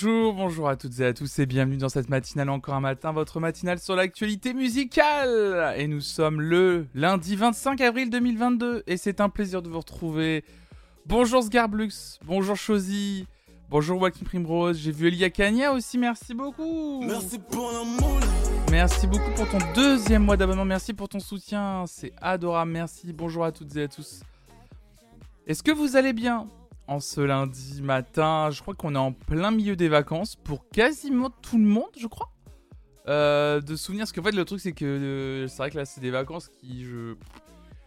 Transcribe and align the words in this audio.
Bonjour, 0.00 0.32
bonjour 0.32 0.68
à 0.68 0.76
toutes 0.76 1.00
et 1.00 1.06
à 1.06 1.12
tous 1.12 1.40
et 1.40 1.46
bienvenue 1.46 1.76
dans 1.76 1.88
cette 1.88 2.08
matinale 2.08 2.50
encore 2.50 2.74
un 2.74 2.80
matin, 2.80 3.10
votre 3.10 3.40
matinale 3.40 3.80
sur 3.80 3.96
l'actualité 3.96 4.54
musicale. 4.54 5.74
Et 5.76 5.88
nous 5.88 6.00
sommes 6.00 6.40
le 6.40 6.86
lundi 6.94 7.34
25 7.34 7.80
avril 7.80 8.08
2022 8.08 8.84
et 8.86 8.96
c'est 8.96 9.20
un 9.20 9.28
plaisir 9.28 9.60
de 9.60 9.68
vous 9.68 9.80
retrouver. 9.80 10.44
Bonjour 11.04 11.42
Sgarblux, 11.42 12.20
bonjour 12.24 12.54
Chosy, 12.54 13.26
bonjour 13.70 14.00
Walking 14.00 14.24
Primrose, 14.24 14.78
j'ai 14.78 14.92
vu 14.92 15.08
Elia 15.08 15.30
Kanya 15.30 15.72
aussi, 15.72 15.98
merci 15.98 16.32
beaucoup. 16.32 17.02
Merci 17.04 17.40
pour 17.40 17.72
l'amour. 17.72 18.20
Merci 18.70 19.08
beaucoup 19.08 19.32
pour 19.34 19.48
ton 19.48 19.58
deuxième 19.74 20.22
mois 20.22 20.36
d'abonnement, 20.36 20.64
merci 20.64 20.94
pour 20.94 21.08
ton 21.08 21.18
soutien, 21.18 21.86
c'est 21.88 22.12
adorable, 22.20 22.70
merci, 22.70 23.12
bonjour 23.12 23.44
à 23.44 23.50
toutes 23.50 23.74
et 23.74 23.82
à 23.82 23.88
tous. 23.88 24.20
Est-ce 25.48 25.64
que 25.64 25.72
vous 25.72 25.96
allez 25.96 26.12
bien? 26.12 26.46
En 26.88 27.00
ce 27.00 27.20
lundi 27.20 27.82
matin 27.82 28.50
Je 28.50 28.60
crois 28.62 28.74
qu'on 28.74 28.94
est 28.94 28.98
en 28.98 29.12
plein 29.12 29.50
milieu 29.50 29.76
des 29.76 29.88
vacances 29.88 30.34
pour 30.34 30.68
quasiment 30.70 31.30
tout 31.30 31.58
le 31.58 31.64
monde, 31.64 31.90
je 31.96 32.06
crois. 32.06 32.30
Euh, 33.06 33.60
de 33.60 33.76
souvenirs, 33.76 34.02
parce 34.02 34.12
qu'en 34.12 34.22
fait 34.22 34.32
le 34.32 34.44
truc 34.44 34.60
c'est 34.60 34.72
que 34.72 34.84
euh, 34.84 35.48
c'est 35.48 35.56
vrai 35.58 35.70
que 35.70 35.78
là 35.78 35.86
c'est 35.86 36.00
des 36.00 36.10
vacances 36.10 36.48
qui 36.48 36.84
je, 36.84 37.14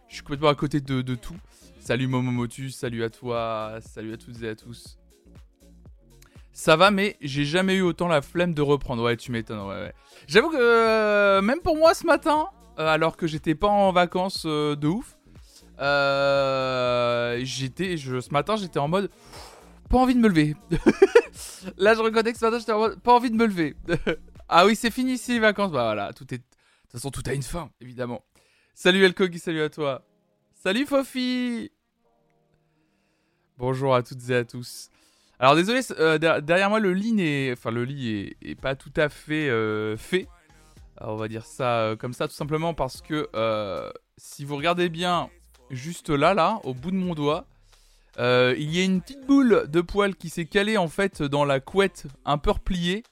je 0.08 0.14
suis 0.14 0.22
complètement 0.22 0.48
à 0.48 0.54
côté 0.54 0.80
de, 0.80 1.14
tout. 1.14 1.36
Salut 1.78 2.06
Momomotus, 2.06 2.74
salut 2.74 3.04
à 3.04 3.10
toi, 3.10 3.78
salut 3.80 4.14
à 4.14 4.16
toutes 4.16 4.42
et 4.42 4.48
à 4.48 4.56
tous. 4.56 4.98
Ça 6.52 6.76
va, 6.76 6.90
mais 6.90 7.16
j'ai 7.20 7.44
jamais 7.44 7.74
eu 7.74 7.82
autant 7.82 8.08
la 8.08 8.20
flemme 8.20 8.52
de 8.52 8.62
reprendre. 8.62 9.02
Ouais, 9.02 9.16
tu 9.16 9.32
m'étonnes. 9.32 9.92
J'avoue 10.26 10.50
que 10.50 10.56
euh, 10.58 11.40
même 11.40 11.60
pour 11.60 11.76
moi 11.76 11.94
ce 11.94 12.04
matin, 12.04 12.48
alors 12.76 13.16
que 13.16 13.26
j'étais 13.26 13.54
pas 13.54 13.68
en 13.68 13.92
vacances 13.92 14.44
de 14.44 14.86
ouf, 14.86 15.16
euh, 15.82 17.40
j'étais, 17.42 17.96
ce 17.96 18.32
matin, 18.32 18.56
j'étais 18.56 18.78
en 18.78 18.88
mode 18.88 19.10
pas 19.88 19.98
envie 19.98 20.14
de 20.14 20.20
me 20.20 20.28
lever. 20.28 20.56
Là, 21.76 21.94
je 21.94 22.00
reconnais 22.00 22.32
que 22.32 22.38
ce 22.38 22.44
matin, 22.44 22.58
j'étais 22.58 22.72
en 22.72 22.78
mode 22.78 23.00
pas 23.00 23.14
envie 23.14 23.30
de 23.30 23.36
me 23.36 23.46
lever. 23.46 23.76
ah 24.48 24.64
oui, 24.66 24.74
c'est 24.76 24.90
fini 24.90 25.12
ici 25.14 25.32
les 25.32 25.40
vacances. 25.40 25.70
Bah 25.70 25.84
voilà, 25.84 26.12
tout 26.12 26.24
est, 26.32 26.38
de 26.38 26.42
toute 26.42 26.92
façon, 26.92 27.10
tout 27.10 27.22
a 27.26 27.34
une 27.34 27.42
fin, 27.42 27.70
évidemment. 27.80 28.24
Salut 28.74 29.04
Elkogi, 29.04 29.38
salut 29.38 29.60
à 29.62 29.68
toi. 29.68 30.02
Salut 30.54 30.86
Fofi. 30.86 31.70
Bonjour 33.58 33.94
à 33.94 34.02
toutes 34.02 34.28
et 34.30 34.36
à 34.36 34.44
tous. 34.44 34.88
Alors 35.38 35.56
désolé, 35.56 35.80
euh, 35.98 36.18
der- 36.18 36.40
derrière 36.40 36.70
moi 36.70 36.78
le 36.80 36.92
lit 36.94 37.12
n'est, 37.12 37.52
enfin 37.52 37.70
le 37.70 37.84
lit 37.84 38.34
est 38.40 38.54
pas 38.54 38.76
tout 38.76 38.92
à 38.96 39.08
fait 39.08 39.50
euh, 39.50 39.96
fait. 39.96 40.28
Alors, 40.96 41.14
on 41.14 41.16
va 41.16 41.28
dire 41.28 41.44
ça 41.44 41.80
euh, 41.80 41.96
comme 41.96 42.12
ça 42.12 42.28
tout 42.28 42.34
simplement 42.34 42.74
parce 42.74 43.00
que 43.02 43.28
euh, 43.34 43.90
si 44.16 44.44
vous 44.44 44.56
regardez 44.56 44.88
bien 44.88 45.28
juste 45.70 46.10
là, 46.10 46.34
là, 46.34 46.60
au 46.64 46.74
bout 46.74 46.90
de 46.90 46.96
mon 46.96 47.14
doigt, 47.14 47.46
euh, 48.18 48.54
il 48.58 48.74
y 48.74 48.80
a 48.80 48.84
une 48.84 49.00
petite 49.00 49.26
boule 49.26 49.66
de 49.68 49.80
poil 49.80 50.14
qui 50.14 50.28
s'est 50.28 50.44
calée 50.44 50.76
en 50.76 50.88
fait 50.88 51.22
dans 51.22 51.44
la 51.44 51.60
couette 51.60 52.06
un 52.24 52.38
peu 52.38 52.50
repliée. 52.50 53.02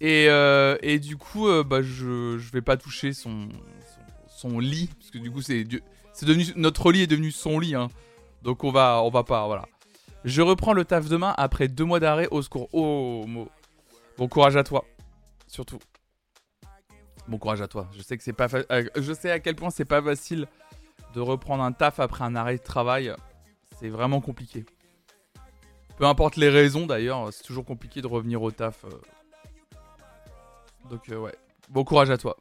Et, 0.00 0.26
euh, 0.28 0.76
et 0.82 1.00
du 1.00 1.16
coup, 1.16 1.48
euh, 1.48 1.64
bah, 1.64 1.82
je, 1.82 2.38
je 2.38 2.52
vais 2.52 2.62
pas 2.62 2.76
toucher 2.76 3.12
son, 3.12 3.48
son, 4.28 4.60
lit. 4.60 4.90
Parce 4.98 5.10
que 5.10 5.18
du 5.18 5.30
coup, 5.30 5.42
c'est 5.42 5.66
c'est 6.12 6.26
devenu, 6.26 6.44
notre 6.54 6.92
lit 6.92 7.02
est 7.02 7.06
devenu 7.08 7.32
son 7.32 7.58
lit. 7.58 7.74
hein. 7.74 7.88
Donc 8.42 8.62
on 8.62 8.70
va, 8.70 9.02
on 9.02 9.10
va 9.10 9.24
pas, 9.24 9.46
voilà. 9.46 9.64
Je 10.24 10.42
reprends 10.42 10.72
le 10.72 10.84
taf 10.84 11.08
demain 11.08 11.34
après 11.36 11.66
deux 11.66 11.84
mois 11.84 11.98
d'arrêt 12.00 12.28
au 12.30 12.42
secours. 12.42 12.68
Oh, 12.72 13.24
Mo. 13.26 13.48
Bon 14.16 14.28
courage 14.28 14.56
à 14.56 14.62
toi. 14.62 14.84
Surtout. 15.48 15.78
Bon 17.26 17.38
courage 17.38 17.60
à 17.60 17.68
toi. 17.68 17.88
Je 17.96 18.02
sais 18.02 18.16
que 18.16 18.22
c'est 18.22 18.32
pas 18.32 18.48
je 18.48 19.12
sais 19.12 19.30
à 19.30 19.40
quel 19.40 19.54
point 19.56 19.70
c'est 19.70 19.84
pas 19.84 20.02
facile 20.02 20.46
de 21.14 21.20
reprendre 21.20 21.62
un 21.62 21.72
taf 21.72 22.00
après 22.00 22.24
un 22.24 22.34
arrêt 22.36 22.56
de 22.58 22.62
travail. 22.62 23.12
C'est 23.78 23.88
vraiment 23.88 24.20
compliqué. 24.20 24.64
Peu 25.96 26.04
importe 26.06 26.36
les 26.36 26.48
raisons 26.48 26.86
d'ailleurs, 26.86 27.32
c'est 27.32 27.42
toujours 27.42 27.64
compliqué 27.64 28.00
de 28.02 28.06
revenir 28.06 28.42
au 28.42 28.50
taf. 28.50 28.84
euh. 28.84 28.90
Donc 30.90 31.08
euh, 31.10 31.16
ouais. 31.18 31.34
Bon 31.68 31.84
courage 31.84 32.10
à 32.10 32.16
toi. 32.18 32.36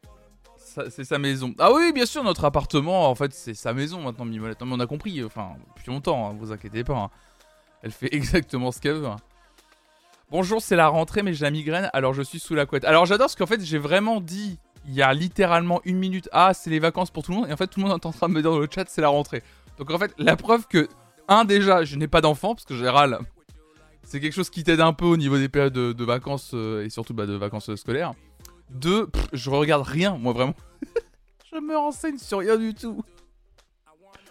C'est 0.89 1.06
sa 1.06 1.17
maison. 1.17 1.56
Ah 1.59 1.72
oui, 1.73 1.91
bien 1.91 2.06
sûr, 2.06 2.23
notre 2.23 2.45
appartement, 2.45 3.09
en 3.09 3.16
fait, 3.16 3.33
c'est 3.33 3.53
sa 3.56 3.73
maison 3.73 4.01
maintenant, 4.01 4.25
Mimolette. 4.25 4.59
Non, 4.61 4.67
mais 4.67 4.75
on 4.75 4.79
a 4.79 4.85
compris, 4.85 5.23
enfin, 5.23 5.56
depuis 5.75 5.89
longtemps, 5.91 6.29
hein, 6.29 6.35
vous 6.39 6.51
inquiétez 6.51 6.83
pas. 6.83 6.95
hein. 6.97 7.09
Elle 7.81 7.91
fait 7.91 8.09
exactement 8.13 8.72
ce 8.72 8.79
qu'elle 8.79 8.94
veut. 8.97 9.07
hein. 9.07 9.16
Bonjour, 10.29 10.61
c'est 10.61 10.75
la 10.75 10.88
rentrée, 10.89 11.23
mais 11.23 11.33
j'ai 11.33 11.45
la 11.45 11.51
migraine, 11.51 11.89
alors 11.94 12.13
je 12.13 12.22
suis 12.22 12.39
sous 12.39 12.53
la 12.53 12.66
couette. 12.66 12.83
Alors 12.85 13.06
j'adore 13.06 13.25
parce 13.25 13.35
qu'en 13.35 13.45
fait, 13.47 13.61
j'ai 13.61 13.77
vraiment 13.79 14.19
dit, 14.22 14.59
il 14.87 14.93
y 14.93 15.01
a 15.01 15.13
littéralement 15.13 15.81
une 15.83 15.97
minute, 15.97 16.29
ah, 16.31 16.53
c'est 16.53 16.69
les 16.69 16.79
vacances 16.79 17.11
pour 17.11 17.23
tout 17.23 17.31
le 17.31 17.37
monde, 17.37 17.49
et 17.49 17.53
en 17.53 17.57
fait, 17.57 17.67
tout 17.67 17.79
le 17.79 17.85
monde 17.85 17.99
est 18.01 18.05
en 18.05 18.11
train 18.11 18.29
de 18.29 18.33
me 18.33 18.41
dire 18.41 18.51
dans 18.51 18.59
le 18.59 18.69
chat, 18.73 18.85
c'est 18.87 19.01
la 19.01 19.09
rentrée. 19.09 19.43
Donc 19.77 19.91
en 19.91 19.99
fait, 19.99 20.13
la 20.17 20.37
preuve 20.37 20.65
que, 20.67 20.87
un, 21.27 21.43
déjà, 21.43 21.83
je 21.83 21.97
n'ai 21.97 22.07
pas 22.07 22.21
d'enfant, 22.21 22.55
parce 22.55 22.65
que 22.65 22.73
en 22.73 22.77
général, 22.77 23.19
c'est 24.03 24.21
quelque 24.21 24.33
chose 24.33 24.49
qui 24.49 24.63
t'aide 24.63 24.79
un 24.79 24.93
peu 24.93 25.05
au 25.05 25.17
niveau 25.17 25.37
des 25.37 25.49
périodes 25.49 25.73
de, 25.73 26.03
vacances, 26.05 26.51
euh, 26.53 26.85
et 26.85 26.89
surtout 26.89 27.13
bah, 27.13 27.25
de 27.25 27.33
vacances 27.33 27.73
scolaires. 27.75 28.13
Deux, 28.69 29.09
je 29.33 29.49
regarde 29.49 29.85
rien, 29.85 30.17
moi 30.17 30.31
vraiment. 30.31 30.55
je 31.51 31.59
me 31.59 31.77
renseigne 31.77 32.17
sur 32.17 32.39
rien 32.39 32.57
du 32.57 32.73
tout. 32.73 33.03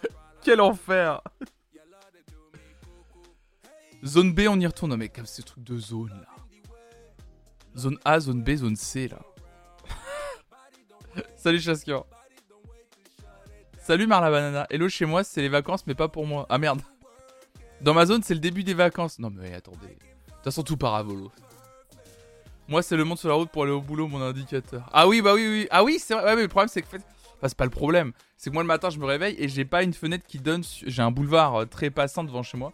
Quel 0.43 0.59
enfer 0.59 1.21
Zone 4.05 4.33
B, 4.33 4.41
on 4.49 4.59
y 4.59 4.65
retourne. 4.65 4.91
Non, 4.91 4.97
mais 4.97 5.09
comme 5.09 5.25
ce 5.25 5.41
truc 5.41 5.63
de 5.63 5.77
zone 5.77 6.09
là. 6.09 6.27
Zone 7.75 7.97
A, 8.05 8.19
zone 8.19 8.43
B, 8.43 8.55
zone 8.55 8.75
C 8.75 9.07
là. 9.07 9.19
Salut 11.35 11.59
Chaskior. 11.59 12.05
Salut 13.79 14.07
Marla 14.07 14.29
Banana. 14.31 14.67
Hello 14.69 14.89
chez 14.89 15.05
moi, 15.05 15.23
c'est 15.23 15.41
les 15.41 15.49
vacances, 15.49 15.85
mais 15.87 15.95
pas 15.95 16.07
pour 16.09 16.25
moi. 16.25 16.45
Ah 16.49 16.57
merde. 16.57 16.81
Dans 17.81 17.93
ma 17.93 18.05
zone, 18.05 18.23
c'est 18.23 18.33
le 18.33 18.39
début 18.39 18.63
des 18.63 18.73
vacances. 18.73 19.19
Non, 19.19 19.29
mais 19.29 19.53
attendez. 19.53 19.87
De 19.87 20.33
toute 20.33 20.43
façon, 20.43 20.63
tout 20.63 20.77
part 20.77 20.95
à 20.95 21.03
volo. 21.03 21.31
Moi, 22.67 22.81
c'est 22.81 22.97
le 22.97 23.05
monde 23.05 23.17
sur 23.17 23.29
la 23.29 23.35
route 23.35 23.49
pour 23.49 23.63
aller 23.63 23.71
au 23.71 23.81
boulot, 23.81 24.07
mon 24.07 24.21
indicateur. 24.21 24.89
Ah 24.91 25.07
oui, 25.07 25.21
bah 25.21 25.33
oui, 25.33 25.47
oui. 25.47 25.67
Ah 25.71 25.83
oui, 25.83 25.99
c'est 25.99 26.13
vrai. 26.15 26.23
Ouais, 26.25 26.35
mais 26.35 26.41
le 26.41 26.47
problème, 26.49 26.67
c'est 26.67 26.81
que. 26.81 26.87
Enfin, 26.87 27.47
c'est 27.47 27.57
pas 27.57 27.65
le 27.65 27.69
problème. 27.71 28.11
C'est 28.35 28.49
que 28.49 28.53
moi, 28.55 28.63
le 28.63 28.67
matin, 28.67 28.89
je 28.89 28.97
me 28.99 29.05
réveille 29.05 29.35
et 29.37 29.47
j'ai 29.47 29.63
pas 29.63 29.83
une 29.83 29.93
fenêtre 29.93 30.25
qui 30.27 30.39
donne. 30.39 30.63
J'ai 30.85 31.01
un 31.01 31.11
boulevard 31.11 31.55
euh, 31.61 31.65
très 31.65 31.89
passant 31.91 32.23
devant 32.23 32.43
chez 32.43 32.57
moi. 32.57 32.73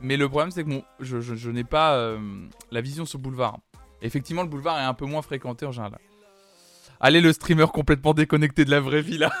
Mais 0.00 0.16
le 0.16 0.28
problème, 0.28 0.50
c'est 0.50 0.64
que 0.64 0.68
mon, 0.70 0.82
je, 0.98 1.20
je- 1.20 1.36
je 1.36 1.50
n'ai 1.50 1.62
pas 1.62 1.94
euh, 1.94 2.18
la 2.72 2.80
vision 2.80 3.04
sur 3.06 3.18
le 3.18 3.22
boulevard. 3.22 3.58
Effectivement, 4.00 4.42
le 4.42 4.48
boulevard 4.48 4.80
est 4.80 4.84
un 4.84 4.94
peu 4.94 5.04
moins 5.06 5.22
fréquenté 5.22 5.64
en 5.66 5.70
général. 5.72 5.98
Allez, 7.04 7.20
le 7.20 7.32
streamer 7.32 7.66
complètement 7.66 8.14
déconnecté 8.14 8.64
de 8.64 8.70
la 8.70 8.78
vraie 8.78 9.02
vie 9.02 9.18
là. 9.18 9.32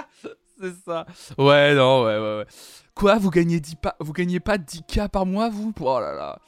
c'est 0.60 0.74
ça. 0.84 1.04
Ouais, 1.36 1.74
non, 1.74 2.04
ouais, 2.04 2.16
ouais, 2.16 2.36
ouais. 2.38 2.46
Quoi, 2.94 3.18
vous 3.18 3.30
gagnez 3.30 3.58
10 3.58 3.74
pas, 3.74 3.96
vous 3.98 4.12
gagnez 4.12 4.38
pas 4.38 4.58
10K 4.58 5.08
par 5.08 5.26
mois, 5.26 5.48
vous? 5.50 5.74
Oh 5.80 5.98
là 5.98 6.14
là. 6.14 6.38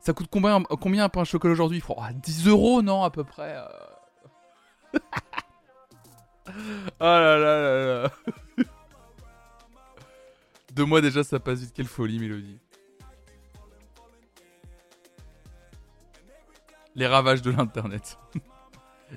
Ça 0.00 0.12
coûte 0.12 0.26
combien, 0.28 0.56
un 0.56 1.08
pain 1.08 1.22
chocolat 1.22 1.52
aujourd'hui? 1.52 1.80
Oh, 1.88 2.02
10 2.12 2.48
euros, 2.48 2.82
non, 2.82 3.04
à 3.04 3.10
peu 3.10 3.22
près. 3.22 3.54
euh. 3.56 4.98
oh 6.54 6.58
là 7.00 7.38
là 7.38 7.60
là 7.62 8.02
là. 8.02 8.10
Deux 10.72 10.86
mois 10.86 11.00
déjà, 11.00 11.22
ça 11.22 11.38
passe 11.38 11.60
vite. 11.60 11.72
Quelle 11.72 11.86
folie, 11.86 12.18
Mélodie. 12.18 12.58
Les 16.96 17.06
ravages 17.06 17.42
de 17.42 17.52
l'internet. 17.52 18.18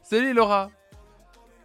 Salut 0.03 0.33
Laura 0.33 0.69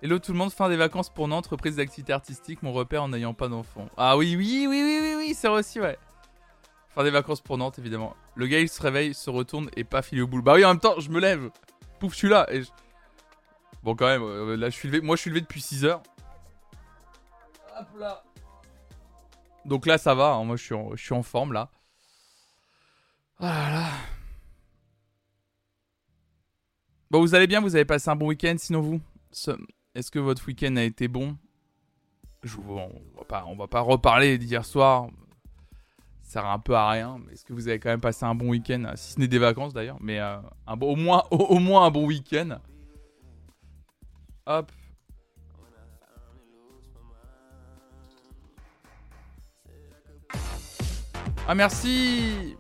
Hello 0.01 0.19
tout 0.21 0.33
le 0.33 0.39
monde, 0.39 0.53
fin 0.53 0.69
des 0.69 0.77
vacances 0.77 1.11
pour 1.11 1.27
Nantes, 1.27 1.49
reprise 1.49 1.77
d'activité 1.77 2.13
artistique, 2.13 2.63
mon 2.63 2.73
repère 2.73 3.03
en 3.03 3.09
n'ayant 3.09 3.35
pas 3.35 3.49
d'enfant. 3.49 3.89
Ah 3.97 4.17
oui, 4.17 4.37
oui, 4.37 4.67
oui, 4.69 4.81
oui, 4.83 4.99
oui, 5.03 5.15
oui, 5.17 5.35
c'est 5.35 5.49
aussi, 5.49 5.81
ouais. 5.81 5.99
Fin 6.91 7.03
des 7.03 7.11
vacances 7.11 7.41
pour 7.41 7.59
Nantes, 7.59 7.79
évidemment. 7.81 8.15
Le 8.37 8.47
gars, 8.47 8.61
il 8.61 8.69
se 8.69 8.81
réveille, 8.81 9.13
se 9.13 9.29
retourne 9.29 9.71
et 9.77 9.83
pas 9.83 10.03
filé 10.03 10.23
au 10.23 10.29
boule. 10.29 10.43
Bah 10.43 10.55
oui, 10.55 10.65
en 10.65 10.69
même 10.69 10.81
temps, 10.81 11.01
je 11.01 11.11
me 11.11 11.19
lève. 11.19 11.51
Pouf, 11.99 12.13
je 12.13 12.19
suis 12.19 12.29
là. 12.29 12.47
Bon, 13.83 13.97
quand 13.97 14.07
même, 14.07 14.23
euh, 14.23 14.57
là, 14.57 14.71
je 14.71 14.75
suis 14.77 14.89
levé. 14.89 15.01
Moi, 15.01 15.17
je 15.17 15.23
suis 15.23 15.31
levé 15.31 15.41
depuis 15.41 15.61
6 15.61 15.85
heures. 15.85 16.03
Hop 17.79 17.89
là. 17.99 18.23
Donc 19.65 19.85
là, 19.85 19.99
ça 19.99 20.15
va. 20.15 20.35
hein, 20.35 20.45
Moi, 20.45 20.55
je 20.57 20.63
suis, 20.65 20.75
en, 20.75 20.95
je 20.95 21.03
suis 21.03 21.15
en 21.15 21.25
forme, 21.25 21.53
là. 21.53 21.71
Ah 23.41 23.47
là 23.47 23.71
là. 23.71 23.87
Bon, 27.11 27.21
vous 27.21 27.35
allez 27.35 27.47
bien? 27.49 27.61
Vous 27.61 27.75
avez 27.75 27.85
passé 27.85 28.09
un 28.11 28.17
bon 28.17 28.27
week-end, 28.29 28.55
sinon 28.59 28.81
vous? 28.81 29.01
Est-ce 29.99 30.13
que 30.13 30.21
votre 30.21 30.47
week-end 30.47 30.77
a 30.77 30.85
été 30.85 31.09
bon? 31.09 31.37
Je 32.45 32.55
vous- 32.55 32.79
on, 32.79 32.89
va 33.29 33.45
va 33.59 33.67
pas 33.67 33.81
reparler 33.81 34.39
d'hier 34.39 34.65
soir. 34.65 35.09
Ça 36.23 36.35
sert 36.35 36.47
un 36.47 36.61
peu 36.61 36.77
à 36.77 36.89
rien. 36.89 37.19
Mais 37.27 37.33
est-ce 37.33 37.45
que 37.45 37.53
vous 37.53 37.67
avez 37.67 37.81
quand 37.81 37.89
même 37.89 38.01
passé 38.01 38.25
un 38.25 38.37
bon 38.37 38.51
week-end? 38.51 38.93
Si 38.95 39.15
ce 39.15 39.19
n'est 39.19 39.27
des 39.27 39.41
vacances 39.41 39.75
d'ailleurs. 39.75 39.97
Mais 40.01 40.21
euh, 40.21 40.39
au, 40.81 40.95
moins, 40.95 41.25
au, 41.33 41.77
un 41.79 41.91
bon 41.91 42.07
week-end. 42.07 42.61
Hop. 44.47 44.71
Ah 51.49 51.55
merci 51.57 52.57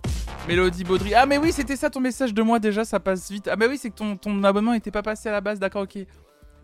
Mélodie 0.48 0.82
Baudry. 0.82 1.14
Ah 1.14 1.24
mais 1.24 1.38
oui, 1.38 1.52
c'était 1.52 1.76
ça 1.76 1.88
ton 1.88 2.00
message 2.00 2.34
de 2.34 2.42
moi 2.42 2.58
déjà, 2.58 2.84
ça 2.84 2.98
passe 2.98 3.30
vite. 3.30 3.46
Ah 3.46 3.54
bah 3.54 3.66
oui, 3.68 3.78
c'est 3.78 3.90
que 3.90 3.94
ton, 3.96 4.16
ton 4.16 4.42
abonnement 4.42 4.72
était 4.72 4.90
pas 4.90 5.02
passé 5.02 5.28
à 5.28 5.32
la 5.32 5.40
base, 5.40 5.60
d'accord, 5.60 5.82
ok. 5.82 6.04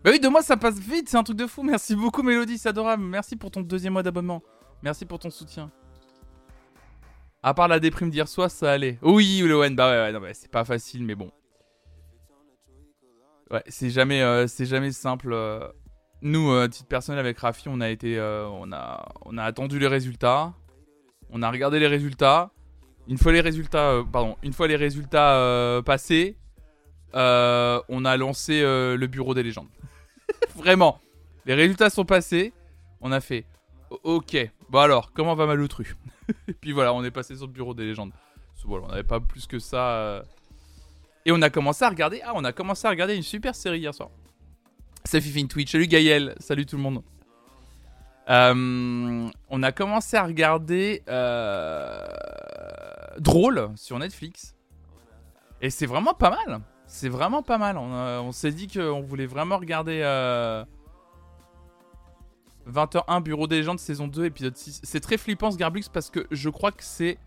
Bah 0.05 0.11
oui, 0.11 0.19
de 0.19 0.27
moi 0.27 0.43
ça 0.43 0.55
passe 0.55 0.77
vite, 0.77 1.09
c'est 1.09 1.17
un 1.17 1.23
truc 1.23 1.35
de 1.35 1.47
fou. 1.47 1.63
Merci 1.63 1.95
beaucoup 1.95 2.21
Mélodie, 2.21 2.59
c'est 2.59 2.69
adorable. 2.69 3.01
Merci 3.01 3.35
pour 3.35 3.49
ton 3.49 3.61
deuxième 3.61 3.93
mois 3.93 4.03
d'abonnement. 4.03 4.43
Merci 4.83 5.03
pour 5.03 5.17
ton 5.17 5.31
soutien. 5.31 5.71
À 7.41 7.55
part 7.55 7.67
la 7.67 7.79
déprime 7.79 8.11
d'hier 8.11 8.27
soir, 8.27 8.51
ça 8.51 8.71
allait. 8.71 8.99
Oui, 9.01 9.41
Lowen, 9.43 9.75
bah 9.75 10.11
ouais, 10.11 10.15
ouais, 10.15 10.33
c'est 10.35 10.51
pas 10.51 10.63
facile, 10.63 11.03
mais 11.03 11.15
bon. 11.15 11.31
Ouais, 13.49 13.63
c'est 13.67 13.89
jamais, 13.89 14.21
euh, 14.21 14.45
c'est 14.45 14.67
jamais 14.67 14.91
simple. 14.91 15.33
euh. 15.33 15.67
Nous, 16.21 16.51
euh, 16.51 16.67
titre 16.67 17.09
avec 17.09 17.39
Rafi, 17.39 17.67
on 17.67 17.81
a 17.81 17.89
été, 17.89 18.19
euh, 18.19 18.47
on 18.47 18.71
a, 18.73 19.07
on 19.25 19.39
a 19.39 19.43
attendu 19.43 19.79
les 19.79 19.87
résultats. 19.87 20.53
On 21.31 21.41
a 21.41 21.49
regardé 21.49 21.79
les 21.79 21.87
résultats. 21.87 22.51
Une 23.07 23.17
fois 23.17 23.31
les 23.31 23.41
résultats, 23.41 23.89
euh, 23.89 24.03
pardon, 24.03 24.35
une 24.43 24.53
fois 24.53 24.67
les 24.67 24.75
résultats 24.75 25.81
passés, 25.83 26.37
on 27.15 28.05
a 28.05 28.17
lancé 28.17 28.61
le 28.61 29.05
bureau 29.07 29.33
des 29.33 29.41
légendes. 29.41 29.69
Vraiment, 30.55 30.99
les 31.45 31.53
résultats 31.53 31.89
sont 31.89 32.05
passés. 32.05 32.53
On 33.01 33.11
a 33.11 33.21
fait, 33.21 33.45
ok. 34.03 34.37
Bon 34.69 34.79
alors, 34.79 35.11
comment 35.13 35.35
va 35.35 35.45
Malotru 35.45 35.95
Et 36.47 36.53
puis 36.53 36.71
voilà, 36.71 36.93
on 36.93 37.03
est 37.03 37.11
passé 37.11 37.35
sur 37.35 37.45
le 37.45 37.51
bureau 37.51 37.73
des 37.73 37.85
légendes. 37.85 38.11
Voilà, 38.67 38.85
on 38.85 38.89
n'avait 38.89 39.03
pas 39.03 39.19
plus 39.19 39.45
que 39.45 39.59
ça. 39.59 39.91
euh. 39.91 40.23
Et 41.25 41.31
on 41.31 41.41
a 41.43 41.51
commencé 41.51 41.85
à 41.85 41.89
regarder. 41.89 42.21
Ah, 42.25 42.31
on 42.33 42.43
a 42.43 42.51
commencé 42.51 42.87
à 42.87 42.89
regarder 42.89 43.15
une 43.15 43.21
super 43.21 43.53
série 43.53 43.79
hier 43.79 43.93
soir. 43.93 44.09
Salut 45.03 45.23
Fifine 45.23 45.47
Twitch, 45.47 45.71
salut 45.71 45.85
Gaël, 45.85 46.33
salut 46.39 46.65
tout 46.65 46.77
le 46.77 46.81
monde. 46.81 47.03
Euh, 48.27 49.29
on 49.49 49.63
a 49.63 49.71
commencé 49.71 50.17
à 50.17 50.23
regarder 50.23 51.03
euh, 51.07 52.07
Drôle 53.19 53.69
sur 53.75 53.99
Netflix. 53.99 54.55
Et 55.61 55.69
c'est 55.69 55.85
vraiment 55.85 56.15
pas 56.15 56.31
mal. 56.31 56.61
C'est 56.87 57.09
vraiment 57.09 57.41
pas 57.43 57.57
mal. 57.57 57.77
On, 57.77 57.93
a- 57.93 58.21
on 58.21 58.31
s'est 58.31 58.51
dit 58.51 58.67
qu'on 58.67 59.01
voulait 59.01 59.25
vraiment 59.25 59.57
regarder 59.57 60.01
euh, 60.03 60.63
20h1 62.69 63.21
Bureau 63.23 63.47
des 63.47 63.57
légendes 63.57 63.79
saison 63.79 64.07
2 64.07 64.25
épisode 64.25 64.55
6. 64.55 64.81
C'est 64.83 64.99
très 64.99 65.17
flippant 65.17 65.51
ce 65.51 65.57
Garbux 65.57 65.83
parce 65.91 66.09
que 66.09 66.25
je 66.31 66.49
crois 66.49 66.71
que 66.71 66.83
c'est 66.83 67.17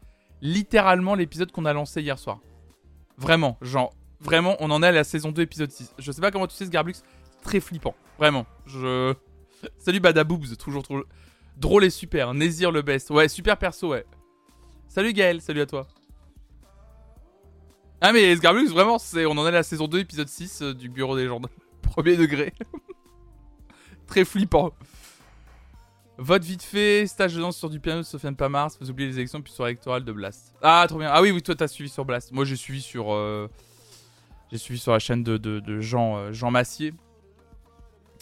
littéralement 0.43 1.15
l'épisode 1.15 1.53
qu'on 1.53 1.65
a 1.65 1.73
lancé 1.73 2.01
hier 2.03 2.19
soir. 2.19 2.39
Vraiment, 3.17 3.57
genre, 3.61 3.93
vraiment, 4.21 4.57
on 4.61 4.71
en 4.71 4.83
est 4.83 4.87
à 4.89 4.93
la 4.93 5.05
saison 5.05 5.33
2 5.33 5.43
épisode 5.43 5.71
6. 5.71 5.95
Je 5.99 6.13
sais 6.13 6.21
pas 6.21 6.31
comment 6.31 6.47
tu 6.47 6.55
sais 6.55 6.65
ce 6.67 6.71
Garbux, 6.71 6.95
très 7.43 7.61
flippant. 7.61 7.95
Vraiment. 8.19 8.47
Je. 8.67 9.15
Salut 9.79 10.01
Badaboobs, 10.01 10.57
toujours 10.57 10.83
trop. 10.85 11.03
Drôle 11.57 11.85
et 11.85 11.91
super. 11.91 12.33
Nézir 12.35 12.71
le 12.71 12.83
best. 12.83 13.11
Ouais, 13.11 13.27
super 13.29 13.57
perso, 13.57 13.89
ouais. 13.91 14.05
Salut 14.89 15.13
Gaël, 15.13 15.41
salut 15.41 15.61
à 15.61 15.67
toi. 15.67 15.87
Ah 18.01 18.13
mais 18.13 18.35
Sgarbux, 18.37 18.69
vraiment, 18.69 18.99
c'est, 18.99 19.27
on 19.27 19.33
en 19.33 19.45
est 19.45 19.49
à 19.49 19.53
la 19.53 19.63
saison 19.63 19.89
2, 19.89 19.99
épisode 20.01 20.29
6 20.29 20.63
euh, 20.63 20.75
du 20.75 20.89
Bureau 20.89 21.17
des 21.17 21.23
légendes. 21.23 21.49
Premier 21.83 22.17
degré. 22.17 22.53
Très 24.07 24.25
flippant. 24.25 24.73
Vote 26.17 26.43
vite 26.45 26.63
fait, 26.63 27.07
stage 27.07 27.35
de 27.35 27.41
danse 27.41 27.57
sur 27.57 27.71
du 27.71 27.79
piano 27.81 28.01
de 28.01 28.07
Sofiane 28.07 28.35
Pamars, 28.35 28.71
vous 28.81 28.91
oubliez 28.91 29.09
les 29.09 29.17
élections 29.19 29.41
puis 29.41 29.53
sur 29.53 29.65
l'électoral 29.65 30.05
de 30.05 30.13
Blast. 30.13 30.53
Ah, 30.63 30.85
trop 30.89 30.99
bien. 30.99 31.11
Ah 31.13 31.23
oui, 31.23 31.31
oui, 31.31 31.43
toi 31.43 31.55
t'as 31.55 31.69
suivi 31.69 31.89
sur 31.89 32.05
Blast. 32.05 32.33
Moi 32.33 32.45
j'ai 32.45 32.57
suivi 32.57 32.81
sur... 32.81 33.13
euh, 33.15 33.49
J'ai 34.51 34.59
suivi 34.59 34.81
sur 34.81 34.91
la 34.93 34.99
chaîne 34.99 35.23
de 35.23 35.81
Jean, 35.81 36.17
euh, 36.17 36.33
Jean 36.33 36.51
Massier. 36.51 36.93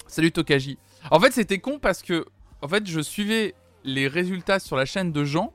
Salut 0.09 0.31
Tokaji. 0.31 0.79
En 1.11 1.19
fait 1.21 1.33
c'était 1.33 1.59
con 1.59 1.79
parce 1.79 2.03
que... 2.03 2.27
En 2.61 2.69
fait 2.69 2.87
je 2.87 3.01
suivais 3.01 3.55
les 3.83 4.09
résultats 4.09 4.59
sur 4.59 4.77
la 4.77 4.85
chaîne 4.85 5.11
de 5.13 5.25
Jean. 5.25 5.55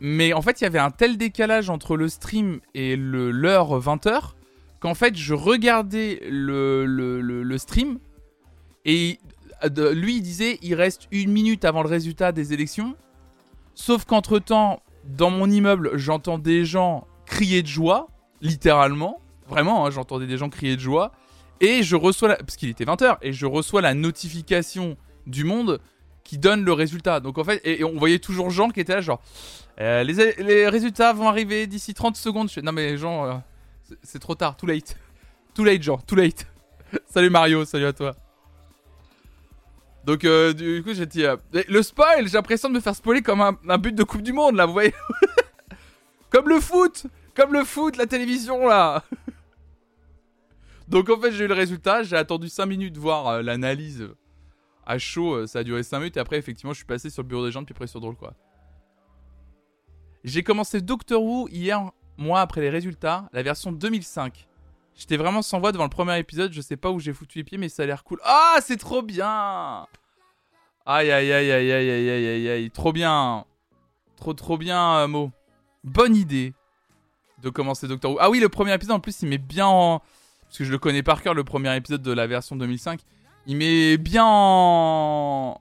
Mais 0.00 0.32
en 0.32 0.42
fait 0.42 0.60
il 0.60 0.64
y 0.64 0.66
avait 0.66 0.78
un 0.78 0.90
tel 0.90 1.16
décalage 1.16 1.70
entre 1.70 1.96
le 1.96 2.08
stream 2.08 2.60
et 2.74 2.96
l'heure 2.96 3.80
20h 3.80 4.32
qu'en 4.80 4.94
fait 4.94 5.16
je 5.16 5.32
regardais 5.34 6.20
le, 6.28 6.84
le, 6.84 7.20
le, 7.20 7.58
stream 7.58 7.98
et 8.84 9.18
de- 9.66 9.88
lui 9.88 10.16
il 10.16 10.22
disait 10.22 10.58
il 10.62 10.74
reste 10.74 11.08
une 11.12 11.30
minute 11.32 11.64
avant 11.64 11.82
le 11.82 11.88
résultat 11.88 12.32
des 12.32 12.52
élections. 12.52 12.94
Sauf 13.74 14.04
qu'entre 14.06 14.38
temps, 14.38 14.82
dans 15.04 15.30
mon 15.30 15.50
immeuble, 15.50 15.96
j'entends 15.98 16.38
des 16.38 16.64
gens 16.64 17.06
crier 17.26 17.62
de 17.62 17.66
joie, 17.68 18.08
littéralement. 18.40 19.20
Vraiment, 19.48 19.86
hein, 19.86 19.90
j'entendais 19.90 20.26
des 20.26 20.38
gens 20.38 20.48
crier 20.48 20.76
de 20.76 20.80
joie. 20.80 21.12
Et 21.60 21.82
je 21.82 21.94
reçois, 21.94 22.28
la... 22.28 22.36
parce 22.36 22.56
qu'il 22.56 22.70
était 22.70 22.84
20h, 22.84 23.18
et 23.20 23.32
je 23.34 23.44
reçois 23.44 23.82
la 23.82 23.92
notification 23.94 24.96
du 25.26 25.44
monde 25.44 25.80
qui 26.24 26.38
donne 26.38 26.64
le 26.64 26.72
résultat. 26.72 27.20
Donc 27.20 27.36
en 27.38 27.44
fait, 27.44 27.60
et 27.64 27.84
on 27.84 27.98
voyait 27.98 28.18
toujours 28.18 28.48
Jean 28.50 28.70
qui 28.70 28.80
était 28.80 28.94
là, 28.94 29.00
genre, 29.02 29.20
euh, 29.80 30.02
les, 30.04 30.68
résultats 30.68 31.12
vont 31.12 31.28
arriver 31.28 31.66
d'ici 31.66 31.92
30 31.92 32.16
secondes. 32.16 32.48
Non 32.62 32.72
mais 32.72 32.96
Jean, 32.96 33.26
euh, 33.26 33.34
c'est- 34.02 34.18
trop 34.18 34.34
tard, 34.34 34.56
too 34.56 34.66
late. 34.66 34.96
Too 35.54 35.64
late, 35.64 35.82
Jean, 35.82 35.98
too 35.98 36.16
late. 36.16 36.46
salut 37.06 37.30
Mario, 37.30 37.64
salut 37.64 37.86
à 37.86 37.92
toi. 37.92 38.16
Donc 40.04 40.24
euh, 40.24 40.52
du 40.52 40.82
coup 40.84 40.94
j'ai 40.94 41.04
dit 41.04 41.24
le 41.52 41.82
spoil, 41.82 42.26
j'ai 42.26 42.34
l'impression 42.34 42.68
de 42.68 42.74
me 42.74 42.80
faire 42.80 42.94
spoiler 42.94 43.22
comme 43.22 43.40
un, 43.40 43.78
but 43.78 43.94
de 43.94 44.04
Coupe 44.04 44.22
du 44.22 44.32
Monde 44.32 44.54
là, 44.54 44.64
vous 44.64 44.72
voyez 44.72 44.94
Comme 46.30 46.48
le 46.48 46.60
foot, 46.60 47.06
comme 47.34 47.52
le 47.52 47.64
foot, 47.64 47.96
la 47.96 48.06
télévision 48.06 48.68
là. 48.68 49.02
Donc 50.88 51.10
en 51.10 51.20
fait 51.20 51.32
j'ai 51.32 51.44
eu 51.44 51.48
le 51.48 51.54
résultat, 51.54 52.04
j'ai 52.04 52.16
attendu 52.16 52.48
5 52.48 52.66
minutes 52.66 52.96
voir 52.96 53.42
l'analyse 53.42 54.08
à 54.86 54.98
chaud, 54.98 55.44
ça 55.48 55.58
a 55.58 55.64
duré 55.64 55.82
5 55.82 55.98
minutes 55.98 56.16
et 56.16 56.20
après 56.20 56.38
effectivement 56.38 56.72
je 56.72 56.78
suis 56.78 56.86
passé 56.86 57.10
sur 57.10 57.22
le 57.22 57.28
bureau 57.28 57.44
des 57.44 57.50
gens 57.50 57.64
puis 57.64 57.74
après 57.74 57.88
sur 57.88 58.00
drôle 58.00 58.14
quoi. 58.14 58.32
J'ai 60.26 60.42
commencé 60.42 60.80
Doctor 60.80 61.22
Who 61.22 61.48
hier, 61.48 61.90
mois 62.18 62.40
après 62.40 62.60
les 62.60 62.68
résultats, 62.68 63.28
la 63.32 63.42
version 63.44 63.70
2005. 63.70 64.46
J'étais 64.96 65.16
vraiment 65.16 65.40
sans 65.40 65.60
voix 65.60 65.70
devant 65.70 65.84
le 65.84 65.90
premier 65.90 66.18
épisode, 66.18 66.52
je 66.52 66.60
sais 66.60 66.76
pas 66.76 66.90
où 66.90 66.98
j'ai 66.98 67.12
foutu 67.12 67.38
les 67.38 67.44
pieds, 67.44 67.58
mais 67.58 67.68
ça 67.68 67.84
a 67.84 67.86
l'air 67.86 68.02
cool. 68.02 68.18
Ah, 68.24 68.56
c'est 68.60 68.76
trop 68.76 69.02
bien 69.02 69.86
Aïe, 70.84 71.10
aïe, 71.12 71.32
aïe, 71.32 71.52
aïe, 71.52 71.72
aïe, 71.72 71.90
aïe, 71.90 72.10
aïe, 72.10 72.26
aïe, 72.28 72.48
aïe, 72.48 72.70
trop 72.72 72.92
bien 72.92 73.44
Trop, 74.16 74.34
trop 74.34 74.58
bien, 74.58 74.96
euh, 74.96 75.06
Mo. 75.06 75.30
Bonne 75.84 76.16
idée 76.16 76.54
de 77.42 77.50
commencer 77.50 77.86
Doctor 77.86 78.12
Who. 78.12 78.18
Ah 78.20 78.28
oui, 78.28 78.40
le 78.40 78.48
premier 78.48 78.74
épisode, 78.74 78.96
en 78.96 79.00
plus, 79.00 79.22
il 79.22 79.28
met 79.28 79.38
bien 79.38 79.66
en... 79.66 80.00
Parce 80.44 80.58
que 80.58 80.64
je 80.64 80.72
le 80.72 80.78
connais 80.78 81.02
par 81.04 81.22
cœur, 81.22 81.34
le 81.34 81.44
premier 81.44 81.74
épisode 81.76 82.02
de 82.02 82.12
la 82.12 82.26
version 82.26 82.56
2005. 82.56 83.00
Il 83.46 83.56
met 83.58 83.96
bien 83.96 84.24
en... 84.24 85.60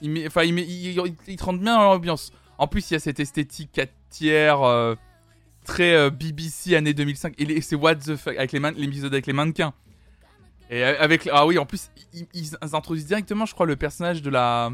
Il 0.00 0.10
met... 0.10 0.26
Enfin, 0.26 0.42
il, 0.44 0.54
met... 0.54 0.62
il, 0.62 0.98
il- 1.28 1.36
te 1.36 1.44
rentre 1.44 1.60
bien 1.60 1.76
dans 1.76 1.84
l'ambiance. 1.84 2.32
En 2.58 2.66
plus, 2.66 2.90
il 2.90 2.94
y 2.94 2.96
a 2.96 3.00
cette 3.00 3.20
esthétique 3.20 3.70
4 3.72 3.90
tiers... 4.10 4.62
euh, 4.62 4.94
très 5.66 6.10
BBC 6.10 6.76
année 6.76 6.94
2005 6.94 7.34
et 7.38 7.60
c'est 7.60 7.76
what 7.76 7.96
the 7.96 8.16
fuck 8.16 8.36
avec 8.36 8.52
les 8.52 8.60
l'épisode 8.60 9.12
avec 9.12 9.26
les 9.26 9.32
mannequins. 9.32 9.74
Et 10.70 10.84
euh, 10.84 10.94
avec 10.98 11.28
ah 11.32 11.46
oui 11.46 11.58
en 11.58 11.66
plus 11.66 11.90
ils, 12.32 12.56
introduisent 12.72 13.06
directement 13.06 13.44
je 13.44 13.52
crois 13.52 13.66
le 13.66 13.76
personnage 13.76 14.22
de 14.22 14.30
la 14.30 14.70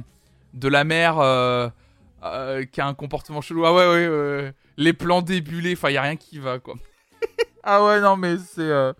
de 0.54 0.68
la 0.68 0.84
mère 0.84 1.18
euh, 1.18 1.70
qui 2.70 2.80
a 2.80 2.86
un 2.86 2.94
comportement 2.94 3.40
chelou. 3.40 3.64
Ah 3.66 3.72
ouais 3.72 3.86
ouais, 3.86 4.08
ouais. 4.08 4.54
les 4.76 4.92
plans 4.92 5.22
débulés 5.22 5.72
enfin 5.72 5.90
y 5.90 5.96
a 5.96 6.02
rien 6.02 6.16
qui 6.16 6.38
va 6.38 6.58
quoi. 6.58 6.74
Ah 7.64 7.84
ouais 7.84 8.00
non 8.00 8.16
mais 8.16 8.36
c'est 8.38 8.70
ah 8.70 8.94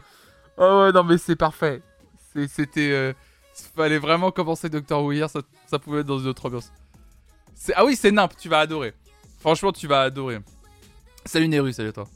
ouais 0.59 0.93
non 0.93 1.05
mais 1.05 1.19
c'est 1.19 1.37
parfait. 1.37 1.83
C'était 2.49 3.15
fallait 3.77 3.99
vraiment 3.99 4.31
commencer 4.31 4.71
Doctor 4.71 5.05
Who 5.05 5.13
hier 5.13 5.29
ça, 5.29 5.41
ça 5.67 5.79
pouvait 5.79 6.01
être 6.01 6.07
dans 6.07 6.19
une 6.19 6.29
autre 6.29 6.47
ambiance 6.47 6.73
ah 7.75 7.85
oui 7.85 7.97
c'est 7.97 8.11
nimp 8.11 8.37
tu 8.37 8.49
vas 8.49 8.61
adorer 8.61 8.93
franchement 9.39 9.73
tu 9.73 9.87
vas 9.87 10.03
adorer 10.03 10.39
Salut 11.25 11.47
Neru, 11.47 11.73
salut 11.73 11.93
toi. 11.93 12.09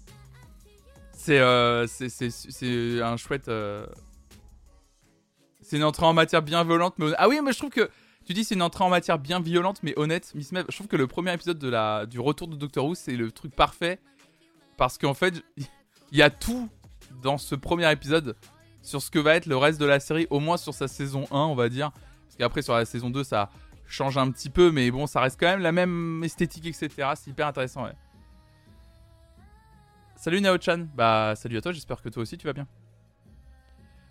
C'est 1.12 1.38
euh, 1.38 1.86
c'est- 1.86 3.00
un 3.00 3.16
chouette. 3.16 3.46
euh, 3.46 3.86
C'est 5.62 5.76
une 5.76 5.84
entrée 5.84 6.06
en 6.06 6.12
matière 6.12 6.42
bien 6.42 6.64
violente, 6.64 6.94
mais. 6.98 7.12
Ah 7.18 7.28
oui, 7.28 7.38
mais 7.42 7.52
je 7.52 7.58
trouve 7.58 7.70
que. 7.70 7.88
Tu 8.24 8.34
dis 8.34 8.42
c'est 8.42 8.56
une 8.56 8.62
entrée 8.62 8.82
en 8.82 8.88
matière 8.90 9.20
bien 9.20 9.38
violente, 9.38 9.78
mais 9.84 9.94
honnête, 9.96 10.32
Miss 10.34 10.50
Mev, 10.50 10.64
je 10.68 10.74
trouve 10.74 10.88
que 10.88 10.96
le 10.96 11.06
premier 11.06 11.32
épisode 11.32 11.60
de 11.60 11.68
la... 11.68 12.04
du 12.06 12.18
retour 12.18 12.48
de 12.48 12.56
Doctor 12.56 12.84
Who, 12.84 12.96
c'est 12.96 13.14
le 13.14 13.30
truc 13.30 13.54
parfait. 13.54 14.00
Parce 14.76 14.98
qu'en 14.98 15.14
fait, 15.14 15.34
il 16.10 16.18
y 16.18 16.22
a 16.22 16.30
tout 16.30 16.68
dans 17.22 17.38
ce 17.38 17.54
premier 17.54 17.88
épisode 17.92 18.34
sur 18.82 19.00
ce 19.00 19.08
que 19.12 19.20
va 19.20 19.36
être 19.36 19.46
le 19.46 19.56
reste 19.56 19.80
de 19.80 19.86
la 19.86 20.00
série, 20.00 20.26
au 20.30 20.40
moins 20.40 20.56
sur 20.56 20.74
sa 20.74 20.88
saison 20.88 21.26
1, 21.30 21.36
on 21.38 21.54
va 21.54 21.68
dire. 21.68 21.92
Parce 21.92 22.36
qu'après, 22.38 22.62
sur 22.62 22.74
la 22.74 22.84
saison 22.84 23.08
2, 23.10 23.22
ça 23.22 23.50
change 23.88 24.18
un 24.18 24.30
petit 24.30 24.50
peu, 24.50 24.70
mais 24.70 24.90
bon, 24.90 25.06
ça 25.06 25.20
reste 25.20 25.38
quand 25.38 25.46
même 25.46 25.60
la 25.60 25.72
même 25.72 26.22
esthétique, 26.24 26.66
etc. 26.66 27.10
C'est 27.16 27.30
hyper 27.30 27.46
intéressant, 27.46 27.84
ouais. 27.84 27.94
Salut 30.16 30.40
Nao-chan. 30.40 30.86
Bah, 30.94 31.34
salut 31.36 31.58
à 31.58 31.60
toi, 31.60 31.72
j'espère 31.72 32.00
que 32.02 32.08
toi 32.08 32.22
aussi 32.22 32.36
tu 32.38 32.46
vas 32.46 32.52
bien. 32.52 32.66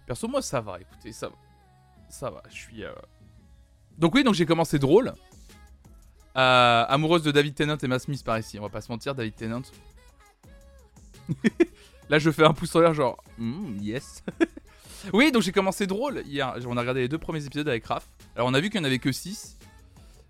Perso, 0.08 0.28
moi 0.28 0.42
ça 0.42 0.62
va, 0.62 0.80
écoutez, 0.80 1.12
ça 1.12 1.30
va. 1.30 1.36
Ça 2.10 2.30
va, 2.30 2.44
je 2.50 2.54
suis. 2.54 2.84
euh, 2.84 2.94
Donc, 3.98 4.14
oui, 4.16 4.24
donc 4.24 4.36
j'ai 4.36 4.46
commencé 4.46 4.78
drôle. 4.80 5.14
Euh, 6.38 6.86
amoureuse 6.88 7.24
de 7.24 7.32
David 7.32 7.56
Tennant 7.56 7.78
et 7.78 7.88
Matt 7.88 8.02
Smith 8.02 8.24
par 8.24 8.38
ici, 8.38 8.60
on 8.60 8.62
va 8.64 8.70
pas 8.70 8.82
se 8.82 8.92
mentir, 8.92 9.16
David 9.16 9.36
Tennant. 9.36 9.64
Là, 12.10 12.20
je 12.20 12.30
fais 12.30 12.44
un 12.46 12.54
pouce 12.54 12.76
en 12.76 12.82
l'air, 12.82 12.94
genre, 12.94 13.22
Hmm, 13.38 13.78
yes. 13.82 14.24
oui, 15.14 15.32
donc 15.32 15.42
j'ai 15.42 15.52
commencé 15.52 15.88
drôle 15.88 16.22
hier. 16.26 16.56
On 16.68 16.78
a 16.78 16.82
regardé 16.82 17.02
les 17.02 17.08
deux 17.08 17.18
premiers 17.18 17.44
épisodes 17.44 17.68
avec 17.68 17.84
Raph. 17.86 18.08
Alors, 18.36 18.48
on 18.48 18.54
a 18.54 18.60
vu 18.60 18.70
qu'il 18.70 18.80
n'y 18.80 18.86
en 18.86 18.88
avait 18.88 19.00
que 19.00 19.12
6. 19.12 19.58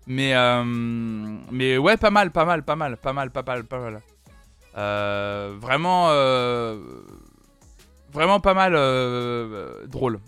Mais, 0.06 0.34
euh, 0.34 0.62
mais 0.64 1.78
ouais, 1.78 1.96
pas 1.96 2.10
mal, 2.10 2.30
pas 2.30 2.44
mal, 2.44 2.62
pas 2.62 2.76
mal, 2.76 2.96
pas 2.96 3.12
mal, 3.12 3.30
pas 3.30 3.42
mal, 3.42 3.64
pas 3.64 3.78
mal. 3.78 4.02
Euh, 4.76 5.56
vraiment, 5.58 6.08
euh, 6.10 6.78
vraiment 8.12 8.38
pas 8.40 8.54
mal 8.54 8.74
drôle. 9.88 10.20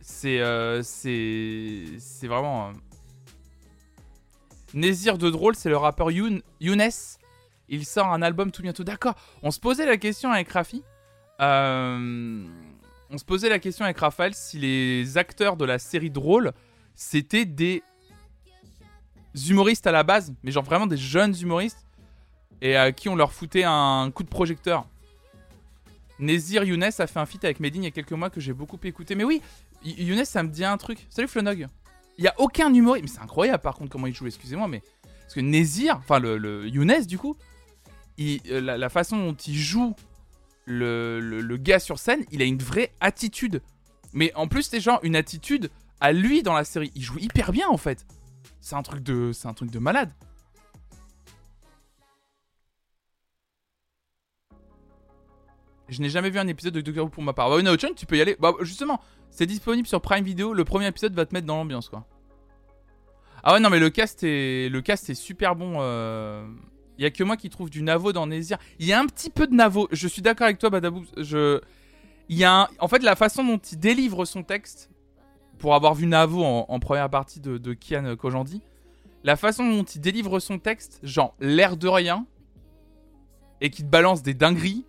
C'est, 0.00 0.40
c'est, 0.82 1.84
c'est 1.98 2.26
vraiment, 2.26 2.72
Nézir 4.74 5.18
de 5.18 5.30
drôle, 5.30 5.54
c'est 5.54 5.70
le 5.70 5.76
rappeur 5.76 6.10
Younes. 6.10 6.40
Il 7.70 7.84
sort 7.84 8.06
un 8.06 8.22
album 8.22 8.50
tout 8.50 8.62
bientôt. 8.62 8.84
D'accord. 8.84 9.14
On 9.42 9.50
se 9.50 9.60
posait 9.60 9.84
la 9.84 9.98
question 9.98 10.30
avec 10.32 10.50
Rafi. 10.50 10.82
On 11.38 13.16
se 13.16 13.24
posait 13.24 13.50
la 13.50 13.58
question 13.58 13.84
avec 13.84 13.98
Raphaël 13.98 14.34
si 14.34 14.58
les 14.58 15.18
acteurs 15.18 15.56
de 15.56 15.66
la 15.66 15.78
série 15.78 16.10
drôle, 16.10 16.52
c'était 16.94 17.44
des 17.44 17.82
humoristes 19.46 19.86
à 19.86 19.92
la 19.92 20.02
base, 20.02 20.34
mais 20.42 20.50
genre 20.50 20.64
vraiment 20.64 20.86
des 20.86 20.96
jeunes 20.96 21.34
humoristes, 21.40 21.84
et 22.60 22.76
à 22.76 22.92
qui 22.92 23.08
on 23.08 23.16
leur 23.16 23.32
foutait 23.32 23.64
un 23.64 24.10
coup 24.12 24.22
de 24.22 24.28
projecteur. 24.28 24.86
Nézir 26.18 26.64
Younes 26.64 26.82
a 26.82 27.06
fait 27.06 27.18
un 27.18 27.26
feat 27.26 27.44
avec 27.44 27.60
Medine 27.60 27.82
il 27.82 27.86
y 27.86 27.88
a 27.88 27.92
quelques 27.92 28.12
mois 28.12 28.30
que 28.30 28.40
j'ai 28.40 28.52
beaucoup 28.52 28.78
écouté. 28.82 29.14
Mais 29.14 29.24
oui, 29.24 29.40
Younes, 29.84 30.24
ça 30.24 30.42
me 30.42 30.48
dit 30.48 30.64
un 30.64 30.76
truc. 30.76 31.06
Salut 31.10 31.28
Flonog. 31.28 31.68
Il 32.18 32.24
y 32.24 32.28
a 32.28 32.34
aucun 32.38 32.72
humoriste. 32.72 33.04
Mais 33.04 33.10
c'est 33.10 33.22
incroyable 33.22 33.62
par 33.62 33.74
contre 33.74 33.90
comment 33.90 34.06
il 34.06 34.14
joue, 34.14 34.26
excusez-moi. 34.26 34.68
Mais. 34.68 34.82
Parce 35.22 35.34
que 35.34 35.40
Nézir, 35.40 35.96
enfin 35.98 36.18
le, 36.18 36.66
Younes 36.68 37.04
du 37.06 37.18
coup, 37.18 37.36
euh, 38.18 38.60
la, 38.60 38.88
façon 38.88 39.18
dont 39.18 39.34
il 39.34 39.54
joue 39.54 39.94
le, 40.64 41.20
le, 41.20 41.56
gars 41.58 41.78
sur 41.78 41.98
scène, 41.98 42.24
il 42.32 42.40
a 42.40 42.46
une 42.46 42.58
vraie 42.58 42.92
attitude. 43.00 43.62
Mais 44.14 44.32
en 44.34 44.48
plus, 44.48 44.62
c'est 44.62 44.80
genre 44.80 45.00
une 45.02 45.16
attitude 45.16 45.70
à 46.00 46.12
lui 46.12 46.42
dans 46.42 46.54
la 46.54 46.64
série. 46.64 46.90
Il 46.94 47.02
joue 47.02 47.18
hyper 47.18 47.52
bien 47.52 47.68
en 47.68 47.76
fait. 47.76 48.06
C'est 48.60 48.74
un 48.74 48.82
truc 48.82 49.02
de, 49.02 49.32
c'est 49.32 49.48
un 49.48 49.54
truc 49.54 49.70
de 49.70 49.78
malade. 49.78 50.12
Je 55.88 56.00
n'ai 56.02 56.10
jamais 56.10 56.30
vu 56.30 56.38
un 56.38 56.46
épisode 56.48 56.74
de 56.74 56.80
Doctor 56.80 57.04
Who 57.04 57.10
pour 57.10 57.22
ma 57.22 57.32
part. 57.32 57.48
Bah, 57.48 57.56
oui, 57.56 57.62
Naochan, 57.62 57.94
tu 57.96 58.04
peux 58.04 58.16
y 58.16 58.20
aller. 58.20 58.36
Bah, 58.38 58.52
justement, 58.60 59.00
c'est 59.30 59.46
disponible 59.46 59.88
sur 59.88 60.00
Prime 60.00 60.24
Video. 60.24 60.52
Le 60.52 60.64
premier 60.64 60.86
épisode 60.86 61.14
va 61.14 61.24
te 61.24 61.34
mettre 61.34 61.46
dans 61.46 61.56
l'ambiance, 61.56 61.88
quoi. 61.88 62.06
Ah 63.42 63.54
ouais, 63.54 63.60
non, 63.60 63.70
mais 63.70 63.78
le 63.78 63.88
cast 63.88 64.22
est, 64.24 65.14
super 65.14 65.56
bon. 65.56 65.78
Euh... 65.80 66.46
Il 66.98 67.02
y 67.02 67.06
a 67.06 67.10
que 67.10 67.22
moi 67.22 67.36
qui 67.36 67.48
trouve 67.48 67.70
du 67.70 67.82
Navo 67.82 68.12
dans 68.12 68.26
Nézir. 68.26 68.58
Il 68.80 68.86
y 68.86 68.92
a 68.92 69.00
un 69.00 69.06
petit 69.06 69.30
peu 69.30 69.46
de 69.46 69.54
Navo. 69.54 69.88
Je 69.92 70.08
suis 70.08 70.20
d'accord 70.20 70.46
avec 70.46 70.58
toi, 70.58 70.68
Badabou. 70.68 71.04
Y 72.28 72.44
a 72.44 72.68
En 72.80 72.88
fait, 72.88 73.02
la 73.02 73.14
façon 73.14 73.44
dont 73.44 73.58
il 73.58 73.78
délivre 73.78 74.24
son 74.24 74.42
texte, 74.42 74.90
pour 75.58 75.74
avoir 75.74 75.94
vu 75.94 76.06
Navo 76.06 76.44
en, 76.44 76.78
première 76.80 77.10
partie 77.10 77.40
de, 77.40 77.74
Kian 77.74 78.16
Kojandi, 78.16 78.62
la 79.24 79.36
façon 79.36 79.68
dont 79.68 79.84
il 79.84 80.00
délivre 80.00 80.38
son 80.40 80.58
texte, 80.58 81.00
genre 81.02 81.34
l'air 81.40 81.76
de 81.76 81.88
rien, 81.88 82.26
et 83.60 83.70
qui 83.70 83.82
te 83.82 83.88
balance 83.88 84.22
des 84.22 84.34
dingueries, 84.34 84.86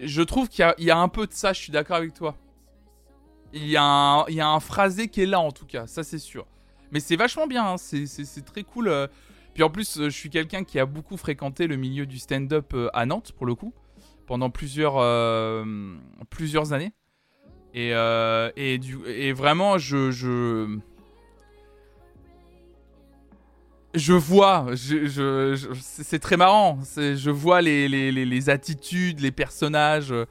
je 0.00 0.22
trouve 0.22 0.48
qu'il 0.48 0.74
y, 0.78 0.90
a 0.90 0.98
un 0.98 1.08
peu 1.08 1.26
de 1.26 1.32
ça, 1.32 1.52
je 1.52 1.60
suis 1.60 1.72
d'accord 1.72 1.96
avec 1.96 2.12
toi. 2.12 2.34
Il 3.52 3.66
y, 3.66 3.76
a 3.76 3.82
un, 3.82 4.26
il 4.26 4.34
y 4.34 4.40
a 4.40 4.48
un 4.48 4.60
phrasé 4.60 5.08
qui 5.08 5.22
est 5.22 5.26
là 5.26 5.40
en 5.40 5.52
tout 5.52 5.64
cas, 5.64 5.86
ça 5.86 6.02
c'est 6.02 6.18
sûr. 6.18 6.46
Mais 6.90 7.00
c'est 7.00 7.16
vachement 7.16 7.46
bien, 7.46 7.64
hein, 7.64 7.76
c'est 7.78 8.44
très 8.44 8.62
cool. 8.62 8.88
Euh. 8.88 9.06
Puis 9.54 9.62
en 9.62 9.70
plus, 9.70 9.98
euh, 9.98 10.04
je 10.04 10.14
suis 10.16 10.28
quelqu'un 10.28 10.64
qui 10.64 10.78
a 10.78 10.86
beaucoup 10.86 11.16
fréquenté 11.16 11.66
le 11.66 11.76
milieu 11.76 12.06
du 12.06 12.18
stand-up 12.18 12.72
euh, 12.74 12.88
à 12.92 13.06
Nantes, 13.06 13.32
pour 13.32 13.46
le 13.46 13.54
coup, 13.54 13.72
pendant 14.26 14.50
plusieurs, 14.50 14.94
plusieurs 16.30 16.72
années. 16.72 16.92
Et, 17.78 17.92
et, 18.56 18.78
du, 18.78 18.98
et 19.06 19.34
vraiment, 19.34 19.76
je, 19.76 20.10
je, 20.10 20.78
je 23.94 24.12
vois, 24.12 24.68
je, 24.74 25.74
c'est 25.80 26.18
très 26.18 26.38
marrant. 26.38 26.78
Je 26.96 27.30
vois 27.30 27.60
les, 27.60 27.86
les, 27.88 28.50
attitudes, 28.50 29.20
les 29.20 29.30
personnages 29.30 30.10
euh, 30.10 30.24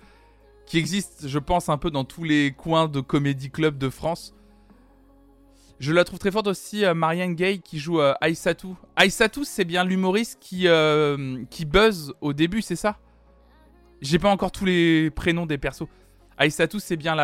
qui 0.66 0.80
existent, 0.80 1.28
je 1.28 1.40
pense, 1.40 1.70
un 1.70 1.78
peu 1.78 1.92
dans 1.92 2.04
tous 2.04 2.24
les 2.24 2.52
coins 2.52 2.88
de 2.88 3.00
comédie 3.00 3.52
club 3.52 3.78
de 3.78 3.90
France. 3.90 4.34
Je 5.80 5.94
la 5.94 6.04
trouve 6.04 6.18
très 6.20 6.32
forte 6.32 6.48
aussi, 6.48 6.84
euh, 6.84 6.96
Marianne 6.96 7.36
Gay, 7.36 7.60
qui 7.60 7.78
joue 7.78 8.02
euh, 8.02 8.14
Aïssatou. 8.22 8.76
Aïssatou, 8.96 9.44
c'est 9.44 9.66
bien 9.66 9.84
l'humoriste 9.84 10.40
qui, 10.40 10.68
qui 11.52 11.66
buzz 11.66 12.14
au 12.22 12.34
début, 12.34 12.64
c'est 12.64 12.76
ça? 12.76 12.98
J'ai 14.02 14.18
pas 14.20 14.30
encore 14.30 14.52
tous 14.52 14.66
les 14.66 15.12
prénoms 15.12 15.46
des 15.46 15.60
persos. 15.60 15.88
Aïssatou, 16.38 16.80
c'est 16.80 16.98
bien 16.98 17.16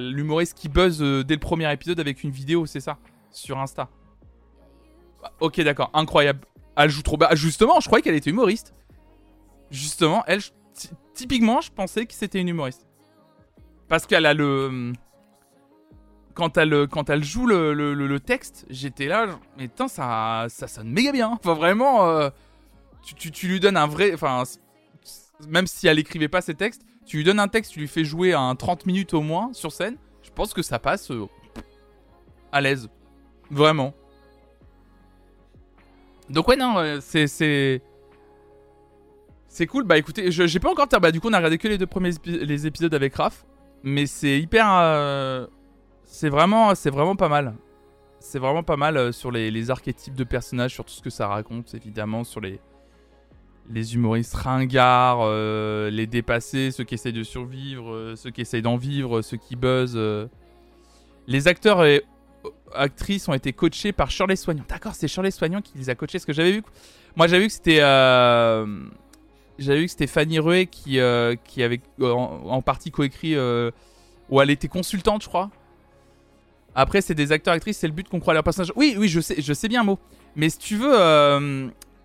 l'humoriste 0.00 0.54
qui 0.54 0.68
buzz 0.68 0.98
dès 0.98 1.34
le 1.34 1.40
premier 1.40 1.72
épisode 1.72 2.00
avec 2.00 2.24
une 2.24 2.30
vidéo, 2.30 2.66
c'est 2.66 2.80
ça? 2.80 2.98
Sur 3.30 3.58
Insta. 3.58 3.88
Ok, 5.40 5.60
d'accord, 5.60 5.90
incroyable. 5.94 6.40
Elle 6.76 6.90
joue 6.90 7.02
trop 7.02 7.16
bien. 7.16 7.28
Justement, 7.32 7.80
je 7.80 7.86
croyais 7.86 8.02
qu'elle 8.02 8.14
était 8.14 8.30
humoriste. 8.30 8.74
Justement, 9.70 10.24
elle, 10.26 10.40
typiquement, 11.14 11.60
je 11.60 11.70
pensais 11.70 12.06
que 12.06 12.14
c'était 12.14 12.40
une 12.40 12.48
humoriste. 12.48 12.86
Parce 13.88 14.06
qu'elle 14.06 14.26
a 14.26 14.34
le. 14.34 14.92
Quand 16.34 16.56
elle, 16.56 16.88
quand 16.88 17.10
elle 17.10 17.22
joue 17.22 17.46
le, 17.46 17.72
le, 17.72 18.20
texte, 18.20 18.66
j'étais 18.68 19.06
là, 19.06 19.38
mais 19.56 19.68
putain, 19.68 19.86
ça, 19.86 20.46
ça 20.48 20.66
sonne 20.66 20.88
méga 20.88 21.12
bien. 21.12 21.28
Enfin, 21.28 21.54
vraiment, 21.54 22.08
euh, 22.08 22.28
tu, 23.04 23.30
tu, 23.30 23.46
lui 23.46 23.60
donnes 23.60 23.76
un 23.76 23.86
vrai. 23.86 24.12
Enfin, 24.14 24.42
même 25.48 25.66
si 25.66 25.86
elle 25.86 25.98
écrivait 25.98 26.28
pas 26.28 26.40
ses 26.40 26.54
textes, 26.54 26.82
tu 27.06 27.18
lui 27.18 27.24
donnes 27.24 27.40
un 27.40 27.48
texte, 27.48 27.72
tu 27.72 27.80
lui 27.80 27.88
fais 27.88 28.04
jouer 28.04 28.32
un 28.32 28.54
30 28.54 28.86
minutes 28.86 29.14
au 29.14 29.20
moins 29.20 29.52
sur 29.52 29.72
scène, 29.72 29.96
je 30.22 30.30
pense 30.30 30.54
que 30.54 30.62
ça 30.62 30.78
passe 30.78 31.10
euh, 31.10 31.26
à 32.52 32.60
l'aise. 32.60 32.88
Vraiment. 33.50 33.94
Donc 36.30 36.48
ouais 36.48 36.56
non, 36.56 36.78
euh, 36.78 36.98
c'est 37.00 37.26
c'est 39.48 39.66
cool. 39.66 39.84
Bah 39.84 39.98
écoutez, 39.98 40.30
j'ai 40.30 40.58
pas 40.58 40.70
encore 40.70 40.88
bah 41.00 41.12
du 41.12 41.20
coup 41.20 41.28
on 41.28 41.32
a 41.32 41.36
regardé 41.36 41.58
que 41.58 41.68
les 41.68 41.78
deux 41.78 41.86
premiers 41.86 42.14
épisodes 42.66 42.94
avec 42.94 43.14
Raph, 43.14 43.44
mais 43.82 44.06
c'est 44.06 44.40
hyper 44.40 44.66
euh, 44.70 45.46
c'est 46.04 46.30
vraiment 46.30 46.74
pas 47.16 47.28
mal. 47.28 47.54
C'est 48.20 48.38
vraiment 48.38 48.62
pas 48.62 48.78
mal 48.78 49.12
sur 49.12 49.30
les, 49.30 49.70
archétypes 49.70 50.14
de 50.14 50.24
personnages, 50.24 50.72
sur 50.72 50.86
tout 50.86 50.94
ce 50.94 51.02
que 51.02 51.10
ça 51.10 51.28
raconte 51.28 51.74
évidemment 51.74 52.24
sur 52.24 52.40
les 52.40 52.58
les 53.70 53.94
humoristes 53.94 54.34
ringards, 54.34 55.30
les 55.90 56.06
dépassés, 56.06 56.70
ceux 56.70 56.84
qui 56.84 56.94
essayent 56.94 57.12
de 57.12 57.22
survivre, 57.22 58.14
ceux 58.16 58.30
qui 58.30 58.42
essayent 58.42 58.62
d'en 58.62 58.76
vivre, 58.76 59.22
ceux 59.22 59.36
qui 59.36 59.56
buzzent. 59.56 60.28
Les 61.26 61.48
acteurs 61.48 61.84
et 61.84 62.04
actrices 62.74 63.28
ont 63.28 63.34
été 63.34 63.52
coachées 63.52 63.92
par 63.92 64.10
Shirley 64.10 64.36
Soignon. 64.36 64.64
D'accord, 64.68 64.94
c'est 64.94 65.08
Shirley 65.08 65.30
Soignon 65.30 65.60
qui 65.60 65.78
les 65.78 65.90
a 65.90 65.94
coachées. 65.94 66.18
Ce 66.18 66.26
que 66.26 66.32
j'avais 66.32 66.52
vu, 66.52 66.62
moi 67.16 67.26
j'avais 67.26 67.42
vu 67.42 67.48
que 67.48 67.52
c'était, 67.52 67.80
euh, 67.80 68.66
j'avais 69.58 69.80
vu 69.80 69.84
que 69.86 69.90
c'était 69.90 70.06
Fanny 70.06 70.38
Rué 70.38 70.66
qui, 70.66 70.98
euh, 70.98 71.34
qui 71.44 71.62
avait 71.62 71.80
en, 72.00 72.60
partie 72.62 72.90
coécrit, 72.90 73.34
euh, 73.34 73.70
où 74.28 74.40
elle 74.40 74.50
était 74.50 74.68
consultante, 74.68 75.22
je 75.22 75.28
crois. 75.28 75.50
Après, 76.74 77.00
c'est 77.00 77.14
des 77.14 77.30
acteurs 77.30 77.54
actrices, 77.54 77.78
c'est 77.78 77.86
le 77.86 77.92
but 77.92 78.08
qu'on 78.08 78.18
croit 78.18 78.32
à 78.32 78.34
leur 78.34 78.42
personnage. 78.42 78.72
Oui, 78.74 78.96
oui, 78.98 79.08
je 79.08 79.20
sais, 79.20 79.40
je 79.40 79.52
sais 79.52 79.68
bien 79.68 79.82
un 79.82 79.84
mot. 79.84 79.98
Mais 80.34 80.50
si 80.50 80.58
tu 80.58 80.76
veux, 80.76 80.92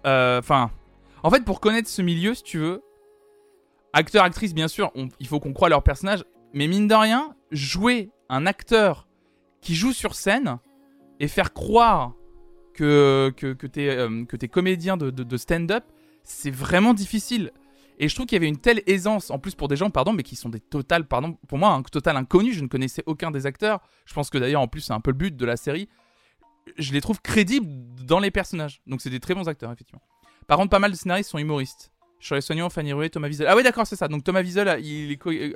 enfin, 0.04 0.70
en 1.24 1.30
fait, 1.30 1.44
pour 1.44 1.60
connaître 1.60 1.90
ce 1.90 2.02
milieu, 2.02 2.34
si 2.34 2.44
tu 2.44 2.58
veux, 2.60 2.84
acteur 3.94 4.24
actrice, 4.24 4.54
bien 4.54 4.68
sûr, 4.68 4.92
il 5.20 5.28
faut 5.28 5.40
qu'on 5.40 5.54
croit 5.54 5.68
à 5.68 5.70
leur 5.70 5.84
personnage. 5.84 6.24
Mais 6.54 6.68
mine 6.68 6.88
de 6.88 6.96
rien, 6.96 7.36
jouer 7.52 8.10
un 8.30 8.46
acteur 8.46 9.08
qui 9.62 9.76
joue 9.76 9.94
sur 9.94 10.16
scène 10.16 10.60
et 11.20 11.28
faire 11.28 11.54
croire 11.54 12.14
que, 12.74 13.34
que, 13.36 13.54
que 13.54 13.68
t'es 13.68 13.90
euh, 13.90 14.26
es 14.42 14.48
comédien 14.48 14.96
de, 14.96 15.10
de, 15.10 15.38
stand-up, 15.38 15.84
c'est 16.24 16.52
vraiment 16.52 16.94
difficile. 16.94 17.52
Et 18.00 18.08
je 18.08 18.16
trouve 18.16 18.26
qu'il 18.26 18.38
y 18.38 18.40
avait 18.40 18.48
une 18.48 18.58
telle 18.58 18.82
aisance, 18.88 19.30
en 19.30 19.40
plus 19.40 19.56
pour 19.56 19.68
des 19.68 19.76
gens, 19.76 19.90
pardon, 19.90 20.14
mais 20.14 20.24
qui 20.24 20.38
sont 20.38 20.48
des 20.48 20.62
totales, 20.62 21.06
pardon, 21.06 21.38
pour 21.50 21.58
moi, 21.58 21.72
un 21.72 21.82
total 21.82 22.16
inconnu, 22.16 22.54
je 22.54 22.62
ne 22.62 22.68
connaissais 22.68 23.04
aucun 23.06 23.32
des 23.32 23.46
acteurs. 23.46 23.82
Je 24.06 24.14
pense 24.14 24.30
que 24.30 24.38
d'ailleurs, 24.38 24.62
en 24.62 24.70
plus, 24.70 24.82
c'est 24.82 24.94
un 24.94 25.02
peu 25.02 25.12
le 25.12 25.18
but 25.18 25.36
de 25.36 25.46
la 25.46 25.58
série. 25.58 25.90
Je 26.78 26.94
les 26.94 27.02
trouve 27.02 27.22
crédibles 27.22 27.68
dans 28.06 28.20
les 28.20 28.32
personnages. 28.32 28.82
Donc 28.88 29.02
c'est 29.02 29.10
des 29.10 29.20
très 29.20 29.36
bons 29.36 29.50
acteurs, 29.50 29.72
effectivement. 29.74 30.02
Par 30.50 30.58
contre, 30.58 30.72
pas 30.72 30.80
mal 30.80 30.90
de 30.90 30.96
scénaristes 30.96 31.30
sont 31.30 31.38
humoristes. 31.38 31.92
les 32.32 32.42
Soignant, 32.42 32.72
Fanny 32.72 32.92
Rouet, 32.92 33.10
Thomas 33.10 33.28
Wiesel. 33.28 33.46
Ah 33.48 33.56
oui, 33.56 33.62
d'accord, 33.62 33.86
c'est 33.86 33.96
ça. 33.96 34.08
Donc 34.08 34.24
Thomas 34.24 34.42
Wiesel, 34.42 34.84
il 34.84 35.12
est... 35.12 35.28
Euh, 35.28 35.54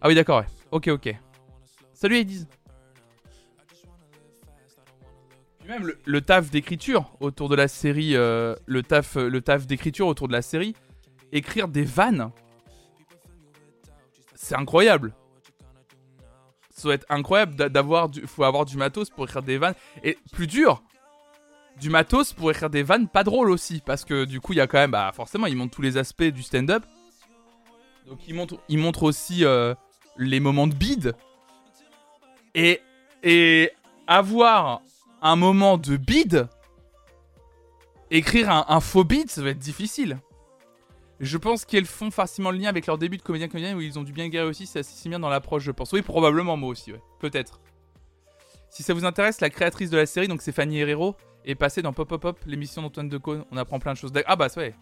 ah 0.00 0.08
oui, 0.08 0.14
d'accord, 0.14 0.38
ouais. 0.38 0.46
Ok, 0.70 0.88
ok. 0.88 1.14
Salut, 1.92 2.16
Edith. 2.16 2.48
même 5.66 5.92
le, 6.06 6.20
taf 6.22 6.48
d'écriture 6.48 7.12
autour 7.20 7.50
de 7.50 7.54
la 7.54 7.68
série, 7.68 8.16
euh, 8.16 8.54
le 8.64 8.82
taf, 8.82 9.18
euh, 9.18 9.28
le 9.28 9.42
taf 9.42 9.66
d'écriture 9.66 10.06
autour 10.06 10.26
de 10.26 10.32
la 10.32 10.40
série, 10.40 10.74
écrire 11.30 11.68
des 11.68 11.84
vannes, 11.84 12.30
c'est 14.34 14.56
incroyable. 14.56 15.14
Ça 16.70 16.84
doit 16.84 16.94
être 16.94 17.06
incroyable 17.10 17.56
d'avoir 17.68 18.08
faut 18.24 18.44
avoir 18.44 18.64
du 18.64 18.78
matos 18.78 19.10
pour 19.10 19.24
écrire 19.24 19.42
des 19.42 19.58
vannes 19.58 19.74
et 20.02 20.16
plus 20.32 20.46
dur, 20.46 20.82
du 21.80 21.90
matos 21.90 22.32
pour 22.32 22.50
écrire 22.50 22.70
des 22.70 22.82
vannes 22.82 23.08
pas 23.08 23.24
drôles 23.24 23.50
aussi 23.50 23.80
parce 23.84 24.04
que 24.04 24.24
du 24.24 24.40
coup 24.40 24.52
il 24.52 24.56
y 24.56 24.60
a 24.60 24.66
quand 24.66 24.78
même, 24.78 24.90
bah 24.90 25.10
forcément 25.14 25.46
il 25.46 25.56
montre 25.56 25.74
tous 25.74 25.82
les 25.82 25.96
aspects 25.96 26.22
du 26.22 26.42
stand-up. 26.42 26.84
Donc 28.06 28.20
il 28.26 28.34
montre, 28.34 28.58
il 28.68 28.78
montre 28.78 29.02
aussi 29.02 29.44
euh, 29.44 29.74
les 30.16 30.40
moments 30.40 30.66
de 30.66 30.74
bide 30.74 31.14
et 32.54 33.70
avoir 34.06 34.80
un 35.22 35.36
moment 35.36 35.78
de 35.78 35.96
bide, 35.96 36.48
écrire 38.10 38.50
un, 38.50 38.80
faux 38.80 39.04
bide, 39.04 39.30
ça 39.30 39.42
va 39.42 39.50
être 39.50 39.58
difficile. 39.58 40.18
Je 41.20 41.36
pense 41.36 41.64
qu'elles 41.64 41.86
font 41.86 42.10
facilement 42.10 42.50
le 42.50 42.58
lien 42.58 42.68
avec 42.68 42.86
leur 42.86 42.96
début 42.96 43.16
de 43.16 43.22
comédien 43.22 43.48
comédien 43.48 43.76
où 43.76 43.80
ils 43.80 43.98
ont 43.98 44.04
dû 44.04 44.12
bien 44.12 44.28
garer 44.28 44.48
aussi, 44.48 44.66
c'est 44.66 44.80
assez 44.80 45.08
bien 45.08 45.18
dans 45.18 45.28
l'approche, 45.28 45.64
je 45.64 45.72
pense. 45.72 45.92
Oui, 45.92 46.02
probablement 46.02 46.56
moi 46.56 46.70
aussi. 46.70 46.92
Peut-être. 47.18 47.60
Si 48.70 48.82
ça 48.82 48.94
vous 48.94 49.04
intéresse, 49.04 49.40
la 49.40 49.50
créatrice 49.50 49.90
de 49.90 49.96
la 49.96 50.06
série, 50.06 50.28
donc 50.28 50.42
c'est 50.42 50.52
Fanny 50.52 50.78
Herrero, 50.78 51.16
est 51.44 51.54
passée 51.54 51.82
dans 51.82 51.92
Pop 51.92 52.08
Pop 52.08 52.20
Pop, 52.20 52.38
l'émission 52.46 52.82
d'Antoine 52.82 53.08
Decaune. 53.08 53.44
On 53.50 53.56
apprend 53.56 53.78
plein 53.78 53.92
de 53.92 53.98
choses. 53.98 54.12
Ah 54.26 54.36
bah 54.36 54.48
ouais. 54.56 54.74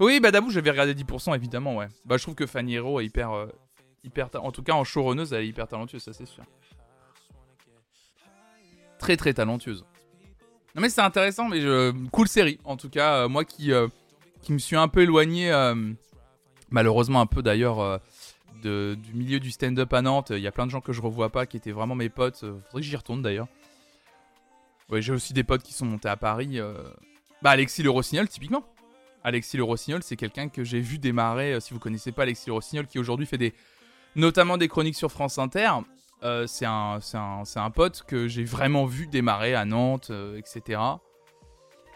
Oui, 0.00 0.20
bah 0.20 0.30
d'abord, 0.30 0.50
j'avais 0.50 0.70
regardé 0.70 0.94
10%, 0.94 1.34
évidemment, 1.34 1.76
ouais. 1.76 1.88
Bah 2.04 2.16
je 2.16 2.22
trouve 2.22 2.34
que 2.34 2.46
Fanny 2.46 2.74
Herrero 2.74 3.00
est 3.00 3.06
hyper... 3.06 3.32
Euh, 3.32 3.46
hyper 4.04 4.28
en 4.34 4.50
tout 4.50 4.62
cas, 4.62 4.72
en 4.72 4.84
showrunneuse, 4.84 5.32
elle 5.32 5.44
est 5.44 5.48
hyper 5.48 5.68
talentueuse, 5.68 6.02
ça 6.02 6.12
c'est 6.12 6.26
sûr. 6.26 6.44
Très 8.98 9.16
très 9.16 9.32
talentueuse. 9.34 9.84
Non 10.74 10.82
mais 10.82 10.88
c'est 10.88 11.02
intéressant, 11.02 11.48
mais 11.48 11.60
je... 11.60 11.92
cool 12.08 12.28
série. 12.28 12.58
En 12.64 12.76
tout 12.76 12.88
cas, 12.88 13.24
euh, 13.24 13.28
moi 13.28 13.44
qui, 13.44 13.72
euh, 13.72 13.88
qui 14.42 14.52
me 14.52 14.58
suis 14.58 14.76
un 14.76 14.88
peu 14.88 15.02
éloigné, 15.02 15.52
malheureusement 16.70 17.20
un 17.20 17.26
peu 17.26 17.42
d'ailleurs 17.42 18.00
du 18.62 19.14
milieu 19.14 19.40
du 19.40 19.50
stand-up 19.50 19.92
à 19.92 20.02
Nantes. 20.02 20.30
Il 20.30 20.40
y 20.40 20.46
a 20.46 20.52
plein 20.52 20.66
de 20.66 20.70
gens 20.70 20.80
que 20.80 20.92
je 20.92 21.00
revois 21.00 21.30
pas 21.30 21.46
qui 21.46 21.56
étaient 21.56 21.72
vraiment 21.72 21.94
mes 21.94 22.08
potes. 22.08 22.40
Faudrait 22.40 22.80
que 22.80 22.82
j'y 22.82 22.96
retourne 22.96 23.22
d'ailleurs. 23.22 23.48
Ouais, 24.92 25.00
j'ai 25.00 25.14
aussi 25.14 25.32
des 25.32 25.42
potes 25.42 25.62
qui 25.62 25.72
sont 25.72 25.86
montés 25.86 26.08
à 26.08 26.18
Paris. 26.18 26.60
Euh. 26.60 26.74
Bah, 27.40 27.50
Alexis 27.50 27.82
Le 27.82 27.88
Rossignol, 27.88 28.28
typiquement. 28.28 28.62
Alexis 29.24 29.56
Le 29.56 29.64
Rossignol, 29.64 30.02
c'est 30.02 30.16
quelqu'un 30.16 30.50
que 30.50 30.64
j'ai 30.64 30.80
vu 30.80 30.98
démarrer. 30.98 31.54
Euh, 31.54 31.60
si 31.60 31.72
vous 31.72 31.80
connaissez 31.80 32.12
pas 32.12 32.22
Alexis 32.24 32.48
Le 32.48 32.52
Rossignol, 32.52 32.86
qui 32.86 32.98
aujourd'hui 32.98 33.24
fait 33.24 33.38
des, 33.38 33.54
notamment 34.16 34.58
des 34.58 34.68
chroniques 34.68 34.96
sur 34.96 35.10
France 35.10 35.38
Inter. 35.38 35.70
Euh, 36.22 36.46
c'est 36.46 36.66
un, 36.66 36.98
un, 37.14 37.42
un, 37.56 37.70
pote 37.70 38.04
que 38.06 38.28
j'ai 38.28 38.44
vraiment 38.44 38.84
vu 38.84 39.06
démarrer 39.06 39.54
à 39.54 39.64
Nantes, 39.64 40.12
etc. 40.36 40.80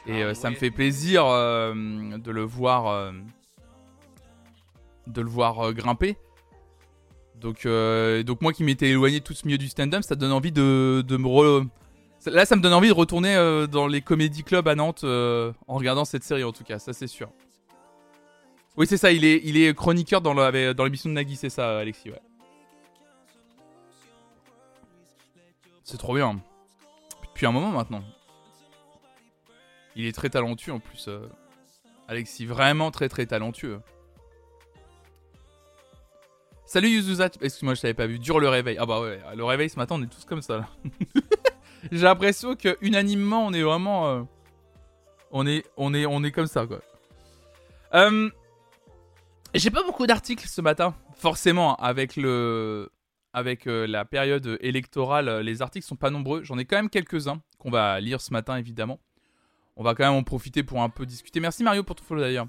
Et 0.07 0.23
ah 0.23 0.35
ça 0.35 0.51
me 0.51 0.57
fait 0.57 0.71
plaisir 0.71 1.25
de 1.27 2.31
le 2.31 2.43
voir, 2.43 3.13
de 5.07 5.21
le 5.21 5.29
voir 5.29 5.73
grimper. 5.75 6.17
Donc, 7.41 7.67
euh, 7.67 8.23
donc 8.23 8.41
moi 8.41 8.53
qui 8.53 8.65
m'étais 8.65 8.89
éloigné 8.89 9.21
tout 9.21 9.35
ce 9.35 9.47
milieu 9.47 9.59
du 9.59 9.69
stand-up, 9.69 10.03
ça 10.03 10.15
donne 10.15 10.33
envie 10.33 10.53
de, 10.53 11.05
de 11.07 11.17
me 11.17 11.27
re... 11.27 11.67
Là, 12.27 12.45
ça 12.45 12.57
me 12.57 12.63
donne 12.63 12.73
envie 12.73 12.89
de 12.89 12.95
retourner 12.95 13.37
euh, 13.37 13.67
dans 13.67 13.87
les 13.87 14.01
comédie 14.01 14.43
clubs 14.43 14.67
à 14.67 14.75
Nantes 14.75 15.05
euh, 15.05 15.53
en 15.69 15.77
regardant 15.77 16.05
cette 16.05 16.25
série, 16.25 16.45
en 16.45 16.53
tout 16.53 16.65
cas, 16.65 16.79
ça 16.79 16.93
c'est 16.93 17.07
sûr. 17.07 17.31
Oui, 18.77 18.87
c'est 18.87 18.97
ça, 18.97 19.13
il 19.13 19.25
est, 19.25 19.41
il 19.45 19.57
est 19.57 19.75
chroniqueur 19.75 20.21
dans 20.21 20.33
l'émission 20.33 21.09
de 21.09 21.15
Nagui, 21.15 21.37
c'est 21.37 21.51
ça, 21.51 21.79
Alexis, 21.79 22.11
ouais. 22.11 22.21
C'est 25.85 25.99
trop 25.99 26.15
bien. 26.15 26.41
Depuis 27.23 27.47
un 27.47 27.53
moment 27.53 27.71
maintenant. 27.71 28.03
Il 29.95 30.05
est 30.05 30.13
très 30.13 30.31
talentueux 30.31 30.73
en 30.73 30.81
plus. 30.81 31.09
Alexis, 32.09 32.45
vraiment 32.45 32.91
très 32.91 33.09
très 33.09 33.25
talentueux. 33.27 33.81
Salut 36.69 36.89
Yuzuzat, 36.89 37.31
excuse-moi, 37.41 37.75
je 37.75 37.83
t'avais 37.83 37.95
pas 37.95 38.09
vu. 38.09 38.19
Dure 38.19 38.41
le 38.41 38.49
réveil. 38.49 38.77
Ah 38.81 38.87
bah 38.87 39.01
ouais, 39.01 39.21
le 39.37 39.45
réveil 39.45 39.71
ce 39.71 39.77
matin, 39.77 39.95
on 39.97 40.03
est 40.03 40.09
tous 40.09 40.25
comme 40.25 40.43
ça. 40.43 40.69
J'ai 41.93 42.03
l'impression 42.03 42.57
que 42.57 42.77
unanimement, 42.81 43.47
on 43.47 43.53
est 43.53 43.63
vraiment, 43.63 44.09
euh, 44.09 44.23
on 45.31 45.47
est, 45.47 45.65
on 45.77 45.95
est, 45.95 46.07
on 46.07 46.25
est 46.25 46.33
comme 46.33 46.49
ça 46.49 46.67
quoi. 46.67 46.81
Euh, 47.95 48.29
j'ai 49.55 49.71
pas 49.71 49.85
beaucoup 49.85 50.09
d'articles 50.09 50.49
ce 50.49 50.61
matin, 50.61 50.97
forcément 51.15 51.77
avec 51.77 52.17
le, 52.17 52.91
avec 53.33 53.69
euh, 53.69 53.87
la 53.87 54.05
période 54.05 54.59
électorale, 54.61 55.43
les 55.43 55.63
articles 55.63 55.87
sont 55.87 55.95
pas 55.95 56.11
nombreux. 56.11 56.43
J'en 56.43 56.59
ai 56.59 56.65
quand 56.65 56.77
même 56.77 56.91
quelques-uns 56.91 57.41
qu'on 57.59 57.71
va 57.71 58.01
lire 58.01 58.21
ce 58.21 58.33
matin 58.33 58.57
évidemment. 58.57 58.99
On 59.77 59.85
va 59.85 59.95
quand 59.95 60.05
même 60.05 60.19
en 60.19 60.25
profiter 60.25 60.65
pour 60.65 60.83
un 60.83 60.89
peu 60.89 61.07
discuter. 61.07 61.39
Merci 61.39 61.63
Mario 61.63 61.85
pour 61.85 61.95
ton 61.95 62.03
follow 62.03 62.23
d'ailleurs. 62.23 62.49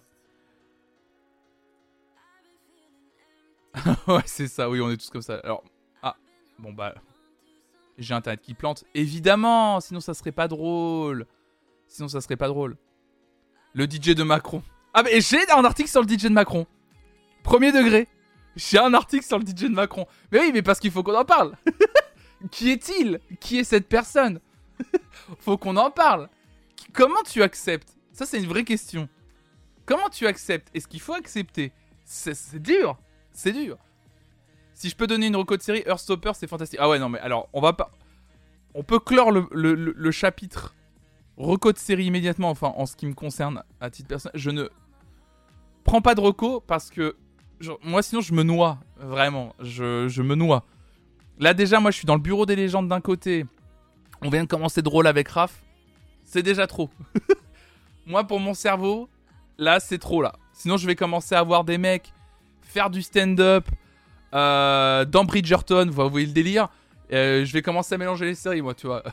ouais, 4.08 4.22
c'est 4.26 4.48
ça, 4.48 4.70
oui, 4.70 4.82
on 4.82 4.90
est 4.90 4.98
tous 4.98 5.10
comme 5.10 5.22
ça. 5.22 5.36
Alors, 5.44 5.64
ah, 6.02 6.16
bon 6.60 6.74
bah, 6.74 6.96
j'ai 7.98 8.14
internet 8.14 8.42
qui 8.42 8.54
plante. 8.54 8.84
Évidemment, 8.94 9.80
sinon 9.80 10.00
ça 10.00 10.14
serait 10.14 10.32
pas 10.32 10.48
drôle. 10.48 11.26
Sinon 11.88 12.08
ça 12.08 12.22
serait 12.22 12.36
pas 12.36 12.48
drôle. 12.48 12.78
Le 13.74 13.86
DJ 13.86 14.16
de 14.16 14.24
Macron. 14.24 14.62
Ah, 14.94 15.04
mais 15.04 15.22
j'ai 15.22 15.50
un 15.52 15.66
article 15.66 15.90
sur 15.90 16.02
le 16.02 16.08
DJ 16.08 16.24
de 16.24 16.30
Macron. 16.30 16.66
Premier 17.44 17.72
degré. 17.72 18.08
J'ai 18.56 18.80
un 18.80 18.94
article 18.94 19.26
sur 19.26 19.38
le 19.38 19.46
DJ 19.46 19.64
de 19.64 19.68
Macron. 19.70 20.08
Mais 20.32 20.40
oui, 20.40 20.52
mais 20.54 20.62
parce 20.62 20.80
qu'il 20.80 20.92
faut 20.92 21.04
qu'on 21.04 21.16
en 21.16 21.26
parle. 21.26 21.56
Qui 22.52 22.72
est-il? 22.72 23.20
Qui 23.40 23.60
est 23.60 23.64
cette 23.64 23.88
personne? 23.88 24.40
Faut 25.40 25.58
qu'on 25.58 25.76
en 25.76 25.90
parle. 25.90 26.30
Comment 26.94 27.24
tu 27.24 27.42
acceptes? 27.42 27.98
Ça, 28.12 28.26
c'est 28.26 28.38
une 28.38 28.48
vraie 28.48 28.64
question. 28.64 29.10
Comment 29.86 30.10
tu 30.10 30.28
acceptes? 30.28 30.70
Est-ce 30.74 30.88
qu'il 30.88 31.02
faut 31.02 31.14
accepter? 31.14 31.72
C'est 32.04 32.62
dur 32.62 33.00
c'est 33.38 33.52
dur. 33.52 33.78
Si 34.74 34.90
je 34.90 34.96
peux 34.96 35.06
donner 35.06 35.28
une 35.28 35.36
reco 35.36 35.56
de 35.58 35.62
série, 35.62 35.84
Earthstopper, 35.86 36.32
c'est 36.34 36.48
fantastique. 36.48 36.80
Ah 36.82 36.90
ouais, 36.90 36.98
non, 36.98 37.08
mais 37.08 37.20
alors, 37.20 37.48
on 37.54 37.62
va 37.62 37.74
pas. 37.74 37.92
On 38.74 38.82
peut 38.82 39.00
clore 39.00 39.32
le, 39.32 40.12
chapitre 40.12 40.74
reco 41.38 41.72
de 41.72 41.78
série 41.78 42.06
immédiatement, 42.06 42.50
enfin, 42.50 42.74
en 42.76 42.88
ce 42.88 42.96
qui 42.96 43.06
me 43.06 43.14
concerne, 43.14 43.64
à 43.80 43.92
titre 43.92 44.08
personnel. 44.08 44.40
Je 44.40 44.50
ne 44.50 44.70
prends 45.84 46.02
pas 46.02 46.16
de 46.16 46.22
reco 46.22 46.62
parce 46.62 46.90
que. 46.90 47.16
moi, 47.84 48.02
sinon, 48.02 48.22
je 48.22 48.34
me 48.34 48.42
noie. 48.42 48.80
Vraiment. 48.98 49.54
Je, 49.60 50.08
je 50.08 50.24
me 50.24 50.34
noie. 50.34 50.66
Là, 51.38 51.54
déjà, 51.54 51.80
moi, 51.80 51.92
je 51.92 51.98
suis 51.98 52.08
dans 52.08 52.16
le 52.16 52.22
bureau 52.22 52.48
des 52.48 52.56
légendes 52.56 52.88
d'un 52.88 53.02
côté. 53.02 53.46
On 54.24 54.30
vient 54.32 54.42
de 54.42 54.50
commencer 54.50 54.82
drôle 54.82 55.06
avec 55.06 55.28
Raph. 55.28 55.64
C'est 56.24 56.42
déjà 56.44 56.66
trop. 56.66 56.90
moi, 58.08 58.24
pour 58.24 58.40
mon 58.40 58.56
cerveau, 58.56 59.10
là, 59.60 59.80
c'est 59.80 60.00
trop, 60.00 60.24
là. 60.24 60.34
Sinon, 60.54 60.78
je 60.78 60.88
vais 60.88 60.96
commencer 60.96 61.36
à 61.36 61.44
voir 61.44 61.64
des 61.64 61.78
mecs 61.78 62.14
faire 62.68 62.90
du 62.90 63.02
stand-up 63.02 63.68
euh, 64.34 65.06
dans 65.06 65.24
Bridgerton, 65.24 65.88
vous 65.90 66.10
voyez 66.10 66.28
le 66.28 66.34
délire. 66.34 66.70
Euh, 67.14 67.46
je 67.46 67.54
vais 67.54 67.62
commencer 67.62 67.96
à 67.96 67.98
mélanger 67.98 68.26
les 68.26 68.36
séries, 68.36 68.62
moi, 68.62 68.74
tu 68.74 68.88
vois. 68.88 69.04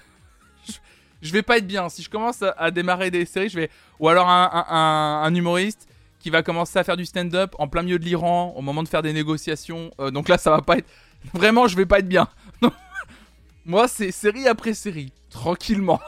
je, 1.23 1.33
vais 1.33 1.43
pas 1.43 1.59
être 1.59 1.67
bien. 1.67 1.89
Si 1.89 2.03
je 2.03 2.11
commence 2.11 2.43
à, 2.43 2.71
démarrer 2.71 3.11
des 3.11 3.25
séries, 3.25 3.49
je 3.49 3.57
vais. 3.57 3.71
Ou 4.01 4.09
alors 4.09 4.29
un, 4.29 5.35
humoriste 5.35 5.89
qui 6.19 6.31
va 6.31 6.43
commencer 6.43 6.79
à 6.79 6.85
faire 6.85 6.97
du 6.97 7.05
stand-up 7.05 7.55
en 7.59 7.69
plein 7.69 7.83
milieu 7.83 7.99
de 7.99 8.05
l'Iran 8.05 8.55
au 8.57 8.63
moment 8.63 8.83
de 8.83 8.89
faire 8.89 9.03
des 9.03 9.13
négociations. 9.13 9.93
Euh, 10.01 10.11
donc 10.11 10.29
là, 10.29 10.39
ça 10.39 10.51
va 10.51 10.63
pas 10.63 10.79
être. 10.79 10.89
Vraiment, 11.33 11.69
je 11.69 11.77
vais 11.77 11.87
pas 11.87 12.01
être 12.01 12.09
bien. 12.09 12.29
moi, 13.65 13.89
c'est 13.89 14.11
série 14.11 14.49
après 14.49 14.75
série. 14.75 15.13
Tranquillement. 15.31 16.01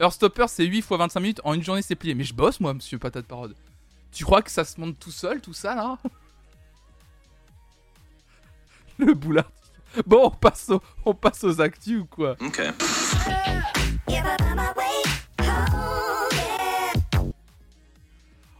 Heartstopper, 0.00 0.46
c'est 0.48 0.64
8 0.64 0.82
fois 0.82 0.96
25 0.96 1.20
minutes. 1.20 1.40
En 1.44 1.54
une 1.54 1.62
journée, 1.62 1.82
c'est 1.82 1.94
plié. 1.94 2.14
Mais 2.14 2.24
je 2.24 2.34
bosse, 2.34 2.58
moi, 2.58 2.74
monsieur 2.74 2.98
Patate 2.98 3.26
Parode. 3.26 3.54
Tu 4.12 4.24
crois 4.24 4.42
que 4.42 4.50
ça 4.50 4.64
se 4.64 4.80
monte 4.80 4.98
tout 4.98 5.10
seul, 5.10 5.40
tout 5.40 5.54
ça, 5.54 5.74
là 5.74 5.98
Le 8.98 9.14
boulard. 9.14 9.50
Bon, 10.06 10.26
on 10.26 10.30
passe, 10.30 10.70
on 11.04 11.14
passe 11.14 11.44
aux 11.44 11.60
actus 11.60 12.00
ou 12.00 12.06
quoi 12.06 12.36
Ok. 12.40 12.62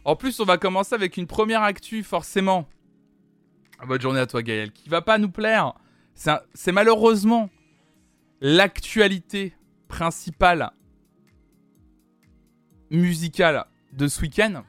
En 0.05 0.15
plus, 0.15 0.39
on 0.39 0.45
va 0.45 0.57
commencer 0.57 0.95
avec 0.95 1.17
une 1.17 1.27
première 1.27 1.61
actu, 1.61 2.03
forcément. 2.03 2.67
Bonne 3.87 4.01
journée 4.01 4.19
à 4.19 4.27
toi, 4.27 4.41
Gaël. 4.41 4.71
Qui 4.71 4.89
va 4.89 5.01
pas 5.01 5.17
nous 5.17 5.31
plaire. 5.31 5.73
C'est 6.15 6.71
malheureusement 6.71 7.49
l'actualité 8.41 9.55
principale 9.87 10.71
musicale 12.91 13.65
de 13.93 14.07
ce 14.07 14.21
week-end. 14.21 14.63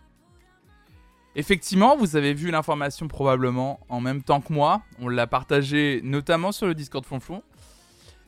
Effectivement, 1.36 1.96
vous 1.96 2.16
avez 2.16 2.32
vu 2.32 2.50
l'information 2.50 3.08
probablement 3.08 3.80
en 3.88 4.00
même 4.00 4.22
temps 4.22 4.40
que 4.40 4.52
moi. 4.52 4.82
On 5.00 5.08
l'a 5.08 5.26
partagé 5.26 6.00
notamment 6.04 6.52
sur 6.52 6.66
le 6.66 6.74
Discord 6.74 7.04
Flonflon. 7.04 7.42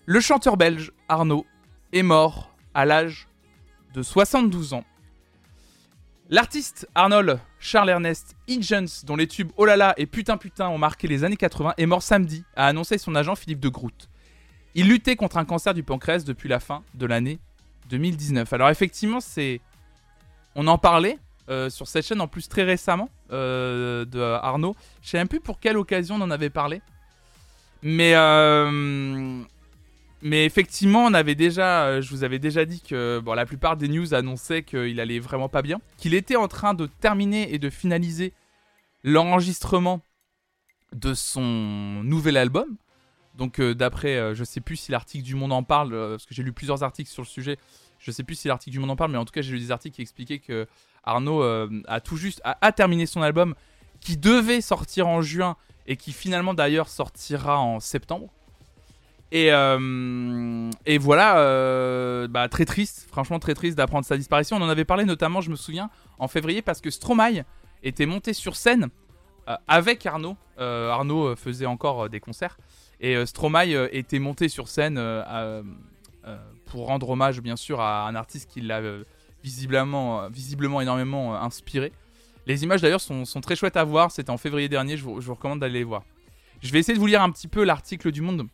Le 0.07 0.21
chanteur 0.21 0.57
belge 0.57 0.93
Arnaud 1.09 1.47
est 1.93 2.03
mort 2.03 2.55
à 2.75 2.85
l'âge 2.85 3.29
de 3.95 4.03
72 4.03 4.75
ans. 4.75 4.85
L'artiste 6.29 6.89
Arnold 6.97 7.39
Charles 7.61 7.91
Ernest 7.91 8.35
Hitchens, 8.49 9.05
dont 9.05 9.15
les 9.15 9.29
tubes 9.29 9.53
Oh 9.57 9.65
là 9.65 9.77
là 9.77 9.95
et 9.97 10.07
Putain 10.07 10.37
Putain 10.37 10.69
ont 10.69 10.79
marqué 10.79 11.07
les 11.07 11.23
années 11.23 11.37
80, 11.37 11.75
est 11.77 11.87
mort 11.87 12.03
samedi, 12.03 12.45
a 12.57 12.67
annoncé 12.67 12.99
son 12.99 13.15
agent 13.15 13.37
Philippe 13.37 13.61
de 13.61 13.69
Groot. 13.69 14.09
Il 14.75 14.89
luttait 14.89 15.15
contre 15.15 15.37
un 15.37 15.45
cancer 15.45 15.73
du 15.73 15.85
pancréas 15.85 16.25
depuis 16.25 16.49
la 16.49 16.59
fin 16.59 16.83
de 16.95 17.07
l'année 17.07 17.39
2019. 17.89 18.53
Alors 18.53 18.69
effectivement, 18.71 19.21
c'est... 19.21 19.61
On 20.57 20.67
en 20.67 20.79
parlait, 20.79 21.19
euh, 21.49 21.71
sur 21.71 21.87
cette 21.87 22.05
chaîne 22.05 22.21
en 22.21 22.27
plus 22.27 22.49
très 22.49 22.65
récemment 22.65 23.09
euh, 23.31 24.05
de 24.05 24.21
Arnaud. 24.21 24.75
Je 25.01 25.11
sais 25.11 25.19
même 25.19 25.29
plus 25.29 25.41
pour 25.41 25.61
quelle 25.61 25.77
occasion 25.77 26.17
on 26.17 26.21
en 26.21 26.31
avait 26.33 26.51
parlé. 26.51 26.83
Mais, 27.83 28.15
euh, 28.17 29.43
mais 30.23 30.45
effectivement, 30.45 31.05
on 31.05 31.15
avait 31.15 31.37
déjà, 31.37 32.01
je 32.01 32.11
vous 32.11 32.25
avais 32.25 32.41
déjà 32.41 32.65
dit 32.65 32.81
que 32.81 33.21
bon, 33.21 33.35
la 33.35 33.47
plupart 33.47 33.77
des 33.77 33.87
news 33.87 34.13
annonçaient 34.13 34.65
qu'il 34.65 34.99
allait 34.99 35.21
vraiment 35.21 35.49
pas 35.49 35.63
bien, 35.63 35.81
qu'il 35.99 36.15
était 36.15 36.35
en 36.35 36.49
train 36.49 36.75
de 36.75 36.87
terminer 36.87 37.55
et 37.55 37.61
de 37.61 37.71
finaliser 37.71 38.33
l'enregistrement 39.05 40.01
de 40.93 41.15
son 41.15 41.43
nouvel 42.03 42.39
album. 42.39 42.77
Donc 43.37 43.61
d'après, 43.61 44.35
je 44.35 44.43
sais 44.43 44.61
plus 44.61 44.77
si 44.77 44.91
l'article 44.91 45.23
du 45.23 45.37
Monde 45.37 45.53
en 45.53 45.63
parle, 45.63 45.91
parce 45.91 46.27
que 46.27 46.35
j'ai 46.35 46.43
lu 46.43 46.53
plusieurs 46.53 46.83
articles 46.83 47.11
sur 47.11 47.23
le 47.23 47.29
sujet. 47.29 47.57
Je 47.99 48.11
sais 48.11 48.25
plus 48.25 48.35
si 48.35 48.49
l'article 48.49 48.73
du 48.73 48.81
Monde 48.81 48.91
en 48.91 48.97
parle, 48.97 49.13
mais 49.13 49.19
en 49.19 49.25
tout 49.25 49.33
cas 49.33 49.43
j'ai 49.43 49.53
lu 49.53 49.61
des 49.61 49.71
articles 49.71 49.95
qui 49.95 50.03
expliquaient 50.03 50.39
que 50.39 50.67
Arnaud 51.07 51.43
euh, 51.43 51.69
a 51.87 52.01
tout 52.01 52.17
juste 52.17 52.43
a, 52.45 52.73
terminé 52.73 53.07
son 53.07 53.23
album 53.23 53.55
qui 54.01 54.17
devait 54.17 54.61
sortir 54.61 55.07
en 55.07 55.23
juin 55.23 55.57
et 55.87 55.97
qui 55.97 56.13
finalement 56.13 56.53
d'ailleurs 56.53 56.89
sortira 56.89 57.59
en 57.59 57.81
septembre. 57.81 58.29
Et, 59.33 59.53
euh, 59.53 60.71
voilà, 61.01 61.39
euh, 61.39 62.29
bah, 62.29 62.49
très 62.49 62.65
triste, 62.65 63.07
franchement 63.11 63.39
très 63.39 63.55
triste 63.55 63.77
d'apprendre 63.77 64.05
sa 64.05 64.17
disparition. 64.17 64.57
On 64.57 64.63
en 64.63 64.69
avait 64.69 64.85
parlé 64.85 65.05
notamment, 65.05 65.41
je 65.41 65.51
me 65.51 65.57
souviens, 65.57 65.91
en 66.19 66.29
février, 66.29 66.63
parce 66.63 66.81
que 66.81 66.91
Stromae 66.91 67.45
était 67.83 68.07
monté 68.07 68.33
sur 68.33 68.57
scène 68.57 68.89
avec 69.69 70.05
Arnaud. 70.07 70.37
Arnaud 70.59 71.35
faisait 71.37 71.67
encore 71.67 72.09
des 72.09 72.21
concerts. 72.21 72.57
Et 73.01 73.27
Stromae 73.27 73.89
était 73.93 74.19
monté 74.21 74.49
sur 74.49 74.69
scène 74.69 74.97
pour 76.67 76.87
rendre 76.87 77.11
hommage, 77.11 77.41
bien 77.41 77.57
sûr, 77.57 77.81
à 77.81 78.07
un 78.07 78.15
artiste 78.15 78.51
qui 78.51 78.61
l'a 78.61 78.81
visiblement, 79.47 80.29
visiblement 80.29 80.81
énormément 80.81 81.41
inspiré. 81.41 81.93
Les 82.47 82.65
images 82.65 82.83
d'ailleurs 82.83 83.01
sont, 83.01 83.25
très 83.41 83.55
chouettes 83.55 83.77
à 83.77 83.85
voir. 83.85 84.11
C'était 84.11 84.31
en 84.31 84.39
février 84.39 84.69
dernier, 84.69 84.97
je 84.97 85.05
vous, 85.05 85.15
recommande 85.15 85.61
d'aller 85.61 85.79
les 85.81 85.85
voir. 85.85 86.03
Je 86.63 86.73
vais 86.73 86.81
essayer 86.81 86.95
de 86.95 86.99
vous 86.99 87.07
lire 87.07 87.23
un 87.23 87.31
petit 87.31 87.47
peu 87.47 87.63
l'article 87.63 88.11
du 88.11 88.23
Monde 88.23 88.49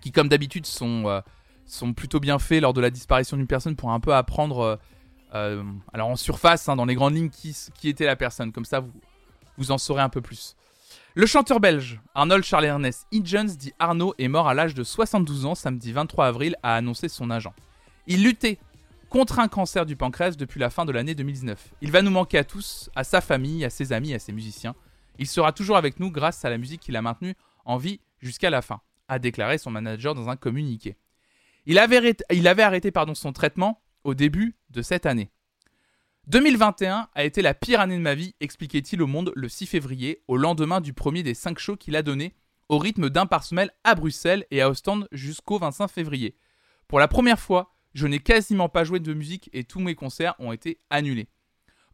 qui 0.00 0.10
comme 0.10 0.28
d'habitude 0.28 0.64
sont, 0.64 1.08
euh, 1.08 1.20
sont 1.66 1.92
plutôt 1.92 2.20
bien 2.20 2.38
faits 2.38 2.62
lors 2.62 2.72
de 2.72 2.80
la 2.80 2.88
disparition 2.88 3.36
d'une 3.36 3.46
personne 3.46 3.76
pour 3.76 3.90
un 3.90 4.00
peu 4.00 4.14
apprendre, 4.14 4.60
euh, 4.60 4.76
euh, 5.34 5.62
alors 5.92 6.08
en 6.08 6.16
surface, 6.16 6.68
hein, 6.68 6.76
dans 6.76 6.86
les 6.86 6.94
grandes 6.94 7.16
lignes, 7.16 7.30
qui, 7.30 7.54
qui, 7.74 7.88
était 7.90 8.06
la 8.06 8.16
personne. 8.16 8.52
Comme 8.52 8.64
ça, 8.64 8.80
vous, 8.80 8.92
vous 9.58 9.72
en 9.72 9.78
saurez 9.78 10.00
un 10.00 10.08
peu 10.08 10.22
plus. 10.22 10.56
Le 11.14 11.26
chanteur 11.26 11.60
belge 11.60 12.00
Arnold 12.14 12.44
Charles 12.44 12.66
Ernest 12.66 13.06
Hitchens 13.10 13.56
dit 13.58 13.72
Arnaud 13.78 14.14
est 14.18 14.28
mort 14.28 14.48
à 14.48 14.54
l'âge 14.54 14.74
de 14.74 14.84
72 14.84 15.46
ans 15.46 15.54
samedi 15.54 15.92
23 15.92 16.26
avril, 16.26 16.56
a 16.62 16.76
annoncé 16.76 17.08
son 17.08 17.30
agent. 17.30 17.52
Il 18.06 18.22
luttait 18.22 18.58
contre 19.08 19.38
un 19.38 19.48
cancer 19.48 19.86
du 19.86 19.96
pancréas 19.96 20.32
depuis 20.32 20.60
la 20.60 20.70
fin 20.70 20.84
de 20.84 20.92
l'année 20.92 21.14
2019. 21.14 21.74
Il 21.80 21.90
va 21.90 22.02
nous 22.02 22.10
manquer 22.10 22.38
à 22.38 22.44
tous, 22.44 22.90
à 22.94 23.04
sa 23.04 23.20
famille, 23.20 23.64
à 23.64 23.70
ses 23.70 23.92
amis, 23.92 24.14
à 24.14 24.18
ses 24.18 24.32
musiciens. 24.32 24.74
Il 25.18 25.26
sera 25.26 25.52
toujours 25.52 25.76
avec 25.76 25.98
nous 26.00 26.10
grâce 26.10 26.44
à 26.44 26.50
la 26.50 26.58
musique 26.58 26.80
qu'il 26.80 26.96
a 26.96 27.02
maintenue 27.02 27.34
en 27.64 27.76
vie 27.76 28.00
jusqu'à 28.20 28.50
la 28.50 28.62
fin 28.62 28.80
a 29.08 29.18
déclaré 29.18 29.58
son 29.58 29.70
manager 29.70 30.14
dans 30.14 30.28
un 30.28 30.36
communiqué. 30.36 30.96
Il 31.66 31.78
avait 31.78 31.96
arrêté, 32.62 32.92
son 33.14 33.32
traitement 33.32 33.82
au 34.04 34.14
début 34.14 34.56
de 34.70 34.82
cette 34.82 35.06
année. 35.06 35.30
2021 36.28 37.08
a 37.14 37.24
été 37.24 37.40
la 37.40 37.54
pire 37.54 37.80
année 37.80 37.96
de 37.96 38.02
ma 38.02 38.14
vie, 38.14 38.34
expliquait-il 38.40 39.00
au 39.00 39.06
Monde 39.06 39.32
le 39.34 39.48
6 39.48 39.66
février, 39.66 40.22
au 40.28 40.36
lendemain 40.36 40.80
du 40.80 40.92
premier 40.92 41.22
des 41.22 41.34
cinq 41.34 41.58
shows 41.58 41.76
qu'il 41.76 41.96
a 41.96 42.02
donné, 42.02 42.34
au 42.68 42.78
rythme 42.78 43.08
d'un 43.08 43.24
par 43.24 43.44
semaine 43.44 43.70
à 43.82 43.94
Bruxelles 43.94 44.44
et 44.50 44.60
à 44.60 44.68
Ostende 44.68 45.08
jusqu'au 45.10 45.58
25 45.58 45.88
février. 45.88 46.36
Pour 46.86 46.98
la 46.98 47.08
première 47.08 47.40
fois, 47.40 47.74
je 47.98 48.06
n'ai 48.06 48.20
quasiment 48.20 48.68
pas 48.68 48.84
joué 48.84 49.00
de 49.00 49.12
musique 49.12 49.50
et 49.52 49.64
tous 49.64 49.80
mes 49.80 49.96
concerts 49.96 50.36
ont 50.38 50.52
été 50.52 50.78
annulés. 50.88 51.28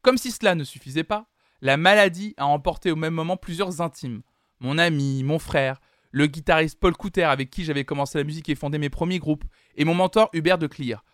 Comme 0.03 0.19
si 0.19 0.31
cela 0.31 0.55
ne 0.55 0.63
suffisait 0.63 1.03
pas, 1.03 1.27
la 1.63 1.79
maladie 1.79 2.35
a 2.37 2.47
emporté 2.47 2.91
au 2.91 2.97
même 2.97 3.15
moment 3.15 3.39
plusieurs 3.39 3.81
intimes. 3.81 4.23
Mon 4.61 4.77
ami, 4.77 5.23
mon 5.25 5.39
frère, 5.39 5.81
le 6.11 6.27
guitariste 6.27 6.79
Paul 6.79 6.95
Couter 6.95 7.25
avec 7.25 7.49
qui 7.49 7.65
j'avais 7.65 7.85
commencé 7.85 8.19
la 8.19 8.25
musique 8.25 8.51
et 8.51 8.55
fondé 8.55 8.77
mes 8.77 8.91
premiers 8.91 9.19
groupes, 9.19 9.45
et 9.77 9.87
mon 9.87 9.95
mentor 9.95 10.29
Hubert 10.35 10.59
de 10.59 10.67
Clear. 10.67 11.05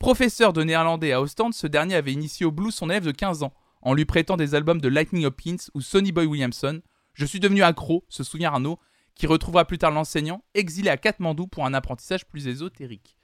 Professeur 0.00 0.52
de 0.52 0.64
néerlandais 0.64 1.12
à 1.12 1.20
Ostend, 1.20 1.52
ce 1.52 1.68
dernier 1.68 1.94
avait 1.94 2.12
initié 2.12 2.44
au 2.44 2.50
blues 2.50 2.74
son 2.74 2.90
élève 2.90 3.04
de 3.04 3.12
15 3.12 3.44
ans, 3.44 3.54
en 3.82 3.94
lui 3.94 4.04
prêtant 4.04 4.36
des 4.36 4.56
albums 4.56 4.80
de 4.80 4.88
Lightning 4.88 5.26
Hopkins 5.26 5.70
ou 5.74 5.80
Sonny 5.80 6.10
Boy 6.10 6.26
Williamson. 6.26 6.82
Je 7.14 7.24
suis 7.24 7.40
devenu 7.40 7.62
accro, 7.62 8.04
se 8.08 8.24
souvient 8.24 8.50
Arnaud, 8.50 8.80
qui 9.14 9.28
retrouvera 9.28 9.64
plus 9.64 9.78
tard 9.78 9.92
l'enseignant, 9.92 10.42
exilé 10.54 10.90
à 10.90 10.96
Katmandou 10.96 11.46
pour 11.46 11.64
un 11.66 11.74
apprentissage 11.74 12.26
plus 12.26 12.48
ésotérique. 12.48 13.19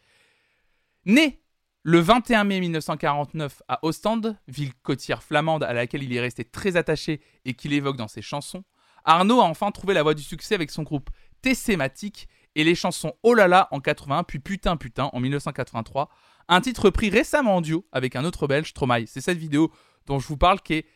Né 1.07 1.41
le 1.85 2.01
21 2.01 2.43
mai 2.43 2.59
1949 2.59 3.63
à 3.69 3.79
Ostende, 3.83 4.37
ville 4.49 4.75
côtière 4.83 5.23
flamande 5.23 5.63
à 5.63 5.73
laquelle 5.73 6.03
il 6.03 6.13
est 6.13 6.21
resté 6.21 6.45
très 6.45 6.77
attaché 6.77 7.21
et 7.45 7.55
qu'il 7.55 7.73
évoque 7.73 7.97
dans 7.97 8.09
ses 8.09 8.23
chansons, 8.23 8.65
Arnaud 9.05 9.41
a 9.41 9.45
enfin 9.45 9.71
trouvé 9.71 9.95
la 9.95 10.03
voie 10.03 10.15
du 10.15 10.23
succès 10.25 10.57
avec 10.57 10.73
son 10.73 10.83
groupe 10.83 11.09
Tessématique 11.43 12.27
et 12.57 12.65
les 12.65 12.75
chansons 12.75 13.13
Oh 13.23 13.35
là 13.35 13.47
là 13.47 13.69
en 13.71 13.79
81 13.79 14.25
puis 14.25 14.41
Putain 14.41 14.77
Putain 14.77 15.11
en 15.13 15.21
1983, 15.21 16.09
un 16.49 16.61
titre 16.61 16.91
pris 16.91 17.09
récemment 17.09 17.55
en 17.55 17.61
duo 17.61 17.87
avec 17.93 18.17
un 18.17 18.25
autre 18.25 18.49
belge, 18.49 18.71
Stromae. 18.71 19.07
C'est 19.07 19.21
cette 19.21 19.39
vidéo 19.39 19.71
dont 20.07 20.19
je 20.19 20.27
vous 20.27 20.37
parle 20.37 20.61
qui 20.61 20.75
est 20.75 20.87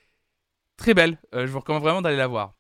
très 0.76 0.92
belle, 0.92 1.18
euh, 1.36 1.46
je 1.46 1.52
vous 1.52 1.60
recommande 1.60 1.84
vraiment 1.84 2.02
d'aller 2.02 2.16
la 2.16 2.26
voir. 2.26 2.54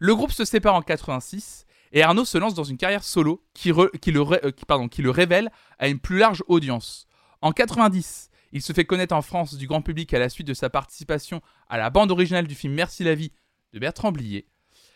Le 0.00 0.16
groupe 0.16 0.32
se 0.32 0.44
sépare 0.44 0.74
en 0.74 0.82
86 0.82 1.64
et 1.92 2.02
Arnaud 2.02 2.24
se 2.24 2.38
lance 2.38 2.54
dans 2.54 2.64
une 2.64 2.76
carrière 2.76 3.04
solo 3.04 3.44
qui, 3.54 3.72
le, 3.72 3.90
euh, 4.10 4.52
le 4.98 5.10
révèle 5.10 5.50
à 5.78 5.88
une 5.88 5.98
plus 5.98 6.18
large 6.18 6.44
audience. 6.48 7.06
En 7.40 7.52
90, 7.52 8.30
il 8.52 8.62
se 8.62 8.72
fait 8.72 8.84
connaître 8.84 9.14
en 9.14 9.22
France 9.22 9.54
du 9.54 9.66
grand 9.66 9.82
public 9.82 10.12
à 10.14 10.18
la 10.18 10.28
suite 10.28 10.46
de 10.46 10.54
sa 10.54 10.70
participation 10.70 11.40
à 11.68 11.78
la 11.78 11.90
bande 11.90 12.10
originale 12.10 12.46
du 12.46 12.54
film 12.54 12.74
Merci 12.74 13.04
la 13.04 13.14
vie 13.14 13.32
de 13.72 13.78
Bertrand 13.78 14.12
Blier. 14.12 14.46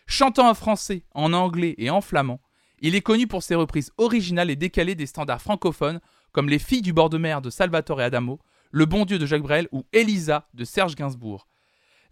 Chantant 0.07 0.49
en 0.49 0.53
français, 0.53 1.05
en 1.13 1.33
anglais 1.33 1.75
et 1.77 1.89
en 1.89 2.01
flamand, 2.01 2.41
il 2.79 2.95
est 2.95 3.01
connu 3.01 3.27
pour 3.27 3.43
ses 3.43 3.55
reprises 3.55 3.91
originales 3.97 4.49
et 4.49 4.55
décalées 4.55 4.95
des 4.95 5.05
standards 5.05 5.41
francophones 5.41 6.01
comme 6.31 6.49
Les 6.49 6.59
filles 6.59 6.81
du 6.81 6.93
bord 6.93 7.09
de 7.09 7.17
mer 7.17 7.41
de 7.41 7.49
Salvatore 7.49 8.01
Adamo, 8.01 8.39
Le 8.71 8.85
bon 8.85 9.05
Dieu 9.05 9.19
de 9.19 9.25
Jacques 9.25 9.43
Brel 9.43 9.69
ou 9.71 9.85
Elisa 9.93 10.49
de 10.53 10.65
Serge 10.65 10.95
Gainsbourg. 10.95 11.47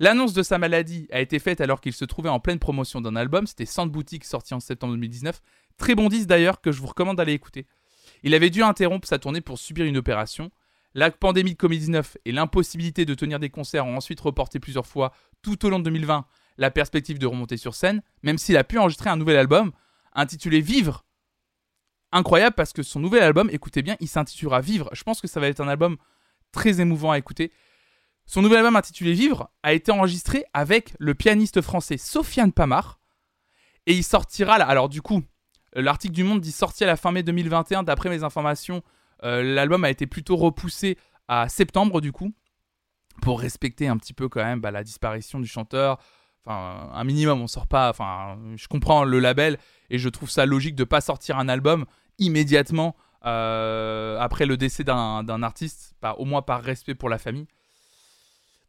L'annonce 0.01 0.33
de 0.33 0.41
sa 0.41 0.57
maladie 0.57 1.07
a 1.11 1.21
été 1.21 1.37
faite 1.37 1.61
alors 1.61 1.79
qu'il 1.79 1.93
se 1.93 2.05
trouvait 2.05 2.27
en 2.27 2.39
pleine 2.39 2.57
promotion 2.57 3.01
d'un 3.01 3.15
album, 3.15 3.45
c'était 3.45 3.67
Sand 3.67 3.91
Boutique 3.91 4.25
sorti 4.25 4.55
en 4.55 4.59
septembre 4.59 4.93
2019. 4.93 5.39
Très 5.77 5.93
bon 5.93 6.09
disque 6.09 6.25
d'ailleurs 6.25 6.59
que 6.59 6.71
je 6.71 6.81
vous 6.81 6.87
recommande 6.87 7.17
d'aller 7.17 7.33
écouter. 7.33 7.67
Il 8.23 8.33
avait 8.33 8.49
dû 8.49 8.63
interrompre 8.63 9.07
sa 9.07 9.19
tournée 9.19 9.41
pour 9.41 9.59
subir 9.59 9.85
une 9.85 9.97
opération. 9.97 10.49
La 10.95 11.11
pandémie 11.11 11.53
de 11.53 11.57
Covid-19 11.59 12.15
et 12.25 12.31
l'impossibilité 12.31 13.05
de 13.05 13.13
tenir 13.13 13.37
des 13.37 13.51
concerts 13.51 13.85
ont 13.85 13.95
ensuite 13.95 14.19
reporté 14.21 14.59
plusieurs 14.59 14.87
fois 14.87 15.13
tout 15.43 15.63
au 15.67 15.69
long 15.69 15.77
de 15.77 15.83
2020 15.83 16.25
la 16.57 16.71
perspective 16.71 17.19
de 17.19 17.27
remonter 17.27 17.57
sur 17.57 17.75
scène, 17.75 18.01
même 18.23 18.39
s'il 18.39 18.57
a 18.57 18.63
pu 18.63 18.79
enregistrer 18.79 19.11
un 19.11 19.17
nouvel 19.17 19.37
album 19.37 19.71
intitulé 20.13 20.61
Vivre. 20.61 21.05
Incroyable 22.11 22.55
parce 22.55 22.73
que 22.73 22.81
son 22.81 22.99
nouvel 22.99 23.21
album, 23.21 23.51
écoutez 23.51 23.83
bien, 23.83 23.97
il 23.99 24.07
s'intitulera 24.07 24.61
Vivre. 24.61 24.89
Je 24.93 25.03
pense 25.03 25.21
que 25.21 25.27
ça 25.27 25.39
va 25.39 25.47
être 25.47 25.61
un 25.61 25.67
album 25.67 25.97
très 26.51 26.81
émouvant 26.81 27.11
à 27.11 27.19
écouter. 27.19 27.51
Son 28.25 28.41
nouvel 28.41 28.59
album 28.59 28.75
intitulé 28.75 29.13
Vivre 29.13 29.51
a 29.63 29.73
été 29.73 29.91
enregistré 29.91 30.45
avec 30.53 30.93
le 30.99 31.15
pianiste 31.15 31.61
français 31.61 31.97
Sofiane 31.97 32.53
Pamar. 32.53 32.99
Et 33.87 33.93
il 33.93 34.03
sortira 34.03 34.57
là. 34.57 34.65
Alors, 34.67 34.89
du 34.89 35.01
coup, 35.01 35.23
l'article 35.73 36.13
du 36.13 36.23
Monde 36.23 36.41
dit 36.41 36.51
sorti 36.51 36.83
à 36.83 36.87
la 36.87 36.95
fin 36.95 37.11
mai 37.11 37.23
2021. 37.23 37.83
D'après 37.83 38.09
mes 38.09 38.23
informations, 38.23 38.83
euh, 39.23 39.41
l'album 39.43 39.83
a 39.83 39.89
été 39.89 40.07
plutôt 40.07 40.35
repoussé 40.35 40.97
à 41.27 41.49
septembre, 41.49 41.99
du 41.99 42.11
coup, 42.11 42.31
pour 43.21 43.41
respecter 43.41 43.87
un 43.87 43.97
petit 43.97 44.13
peu 44.13 44.29
quand 44.29 44.43
même 44.43 44.61
bah, 44.61 44.71
la 44.71 44.83
disparition 44.83 45.39
du 45.39 45.47
chanteur, 45.47 45.99
Enfin, 46.45 46.89
un 46.93 47.03
minimum, 47.03 47.41
on 47.41 47.47
sort 47.47 47.67
pas. 47.67 47.89
Enfin, 47.89 48.37
je 48.55 48.67
comprends 48.67 49.03
le 49.03 49.19
label 49.19 49.57
et 49.89 49.97
je 49.97 50.09
trouve 50.09 50.29
ça 50.29 50.45
logique 50.45 50.75
de 50.75 50.83
pas 50.83 51.01
sortir 51.01 51.37
un 51.37 51.47
album 51.47 51.85
immédiatement 52.17 52.95
euh, 53.25 54.17
après 54.19 54.45
le 54.45 54.57
décès 54.57 54.83
d'un 54.83 55.43
artiste, 55.43 55.95
au 56.17 56.25
moins 56.25 56.41
par 56.41 56.63
respect 56.63 56.95
pour 56.95 57.09
la 57.09 57.17
famille. 57.17 57.45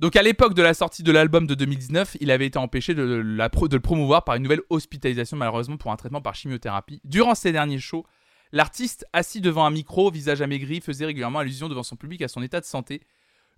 Donc 0.02 0.16
à 0.16 0.22
l'époque 0.22 0.54
de 0.54 0.62
la 0.62 0.74
sortie 0.74 1.04
de 1.04 1.12
l'album 1.12 1.46
de 1.46 1.54
2019, 1.54 2.16
il 2.18 2.32
avait 2.32 2.46
été 2.46 2.58
empêché 2.58 2.92
de, 2.92 3.02
la 3.02 3.48
de, 3.48 3.76
le 3.76 3.80
promouvoir 3.80 4.24
par 4.24 4.34
une 4.34 4.42
nouvelle 4.42 4.62
hospitalisation 4.68 5.36
malheureusement 5.36 5.76
pour 5.76 5.92
un 5.92 5.96
traitement 5.96 6.20
par 6.20 6.34
chimiothérapie. 6.34 7.00
Durant 7.04 7.36
ces 7.36 7.52
derniers 7.52 7.78
shows, 7.78 8.04
l'artiste 8.50 9.06
assis 9.12 9.40
devant 9.40 9.64
un 9.64 9.70
micro, 9.70 10.10
visage 10.10 10.42
amaigri, 10.42 10.80
faisait 10.80 11.06
régulièrement 11.06 11.38
allusion 11.38 11.68
devant 11.68 11.84
son 11.84 11.94
public 11.94 12.20
à 12.22 12.26
son 12.26 12.42
état 12.42 12.58
de 12.58 12.64
santé. 12.64 13.02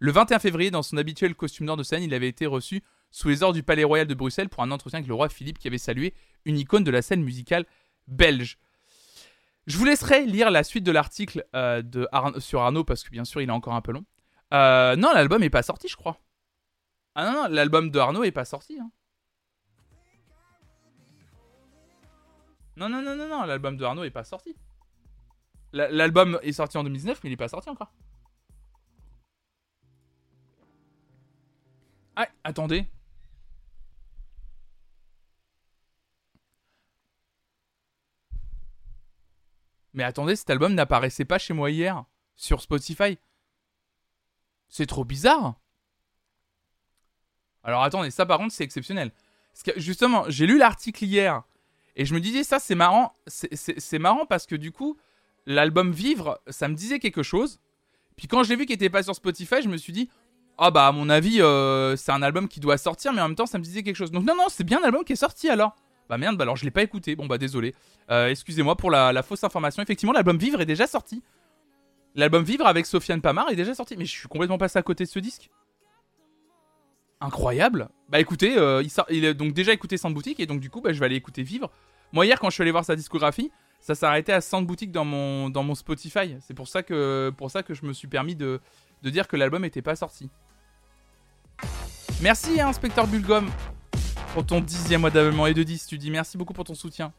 Le 0.00 0.12
21 0.12 0.38
février, 0.38 0.70
dans 0.70 0.82
son 0.82 0.98
habituel 0.98 1.34
costume 1.34 1.64
d'or 1.64 1.78
de 1.78 1.82
scène, 1.82 2.02
il 2.02 2.12
avait 2.12 2.28
été 2.28 2.44
reçu 2.44 2.82
sous 3.10 3.30
les 3.30 3.42
ordres 3.42 3.54
du 3.54 3.62
Palais 3.62 3.84
Royal 3.84 4.06
de 4.06 4.12
Bruxelles 4.12 4.50
pour 4.50 4.62
un 4.62 4.70
entretien 4.70 4.98
avec 4.98 5.08
le 5.08 5.14
roi 5.14 5.30
Philippe 5.30 5.58
qui 5.58 5.68
avait 5.68 5.78
salué 5.78 6.12
une 6.44 6.58
icône 6.58 6.84
de 6.84 6.90
la 6.90 7.00
scène 7.00 7.22
musicale 7.22 7.64
belge. 8.06 8.58
Je 9.66 9.78
vous 9.78 9.86
laisserai 9.86 10.26
lire 10.26 10.50
la 10.50 10.62
suite 10.62 10.84
de 10.84 10.92
l'article 10.92 11.42
euh, 11.56 11.82
sur 12.38 12.60
Arnaud 12.60 12.84
parce 12.84 13.02
que 13.02 13.08
bien 13.08 13.24
sûr 13.24 13.40
il 13.40 13.48
est 13.48 13.52
encore 13.52 13.72
un 13.72 13.80
peu 13.80 13.92
long. 13.92 14.04
Euh, 14.52 14.94
non, 14.96 15.10
l'album 15.14 15.40
n'est 15.40 15.48
pas 15.48 15.62
sorti, 15.62 15.88
je 15.88 15.96
crois. 15.96 16.20
Ah 17.14 17.24
non, 17.24 17.42
non, 17.42 17.48
l'album 17.48 17.90
de 17.90 17.98
Arnaud 17.98 18.24
est 18.24 18.32
pas 18.32 18.44
sorti. 18.44 18.78
Hein. 18.78 18.90
Non, 22.76 22.88
non, 22.88 23.02
non, 23.02 23.14
non, 23.16 23.28
non, 23.28 23.44
l'album 23.44 23.76
de 23.76 23.84
Arnaud 23.84 24.04
est 24.04 24.10
pas 24.10 24.24
sorti. 24.24 24.56
L'album 25.72 26.38
est 26.42 26.52
sorti 26.52 26.76
en 26.78 26.84
2019, 26.84 27.22
mais 27.22 27.30
il 27.30 27.32
n'est 27.32 27.36
pas 27.36 27.48
sorti 27.48 27.68
encore. 27.68 27.92
Ah, 32.16 32.28
attendez. 32.44 32.88
Mais 39.94 40.02
attendez, 40.02 40.36
cet 40.36 40.50
album 40.50 40.74
n'apparaissait 40.74 41.24
pas 41.24 41.38
chez 41.38 41.54
moi 41.54 41.70
hier 41.70 42.04
sur 42.36 42.60
Spotify. 42.60 43.18
C'est 44.68 44.86
trop 44.86 45.04
bizarre. 45.04 45.54
Alors 47.64 47.82
attendez, 47.82 48.10
ça 48.10 48.26
par 48.26 48.38
contre 48.38 48.52
c'est 48.52 48.64
exceptionnel. 48.64 49.10
Justement, 49.76 50.24
j'ai 50.28 50.46
lu 50.46 50.58
l'article 50.58 51.04
hier 51.04 51.42
et 51.96 52.04
je 52.04 52.14
me 52.14 52.20
disais 52.20 52.44
ça 52.44 52.58
c'est 52.58 52.74
marrant, 52.74 53.14
c'est 53.26 53.98
marrant 53.98 54.26
parce 54.26 54.46
que 54.46 54.54
du 54.54 54.70
coup 54.70 54.96
l'album 55.46 55.92
Vivre, 55.92 56.40
ça 56.48 56.68
me 56.68 56.74
disait 56.74 56.98
quelque 56.98 57.22
chose. 57.22 57.60
Puis 58.16 58.28
quand 58.28 58.42
j'ai 58.42 58.56
vu 58.56 58.66
qu'il 58.66 58.74
était 58.74 58.90
pas 58.90 59.02
sur 59.02 59.14
Spotify, 59.14 59.56
je 59.62 59.68
me 59.68 59.76
suis 59.76 59.92
dit 59.92 60.08
ah 60.58 60.70
bah 60.70 60.86
à 60.86 60.92
mon 60.92 61.08
avis 61.08 61.40
euh, 61.40 61.96
c'est 61.96 62.12
un 62.12 62.22
album 62.22 62.48
qui 62.48 62.60
doit 62.60 62.78
sortir, 62.78 63.12
mais 63.12 63.20
en 63.20 63.28
même 63.28 63.36
temps 63.36 63.46
ça 63.46 63.58
me 63.58 63.64
disait 63.64 63.82
quelque 63.82 63.96
chose. 63.96 64.10
Donc 64.10 64.24
non 64.24 64.36
non, 64.36 64.46
c'est 64.48 64.64
bien 64.64 64.80
un 64.80 64.84
album 64.84 65.04
qui 65.04 65.14
est 65.14 65.16
sorti 65.16 65.48
alors. 65.48 65.74
Bah 66.08 66.18
merde, 66.18 66.36
bah 66.36 66.42
alors 66.42 66.56
je 66.56 66.64
l'ai 66.64 66.70
pas 66.70 66.82
écouté. 66.82 67.16
Bon 67.16 67.26
bah 67.26 67.38
désolé. 67.38 67.74
Euh, 68.10 68.28
excusez-moi 68.28 68.76
pour 68.76 68.90
la, 68.90 69.22
fausse 69.22 69.42
information. 69.44 69.82
Effectivement, 69.82 70.12
l'album 70.12 70.36
Vivre 70.36 70.60
est 70.60 70.66
déjà 70.66 70.86
sorti. 70.86 71.22
L'album 72.14 72.44
Vivre 72.44 72.66
avec 72.66 72.86
Sofiane 72.86 73.20
Pamar 73.20 73.50
est 73.50 73.56
déjà 73.56 73.74
sorti. 73.74 73.96
Mais 73.96 74.04
je 74.04 74.10
suis 74.10 74.28
complètement 74.28 74.58
passé 74.58 74.78
à 74.78 74.82
côté 74.82 75.04
de 75.04 75.08
ce 75.08 75.18
disque. 75.18 75.50
Incroyable. 77.24 77.88
Bah 78.08 78.20
écoutez, 78.20 78.56
euh, 78.58 78.82
il, 78.82 79.16
il, 79.16 79.26
a 79.26 79.34
donc 79.34 79.52
déjà 79.52 79.72
écouté 79.72 79.96
Sound 79.96 80.14
Boutique 80.14 80.40
et 80.40 80.46
donc 80.46 80.60
du 80.60 80.70
coup 80.70 80.80
bah, 80.80 80.92
je 80.92 81.00
vais 81.00 81.06
aller 81.06 81.16
écouter 81.16 81.42
Vivre. 81.42 81.70
Moi 82.12 82.26
hier 82.26 82.38
quand 82.38 82.50
je 82.50 82.54
suis 82.54 82.62
allé 82.62 82.70
voir 82.70 82.84
sa 82.84 82.96
discographie, 82.96 83.50
ça 83.80 83.94
s'est 83.94 84.06
arrêté 84.06 84.32
à 84.32 84.40
Sound 84.40 84.66
Boutique 84.66 84.92
dans 84.92 85.04
mon, 85.04 85.50
dans 85.50 85.62
mon 85.62 85.74
Spotify. 85.74 86.36
C'est 86.40 86.54
pour 86.54 86.68
ça 86.68 86.82
que 86.82 87.32
pour 87.36 87.50
ça 87.50 87.62
que 87.62 87.74
je 87.74 87.84
me 87.86 87.92
suis 87.92 88.08
permis 88.08 88.34
de, 88.34 88.60
de 89.02 89.10
dire 89.10 89.28
que 89.28 89.36
l'album 89.36 89.62
n'était 89.62 89.82
pas 89.82 89.96
sorti. 89.96 90.30
Merci, 92.22 92.60
hein, 92.60 92.68
inspecteur 92.68 93.06
Bulgum, 93.06 93.46
pour 94.32 94.46
ton 94.46 94.60
dixième 94.60 95.02
mois 95.02 95.10
d'abonnement 95.10 95.46
et 95.46 95.54
de 95.54 95.62
10. 95.62 95.86
Tu 95.86 95.98
dis 95.98 96.10
merci 96.10 96.38
beaucoup 96.38 96.52
pour 96.52 96.64
ton 96.64 96.74
soutien. 96.74 97.12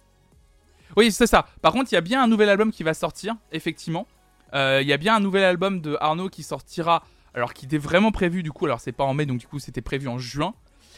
Oui, 0.97 1.11
c'est 1.11 1.27
ça. 1.27 1.45
Par 1.61 1.73
contre, 1.73 1.91
il 1.91 1.95
y 1.95 1.97
a 1.97 2.01
bien 2.01 2.23
un 2.23 2.27
nouvel 2.27 2.49
album 2.49 2.71
qui 2.71 2.83
va 2.83 2.93
sortir, 2.93 3.35
effectivement. 3.51 4.07
Euh, 4.53 4.79
il 4.81 4.87
y 4.87 4.93
a 4.93 4.97
bien 4.97 5.15
un 5.15 5.19
nouvel 5.19 5.43
album 5.43 5.81
de 5.81 5.97
Arnaud 5.99 6.29
qui 6.29 6.43
sortira, 6.43 7.03
alors 7.35 7.53
qui 7.53 7.65
était 7.65 7.77
vraiment 7.77 8.11
prévu 8.11 8.41
du 8.41 8.51
coup, 8.51 8.65
alors 8.65 8.79
c'est 8.79 8.91
pas 8.91 9.03
en 9.03 9.13
mai, 9.13 9.27
donc 9.27 9.37
du 9.37 9.47
coup 9.47 9.59
c'était 9.59 9.81
prévu 9.81 10.07
en 10.07 10.17
juin. 10.17 10.55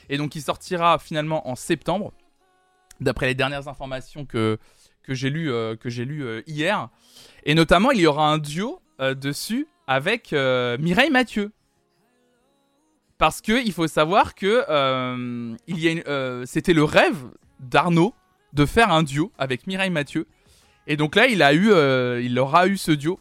Et 0.10 0.18
donc 0.18 0.36
il 0.36 0.42
sortira 0.42 0.98
finalement 1.00 1.50
en 1.50 1.56
septembre, 1.56 2.14
d'après 3.02 3.26
les 3.26 3.36
dernières 3.36 3.68
informations 3.68 4.26
que, 4.26 4.58
j'ai 5.10 5.30
lues 5.30 5.52
euh, 5.52 5.76
lu, 5.86 6.24
euh, 6.24 6.42
hier. 6.48 6.90
Et 7.44 7.56
notamment, 7.56 7.92
il 7.92 8.00
y 8.00 8.08
aura 8.08 8.30
un 8.30 8.38
duo 8.38 8.82
dessus 9.00 9.68
avec 9.88 10.32
Mireille 10.32 11.12
Mathieu. 11.12 11.52
Parce 13.18 13.42
que 13.42 13.66
il 13.66 13.74
faut 13.74 13.88
savoir 13.88 14.36
que 14.36 14.64
euh, 14.70 15.56
euh, 16.08 16.44
c'était 16.46 16.74
le 16.74 16.84
rêve 16.84 17.18
d'Arnaud 17.60 18.14
de 18.54 18.66
faire 18.66 18.92
un 18.92 19.04
duo 19.04 19.32
avec 19.40 19.66
Mireille 19.66 19.90
Mathieu. 19.90 20.28
Et 20.86 20.98
donc 20.98 21.16
là, 21.16 21.28
il 21.28 21.42
a 21.42 21.54
eu, 21.54 21.72
euh, 21.72 22.22
il 22.22 22.38
aura 22.38 22.68
eu 22.68 22.78
ce 22.78 22.92
duo. 22.92 23.20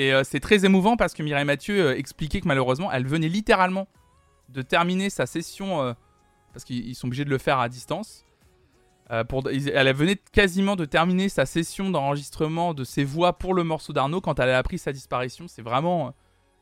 Et 0.00 0.12
c'est 0.22 0.38
très 0.38 0.64
émouvant 0.64 0.96
parce 0.96 1.12
que 1.12 1.24
Mireille 1.24 1.44
Mathieu 1.44 1.98
expliquait 1.98 2.40
que 2.40 2.46
malheureusement, 2.46 2.92
elle 2.92 3.06
venait 3.06 3.28
littéralement 3.28 3.88
de 4.48 4.62
terminer 4.62 5.10
sa 5.10 5.26
session 5.26 5.96
parce 6.52 6.64
qu'ils 6.64 6.94
sont 6.94 7.08
obligés 7.08 7.24
de 7.24 7.30
le 7.30 7.38
faire 7.38 7.58
à 7.58 7.68
distance. 7.68 8.24
pour, 9.28 9.42
elle 9.48 9.92
venait 9.94 10.20
quasiment 10.30 10.76
de 10.76 10.84
terminer 10.84 11.28
sa 11.28 11.46
session 11.46 11.90
d'enregistrement 11.90 12.74
de 12.74 12.84
ses 12.84 13.02
voix 13.02 13.38
pour 13.38 13.54
le 13.54 13.64
morceau 13.64 13.92
d'Arnaud 13.92 14.20
quand 14.20 14.38
elle 14.38 14.50
a 14.50 14.58
appris 14.58 14.78
sa 14.78 14.92
disparition. 14.92 15.48
C'est 15.48 15.62
vraiment, 15.62 16.14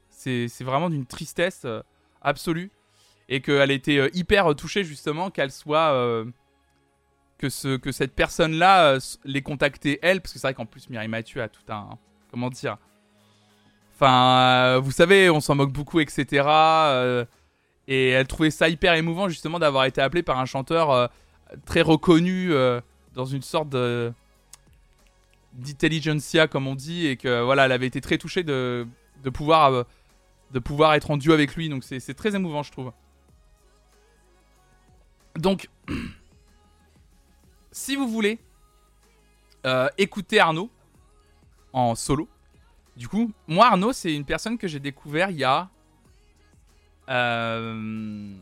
c'est 0.09 0.63
vraiment 0.63 0.89
d'une 0.89 1.05
tristesse 1.05 1.67
absolue 2.23 2.71
et 3.29 3.41
qu'elle 3.41 3.71
était 3.71 3.99
euh, 3.99 4.11
hyper 4.15 4.55
touchée 4.55 4.85
justement 4.85 5.31
qu'elle 5.31 5.51
soit 5.51 5.93
euh, 5.93 6.25
que 7.39 7.49
ce 7.49 7.77
que 7.77 7.93
cette 7.93 8.15
personne 8.15 8.53
là 8.53 8.95
euh, 8.95 9.01
les 9.25 9.43
elle 10.03 10.21
parce 10.21 10.33
que 10.33 10.39
c'est 10.39 10.47
vrai 10.47 10.55
qu'en 10.55 10.67
plus 10.67 10.89
Mireille 10.91 11.09
Mathieu 11.09 11.43
a 11.43 11.49
tout 11.49 11.63
un 11.69 11.99
comment 12.31 12.51
dire 12.51 12.79
enfin 13.97 14.79
vous 14.79 14.93
savez 14.93 15.31
on 15.31 15.41
s'en 15.41 15.55
moque 15.55 15.73
beaucoup 15.73 16.01
etc 16.01 16.47
et 17.89 18.11
elle 18.11 18.27
trouvait 18.27 18.51
ça 18.51 18.69
hyper 18.69 18.95
émouvant 18.95 19.29
justement 19.29 19.59
d'avoir 19.59 19.87
été 19.87 20.01
appelée 20.01 20.23
par 20.23 20.39
un 20.39 20.45
chanteur 20.45 21.11
très 21.65 21.81
reconnu 21.81 22.53
dans 23.15 23.25
une 23.25 23.43
sorte 23.43 23.71
de 23.71 24.13
d'intelligentsia 25.55 26.47
comme 26.47 26.67
on 26.67 26.75
dit 26.75 27.07
et 27.07 27.17
que 27.17 27.43
voilà 27.43 27.65
elle 27.65 27.73
avait 27.73 27.87
été 27.87 28.03
très 28.03 28.19
touchée 28.19 28.43
de, 28.43 28.87
pouvoir 29.33 29.87
de 30.51 30.59
pouvoir 30.59 30.95
être 30.95 31.11
en 31.11 31.17
duo 31.17 31.33
avec 31.33 31.57
lui. 31.57 31.69
Donc 31.69 31.83
c'est 31.85 32.15
très 32.15 32.35
émouvant 32.35 32.63
je 32.63 32.73
trouve. 32.73 32.93
Donc, 35.37 35.69
si 37.71 37.97
vous 37.97 38.09
voulez 38.09 38.39
euh, 39.67 39.89
écouter 39.99 40.41
Arnaud 40.41 40.71
en 41.73 41.95
solo, 41.95 42.29
du 42.97 43.09
coup, 43.09 43.31
moi 43.47 43.67
Arnaud, 43.67 43.93
c'est 43.93 44.15
une 44.15 44.25
personne 44.25 44.57
que 44.59 44.69
j'ai 44.69 44.81
découvert 44.81 45.31
il 45.31 45.37
y 45.37 45.45
a, 45.45 45.69
euh, 47.09 48.35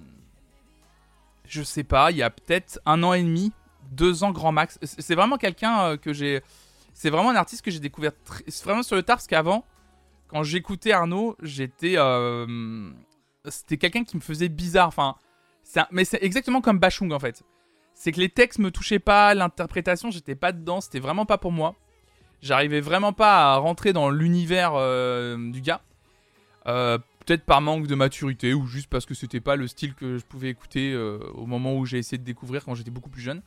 je 1.46 1.62
sais 1.62 1.84
pas, 1.84 2.10
il 2.10 2.16
y 2.16 2.22
a 2.22 2.30
peut-être 2.30 2.80
un 2.86 3.02
an 3.02 3.12
et 3.12 3.22
demi, 3.22 3.52
deux 3.90 4.22
ans 4.24 4.30
grand 4.30 4.52
max. 4.52 4.78
C'est 4.82 5.14
vraiment 5.14 5.36
quelqu'un 5.38 5.84
euh, 5.84 5.96
que 5.96 6.12
j'ai, 6.12 6.42
c'est 6.92 7.10
vraiment 7.10 7.30
un 7.30 7.36
artiste 7.36 7.62
que 7.62 7.70
j'ai 7.70 7.80
découvert 7.80 8.12
vraiment 8.64 8.82
sur 8.82 8.96
le 8.96 9.02
tard 9.02 9.16
parce 9.16 9.26
qu'avant, 9.26 9.64
quand 10.28 10.42
j'écoutais 10.42 10.92
Arnaud, 10.92 11.36
j'étais, 11.42 11.96
c'était 13.48 13.76
quelqu'un 13.76 14.04
qui 14.04 14.16
me 14.16 14.22
faisait 14.22 14.48
bizarre. 14.48 14.88
Enfin, 14.88 15.16
mais 15.90 16.04
c'est 16.04 16.22
exactement 16.22 16.60
comme 16.60 16.78
Bachung 16.78 17.12
en 17.12 17.18
fait. 17.18 17.42
C'est 17.94 18.10
que 18.12 18.20
les 18.20 18.28
textes 18.28 18.58
me 18.58 18.70
touchaient 18.70 18.98
pas, 18.98 19.34
l'interprétation, 19.34 20.10
j'étais 20.10 20.34
pas 20.34 20.52
dedans, 20.52 20.80
c'était 20.80 20.98
vraiment 21.00 21.26
pas 21.26 21.38
pour 21.38 21.52
moi. 21.52 21.74
J'arrivais 22.44 22.82
vraiment 22.82 23.14
pas 23.14 23.54
à 23.54 23.56
rentrer 23.56 23.94
dans 23.94 24.10
l'univers 24.10 24.72
euh, 24.74 25.50
du 25.50 25.62
gars. 25.62 25.80
Euh, 26.66 26.98
peut-être 27.24 27.42
par 27.42 27.62
manque 27.62 27.86
de 27.86 27.94
maturité 27.94 28.52
ou 28.52 28.66
juste 28.66 28.88
parce 28.88 29.06
que 29.06 29.14
c'était 29.14 29.40
pas 29.40 29.56
le 29.56 29.66
style 29.66 29.94
que 29.94 30.18
je 30.18 30.24
pouvais 30.26 30.50
écouter 30.50 30.92
euh, 30.92 31.18
au 31.32 31.46
moment 31.46 31.74
où 31.74 31.86
j'ai 31.86 31.96
essayé 31.96 32.18
de 32.18 32.22
découvrir 32.22 32.66
quand 32.66 32.74
j'étais 32.74 32.90
beaucoup 32.90 33.08
plus 33.08 33.22
jeune. 33.22 33.40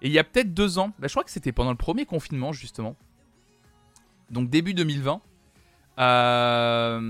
Et 0.00 0.06
il 0.06 0.12
y 0.12 0.18
a 0.18 0.24
peut-être 0.24 0.54
deux 0.54 0.78
ans, 0.78 0.92
bah, 0.98 1.06
je 1.06 1.12
crois 1.12 1.22
que 1.22 1.30
c'était 1.30 1.52
pendant 1.52 1.70
le 1.70 1.76
premier 1.76 2.06
confinement 2.06 2.54
justement, 2.54 2.96
donc 4.30 4.48
début 4.48 4.72
2020. 4.72 5.20
Euh 5.98 7.00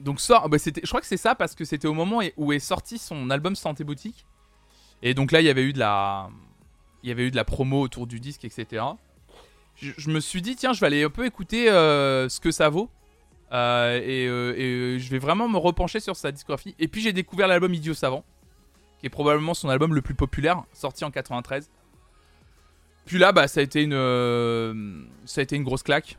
donc 0.00 0.20
bah, 0.28 0.58
je 0.58 0.86
crois 0.86 1.00
que 1.00 1.06
c'est 1.06 1.16
ça 1.16 1.34
parce 1.34 1.54
que 1.54 1.64
c'était 1.64 1.88
au 1.88 1.94
moment 1.94 2.20
où 2.36 2.52
est 2.52 2.58
sorti 2.58 2.98
son 2.98 3.30
album 3.30 3.56
Santé 3.56 3.84
Boutique. 3.84 4.26
Et 5.00 5.14
donc 5.14 5.32
là, 5.32 5.40
il 5.40 5.46
y 5.46 5.50
avait 5.50 5.64
eu 5.64 5.72
de 5.72 5.78
la, 5.78 6.28
il 7.02 7.08
y 7.08 7.12
avait 7.12 7.26
eu 7.26 7.30
de 7.30 7.36
la 7.36 7.44
promo 7.44 7.80
autour 7.80 8.06
du 8.06 8.20
disque, 8.20 8.44
etc. 8.44 8.84
Je, 9.76 10.10
me 10.10 10.20
suis 10.20 10.40
dit 10.40 10.56
tiens, 10.56 10.72
je 10.72 10.80
vais 10.80 10.86
aller 10.86 11.04
un 11.04 11.10
peu 11.10 11.26
écouter 11.26 11.70
euh, 11.70 12.28
ce 12.28 12.40
que 12.40 12.50
ça 12.50 12.68
vaut. 12.68 12.88
Euh, 13.52 14.00
et, 14.02 14.26
euh, 14.26 14.98
je 14.98 15.08
vais 15.10 15.18
vraiment 15.18 15.48
me 15.48 15.58
repencher 15.58 16.00
sur 16.00 16.16
sa 16.16 16.32
discographie. 16.32 16.74
Et 16.78 16.88
puis 16.88 17.02
j'ai 17.02 17.12
découvert 17.12 17.46
l'album 17.46 17.72
Idiot 17.72 17.94
Savant, 17.94 18.24
qui 18.98 19.06
est 19.06 19.10
probablement 19.10 19.54
son 19.54 19.68
album 19.68 19.94
le 19.94 20.00
plus 20.00 20.14
populaire, 20.14 20.64
sorti 20.72 21.04
en 21.04 21.10
93. 21.10 21.70
Puis 23.04 23.18
là, 23.18 23.32
bah, 23.32 23.46
ça 23.48 23.60
a 23.60 23.62
été 23.62 23.82
une, 23.82 25.06
ça 25.26 25.40
a 25.40 25.42
été 25.42 25.56
une 25.56 25.62
grosse 25.62 25.82
claque. 25.82 26.18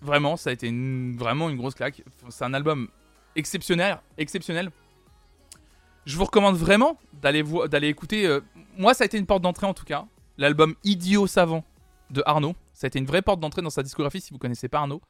Vraiment, 0.00 0.36
ça 0.36 0.50
a 0.50 0.52
été 0.52 0.70
vraiment 1.16 1.48
une 1.48 1.56
grosse 1.56 1.74
claque. 1.74 2.02
C'est 2.28 2.44
un 2.44 2.54
album 2.54 2.88
exceptionnel, 3.34 3.98
exceptionnel. 4.16 4.70
Je 6.04 6.16
vous 6.16 6.24
recommande 6.24 6.56
vraiment 6.56 6.98
d'aller 7.14 7.42
d'aller 7.68 7.88
écouter. 7.88 8.38
Moi, 8.76 8.94
ça 8.94 9.04
a 9.04 9.06
été 9.06 9.18
une 9.18 9.26
porte 9.26 9.42
d'entrée 9.42 9.66
en 9.66 9.74
tout 9.74 9.84
cas. 9.84 10.04
L'album 10.36 10.76
Idiot 10.84 11.26
Savant 11.26 11.64
de 12.10 12.22
Arnaud. 12.26 12.54
Ça 12.72 12.86
a 12.86 12.88
été 12.88 12.98
une 12.98 13.06
vraie 13.06 13.22
porte 13.22 13.40
d'entrée 13.40 13.62
dans 13.62 13.70
sa 13.70 13.82
discographie 13.82 14.20
si 14.20 14.32
vous 14.32 14.38
connaissez 14.38 14.68
pas 14.68 14.78
Arnaud. 14.78 15.00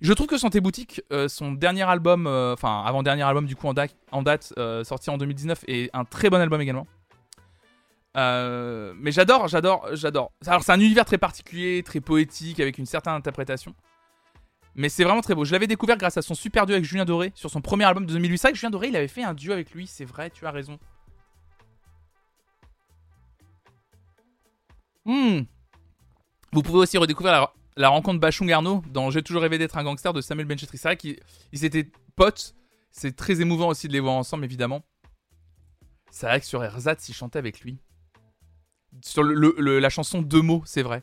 Je 0.00 0.12
trouve 0.12 0.26
que 0.26 0.36
Santé 0.36 0.60
Boutique, 0.60 1.02
euh, 1.12 1.28
son 1.28 1.52
dernier 1.52 1.82
album, 1.82 2.26
euh, 2.26 2.52
enfin 2.52 2.82
avant-dernier 2.84 3.22
album 3.22 3.46
du 3.46 3.56
coup 3.56 3.68
en, 3.68 3.74
en 4.10 4.22
date, 4.22 4.52
sorti 4.84 5.10
en 5.10 5.18
2019, 5.18 5.64
est 5.68 5.90
un 5.92 6.04
très 6.04 6.30
bon 6.30 6.40
album 6.40 6.60
également. 6.60 6.86
mais 8.14 9.12
j'adore, 9.12 9.48
j'adore, 9.48 9.88
j'adore. 9.92 10.32
Alors 10.46 10.62
c'est 10.62 10.72
un 10.72 10.80
univers 10.80 11.04
très 11.04 11.18
particulier, 11.18 11.82
très 11.84 12.00
poétique, 12.00 12.60
avec 12.60 12.78
une 12.78 12.86
certaine 12.86 13.14
interprétation. 13.14 13.74
Mais 14.74 14.88
c'est 14.88 15.04
vraiment 15.04 15.20
très 15.20 15.34
beau. 15.34 15.44
Je 15.44 15.52
l'avais 15.52 15.66
découvert 15.66 15.96
grâce 15.96 16.16
à 16.16 16.22
son 16.22 16.34
super 16.34 16.66
duo 16.66 16.74
avec 16.74 16.84
Julien 16.84 17.04
Doré 17.04 17.32
sur 17.34 17.48
son 17.50 17.60
premier 17.60 17.84
album 17.84 18.06
de 18.06 18.12
2008. 18.12 18.38
C'est 18.38 18.54
Julien 18.54 18.70
Doré, 18.70 18.88
il 18.88 18.96
avait 18.96 19.08
fait 19.08 19.22
un 19.22 19.34
duo 19.34 19.52
avec 19.52 19.70
lui, 19.72 19.86
c'est 19.86 20.04
vrai, 20.04 20.30
tu 20.30 20.46
as 20.46 20.50
raison. 20.50 20.78
Hmm. 25.04 25.42
Vous 26.54 26.62
pouvez 26.62 26.78
aussi 26.78 26.96
redécouvrir 26.98 27.48
la, 27.76 27.88
rencontre 27.88 28.20
Bachung 28.20 28.48
Arnaud 28.52 28.80
dans 28.92 29.10
J'ai 29.10 29.24
toujours 29.24 29.42
rêvé 29.42 29.58
d'être 29.58 29.76
un 29.76 29.82
gangster 29.82 30.12
de 30.12 30.20
Samuel 30.20 30.46
Benchetri. 30.46 30.78
C'est 30.78 30.86
vrai 30.86 30.96
qu'ils 30.96 31.64
étaient 31.64 31.90
potes. 32.14 32.54
C'est 32.92 33.16
très 33.16 33.40
émouvant 33.40 33.66
aussi 33.66 33.88
de 33.88 33.92
les 33.92 33.98
voir 33.98 34.14
ensemble, 34.14 34.44
évidemment. 34.44 34.84
C'est 36.12 36.26
vrai 36.26 36.38
que 36.38 36.46
sur 36.46 36.62
Erzatz, 36.62 37.08
il 37.08 37.12
chantait 37.12 37.40
avec 37.40 37.62
lui. 37.62 37.80
Sur 39.04 39.24
la 39.24 39.90
chanson 39.90 40.22
Deux 40.22 40.42
mots, 40.42 40.62
c'est 40.64 40.82
vrai. 40.82 41.02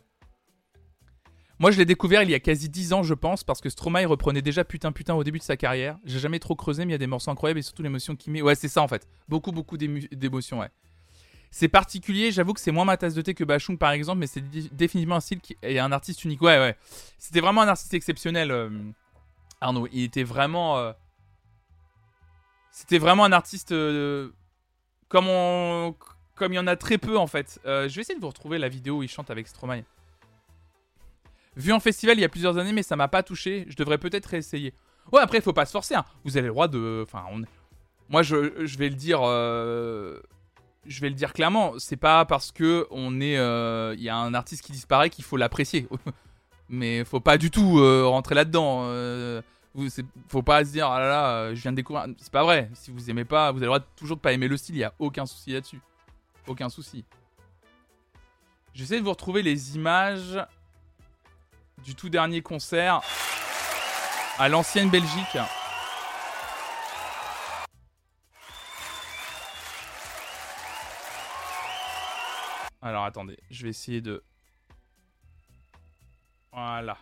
Moi, 1.60 1.72
je 1.72 1.78
l'ai 1.78 1.86
découvert 1.86 2.24
il 2.24 2.30
y 2.30 2.34
a 2.34 2.40
quasi 2.40 2.70
10 2.70 2.94
ans, 2.94 3.04
je 3.04 3.14
pense, 3.14 3.44
parce 3.44 3.60
que 3.60 3.70
Stromae 3.70 4.06
reprenait 4.06 4.42
déjà 4.42 4.64
Putain 4.64 4.94
Putain 4.94 5.16
au 5.16 5.26
début 5.26 5.40
de 5.40 5.44
sa 5.44 5.58
carrière. 5.58 6.00
J'ai 6.06 6.20
jamais 6.20 6.40
trop 6.40 6.56
creusé, 6.56 6.86
mais 6.86 6.92
il 6.92 6.94
y 6.94 6.96
a 6.96 6.98
des 6.98 7.08
morceaux 7.08 7.30
incroyables 7.30 7.60
et 7.60 7.64
surtout 7.64 7.84
l'émotion 7.84 8.16
qui 8.16 8.32
met. 8.32 8.42
Ouais, 8.42 8.56
c'est 8.56 8.70
ça 8.70 8.82
en 8.82 8.88
fait. 8.88 9.06
Beaucoup, 9.28 9.52
beaucoup 9.52 9.76
d'émotions, 9.76 10.60
ouais. 10.60 10.70
C'est 11.54 11.68
particulier, 11.68 12.32
j'avoue 12.32 12.54
que 12.54 12.62
c'est 12.62 12.72
moins 12.72 12.86
ma 12.86 12.96
tasse 12.96 13.14
de 13.14 13.22
thé 13.22 13.34
que 13.34 13.44
Bachung 13.44 13.78
par 13.78 13.92
exemple, 13.92 14.20
mais 14.20 14.28
c'est 14.28 14.42
définitivement 14.74 15.18
un 15.18 15.20
style 15.20 15.42
qui 15.42 15.58
un 15.62 15.92
artiste 15.92 16.24
unique. 16.24 16.42
Ouais, 16.42 16.58
ouais. 16.58 16.78
C'était 17.18 17.42
vraiment 17.42 17.62
un 17.62 17.68
artiste 17.68 17.94
exceptionnel, 17.94 18.52
euh, 18.52 18.70
Arnaud. 19.60 19.88
Il 19.92 20.04
était 20.04 20.24
vraiment. 20.24 20.78
Euh, 20.78 20.94
c'était 22.72 23.00
vraiment 23.00 23.26
un 23.26 23.34
artiste. 23.34 23.74
Euh, 23.74 24.30
comme, 25.10 25.28
on... 25.28 25.94
comme 26.36 26.54
il 26.54 26.56
y 26.56 26.60
en 26.60 26.68
a 26.68 26.78
très 26.78 26.98
peu 26.98 27.18
en 27.18 27.28
fait. 27.28 27.60
je 27.66 27.94
vais 27.94 28.02
essayer 28.02 28.16
de 28.16 28.22
vous 28.22 28.30
retrouver 28.30 28.58
la 28.58 28.70
vidéo 28.70 29.00
où 29.00 29.04
il 29.04 29.10
chante 29.10 29.30
avec 29.30 29.46
Stromae. 29.46 29.84
Vu 31.58 31.74
en 31.74 31.82
festival 31.82 32.18
il 32.18 32.22
y 32.22 32.26
a 32.26 32.30
plusieurs 32.30 32.58
années, 32.58 32.72
mais 32.72 32.84
ça 32.84 32.96
m'a 32.96 33.10
pas 33.10 33.24
touché. 33.24 33.66
Je 33.68 33.76
devrais 33.76 33.98
peut-être 33.98 34.28
réessayer. 34.28 34.74
Ouais, 35.12 35.20
après, 35.20 35.40
il 35.40 35.42
faut 35.42 35.52
pas 35.52 35.66
se 35.66 35.72
forcer. 35.72 35.96
Hein. 35.96 36.06
Vous 36.24 36.38
avez 36.38 36.48
le 36.48 36.54
droit 36.54 36.70
de. 36.70 37.04
Enfin, 37.06 37.26
on... 37.30 37.42
moi, 38.08 38.24
je, 38.24 38.66
je, 38.66 38.78
vais 38.78 38.88
le 38.88 38.96
dire. 38.96 39.20
Je 40.86 41.00
vais 41.02 41.10
le 41.10 41.16
dire 41.16 41.34
clairement, 41.34 41.74
c'est 41.78 41.98
pas 41.98 42.26
parce 42.26 42.52
que 42.52 42.88
on 42.90 43.22
est, 43.22 43.38
euh, 43.38 43.94
il 43.98 44.04
y 44.04 44.10
a 44.10 44.16
un 44.16 44.34
artiste 44.34 44.64
qui 44.64 44.72
disparaît 44.72 45.10
qu'il 45.10 45.24
faut 45.24 45.38
l'apprécier. 45.38 45.88
Mais 46.70 47.04
faut 47.06 47.20
pas 47.20 47.38
du 47.38 47.52
tout 47.52 47.80
euh, 47.80 48.06
rentrer 48.08 48.34
là-dedans. 48.34 48.84
Euh, 48.86 49.42
faut 50.28 50.42
pas 50.42 50.66
se 50.66 50.72
dire 50.72 50.88
ah 50.88 51.00
là 51.00 51.08
là, 51.08 51.54
je 51.54 51.62
viens 51.62 51.72
de 51.72 51.78
découvrir. 51.78 52.08
C'est 52.18 52.32
pas 52.32 52.44
vrai. 52.44 52.70
Si 52.74 52.92
vous 52.92 53.10
aimez 53.10 53.26
pas, 53.26 53.52
vous 53.52 53.58
avez 53.58 53.68
le 53.68 53.78
droit 53.78 53.80
toujours 53.96 54.18
de 54.18 54.22
pas 54.22 54.34
aimer 54.34 54.48
le 54.48 54.58
style. 54.58 54.76
Il 54.76 54.80
y 54.80 54.84
a 54.84 54.94
aucun 54.98 55.26
souci 55.26 55.54
là-dessus. 55.54 55.82
Aucun 56.48 56.70
souci. 56.70 57.06
J'essaie 58.74 58.98
de 58.98 59.04
vous 59.04 59.12
retrouver 59.12 59.44
les 59.44 59.76
images 59.76 60.40
du 61.84 61.94
tout 61.94 62.10
dernier 62.10 62.42
concert 62.42 63.02
à 64.40 64.50
l'ancienne 64.50 64.90
Belgique. 64.90 65.38
Alors 72.84 73.06
attendez, 73.06 73.38
je 73.52 73.62
vais 73.62 73.70
essayer 73.70 74.02
de... 74.02 74.24
Voilà. 76.52 76.98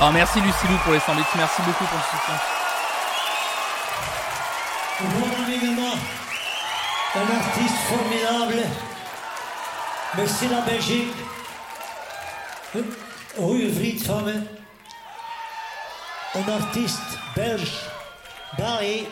Oh 0.00 0.10
merci 0.12 0.40
Lucilou 0.40 0.76
pour 0.84 0.92
les 0.92 1.00
100 1.00 1.14
bits, 1.14 1.22
merci 1.36 1.62
beaucoup 1.62 1.84
pour 1.84 1.98
le 1.98 2.04
soutien. 2.04 2.34
Voilà 5.00 5.56
également 5.56 5.94
un 7.14 7.36
artiste 7.36 7.76
formidable, 7.88 8.62
c'est 10.26 10.48
la 10.48 10.60
Belgique, 10.62 11.14
rue 13.38 13.68
Vrietfammen 13.68 14.57
un 16.38 16.50
artiste 16.50 17.18
belge, 17.34 17.72
Barry, 18.56 19.06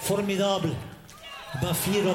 formidable, 0.00 0.72
Bafir 1.60 2.06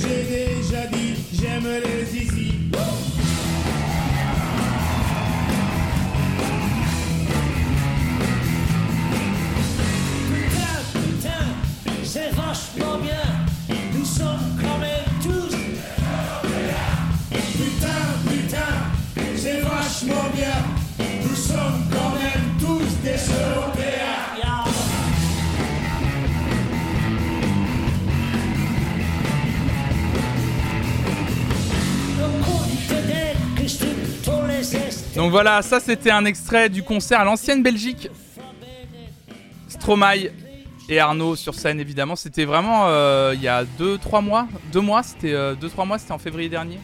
Cheguei. 0.00 0.59
Voilà, 35.30 35.62
ça 35.62 35.78
c'était 35.78 36.10
un 36.10 36.24
extrait 36.24 36.68
du 36.68 36.82
concert 36.82 37.20
à 37.20 37.24
l'ancienne 37.24 37.62
Belgique. 37.62 38.08
Stromae 39.68 40.32
et 40.88 40.98
Arnaud 40.98 41.36
sur 41.36 41.54
scène 41.54 41.78
évidemment. 41.78 42.16
C'était 42.16 42.44
vraiment 42.44 42.88
euh, 42.88 43.32
il 43.36 43.40
y 43.40 43.46
a 43.46 43.62
2-3 43.62 44.24
mois. 44.24 44.48
2 44.72 44.80
mois, 44.80 45.04
c'était 45.04 45.32
2-3 45.32 45.34
euh, 45.34 45.84
mois, 45.84 45.98
c'était 45.98 46.10
en 46.10 46.18
février 46.18 46.48
dernier. 46.48 46.80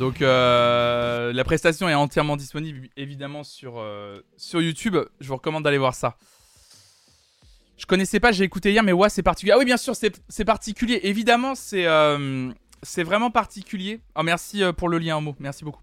Donc 0.00 0.20
euh, 0.20 1.32
la 1.32 1.44
prestation 1.44 1.88
est 1.88 1.94
entièrement 1.94 2.36
disponible 2.36 2.88
évidemment 2.96 3.44
sur, 3.44 3.80
YouTube. 4.54 4.96
Je 5.20 5.28
vous 5.28 5.36
recommande 5.36 5.62
d'aller 5.62 5.78
voir 5.78 5.94
ça. 5.94 6.16
Je 7.76 7.86
connaissais 7.86 8.18
pas, 8.18 8.32
j'ai 8.32 8.42
écouté 8.42 8.72
hier, 8.72 8.82
mais 8.82 8.90
ouais, 8.90 9.10
c'est 9.10 9.22
particulier. 9.22 9.52
Ah 9.54 9.58
oui, 9.58 9.64
bien 9.64 9.76
sûr, 9.76 9.94
c'est 9.94 10.44
particulier. 10.44 10.98
Évidemment, 11.04 11.54
c'est 11.54 11.84
vraiment 13.04 13.30
particulier. 13.30 14.00
Oh, 14.16 14.24
merci 14.24 14.64
pour 14.76 14.88
le 14.88 14.98
lien 14.98 15.14
en 15.14 15.20
mot. 15.20 15.36
Merci 15.38 15.62
beaucoup 15.64 15.82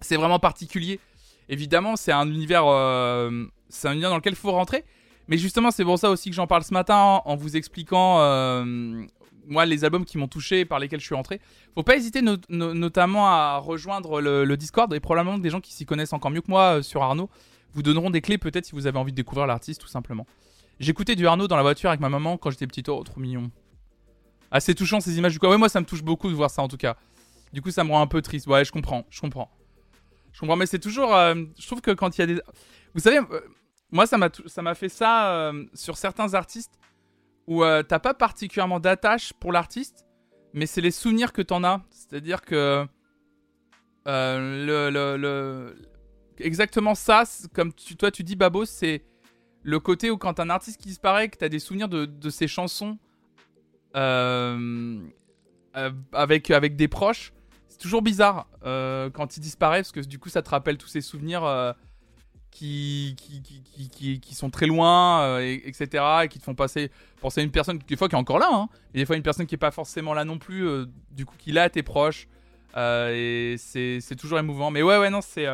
c'est 0.00 0.16
vraiment 0.16 0.38
particulier. 0.38 1.00
Évidemment, 1.48 1.96
c'est 1.96 2.12
un 2.12 2.28
univers, 2.28 2.64
euh, 2.66 3.46
c'est 3.68 3.88
un 3.88 3.92
univers 3.92 4.10
dans 4.10 4.16
lequel 4.16 4.34
il 4.34 4.36
faut 4.36 4.52
rentrer. 4.52 4.84
Mais 5.28 5.38
justement, 5.38 5.70
c'est 5.70 5.84
pour 5.84 5.98
ça 5.98 6.10
aussi 6.10 6.30
que 6.30 6.36
j'en 6.36 6.46
parle 6.46 6.64
ce 6.64 6.72
matin 6.72 7.20
en 7.24 7.36
vous 7.36 7.56
expliquant, 7.56 8.20
euh, 8.20 9.04
moi, 9.46 9.66
les 9.66 9.84
albums 9.84 10.04
qui 10.04 10.18
m'ont 10.18 10.28
touché, 10.28 10.64
par 10.64 10.78
lesquels 10.78 11.00
je 11.00 11.06
suis 11.06 11.14
rentré. 11.14 11.40
Faut 11.74 11.82
pas 11.82 11.96
hésiter 11.96 12.22
notamment 12.48 13.28
à 13.28 13.58
rejoindre 13.58 14.20
le, 14.20 14.56
Discord 14.56 14.92
et 14.92 15.00
probablement 15.00 15.38
des 15.38 15.50
gens 15.50 15.60
qui 15.60 15.72
s'y 15.72 15.86
connaissent 15.86 16.12
encore 16.12 16.30
mieux 16.30 16.40
que 16.40 16.50
moi 16.50 16.78
euh, 16.78 16.82
sur 16.82 17.02
Arnaud 17.02 17.30
vous 17.74 17.82
donneront 17.82 18.08
des 18.08 18.22
clés 18.22 18.38
peut-être 18.38 18.64
si 18.64 18.72
vous 18.72 18.86
avez 18.86 18.98
envie 18.98 19.12
de 19.12 19.16
découvrir 19.16 19.46
l'artiste 19.46 19.80
tout 19.80 19.88
simplement. 19.88 20.26
J'écoutais 20.80 21.16
du 21.16 21.26
Arnaud 21.26 21.48
dans 21.48 21.56
la 21.56 21.62
voiture 21.62 21.90
avec 21.90 22.00
ma 22.00 22.08
maman 22.08 22.38
quand 22.38 22.50
j'étais 22.50 22.66
petit. 22.66 22.82
Oh, 22.88 23.02
trop 23.04 23.20
mignon. 23.20 23.50
Assez 24.50 24.74
touchant 24.74 25.00
ces 25.00 25.18
images 25.18 25.32
du 25.32 25.38
coup. 25.38 25.46
Ouais, 25.46 25.58
moi 25.58 25.68
ça 25.68 25.80
me 25.80 25.86
touche 25.86 26.02
beaucoup 26.02 26.28
de 26.30 26.34
voir 26.34 26.50
ça 26.50 26.62
en 26.62 26.68
tout 26.68 26.78
cas. 26.78 26.96
Du 27.52 27.62
coup, 27.62 27.70
ça 27.70 27.84
me 27.84 27.90
rend 27.90 28.00
un 28.00 28.06
peu 28.06 28.22
triste. 28.22 28.46
Ouais, 28.46 28.64
je 28.64 28.72
comprends, 28.72 29.06
je 29.10 29.20
comprends. 29.20 29.50
Je 30.32 30.40
comprends, 30.40 30.56
mais 30.56 30.66
c'est 30.66 30.78
toujours. 30.78 31.14
Euh, 31.14 31.34
je 31.58 31.66
trouve 31.66 31.80
que 31.80 31.90
quand 31.90 32.16
il 32.16 32.20
y 32.20 32.24
a 32.24 32.26
des. 32.26 32.40
Vous 32.94 33.00
savez, 33.00 33.18
euh, 33.18 33.40
moi, 33.90 34.06
ça 34.06 34.18
m'a, 34.18 34.74
fait 34.74 34.88
ça 34.88 35.32
euh, 35.32 35.64
sur 35.74 35.96
certains 35.96 36.34
artistes 36.34 36.78
où 37.46 37.62
t'as 37.62 37.98
pas 37.98 38.12
particulièrement 38.12 38.78
d'attache 38.78 39.32
pour 39.32 39.52
l'artiste, 39.52 40.06
mais 40.52 40.66
c'est 40.66 40.82
les 40.82 40.90
souvenirs 40.90 41.32
que 41.32 41.40
t'en 41.40 41.64
as. 41.64 41.80
C'est-à-dire 41.90 42.42
que. 42.42 42.86
le, 44.06 45.74
Exactement 46.40 46.94
ça, 46.94 47.24
comme 47.52 47.72
tu, 47.72 47.96
toi 47.96 48.12
tu 48.12 48.22
dis, 48.22 48.36
Babo, 48.36 48.64
c'est 48.64 49.02
le 49.64 49.80
côté 49.80 50.08
où 50.08 50.18
quand 50.18 50.38
un 50.38 50.50
artiste 50.50 50.80
qui 50.80 50.86
disparaît, 50.86 51.28
que 51.28 51.36
t'as 51.36 51.48
des 51.48 51.58
souvenirs 51.58 51.88
de, 51.88 52.04
de 52.04 52.30
ses 52.30 52.46
chansons 52.46 52.96
avec, 56.12 56.50
avec 56.50 56.76
des 56.76 56.86
proches 56.86 57.32
c'est 57.78 57.82
toujours 57.84 58.02
bizarre 58.02 58.48
euh, 58.64 59.08
quand 59.08 59.36
il 59.36 59.40
disparaît 59.40 59.78
parce 59.78 59.92
que 59.92 60.00
du 60.00 60.18
coup 60.18 60.28
ça 60.28 60.42
te 60.42 60.50
rappelle 60.50 60.78
tous 60.78 60.88
ces 60.88 61.00
souvenirs 61.00 61.44
euh, 61.44 61.72
qui, 62.50 63.14
qui, 63.16 64.18
qui, 64.18 64.34
sont 64.34 64.50
très 64.50 64.66
loin, 64.66 65.22
euh, 65.22 65.38
et, 65.40 65.62
etc. 65.68 66.02
et 66.24 66.28
qui 66.28 66.40
te 66.40 66.44
font 66.44 66.56
passer, 66.56 66.90
penser 67.20 67.40
à 67.40 67.44
une 67.44 67.52
personne 67.52 67.78
des 67.86 67.96
fois 67.96 68.08
qui 68.08 68.16
est 68.16 68.18
encore 68.18 68.40
là, 68.40 68.48
hein, 68.50 68.68
et 68.94 68.98
des 68.98 69.06
fois 69.06 69.14
une 69.14 69.22
personne 69.22 69.46
qui 69.46 69.54
est 69.54 69.58
pas 69.58 69.70
forcément 69.70 70.12
là 70.12 70.24
non 70.24 70.38
plus, 70.38 70.66
du 71.12 71.24
coup 71.24 71.36
qui 71.38 71.52
là 71.52 71.70
tes 71.70 71.84
proches. 71.84 72.26
et 72.76 73.54
c'est 73.58 74.16
toujours 74.18 74.40
émouvant. 74.40 74.72
Mais 74.72 74.82
ouais, 74.82 74.98
ouais, 74.98 75.10
non, 75.10 75.20
c'est. 75.20 75.46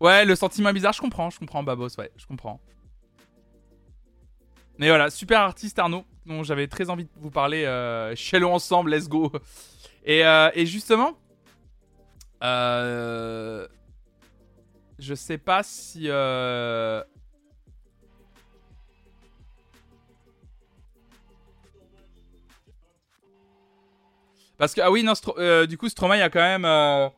Ouais, 0.00 0.24
le 0.24 0.34
sentiment 0.34 0.72
bizarre, 0.72 0.94
je 0.94 1.00
comprends, 1.02 1.28
je 1.28 1.38
comprends, 1.38 1.62
Babos, 1.62 1.98
ouais, 1.98 2.10
je 2.16 2.24
comprends. 2.24 2.58
Mais 4.80 4.88
voilà, 4.88 5.10
super 5.10 5.40
artiste 5.40 5.78
Arnaud, 5.78 6.06
dont 6.24 6.42
j'avais 6.42 6.66
très 6.66 6.88
envie 6.88 7.04
de 7.04 7.10
vous 7.16 7.30
parler. 7.30 7.64
Euh, 7.66 8.14
ensemble, 8.44 8.94
let's 8.94 9.10
go. 9.10 9.30
Euh, 10.08 10.50
et, 10.54 10.66
justement, 10.66 11.18
euh, 12.42 13.66
je 14.98 15.14
sais 15.14 15.38
pas 15.38 15.62
si. 15.62 16.04
Euh, 16.06 17.02
parce 24.58 24.74
que, 24.74 24.80
ah 24.80 24.90
oui, 24.90 25.02
non, 25.02 25.12
du 25.66 25.78
coup, 25.78 25.88
Stromae 25.88 26.22
a 26.22 26.30
quand 26.30 26.40
même. 26.40 27.10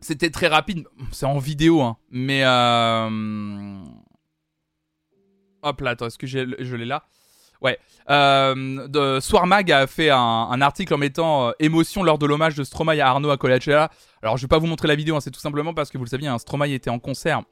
C'était 0.00 0.30
très 0.30 0.46
rapide. 0.46 0.86
C'est 1.12 1.26
en 1.26 1.38
vidéo, 1.38 1.82
hein. 1.82 1.96
Mais. 2.10 2.44
Hop 5.62 5.80
là, 5.80 5.90
attends, 5.90 6.06
est-ce 6.06 6.18
que 6.18 6.28
je 6.28 6.76
l'ai 6.76 6.84
là? 6.84 7.08
Ouais. 7.62 7.78
Euh, 8.08 9.20
Soir 9.20 9.46
Mag 9.46 9.70
a 9.72 9.86
fait 9.86 10.10
un, 10.10 10.18
un 10.18 10.60
article 10.60 10.94
en 10.94 10.98
mettant 10.98 11.48
euh, 11.48 11.52
émotion 11.58 12.02
lors 12.02 12.18
de 12.18 12.26
l'hommage 12.26 12.54
de 12.54 12.64
Stromae 12.64 13.00
à 13.00 13.08
Arnaud 13.08 13.30
à 13.30 13.36
Coachella. 13.36 13.90
Alors, 14.22 14.36
je 14.36 14.42
vais 14.42 14.48
pas 14.48 14.58
vous 14.58 14.66
montrer 14.66 14.88
la 14.88 14.94
vidéo, 14.94 15.16
hein, 15.16 15.20
c'est 15.20 15.30
tout 15.30 15.40
simplement 15.40 15.74
parce 15.74 15.90
que 15.90 15.98
vous 15.98 16.04
le 16.04 16.10
saviez, 16.10 16.28
hein, 16.28 16.38
Stromae 16.38 16.70
était 16.70 16.90
en 16.90 16.98
concert 16.98 17.42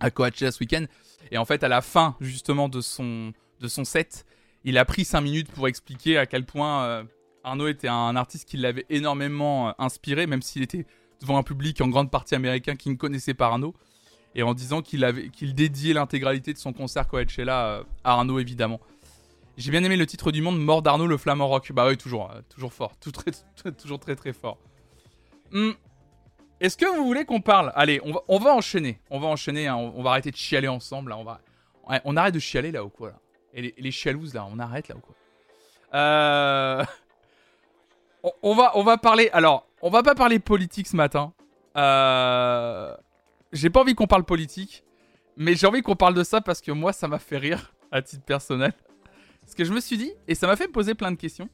à 0.00 0.10
Coachella 0.10 0.52
ce 0.52 0.60
week-end. 0.60 0.84
Et 1.30 1.38
en 1.38 1.44
fait, 1.44 1.64
à 1.64 1.68
la 1.68 1.80
fin, 1.80 2.16
justement, 2.20 2.68
de 2.68 2.80
son, 2.80 3.32
de 3.60 3.68
son 3.68 3.84
set, 3.84 4.24
il 4.64 4.78
a 4.78 4.84
pris 4.84 5.04
5 5.04 5.20
minutes 5.20 5.50
pour 5.50 5.68
expliquer 5.68 6.18
à 6.18 6.26
quel 6.26 6.44
point 6.44 6.84
euh, 6.84 7.04
Arnaud 7.44 7.68
était 7.68 7.88
un 7.88 8.16
artiste 8.16 8.48
qui 8.48 8.56
l'avait 8.56 8.86
énormément 8.90 9.68
euh, 9.68 9.72
inspiré, 9.78 10.26
même 10.26 10.42
s'il 10.42 10.62
était 10.62 10.86
devant 11.20 11.38
un 11.38 11.42
public 11.42 11.80
en 11.80 11.88
grande 11.88 12.10
partie 12.10 12.34
américain 12.34 12.76
qui 12.76 12.90
ne 12.90 12.96
connaissait 12.96 13.34
pas 13.34 13.46
Arnaud. 13.46 13.74
Et 14.34 14.42
en 14.42 14.54
disant 14.54 14.80
qu'il 14.80 15.04
avait 15.04 15.28
qu'il 15.28 15.54
dédiait 15.54 15.92
l'intégralité 15.92 16.54
de 16.54 16.58
son 16.58 16.72
concert 16.72 17.06
Coachella 17.06 17.84
à 18.02 18.12
Arnaud, 18.12 18.38
évidemment. 18.38 18.80
J'ai 19.56 19.70
bien 19.70 19.84
aimé 19.84 19.96
le 19.96 20.06
titre 20.06 20.32
du 20.32 20.40
monde, 20.42 20.58
Mort 20.58 20.82
d'Arnaud, 20.82 21.06
le 21.06 21.16
flamant 21.16 21.48
rock. 21.48 21.72
Bah 21.72 21.86
oui, 21.86 21.96
toujours, 21.96 22.30
euh, 22.30 22.40
toujours 22.48 22.72
fort. 22.72 22.92
Toujours 23.78 23.98
très 24.00 24.16
très 24.16 24.32
fort. 24.32 24.58
Hmm. 25.50 25.72
Est-ce 26.60 26.76
que 26.76 26.86
vous 26.86 27.04
voulez 27.04 27.24
qu'on 27.24 27.40
parle? 27.40 27.72
Allez, 27.74 28.00
on 28.28 28.38
va, 28.38 28.54
enchaîner. 28.54 29.00
On 29.10 29.18
va 29.18 29.28
enchaîner. 29.28 29.66
hein. 29.66 29.76
On, 29.76 30.02
va 30.02 30.10
arrêter 30.10 30.30
de 30.30 30.36
chialer 30.36 30.68
ensemble. 30.68 31.14
On, 32.04 32.16
arrête 32.16 32.34
de 32.34 32.38
chialer 32.38 32.70
là 32.70 32.84
ou 32.84 32.88
quoi 32.88 33.10
là 33.10 33.16
Et 33.52 33.62
les, 33.62 33.74
les 33.76 34.32
là, 34.32 34.46
on 34.50 34.58
arrête 34.58 34.88
là 34.88 34.96
ou 34.96 35.00
quoi 35.00 35.14
Euh, 35.94 36.84
on, 38.22 38.32
on 38.42 38.54
va, 38.54 38.72
on 38.76 38.84
va 38.84 38.96
parler. 38.96 39.28
Alors, 39.32 39.66
on 39.82 39.90
va 39.90 40.02
pas 40.02 40.14
parler 40.14 40.38
politique 40.38 40.86
ce 40.86 40.96
matin. 40.96 41.32
Euh... 41.76 42.94
J'ai 43.52 43.68
pas 43.68 43.80
envie 43.80 43.94
qu'on 43.94 44.06
parle 44.06 44.24
politique, 44.24 44.84
mais 45.36 45.54
j'ai 45.54 45.66
envie 45.66 45.82
qu'on 45.82 45.96
parle 45.96 46.14
de 46.14 46.24
ça 46.24 46.40
parce 46.40 46.60
que 46.62 46.72
moi, 46.72 46.92
ça 46.92 47.08
m'a 47.08 47.18
fait 47.18 47.36
rire 47.38 47.74
à 47.90 48.00
titre 48.00 48.24
personnel. 48.24 48.72
Parce 49.42 49.54
que 49.54 49.64
je 49.64 49.72
me 49.72 49.80
suis 49.80 49.98
dit, 49.98 50.12
et 50.28 50.34
ça 50.34 50.46
m'a 50.46 50.56
fait 50.56 50.66
me 50.66 50.72
poser 50.72 50.94
plein 50.94 51.10
de 51.12 51.16
questions. 51.16 51.48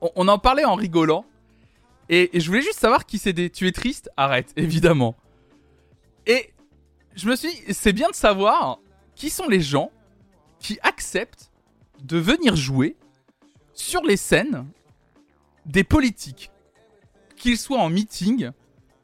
On, 0.00 0.28
en 0.28 0.38
parlait 0.38 0.64
en 0.64 0.74
rigolant, 0.74 1.24
et, 2.08 2.30
je 2.34 2.46
voulais 2.48 2.62
juste 2.62 2.78
savoir 2.80 3.06
qui 3.06 3.18
c'était. 3.18 3.50
Tu 3.50 3.68
es 3.68 3.72
triste 3.72 4.10
Arrête, 4.16 4.52
évidemment. 4.56 5.14
Et 6.26 6.52
je 7.14 7.28
me 7.28 7.36
suis 7.36 7.50
dit, 7.50 7.74
c'est 7.74 7.92
bien 7.92 8.08
de 8.08 8.14
savoir 8.14 8.78
qui 9.14 9.30
sont 9.30 9.46
les 9.48 9.60
gens 9.60 9.90
qui 10.58 10.78
acceptent 10.82 11.50
de 12.02 12.16
venir 12.18 12.56
jouer 12.56 12.96
sur 13.74 14.02
les 14.02 14.16
scènes 14.16 14.66
des 15.66 15.84
politiques, 15.84 16.50
qu'ils 17.36 17.58
soient 17.58 17.78
en 17.80 17.90
meeting 17.90 18.50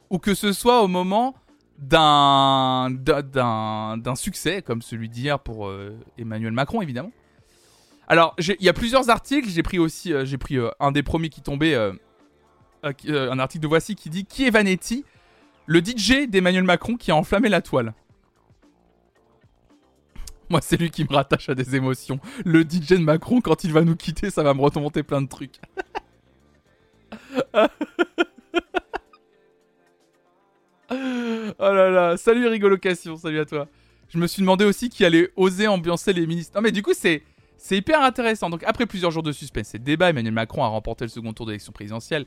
ou 0.09 0.17
que 0.19 0.33
ce 0.33 0.51
soit 0.51 0.81
au 0.81 0.87
moment 0.87 1.35
d'un 1.77 2.89
d'un- 2.89 3.21
d'un 3.21 3.97
d'un 3.97 4.15
succès 4.15 4.61
comme 4.63 4.81
celui 4.81 5.09
d'hier 5.09 5.39
pour 5.39 5.67
euh, 5.67 5.95
Emmanuel 6.17 6.51
Macron 6.51 6.81
évidemment. 6.81 7.11
Alors 8.07 8.35
il 8.39 8.63
y 8.63 8.69
a 8.69 8.73
plusieurs 8.73 9.09
articles, 9.09 9.49
j'ai 9.49 9.63
pris 9.63 9.79
aussi 9.79 10.13
euh, 10.13 10.25
j'ai 10.25 10.37
pris 10.37 10.57
euh, 10.57 10.69
un 10.79 10.91
des 10.91 11.03
premiers 11.03 11.29
qui 11.29 11.41
tombait 11.41 11.75
euh, 11.75 11.91
un 12.83 13.39
article 13.39 13.63
de 13.63 13.67
Voici 13.67 13.95
qui 13.95 14.09
dit 14.09 14.25
qui 14.25 14.45
est 14.45 14.49
Vanetti, 14.49 15.03
le 15.65 15.79
DJ 15.79 16.27
d'Emmanuel 16.27 16.63
Macron 16.63 16.95
qui 16.95 17.11
a 17.11 17.15
enflammé 17.15 17.49
la 17.49 17.61
toile. 17.61 17.93
Moi, 20.49 20.61
c'est 20.61 20.77
lui 20.77 20.89
qui 20.89 21.03
me 21.03 21.13
rattache 21.13 21.49
à 21.49 21.55
des 21.55 21.75
émotions. 21.75 22.21
Le 22.45 22.61
DJ 22.61 22.91
de 22.91 22.97
Macron, 22.99 23.41
quand 23.41 23.65
il 23.65 23.73
va 23.73 23.81
nous 23.81 23.97
quitter, 23.97 24.29
ça 24.29 24.43
va 24.43 24.53
me 24.53 24.61
remonter 24.61 25.03
plein 25.03 25.21
de 25.21 25.27
trucs. 25.27 25.59
Oh 31.59 31.73
là 31.73 31.89
là, 31.89 32.17
salut 32.17 32.47
Rigolocation, 32.47 33.17
salut 33.17 33.39
à 33.39 33.45
toi. 33.45 33.67
Je 34.09 34.17
me 34.17 34.27
suis 34.27 34.41
demandé 34.41 34.63
aussi 34.63 34.89
qui 34.89 35.03
allait 35.03 35.31
oser 35.35 35.67
ambiancer 35.67 36.13
les 36.13 36.25
ministres. 36.25 36.53
Non 36.55 36.61
mais 36.61 36.71
du 36.71 36.81
coup 36.81 36.93
c'est 36.93 37.23
c'est 37.57 37.77
hyper 37.77 38.01
intéressant. 38.01 38.49
Donc 38.49 38.63
après 38.65 38.85
plusieurs 38.85 39.11
jours 39.11 39.23
de 39.23 39.31
suspense 39.31 39.73
et 39.75 39.79
de 39.79 39.83
débat, 39.83 40.09
Emmanuel 40.09 40.33
Macron 40.33 40.63
a 40.63 40.67
remporté 40.67 41.05
le 41.05 41.09
second 41.09 41.33
tour 41.33 41.45
de 41.45 41.51
l'élection 41.51 41.71
présidentielle. 41.71 42.25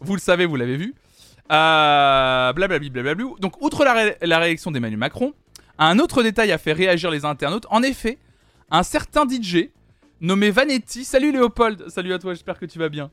Vous 0.00 0.14
le 0.14 0.20
savez, 0.20 0.46
vous 0.46 0.56
l'avez 0.56 0.76
vu. 0.76 0.94
Euh, 1.50 2.52
blablabli. 2.52 2.90
Donc 3.40 3.60
outre 3.62 3.84
la, 3.84 4.14
la 4.20 4.38
réélection 4.38 4.70
d'Emmanuel 4.70 4.98
Macron, 4.98 5.32
un 5.78 5.98
autre 5.98 6.22
détail 6.22 6.52
a 6.52 6.58
fait 6.58 6.72
réagir 6.72 7.10
les 7.10 7.24
internautes. 7.24 7.66
En 7.70 7.82
effet, 7.82 8.18
un 8.70 8.82
certain 8.82 9.26
DJ 9.26 9.70
nommé 10.20 10.50
Vanetti. 10.50 11.04
Salut 11.04 11.32
Léopold, 11.32 11.88
salut 11.88 12.12
à 12.12 12.18
toi, 12.18 12.34
j'espère 12.34 12.58
que 12.58 12.66
tu 12.66 12.78
vas 12.78 12.88
bien. 12.88 13.10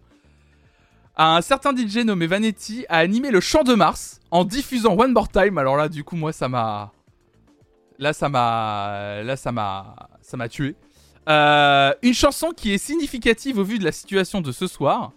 Un 1.17 1.41
certain 1.41 1.73
DJ 1.73 1.99
nommé 1.99 2.27
Vanetti 2.27 2.85
a 2.89 2.97
animé 2.97 3.31
le 3.31 3.39
Chant 3.39 3.63
de 3.63 3.73
Mars 3.73 4.19
en 4.31 4.43
diffusant 4.43 4.97
One 4.97 5.13
More 5.13 5.29
Time. 5.29 5.57
Alors 5.57 5.77
là, 5.77 5.87
du 5.87 6.03
coup, 6.03 6.17
moi, 6.17 6.33
ça 6.33 6.49
m'a. 6.49 6.91
Là, 7.99 8.11
ça 8.11 8.27
m'a. 8.27 9.21
Là, 9.23 9.37
ça 9.37 9.53
m'a. 9.53 9.95
Ça 10.21 10.35
m'a 10.35 10.49
tué. 10.49 10.75
Euh, 11.27 11.93
une 12.03 12.13
chanson 12.13 12.51
qui 12.55 12.73
est 12.73 12.77
significative 12.77 13.57
au 13.57 13.63
vu 13.63 13.79
de 13.79 13.83
la 13.83 13.91
situation 13.91 14.41
de 14.41 14.51
ce 14.51 14.67
soir. 14.67 15.11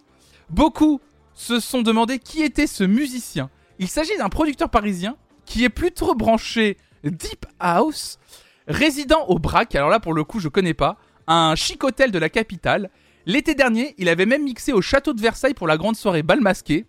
Beaucoup 0.49 0.99
se 1.33 1.59
sont 1.59 1.81
demandé 1.81 2.19
qui 2.19 2.41
était 2.41 2.67
ce 2.67 2.83
musicien. 2.83 3.49
Il 3.77 3.87
s'agit 3.87 4.17
d'un 4.17 4.29
producteur 4.29 4.69
parisien 4.69 5.15
qui 5.45 5.63
est 5.63 5.69
plutôt 5.69 6.15
branché 6.15 6.77
Deep 7.03 7.45
House, 7.59 8.19
résident 8.67 9.25
au 9.27 9.39
Brac. 9.39 9.75
Alors 9.75 9.89
là, 9.89 9.99
pour 9.99 10.13
le 10.13 10.23
coup, 10.23 10.39
je 10.39 10.49
connais 10.49 10.73
pas. 10.73 10.97
Un 11.27 11.55
chic 11.55 11.83
hôtel 11.83 12.11
de 12.11 12.19
la 12.19 12.29
capitale. 12.29 12.89
L'été 13.25 13.53
dernier, 13.53 13.93
il 13.97 14.09
avait 14.09 14.25
même 14.25 14.43
mixé 14.43 14.73
au 14.73 14.81
château 14.81 15.13
de 15.13 15.21
Versailles 15.21 15.53
pour 15.53 15.67
la 15.67 15.77
grande 15.77 15.95
soirée 15.95 16.23
bal 16.23 16.41
masqué. 16.41 16.85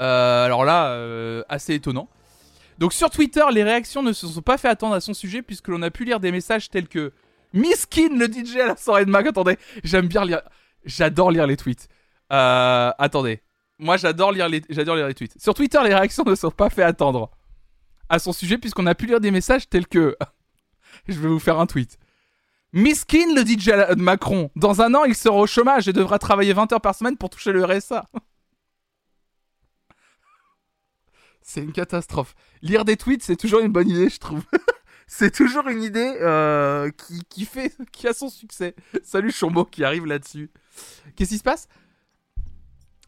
Euh, 0.00 0.44
alors 0.44 0.64
là, 0.64 0.88
euh, 0.88 1.42
assez 1.48 1.74
étonnant. 1.74 2.08
Donc 2.78 2.92
sur 2.92 3.10
Twitter, 3.10 3.44
les 3.52 3.62
réactions 3.62 4.02
ne 4.02 4.12
se 4.12 4.26
sont 4.26 4.42
pas 4.42 4.58
fait 4.58 4.68
attendre 4.68 4.94
à 4.94 5.00
son 5.00 5.12
sujet 5.12 5.42
puisque 5.42 5.68
l'on 5.68 5.82
a 5.82 5.90
pu 5.90 6.04
lire 6.04 6.20
des 6.20 6.32
messages 6.32 6.70
tels 6.70 6.88
que 6.88 7.12
Miskin, 7.52 8.16
le 8.16 8.26
DJ 8.26 8.56
à 8.56 8.66
la 8.68 8.76
soirée 8.76 9.04
de 9.04 9.10
Mac. 9.10 9.26
Attendez, 9.26 9.58
j'aime 9.84 10.06
bien 10.06 10.24
lire. 10.24 10.42
J'adore 10.84 11.30
lire 11.30 11.46
les 11.46 11.56
tweets. 11.56 11.88
Euh, 12.32 12.92
attendez. 12.98 13.42
Moi, 13.78 13.96
j'adore 13.96 14.32
lire, 14.32 14.48
les... 14.48 14.62
j'adore 14.68 14.96
lire 14.96 15.08
les 15.08 15.14
tweets. 15.14 15.40
Sur 15.40 15.54
Twitter, 15.54 15.78
les 15.82 15.94
réactions 15.94 16.24
ne 16.24 16.34
sont 16.34 16.50
pas 16.50 16.70
fait 16.70 16.82
attendre 16.82 17.30
à 18.08 18.18
son 18.18 18.32
sujet 18.32 18.58
puisqu'on 18.58 18.86
a 18.86 18.94
pu 18.94 19.06
lire 19.06 19.20
des 19.20 19.30
messages 19.30 19.68
tels 19.68 19.86
que... 19.86 20.16
Je 21.08 21.18
vais 21.18 21.28
vous 21.28 21.38
faire 21.38 21.58
un 21.58 21.66
tweet. 21.66 21.98
Miskin, 22.72 23.34
le 23.34 23.42
DJ 23.42 23.66
de 23.96 24.00
Macron. 24.00 24.50
Dans 24.54 24.80
un 24.80 24.94
an, 24.94 25.04
il 25.04 25.14
sera 25.14 25.36
au 25.36 25.46
chômage 25.46 25.88
et 25.88 25.92
devra 25.92 26.18
travailler 26.18 26.52
20 26.52 26.72
heures 26.72 26.80
par 26.80 26.94
semaine 26.94 27.16
pour 27.16 27.30
toucher 27.30 27.52
le 27.52 27.64
RSA. 27.64 28.06
C'est 31.42 31.62
une 31.62 31.72
catastrophe. 31.72 32.34
Lire 32.62 32.84
des 32.84 32.96
tweets, 32.96 33.24
c'est 33.24 33.34
toujours 33.34 33.60
une 33.60 33.72
bonne 33.72 33.88
idée, 33.88 34.08
je 34.08 34.18
trouve. 34.18 34.44
c'est 35.12 35.32
toujours 35.32 35.66
une 35.66 35.82
idée 35.82 36.18
euh, 36.20 36.88
qui, 37.28 37.44
fait, 37.44 37.74
qui 37.92 38.06
a 38.06 38.12
son 38.12 38.28
succès. 38.28 38.76
Salut 39.02 39.32
Chombo 39.32 39.64
qui 39.64 39.82
arrive 39.82 40.06
là-dessus. 40.06 40.50
Qu'est-ce 41.16 41.30
qui 41.30 41.38
se 41.38 41.42
passe? 41.42 41.66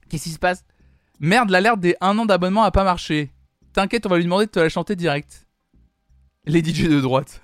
Qu'est-ce 0.09 0.25
qui 0.25 0.31
se 0.31 0.39
passe? 0.41 0.65
Merde, 1.21 1.51
l'alerte 1.51 1.79
des 1.79 1.95
1 2.01 2.19
an 2.19 2.27
d'abonnement 2.27 2.65
a 2.65 2.73
pas 2.73 2.83
marché. 2.83 3.31
T'inquiète, 3.73 4.05
on 4.05 4.09
va 4.09 4.17
lui 4.17 4.25
demander 4.25 4.47
de 4.47 4.51
te 4.51 4.59
la 4.59 4.69
chanter 4.69 4.97
direct. 4.97 5.47
Les 6.45 6.59
DJ 6.59 6.89
de 6.89 7.01
droite. 7.01 7.41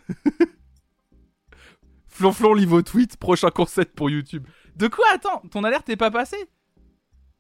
Flonflon 2.08 2.54
lit 2.54 2.66
vos 2.66 2.82
tweets, 2.82 3.16
prochain 3.16 3.50
concept 3.50 3.94
pour 3.94 4.10
YouTube. 4.10 4.44
De 4.74 4.88
quoi? 4.88 5.06
Attends, 5.14 5.40
ton 5.52 5.62
alerte 5.62 5.88
est 5.88 5.96
pas 5.96 6.10
passée? 6.10 6.50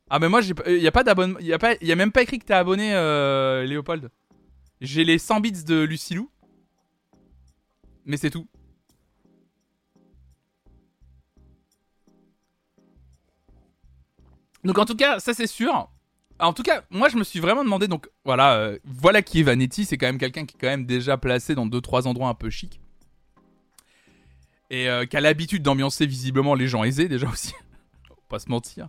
Ah 0.08 0.20
mais 0.20 0.28
moi 0.28 0.40
j'ai 0.40 0.54
pas- 0.54 0.70
y 0.70 0.86
a 0.86 0.92
pas 0.92 1.02
d'abonnement, 1.02 1.40
y 1.40 1.52
a 1.52 1.58
pas 1.58 1.74
y 1.82 1.90
a 1.90 1.96
même 1.96 2.12
pas 2.12 2.22
écrit 2.22 2.38
que 2.38 2.44
t'es 2.46 2.54
abonné 2.54 2.94
euh, 2.94 3.64
Léopold. 3.64 4.08
J'ai 4.80 5.02
les 5.02 5.18
100 5.18 5.40
bits 5.40 5.64
de 5.64 5.80
Lucilou. 5.82 6.30
Mais 8.08 8.16
c'est 8.16 8.30
tout. 8.30 8.48
Donc 14.64 14.78
en 14.78 14.84
tout 14.84 14.96
cas, 14.96 15.20
ça 15.20 15.32
c'est 15.34 15.46
sûr. 15.46 15.88
En 16.40 16.52
tout 16.52 16.64
cas, 16.64 16.82
moi 16.90 17.08
je 17.08 17.16
me 17.16 17.22
suis 17.22 17.38
vraiment 17.38 17.62
demandé 17.62 17.86
donc 17.86 18.08
voilà, 18.24 18.56
euh, 18.56 18.78
voilà 18.84 19.22
qui 19.22 19.40
est 19.40 19.42
Vanetti, 19.44 19.84
c'est 19.84 19.96
quand 19.98 20.06
même 20.06 20.18
quelqu'un 20.18 20.46
qui 20.46 20.56
est 20.56 20.60
quand 20.60 20.66
même 20.66 20.86
déjà 20.86 21.16
placé 21.16 21.54
dans 21.54 21.66
deux 21.66 21.80
trois 21.80 22.08
endroits 22.08 22.28
un 22.28 22.34
peu 22.34 22.50
chics 22.50 22.80
et 24.70 24.88
euh, 24.88 25.06
qui 25.06 25.16
a 25.16 25.20
l'habitude 25.20 25.62
d'ambiancer 25.62 26.06
visiblement 26.06 26.54
les 26.54 26.68
gens 26.68 26.84
aisés 26.84 27.08
déjà 27.08 27.28
aussi. 27.28 27.52
Pas 28.28 28.38
se 28.38 28.48
mentir. 28.50 28.88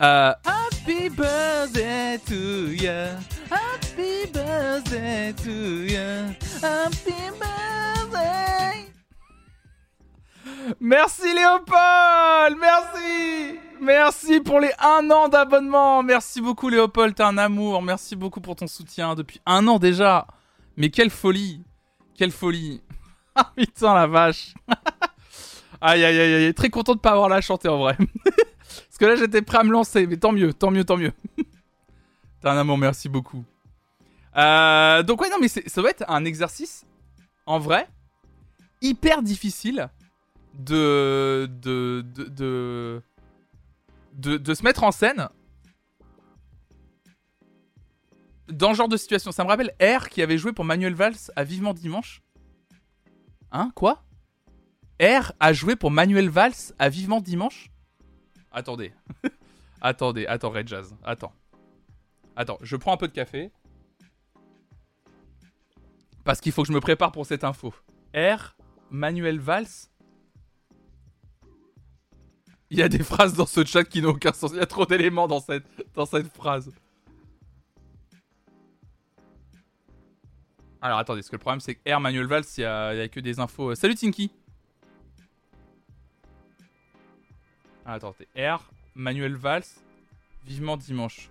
Euh, 0.00 0.32
Happy 0.44 1.08
birthday 1.08 2.18
to 2.24 2.72
you. 2.72 3.08
Happy 3.50 4.26
birthday 4.32 5.32
to 5.42 5.50
you. 5.50 6.34
Happy 6.62 7.14
birthday. 7.40 8.86
Merci 10.78 11.34
Léopold, 11.34 12.56
merci. 12.60 13.58
Merci 13.80 14.38
pour 14.40 14.60
les 14.60 14.70
un 14.78 15.10
an 15.10 15.28
d'abonnement. 15.28 16.04
Merci 16.04 16.40
beaucoup 16.40 16.68
Léopold, 16.68 17.16
t'es 17.16 17.24
un 17.24 17.36
amour. 17.36 17.82
Merci 17.82 18.14
beaucoup 18.14 18.40
pour 18.40 18.54
ton 18.54 18.68
soutien 18.68 19.16
depuis 19.16 19.40
un 19.46 19.66
an 19.66 19.80
déjà. 19.80 20.28
Mais 20.76 20.90
quelle 20.90 21.10
folie, 21.10 21.64
quelle 22.16 22.30
folie. 22.30 22.80
Ah 23.34 23.50
putain 23.56 23.94
la 23.94 24.06
vache. 24.06 24.54
aïe 25.80 26.04
aïe 26.04 26.20
aïe 26.20 26.34
aïe, 26.34 26.54
très 26.54 26.70
content 26.70 26.94
de 26.94 27.00
pas 27.00 27.10
avoir 27.10 27.28
la 27.28 27.40
chanter 27.40 27.66
en 27.68 27.78
vrai. 27.78 27.96
Parce 28.98 29.12
que 29.12 29.16
là 29.16 29.16
j'étais 29.16 29.42
prêt 29.42 29.58
à 29.58 29.62
me 29.62 29.70
lancer, 29.70 30.08
mais 30.08 30.16
tant 30.16 30.32
mieux, 30.32 30.52
tant 30.52 30.72
mieux, 30.72 30.84
tant 30.84 30.96
mieux. 30.96 31.12
T'es 32.40 32.48
un 32.48 32.56
amour, 32.56 32.78
merci 32.78 33.08
beaucoup. 33.08 33.44
Euh, 34.36 35.04
donc 35.04 35.20
ouais 35.20 35.30
non 35.30 35.36
mais 35.40 35.46
ça 35.48 35.80
doit 35.80 35.90
être 35.90 36.04
un 36.08 36.24
exercice 36.24 36.84
en 37.46 37.58
vrai 37.58 37.88
hyper 38.82 39.22
difficile 39.22 39.88
de 40.54 41.48
de, 41.62 42.04
de, 42.14 42.24
de, 42.24 43.02
de, 44.14 44.36
de 44.36 44.54
se 44.54 44.62
mettre 44.64 44.82
en 44.82 44.90
scène 44.90 45.28
dans 48.48 48.72
ce 48.72 48.78
genre 48.78 48.88
de 48.88 48.96
situation. 48.96 49.30
Ça 49.30 49.44
me 49.44 49.48
rappelle 49.48 49.72
R 49.80 50.08
qui 50.08 50.22
avait 50.22 50.38
joué 50.38 50.52
pour 50.52 50.64
Manuel 50.64 50.94
Valls 50.94 51.30
à 51.36 51.44
Vivement 51.44 51.72
Dimanche. 51.72 52.22
Hein 53.52 53.70
Quoi? 53.76 54.02
R 55.00 55.32
a 55.38 55.52
joué 55.52 55.76
pour 55.76 55.92
Manuel 55.92 56.28
Valls 56.28 56.72
à 56.80 56.88
Vivement 56.88 57.20
Dimanche? 57.20 57.70
Attendez. 58.58 58.92
attendez, 59.80 60.26
attends, 60.26 60.50
Red 60.50 60.66
Jazz. 60.66 60.92
Attends. 61.04 61.32
Attends, 62.34 62.58
je 62.60 62.74
prends 62.74 62.92
un 62.92 62.96
peu 62.96 63.06
de 63.06 63.12
café. 63.12 63.52
Parce 66.24 66.40
qu'il 66.40 66.50
faut 66.50 66.62
que 66.62 66.68
je 66.68 66.72
me 66.72 66.80
prépare 66.80 67.12
pour 67.12 67.24
cette 67.24 67.44
info. 67.44 67.72
R, 68.16 68.56
Manuel 68.90 69.38
Valls. 69.38 69.68
Il 72.70 72.78
y 72.78 72.82
a 72.82 72.88
des 72.88 73.04
phrases 73.04 73.34
dans 73.34 73.46
ce 73.46 73.64
chat 73.64 73.84
qui 73.84 74.02
n'ont 74.02 74.10
aucun 74.10 74.32
sens. 74.32 74.50
Il 74.50 74.58
y 74.58 74.60
a 74.60 74.66
trop 74.66 74.86
d'éléments 74.86 75.28
dans 75.28 75.40
cette, 75.40 75.64
dans 75.94 76.04
cette 76.04 76.26
phrase. 76.26 76.72
Alors 80.80 80.98
attendez, 80.98 81.20
parce 81.20 81.30
que 81.30 81.36
le 81.36 81.40
problème 81.40 81.60
c'est 81.60 81.76
que 81.76 81.94
R 81.94 82.00
Manuel 82.00 82.26
Valls, 82.26 82.44
il 82.56 82.62
y 82.62 82.64
a, 82.64 83.08
que 83.08 83.20
des 83.20 83.38
infos. 83.38 83.76
Salut 83.76 83.94
Tinky 83.94 84.32
ah, 87.88 87.94
Attendez, 87.94 88.28
R 88.36 88.70
Manuel 88.94 89.34
Valls, 89.34 89.64
Vivement 90.44 90.76
Dimanche. 90.76 91.30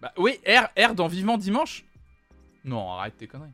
Bah 0.00 0.12
oui, 0.16 0.38
R, 0.46 0.68
R 0.78 0.94
dans 0.94 1.08
Vivement 1.08 1.38
Dimanche? 1.38 1.84
Non, 2.64 2.92
arrête 2.92 3.16
tes 3.16 3.26
conneries. 3.26 3.50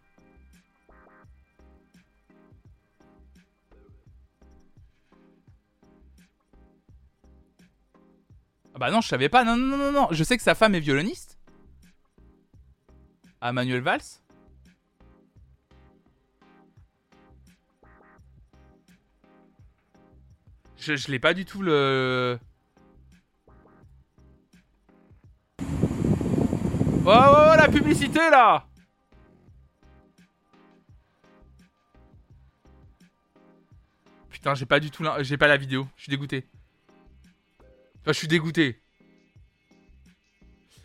Ah 8.75 8.79
bah 8.79 8.91
non, 8.91 9.01
je 9.01 9.09
savais 9.09 9.29
pas. 9.29 9.45
Non, 9.45 9.57
non, 9.57 9.77
non, 9.77 9.93
non. 9.93 10.09
Je 10.11 10.25
sais 10.25 10.37
que 10.37 10.43
sa 10.43 10.57
femme 10.57 10.75
est 10.75 10.81
violoniste. 10.81 11.39
À 13.41 13.53
Manuel 13.53 13.83
Valls? 13.83 14.24
Je, 20.87 21.11
l'ai 21.11 21.19
pas 21.19 21.33
du 21.33 21.47
tout 21.47 21.63
le. 21.63 22.39
Oh, 25.59 25.65
oh, 27.07 27.13
oh, 27.17 27.55
la 27.57 27.69
publicité 27.69 28.19
là 28.19 28.67
Putain, 34.29 34.55
j'ai 34.55 34.67
pas 34.67 34.79
du 34.79 34.91
tout 34.91 35.05
j'ai 35.21 35.39
pas 35.39 35.49
la 35.49 35.57
vidéo. 35.57 35.89
Je 35.97 36.03
suis 36.03 36.11
dégoûté. 36.11 36.47
Enfin, 38.01 38.13
je 38.13 38.19
suis 38.19 38.29
dégoûté. 38.29 38.83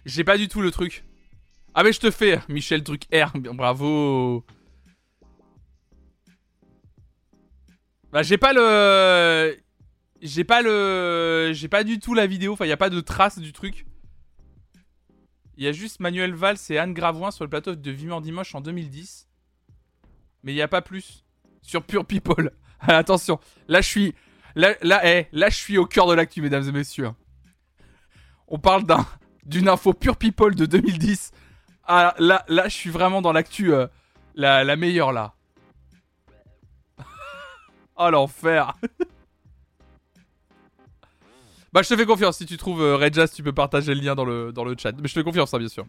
J'ai 0.05 0.23
pas 0.23 0.37
du 0.37 0.47
tout 0.47 0.61
le 0.61 0.71
truc. 0.71 1.03
Ah 1.73 1.83
mais 1.83 1.91
je 1.91 1.99
te 1.99 2.09
fais, 2.09 2.39
Michel 2.47 2.85
truc 2.85 3.03
R, 3.13 3.37
bravo. 3.37 4.45
Bah 8.13 8.23
j'ai 8.23 8.37
pas 8.37 8.53
le 8.53 9.59
j'ai 10.22 10.43
pas 10.43 10.61
le 10.61 11.51
j'ai 11.53 11.67
pas 11.67 11.84
du 11.84 11.99
tout 11.99 12.13
la 12.13 12.28
vidéo, 12.28 12.53
enfin 12.53 12.65
il 12.65 12.70
y 12.70 12.74
a 12.74 12.78
pas 12.78 12.89
de 12.89 12.99
trace 12.99 13.39
du 13.39 13.53
truc. 13.53 13.86
Il 15.57 15.63
y 15.63 15.67
a 15.67 15.72
juste 15.72 15.99
Manuel 15.99 16.34
Valls 16.34 16.57
et 16.70 16.78
Anne 16.78 16.93
Gravoin 16.93 17.32
sur 17.32 17.43
le 17.43 17.49
plateau 17.49 17.76
de 17.76 17.91
Vivement 17.91 18.22
Dimanche 18.22 18.55
en 18.55 18.61
2010. 18.61 19.28
Mais 20.43 20.53
il 20.53 20.55
y 20.55 20.61
a 20.61 20.70
pas 20.70 20.82
plus 20.82 21.26
sur 21.61 21.84
Pure 21.84 22.05
People. 22.05 22.51
Attention, 22.80 23.39
là 23.67 23.82
je 23.82 23.88
suis 23.88 24.15
là 24.55 24.76
là 24.82 25.01
eh, 25.03 25.28
là 25.32 25.49
je 25.49 25.55
suis 25.55 25.78
au 25.78 25.86
cœur 25.86 26.07
de 26.07 26.13
l'actu 26.13 26.41
mesdames 26.41 26.67
et 26.67 26.72
messieurs. 26.72 27.11
On 28.47 28.59
parle 28.59 28.84
d'un 28.84 29.05
d'une 29.45 29.67
info 29.67 29.93
Pure 29.93 30.17
People 30.17 30.55
de 30.55 30.65
2010. 30.65 31.32
Ah 31.84 32.13
là 32.20 32.45
là 32.47 32.67
je 32.67 32.76
suis 32.76 32.89
vraiment 32.89 33.22
dans 33.22 33.32
l'actu 33.32 33.74
euh, 33.74 33.88
la, 34.36 34.63
la 34.63 34.76
meilleure 34.76 35.11
là. 35.11 35.34
oh 37.97 38.09
l'enfer. 38.09 38.74
Bah, 41.72 41.82
je 41.84 41.89
te 41.89 41.95
fais 41.95 42.05
confiance. 42.05 42.38
Si 42.38 42.45
tu 42.45 42.57
trouves 42.57 42.82
euh, 42.82 42.95
Red 42.95 43.13
Jazz, 43.13 43.32
tu 43.32 43.43
peux 43.43 43.53
partager 43.53 43.93
le 43.93 44.01
lien 44.01 44.15
dans 44.15 44.26
le, 44.26 44.51
dans 44.51 44.63
le 44.63 44.76
chat. 44.78 44.91
Mais 44.93 45.07
je 45.07 45.13
te 45.13 45.20
fais 45.20 45.24
confiance, 45.24 45.53
hein, 45.53 45.59
bien 45.59 45.67
sûr. 45.67 45.86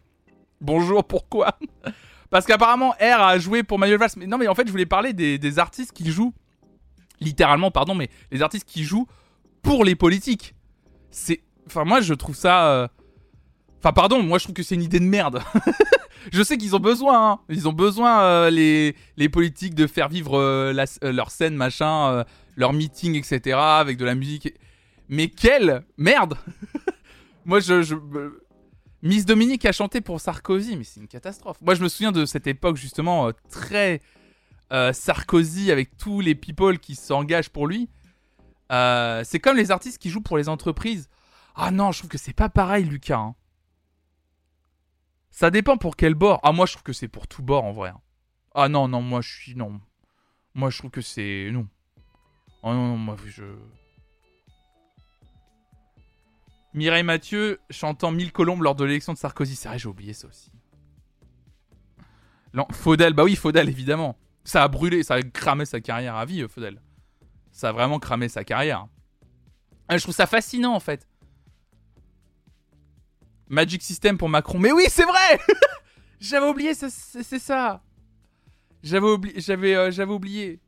Bonjour, 0.59 1.03
pourquoi? 1.03 1.57
Parce 2.29 2.45
qu'apparemment, 2.45 2.91
R 2.91 3.21
a 3.21 3.39
joué 3.39 3.63
pour 3.63 3.79
Manuel 3.79 3.97
Valls. 3.97 4.11
Mais 4.17 4.27
non, 4.27 4.37
mais 4.37 4.47
en 4.47 4.55
fait, 4.55 4.67
je 4.67 4.71
voulais 4.71 4.85
parler 4.85 5.13
des, 5.13 5.59
artistes 5.59 5.91
qui 5.91 6.11
jouent. 6.11 6.33
Littéralement, 7.19 7.71
pardon, 7.71 7.93
mais 7.93 8.09
les 8.31 8.41
artistes 8.41 8.67
qui 8.67 8.83
jouent 8.83 9.07
pour 9.61 9.83
les 9.83 9.95
politiques. 9.95 10.55
C'est. 11.09 11.41
Enfin, 11.67 11.83
moi, 11.83 12.01
je 12.01 12.13
trouve 12.13 12.35
ça. 12.35 12.67
Euh, 12.67 12.87
enfin, 13.79 13.91
pardon, 13.91 14.23
moi, 14.23 14.37
je 14.37 14.45
trouve 14.45 14.55
que 14.55 14.63
c'est 14.63 14.75
une 14.75 14.81
idée 14.83 14.99
de 14.99 15.05
merde. 15.05 15.41
je 16.31 16.41
sais 16.41 16.57
qu'ils 16.57 16.75
ont 16.75 16.79
besoin. 16.79 17.31
Hein. 17.31 17.39
Ils 17.49 17.67
ont 17.67 17.73
besoin, 17.73 18.21
euh, 18.21 18.49
les, 18.49 18.95
les 19.17 19.29
politiques, 19.29 19.75
de 19.75 19.87
faire 19.87 20.09
vivre 20.09 20.71
leur 20.71 21.31
scène, 21.31 21.55
machin, 21.55 22.23
leur 22.55 22.71
meeting, 22.71 23.15
etc. 23.15 23.57
Avec 23.59 23.97
de 23.97 24.05
la 24.05 24.15
musique. 24.15 24.53
Mais 25.11 25.27
quelle 25.27 25.83
merde 25.97 26.37
Moi, 27.45 27.59
je, 27.59 27.95
Miss 29.01 29.25
Dominique 29.25 29.65
a 29.65 29.73
chanté 29.73 29.99
pour 29.99 30.21
Sarkozy, 30.21 30.77
mais 30.77 30.85
c'est 30.85 31.01
une 31.01 31.09
catastrophe. 31.09 31.57
Moi, 31.61 31.75
je 31.75 31.83
me 31.83 31.89
souviens 31.89 32.13
de 32.13 32.25
cette 32.25 32.47
époque, 32.47 32.77
justement, 32.77 33.27
euh, 33.27 33.31
très 33.49 34.01
euh, 34.71 34.93
Sarkozy, 34.93 35.69
avec 35.69 35.97
tous 35.97 36.21
les 36.21 36.33
people 36.33 36.79
qui 36.79 36.95
s'engagent 36.95 37.49
pour 37.49 37.67
lui. 37.67 37.89
Euh, 38.71 39.21
c'est 39.25 39.39
comme 39.39 39.57
les 39.57 39.69
artistes 39.69 39.97
qui 39.97 40.09
jouent 40.09 40.21
pour 40.21 40.37
les 40.37 40.47
entreprises. 40.47 41.09
Ah 41.55 41.71
non, 41.71 41.91
je 41.91 41.99
trouve 41.99 42.09
que 42.09 42.17
c'est 42.17 42.31
pas 42.31 42.47
pareil, 42.47 42.85
Lucas. 42.85 43.17
Hein. 43.17 43.35
Ça 45.29 45.51
dépend 45.51 45.75
pour 45.75 45.97
quel 45.97 46.15
bord. 46.15 46.39
Ah, 46.41 46.53
moi, 46.53 46.65
je 46.65 46.71
trouve 46.71 46.83
que 46.83 46.93
c'est 46.93 47.09
pour 47.09 47.27
tout 47.27 47.43
bord, 47.43 47.65
en 47.65 47.73
vrai. 47.73 47.89
Hein. 47.89 47.99
Ah 48.55 48.69
non, 48.69 48.87
non, 48.87 49.01
moi, 49.01 49.19
je 49.19 49.29
suis... 49.29 49.55
Non. 49.55 49.81
Moi, 50.53 50.69
je 50.69 50.77
trouve 50.77 50.91
que 50.91 51.01
c'est... 51.01 51.49
Non. 51.51 51.67
Oh 52.63 52.71
non, 52.71 52.87
non, 52.87 52.97
moi, 52.97 53.17
je... 53.25 53.43
Mireille 56.73 57.03
Mathieu 57.03 57.59
chantant 57.69 58.11
Mille 58.11 58.31
colombes 58.31 58.61
lors 58.61 58.75
de 58.75 58.85
l'élection 58.85 59.13
de 59.13 59.17
Sarkozy. 59.17 59.55
C'est 59.55 59.67
vrai, 59.67 59.79
j'ai 59.79 59.89
oublié 59.89 60.13
ça 60.13 60.27
aussi. 60.27 60.51
Faudel, 62.71 63.13
bah 63.13 63.23
oui, 63.23 63.35
Faudel, 63.35 63.69
évidemment. 63.69 64.17
Ça 64.43 64.63
a 64.63 64.67
brûlé, 64.67 65.03
ça 65.03 65.15
a 65.15 65.21
cramé 65.21 65.65
sa 65.65 65.79
carrière 65.81 66.15
à 66.15 66.25
vie, 66.25 66.41
euh, 66.41 66.47
Faudel. 66.47 66.81
Ça 67.51 67.69
a 67.69 67.71
vraiment 67.71 67.99
cramé 67.99 68.29
sa 68.29 68.43
carrière. 68.43 68.87
Ah, 69.87 69.97
je 69.97 70.03
trouve 70.03 70.15
ça 70.15 70.25
fascinant, 70.25 70.73
en 70.73 70.79
fait. 70.79 71.07
Magic 73.49 73.83
System 73.83 74.17
pour 74.17 74.29
Macron. 74.29 74.59
Mais 74.59 74.71
oui, 74.71 74.85
c'est 74.89 75.03
vrai 75.03 75.39
J'avais 76.19 76.47
oublié, 76.47 76.73
c'est 76.73 77.39
ça. 77.39 77.83
J'avais 78.83 79.07
oublié, 79.07 79.39
j'avais, 79.41 79.75
euh, 79.75 79.91
j'avais 79.91 80.13
oublié. 80.13 80.59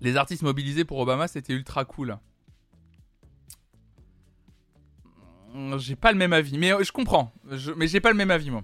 Les 0.00 0.16
artistes 0.16 0.42
mobilisés 0.42 0.84
pour 0.84 0.98
Obama, 0.98 1.28
c'était 1.28 1.52
ultra 1.52 1.84
cool. 1.84 2.18
J'ai 5.78 5.96
pas 5.96 6.12
le 6.12 6.18
même 6.18 6.32
avis, 6.32 6.58
mais 6.58 6.72
euh, 6.72 6.82
je 6.82 6.92
comprends. 6.92 7.32
Mais 7.76 7.86
j'ai 7.88 8.00
pas 8.00 8.10
le 8.10 8.16
même 8.16 8.30
avis, 8.30 8.50
moi. 8.50 8.62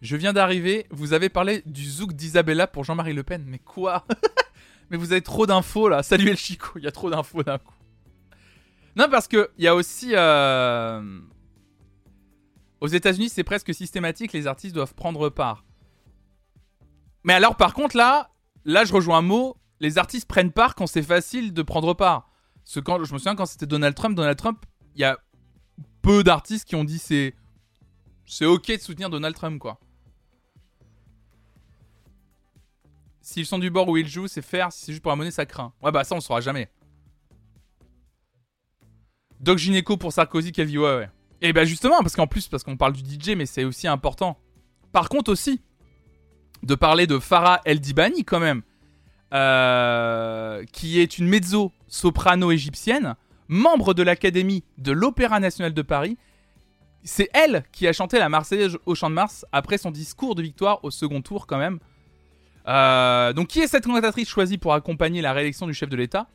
Je 0.00 0.16
viens 0.16 0.32
d'arriver, 0.32 0.86
vous 0.90 1.12
avez 1.12 1.28
parlé 1.28 1.62
du 1.66 1.84
zouk 1.84 2.14
d'Isabella 2.14 2.66
pour 2.66 2.84
Jean-Marie 2.84 3.12
Le 3.12 3.22
Pen. 3.22 3.44
Mais 3.46 3.58
quoi? 3.58 4.06
Mais 4.90 4.96
vous 4.96 5.12
avez 5.12 5.20
trop 5.20 5.46
d'infos 5.46 5.88
là. 5.88 6.02
Salut 6.02 6.28
El 6.30 6.36
Chico, 6.36 6.70
il 6.76 6.82
y 6.84 6.86
a 6.86 6.90
trop 6.90 7.10
d'infos 7.10 7.42
d'un 7.42 7.58
coup. 7.58 7.74
Non, 8.96 9.08
parce 9.10 9.28
que 9.28 9.50
il 9.58 9.64
y 9.64 9.68
a 9.68 9.74
aussi. 9.74 10.12
Euh, 10.14 11.20
aux 12.80 12.88
États-Unis, 12.88 13.28
c'est 13.28 13.44
presque 13.44 13.74
systématique, 13.74 14.32
les 14.32 14.46
artistes 14.46 14.74
doivent 14.74 14.94
prendre 14.94 15.28
part. 15.28 15.64
Mais 17.22 17.34
alors, 17.34 17.56
par 17.56 17.74
contre, 17.74 17.96
là, 17.96 18.30
là, 18.64 18.84
je 18.84 18.92
rejoins 18.94 19.18
un 19.18 19.22
mot. 19.22 19.56
Les 19.80 19.98
artistes 19.98 20.26
prennent 20.26 20.50
part 20.50 20.74
quand 20.74 20.86
c'est 20.86 21.02
facile 21.02 21.52
de 21.52 21.62
prendre 21.62 21.94
part 21.94 22.29
quand, 22.84 23.02
je 23.04 23.12
me 23.12 23.18
souviens 23.18 23.34
quand 23.34 23.46
c'était 23.46 23.66
Donald 23.66 23.94
Trump, 23.94 24.16
Donald 24.16 24.36
Trump, 24.36 24.64
il 24.94 25.00
y 25.00 25.04
a 25.04 25.18
peu 26.02 26.22
d'artistes 26.24 26.66
qui 26.66 26.76
ont 26.76 26.84
dit 26.84 26.98
c'est 26.98 27.34
c'est 28.26 28.46
ok 28.46 28.66
de 28.68 28.78
soutenir 28.78 29.10
Donald 29.10 29.34
Trump 29.34 29.58
quoi. 29.58 29.80
S'ils 33.20 33.46
sont 33.46 33.58
du 33.58 33.70
bord 33.70 33.88
où 33.88 33.96
ils 33.96 34.08
jouent, 34.08 34.26
c'est 34.26 34.42
faire. 34.42 34.72
Si 34.72 34.86
c'est 34.86 34.92
juste 34.92 35.02
pour 35.02 35.16
monnaie, 35.16 35.30
ça 35.30 35.46
craint. 35.46 35.72
Ouais, 35.82 35.92
bah 35.92 36.02
ça, 36.02 36.16
on 36.16 36.20
saura 36.20 36.40
jamais. 36.40 36.68
Doc 39.38 39.58
Gineco 39.58 39.96
pour 39.96 40.12
Sarkozy, 40.12 40.50
vie, 40.50 40.78
ouais, 40.78 40.96
ouais. 40.96 41.10
Et 41.40 41.52
bah 41.52 41.64
justement, 41.64 42.00
parce 42.00 42.16
qu'en 42.16 42.26
plus, 42.26 42.48
parce 42.48 42.64
qu'on 42.64 42.76
parle 42.76 42.92
du 42.92 43.02
DJ, 43.02 43.36
mais 43.36 43.46
c'est 43.46 43.64
aussi 43.64 43.86
important. 43.86 44.38
Par 44.92 45.08
contre 45.08 45.30
aussi, 45.30 45.62
de 46.62 46.74
parler 46.74 47.06
de 47.06 47.18
Farah 47.18 47.60
El 47.64 47.80
Dibani 47.80 48.24
quand 48.24 48.40
même, 48.40 48.62
euh, 49.32 50.64
qui 50.72 50.98
est 50.98 51.18
une 51.18 51.28
mezzo-soprano 51.90 52.52
égyptienne, 52.52 53.16
membre 53.48 53.94
de 53.94 54.02
l'Académie 54.02 54.64
de 54.78 54.92
l'Opéra 54.92 55.40
National 55.40 55.74
de 55.74 55.82
Paris, 55.82 56.16
c'est 57.02 57.28
elle 57.32 57.64
qui 57.72 57.88
a 57.88 57.92
chanté 57.92 58.18
la 58.18 58.28
Marseillaise 58.28 58.78
au 58.86 58.94
Champ 58.94 59.10
de 59.10 59.14
Mars 59.14 59.44
après 59.52 59.78
son 59.78 59.90
discours 59.90 60.34
de 60.34 60.42
victoire 60.42 60.84
au 60.84 60.90
second 60.90 61.22
tour 61.22 61.46
quand 61.46 61.58
même. 61.58 61.78
Euh, 62.68 63.32
donc 63.32 63.48
qui 63.48 63.60
est 63.60 63.66
cette 63.66 63.86
cantatrice 63.86 64.28
choisie 64.28 64.58
pour 64.58 64.74
accompagner 64.74 65.22
la 65.22 65.32
réélection 65.32 65.66
du 65.66 65.74
chef 65.74 65.88
de 65.88 65.96
l'État? 65.96 66.26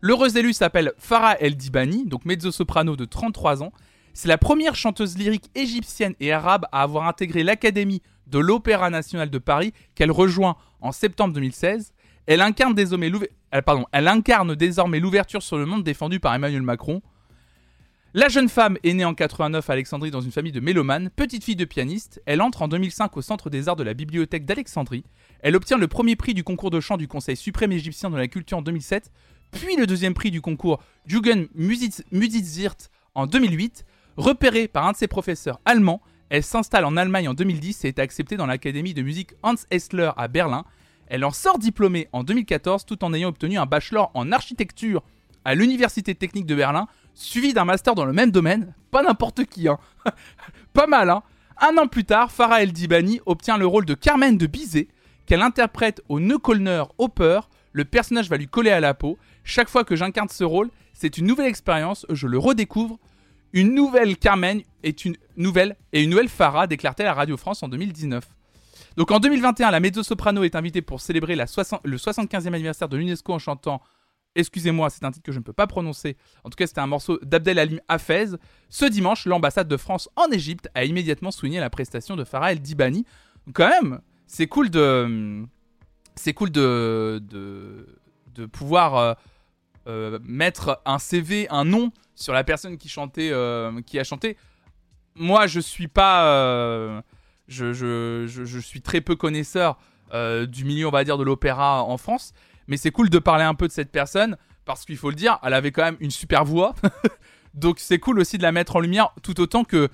L'heureuse 0.00 0.36
élue 0.36 0.52
s'appelle 0.52 0.92
Farah 0.98 1.38
El 1.40 1.56
Dibani, 1.56 2.06
donc 2.06 2.24
mezzo-soprano 2.24 2.96
de 2.96 3.04
33 3.04 3.62
ans. 3.62 3.72
C'est 4.12 4.28
la 4.28 4.38
première 4.38 4.74
chanteuse 4.74 5.16
lyrique 5.16 5.50
égyptienne 5.54 6.14
et 6.20 6.32
arabe 6.32 6.66
à 6.72 6.82
avoir 6.82 7.06
intégré 7.06 7.42
l'Académie 7.42 8.02
de 8.26 8.38
l'Opéra 8.38 8.90
national 8.90 9.30
de 9.30 9.38
Paris 9.38 9.72
qu'elle 9.94 10.10
rejoint 10.10 10.56
en 10.80 10.92
septembre 10.92 11.34
2016. 11.34 11.93
Elle 12.26 12.40
incarne 12.40 12.74
désormais 12.74 13.10
l'ouverture 15.00 15.42
sur 15.42 15.58
le 15.58 15.66
monde 15.66 15.84
défendue 15.84 16.20
par 16.20 16.34
Emmanuel 16.34 16.62
Macron. 16.62 17.02
La 18.16 18.28
jeune 18.28 18.48
femme 18.48 18.78
est 18.84 18.94
née 18.94 19.04
en 19.04 19.12
89 19.12 19.68
à 19.68 19.72
Alexandrie 19.72 20.12
dans 20.12 20.20
une 20.20 20.30
famille 20.30 20.52
de 20.52 20.60
mélomanes, 20.60 21.10
petite 21.10 21.42
fille 21.42 21.56
de 21.56 21.64
pianiste. 21.64 22.22
Elle 22.26 22.42
entre 22.42 22.62
en 22.62 22.68
2005 22.68 23.16
au 23.16 23.22
Centre 23.22 23.50
des 23.50 23.68
Arts 23.68 23.74
de 23.74 23.82
la 23.82 23.92
Bibliothèque 23.92 24.44
d'Alexandrie. 24.44 25.04
Elle 25.40 25.56
obtient 25.56 25.78
le 25.78 25.88
premier 25.88 26.14
prix 26.14 26.32
du 26.32 26.44
concours 26.44 26.70
de 26.70 26.78
chant 26.78 26.96
du 26.96 27.08
Conseil 27.08 27.36
suprême 27.36 27.72
égyptien 27.72 28.10
de 28.10 28.16
la 28.16 28.28
culture 28.28 28.58
en 28.58 28.62
2007, 28.62 29.10
puis 29.50 29.74
le 29.74 29.86
deuxième 29.86 30.14
prix 30.14 30.30
du 30.30 30.40
concours 30.40 30.80
Jugend 31.06 31.48
Musikzirt 31.54 32.76
en 33.16 33.26
2008. 33.26 33.84
Repérée 34.16 34.68
par 34.68 34.86
un 34.86 34.92
de 34.92 34.96
ses 34.96 35.08
professeurs 35.08 35.60
allemands, 35.64 36.00
elle 36.28 36.44
s'installe 36.44 36.84
en 36.84 36.96
Allemagne 36.96 37.28
en 37.28 37.34
2010 37.34 37.84
et 37.84 37.88
est 37.88 37.98
acceptée 37.98 38.36
dans 38.36 38.46
l'académie 38.46 38.94
de 38.94 39.02
musique 39.02 39.32
Hans 39.42 39.56
Essler 39.72 40.10
à 40.16 40.28
Berlin. 40.28 40.64
Elle 41.08 41.24
en 41.24 41.30
sort 41.30 41.58
diplômée 41.58 42.08
en 42.12 42.24
2014 42.24 42.86
tout 42.86 43.04
en 43.04 43.12
ayant 43.14 43.28
obtenu 43.28 43.58
un 43.58 43.66
bachelor 43.66 44.10
en 44.14 44.32
architecture 44.32 45.02
à 45.44 45.54
l'Université 45.54 46.14
technique 46.14 46.46
de 46.46 46.54
Berlin 46.54 46.86
suivi 47.14 47.52
d'un 47.52 47.64
master 47.64 47.94
dans 47.94 48.04
le 48.04 48.12
même 48.12 48.30
domaine. 48.30 48.74
Pas 48.90 49.02
n'importe 49.02 49.44
qui, 49.44 49.68
hein. 49.68 49.78
Pas 50.72 50.86
mal, 50.86 51.10
hein. 51.10 51.22
Un 51.60 51.76
an 51.78 51.86
plus 51.86 52.04
tard, 52.04 52.32
Farah 52.32 52.62
El 52.62 52.72
Dibani 52.72 53.20
obtient 53.26 53.56
le 53.56 53.66
rôle 53.66 53.84
de 53.84 53.94
Carmen 53.94 54.36
de 54.36 54.46
Bizet, 54.46 54.88
qu'elle 55.26 55.42
interprète 55.42 56.02
au 56.08 56.18
Neuköllner 56.18 56.82
Oper. 56.98 57.48
Le 57.72 57.84
personnage 57.84 58.28
va 58.28 58.36
lui 58.36 58.48
coller 58.48 58.70
à 58.70 58.80
la 58.80 58.92
peau. 58.92 59.18
Chaque 59.44 59.68
fois 59.68 59.84
que 59.84 59.94
j'incarne 59.94 60.28
ce 60.28 60.42
rôle, 60.42 60.70
c'est 60.92 61.16
une 61.16 61.26
nouvelle 61.26 61.46
expérience, 61.46 62.06
je 62.10 62.26
le 62.26 62.38
redécouvre. 62.38 62.98
Une 63.52 63.72
nouvelle 63.72 64.16
Carmen 64.16 64.62
est 64.82 65.04
une 65.04 65.16
nouvelle 65.36 65.76
et 65.92 66.02
une 66.02 66.10
nouvelle 66.10 66.28
Farah, 66.28 66.66
déclare-t-elle 66.66 67.06
à 67.06 67.14
Radio 67.14 67.36
France 67.36 67.62
en 67.62 67.68
2019. 67.68 68.24
Donc 68.96 69.10
en 69.10 69.18
2021, 69.18 69.70
la 69.70 69.80
mezzo-soprano 69.80 70.44
est 70.44 70.54
invitée 70.54 70.82
pour 70.82 71.00
célébrer 71.00 71.36
le 71.36 71.44
75e 71.44 72.46
anniversaire 72.54 72.88
de 72.88 72.96
l'UNESCO 72.96 73.32
en 73.32 73.38
chantant 73.38 73.82
Excusez-moi, 74.36 74.90
c'est 74.90 75.04
un 75.04 75.12
titre 75.12 75.24
que 75.24 75.32
je 75.32 75.38
ne 75.38 75.44
peux 75.44 75.52
pas 75.52 75.66
prononcer. 75.66 76.16
En 76.42 76.50
tout 76.50 76.56
cas, 76.56 76.66
c'était 76.66 76.80
un 76.80 76.88
morceau 76.88 77.18
d'Abdel 77.22 77.58
Halim 77.58 77.80
Hafez. 77.88 78.30
Ce 78.68 78.84
dimanche, 78.84 79.26
l'ambassade 79.26 79.68
de 79.68 79.76
France 79.76 80.08
en 80.16 80.28
Égypte 80.30 80.68
a 80.74 80.84
immédiatement 80.84 81.30
souligné 81.30 81.60
la 81.60 81.70
prestation 81.70 82.16
de 82.16 82.24
Farah 82.24 82.52
El 82.52 82.60
Dibani. 82.60 83.04
quand 83.52 83.68
même, 83.68 84.00
c'est 84.26 84.46
cool 84.46 84.70
de. 84.70 85.44
C'est 86.16 86.32
cool 86.34 86.50
de. 86.50 87.22
de, 87.22 88.46
pouvoir 88.46 88.96
euh, 88.96 89.14
euh, 89.86 90.18
mettre 90.24 90.80
un 90.84 90.98
CV, 90.98 91.46
un 91.50 91.64
nom 91.64 91.92
sur 92.16 92.32
la 92.32 92.42
personne 92.42 92.76
qui 92.76 92.88
chantait. 92.88 93.30
Euh, 93.30 93.80
qui 93.82 94.00
a 94.00 94.04
chanté. 94.04 94.36
Moi, 95.14 95.46
je 95.46 95.60
suis 95.60 95.88
pas. 95.88 97.04
Je, 97.48 98.60
suis 98.60 98.80
très 98.80 99.00
peu 99.00 99.16
connaisseur 99.16 99.78
du 100.12 100.64
milieu, 100.64 100.86
on 100.86 100.90
va 100.90 101.04
dire, 101.04 101.18
de 101.18 101.24
l'opéra 101.24 101.82
en 101.82 101.96
France. 101.96 102.32
Mais 102.66 102.76
c'est 102.76 102.90
cool 102.90 103.10
de 103.10 103.18
parler 103.18 103.44
un 103.44 103.54
peu 103.54 103.68
de 103.68 103.72
cette 103.72 103.90
personne 103.90 104.36
parce 104.64 104.84
qu'il 104.84 104.96
faut 104.96 105.10
le 105.10 105.16
dire, 105.16 105.38
elle 105.42 105.54
avait 105.54 105.70
quand 105.70 105.82
même 105.82 105.96
une 106.00 106.10
super 106.10 106.44
voix. 106.44 106.74
Donc 107.54 107.78
c'est 107.78 107.98
cool 107.98 108.18
aussi 108.18 108.38
de 108.38 108.42
la 108.42 108.52
mettre 108.52 108.76
en 108.76 108.80
lumière 108.80 109.10
tout 109.22 109.40
autant 109.40 109.64
que, 109.64 109.88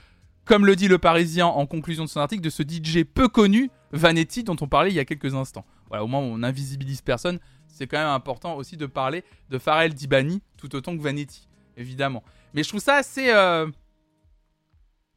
comme 0.45 0.65
le 0.65 0.77
dit 0.77 0.89
le 0.89 0.99
Parisien 0.99 1.47
en 1.47 1.67
conclusion 1.67 2.05
de 2.05 2.09
son 2.09 2.21
article, 2.21 2.43
de 2.43 2.51
ce 2.51 2.63
DJ 2.63 3.05
peu 3.05 3.29
connu, 3.29 3.71
Vanetti, 3.93 4.45
dont 4.45 4.57
on 4.61 4.69
parlait 4.69 4.91
il 4.91 4.95
y 4.95 5.01
a 5.01 5.05
quelques 5.05 5.35
instants. 5.35 5.65
Voilà, 5.89 6.05
au 6.05 6.07
moins 6.07 6.21
on 6.21 6.43
invisibilise 6.43 7.03
personne. 7.03 7.39
C'est 7.69 7.87
quand 7.87 7.99
même 7.99 8.09
important 8.09 8.57
aussi 8.57 8.77
de 8.77 8.87
parler 8.87 9.25
de 9.51 9.59
Pharrell 9.59 9.95
Dibani 9.95 10.43
tout 10.57 10.75
autant 10.75 10.97
que 10.97 11.03
Vanetti, 11.03 11.49
évidemment. 11.77 12.23
Mais 12.55 12.63
je 12.63 12.69
trouve 12.69 12.81
ça 12.81 12.97
assez 12.97 13.31
euh, 13.31 13.67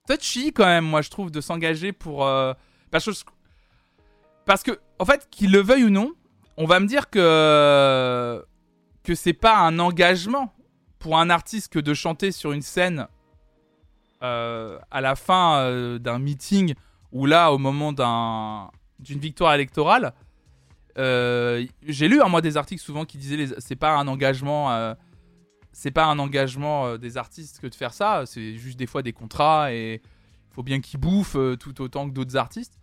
touchy 0.07 0.53
quand 0.53 0.65
même, 0.65 0.85
moi 0.85 1.01
je 1.01 1.09
trouve, 1.09 1.31
de 1.31 1.41
s'engager 1.41 1.91
pour... 1.91 2.25
Euh, 2.25 2.53
parce, 2.91 4.63
que, 4.63 4.79
en 4.99 5.05
fait, 5.05 5.27
qu'il 5.31 5.51
le 5.51 5.59
veuille 5.59 5.85
ou 5.85 5.89
non, 5.89 6.11
on 6.57 6.65
va 6.65 6.79
me 6.79 6.85
dire 6.85 7.09
que 7.09 8.45
que 9.03 9.15
c'est 9.15 9.33
pas 9.33 9.57
un 9.57 9.79
engagement 9.79 10.53
pour 10.99 11.17
un 11.17 11.29
artiste 11.29 11.73
que 11.73 11.79
de 11.79 11.93
chanter 11.93 12.31
sur 12.31 12.53
une 12.53 12.61
scène 12.61 13.07
euh, 14.21 14.79
à 14.91 15.01
la 15.01 15.15
fin 15.15 15.57
euh, 15.57 15.99
d'un 15.99 16.19
meeting 16.19 16.73
ou 17.11 17.25
là 17.25 17.51
au 17.51 17.57
moment 17.57 17.91
d'un 17.91 18.69
d'une 18.99 19.19
victoire 19.19 19.53
électorale. 19.53 20.13
J'ai 20.95 22.07
lu 22.07 22.21
un 22.21 22.29
moi 22.29 22.41
des 22.41 22.55
articles 22.55 22.81
souvent 22.81 23.03
qui 23.03 23.17
disaient 23.17 23.55
c'est 23.57 23.75
pas 23.75 23.97
un 23.97 24.07
engagement 24.07 24.95
c'est 25.73 25.91
pas 25.91 26.05
un 26.05 26.19
engagement 26.19 26.97
des 26.97 27.17
artistes 27.17 27.59
que 27.59 27.67
de 27.67 27.75
faire 27.75 27.93
ça 27.93 28.23
c'est 28.25 28.55
juste 28.57 28.77
des 28.77 28.87
fois 28.87 29.01
des 29.01 29.11
contrats 29.11 29.73
et 29.73 30.01
il 30.03 30.53
faut 30.53 30.63
bien 30.63 30.79
qu'ils 30.79 30.99
bouffent 30.99 31.37
tout 31.59 31.81
autant 31.81 32.07
que 32.07 32.13
d'autres 32.13 32.37
artistes 32.37 32.77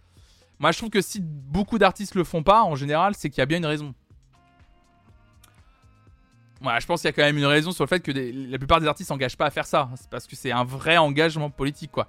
moi, 0.61 0.73
je 0.73 0.79
trouve 0.79 0.91
que 0.91 1.01
si 1.01 1.21
beaucoup 1.23 1.79
d'artistes 1.79 2.15
le 2.15 2.23
font 2.23 2.43
pas, 2.43 2.63
en 2.63 2.77
général, 2.77 3.15
c'est 3.17 3.31
qu'il 3.31 3.39
y 3.39 3.41
a 3.41 3.47
bien 3.47 3.57
une 3.57 3.67
raison. 3.67 3.95
Voilà, 6.61 6.79
je 6.81 6.87
pense 6.87 7.01
qu'il 7.01 7.09
y 7.09 7.13
a 7.13 7.13
quand 7.15 7.23
même 7.23 7.39
une 7.39 7.47
raison 7.47 7.73
sur 7.73 7.83
le 7.83 7.89
fait 7.89 8.01
que 8.01 8.13
la 8.13 8.59
plupart 8.59 8.79
des 8.79 8.87
artistes 8.87 9.09
s'engagent 9.09 9.39
pas 9.39 9.47
à 9.47 9.51
faire 9.51 9.65
ça. 9.65 9.89
C'est 9.97 10.11
parce 10.11 10.27
que 10.27 10.37
c'est 10.37 10.53
un 10.53 10.65
vrai 10.65 10.99
engagement 10.99 11.49
politique, 11.49 11.91
quoi. 11.91 12.09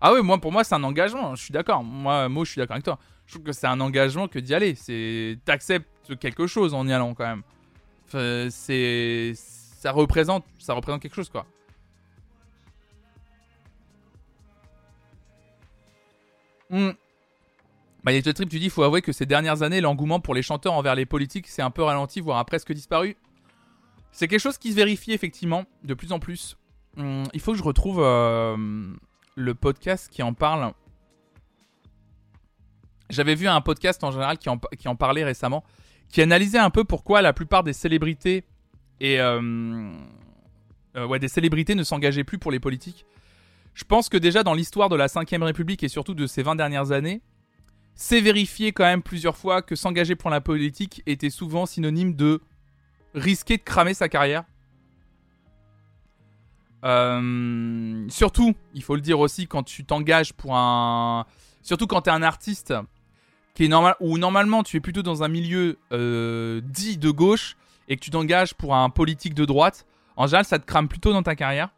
Ah 0.00 0.12
oui, 0.12 0.20
moi, 0.20 0.40
pour 0.40 0.50
moi, 0.50 0.64
c'est 0.64 0.74
un 0.74 0.82
engagement. 0.82 1.36
Je 1.36 1.44
suis 1.44 1.52
d'accord. 1.52 1.84
Moi, 1.84 2.28
moi, 2.28 2.44
je 2.44 2.50
suis 2.50 2.58
d'accord 2.58 2.74
avec 2.74 2.84
toi. 2.84 2.98
Je 3.26 3.34
trouve 3.34 3.44
que 3.44 3.52
c'est 3.52 3.68
un 3.68 3.80
engagement 3.80 4.26
que 4.26 4.40
d'y 4.40 4.52
aller. 4.52 4.74
C'est 4.74 5.38
t'acceptes 5.44 6.18
quelque 6.18 6.48
chose 6.48 6.74
en 6.74 6.88
y 6.88 6.92
allant 6.92 7.14
quand 7.14 7.24
même. 7.24 8.50
c'est 8.50 9.32
ça 9.82 9.90
représente, 9.90 10.44
ça 10.60 10.74
représente 10.74 11.02
quelque 11.02 11.16
chose, 11.16 11.28
quoi. 11.28 11.44
Hmm. 16.70 16.90
Bah, 18.04 18.12
Trip, 18.22 18.48
tu 18.48 18.60
dis, 18.60 18.70
faut 18.70 18.84
avouer 18.84 19.02
que 19.02 19.10
ces 19.10 19.26
dernières 19.26 19.62
années, 19.62 19.80
l'engouement 19.80 20.20
pour 20.20 20.34
les 20.34 20.42
chanteurs 20.42 20.74
envers 20.74 20.94
les 20.94 21.04
politiques 21.04 21.48
s'est 21.48 21.62
un 21.62 21.72
peu 21.72 21.82
ralenti, 21.82 22.20
voire 22.20 22.38
a 22.38 22.44
presque 22.44 22.72
disparu. 22.72 23.16
C'est 24.12 24.28
quelque 24.28 24.40
chose 24.40 24.56
qui 24.56 24.70
se 24.70 24.76
vérifie 24.76 25.10
effectivement 25.10 25.64
de 25.82 25.94
plus 25.94 26.12
en 26.12 26.20
plus. 26.20 26.56
Hum, 26.96 27.24
il 27.34 27.40
faut 27.40 27.50
que 27.50 27.58
je 27.58 27.64
retrouve 27.64 28.00
euh, 28.00 28.56
le 29.34 29.54
podcast 29.56 30.08
qui 30.12 30.22
en 30.22 30.32
parle. 30.32 30.74
J'avais 33.10 33.34
vu 33.34 33.48
un 33.48 33.60
podcast 33.60 34.04
en 34.04 34.12
général 34.12 34.38
qui 34.38 34.48
en, 34.48 34.94
parlait 34.96 35.24
récemment, 35.24 35.64
qui 36.08 36.22
analysait 36.22 36.58
un 36.58 36.70
peu 36.70 36.84
pourquoi 36.84 37.20
la 37.20 37.32
plupart 37.32 37.64
des 37.64 37.72
célébrités 37.72 38.44
et 39.00 39.20
euh, 39.20 39.40
euh, 40.96 41.06
ouais, 41.06 41.18
des 41.18 41.28
célébrités 41.28 41.74
ne 41.74 41.82
s'engageaient 41.82 42.24
plus 42.24 42.38
pour 42.38 42.52
les 42.52 42.60
politiques. 42.60 43.06
Je 43.74 43.84
pense 43.84 44.08
que 44.08 44.16
déjà 44.16 44.42
dans 44.42 44.54
l'histoire 44.54 44.88
de 44.88 44.96
la 44.96 45.06
5ème 45.06 45.42
République 45.42 45.82
et 45.82 45.88
surtout 45.88 46.14
de 46.14 46.26
ces 46.26 46.42
20 46.42 46.56
dernières 46.56 46.92
années, 46.92 47.22
c'est 47.94 48.20
vérifié 48.20 48.72
quand 48.72 48.84
même 48.84 49.02
plusieurs 49.02 49.36
fois 49.36 49.62
que 49.62 49.74
s'engager 49.74 50.14
pour 50.14 50.30
la 50.30 50.40
politique 50.40 51.02
était 51.06 51.30
souvent 51.30 51.66
synonyme 51.66 52.14
de 52.14 52.40
risquer 53.14 53.56
de 53.56 53.62
cramer 53.62 53.94
sa 53.94 54.08
carrière. 54.08 54.44
Euh, 56.84 58.06
surtout, 58.08 58.54
il 58.74 58.82
faut 58.82 58.94
le 58.94 59.00
dire 59.00 59.20
aussi, 59.20 59.46
quand 59.46 59.62
tu 59.62 59.84
t'engages 59.84 60.32
pour 60.32 60.56
un. 60.56 61.26
Surtout 61.62 61.86
quand 61.86 62.02
tu 62.02 62.10
es 62.10 62.12
un 62.12 62.22
artiste 62.22 62.74
qui 63.54 63.64
est 63.64 63.68
normal, 63.68 63.94
ou 64.00 64.18
normalement 64.18 64.62
tu 64.62 64.78
es 64.78 64.80
plutôt 64.80 65.02
dans 65.02 65.22
un 65.22 65.28
milieu 65.28 65.78
dit 65.90 66.98
de 66.98 67.10
gauche 67.10 67.56
et 67.88 67.96
que 67.96 68.00
tu 68.00 68.10
t'engages 68.10 68.54
pour 68.54 68.74
un 68.74 68.90
politique 68.90 69.34
de 69.34 69.44
droite, 69.44 69.86
en 70.16 70.26
général 70.26 70.44
ça 70.44 70.58
te 70.58 70.64
crame 70.64 70.88
plutôt 70.88 71.12
dans 71.12 71.22
ta 71.22 71.36
carrière. 71.36 71.70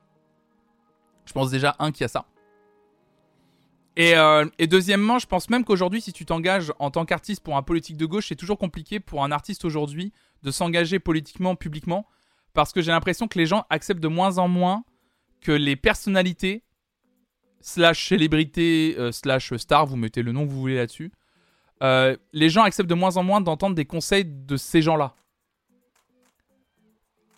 Je 1.25 1.33
pense 1.33 1.51
déjà, 1.51 1.75
un, 1.79 1.91
qui 1.91 2.05
a 2.05 2.09
ça. 2.09 2.27
Euh, 3.99 4.49
et, 4.59 4.67
deuxièmement, 4.67 5.19
je 5.19 5.27
pense 5.27 5.49
même 5.51 5.65
qu'aujourd'hui, 5.65 6.01
si 6.01 6.13
tu 6.13 6.27
t'engages 6.27 6.73
en 6.79 6.91
tant 6.91 7.05
qu'artiste 7.05 7.43
pour 7.43 7.57
un 7.57 7.63
politique 7.63 7.97
de 7.97 8.07
gauche, 8.07 8.29
c'est 8.29 8.37
toujours 8.37 8.59
compliqué 8.59 9.01
pour 9.01 9.23
un 9.23 9.31
artiste 9.31 9.65
aujourd'hui 9.65 10.13
de 10.43 10.51
s'engager 10.51 10.99
politiquement, 10.99 11.55
publiquement, 11.55 12.07
parce 12.53 12.73
que 12.73 12.83
j'ai 12.83 12.91
l'impression 12.91 13.29
que 13.29 13.39
les 13.39 13.47
gens 13.47 13.65
acceptent 13.71 14.03
de 14.03 14.09
moins 14.09 14.39
en 14.39 14.49
moins 14.49 14.85
que 15.41 15.53
les 15.53 15.77
personnalités, 15.77 16.65
slash 17.61 18.09
célébrités, 18.09 18.97
euh, 18.99 19.13
slash 19.13 19.55
stars, 19.57 19.87
vous 19.87 19.97
mettez 19.97 20.23
le 20.23 20.33
nom 20.33 20.45
que 20.45 20.51
vous 20.51 20.61
voulez 20.61 20.77
là-dessus, 20.77 21.13
euh, 21.83 22.17
les 22.33 22.49
gens 22.49 22.63
acceptent 22.63 22.91
de 22.91 22.95
moins 22.95 23.17
en 23.17 23.23
moins 23.23 23.41
d'entendre 23.41 23.75
des 23.75 23.85
conseils 23.85 24.25
de 24.25 24.57
ces 24.57 24.83
gens-là. 24.83 25.15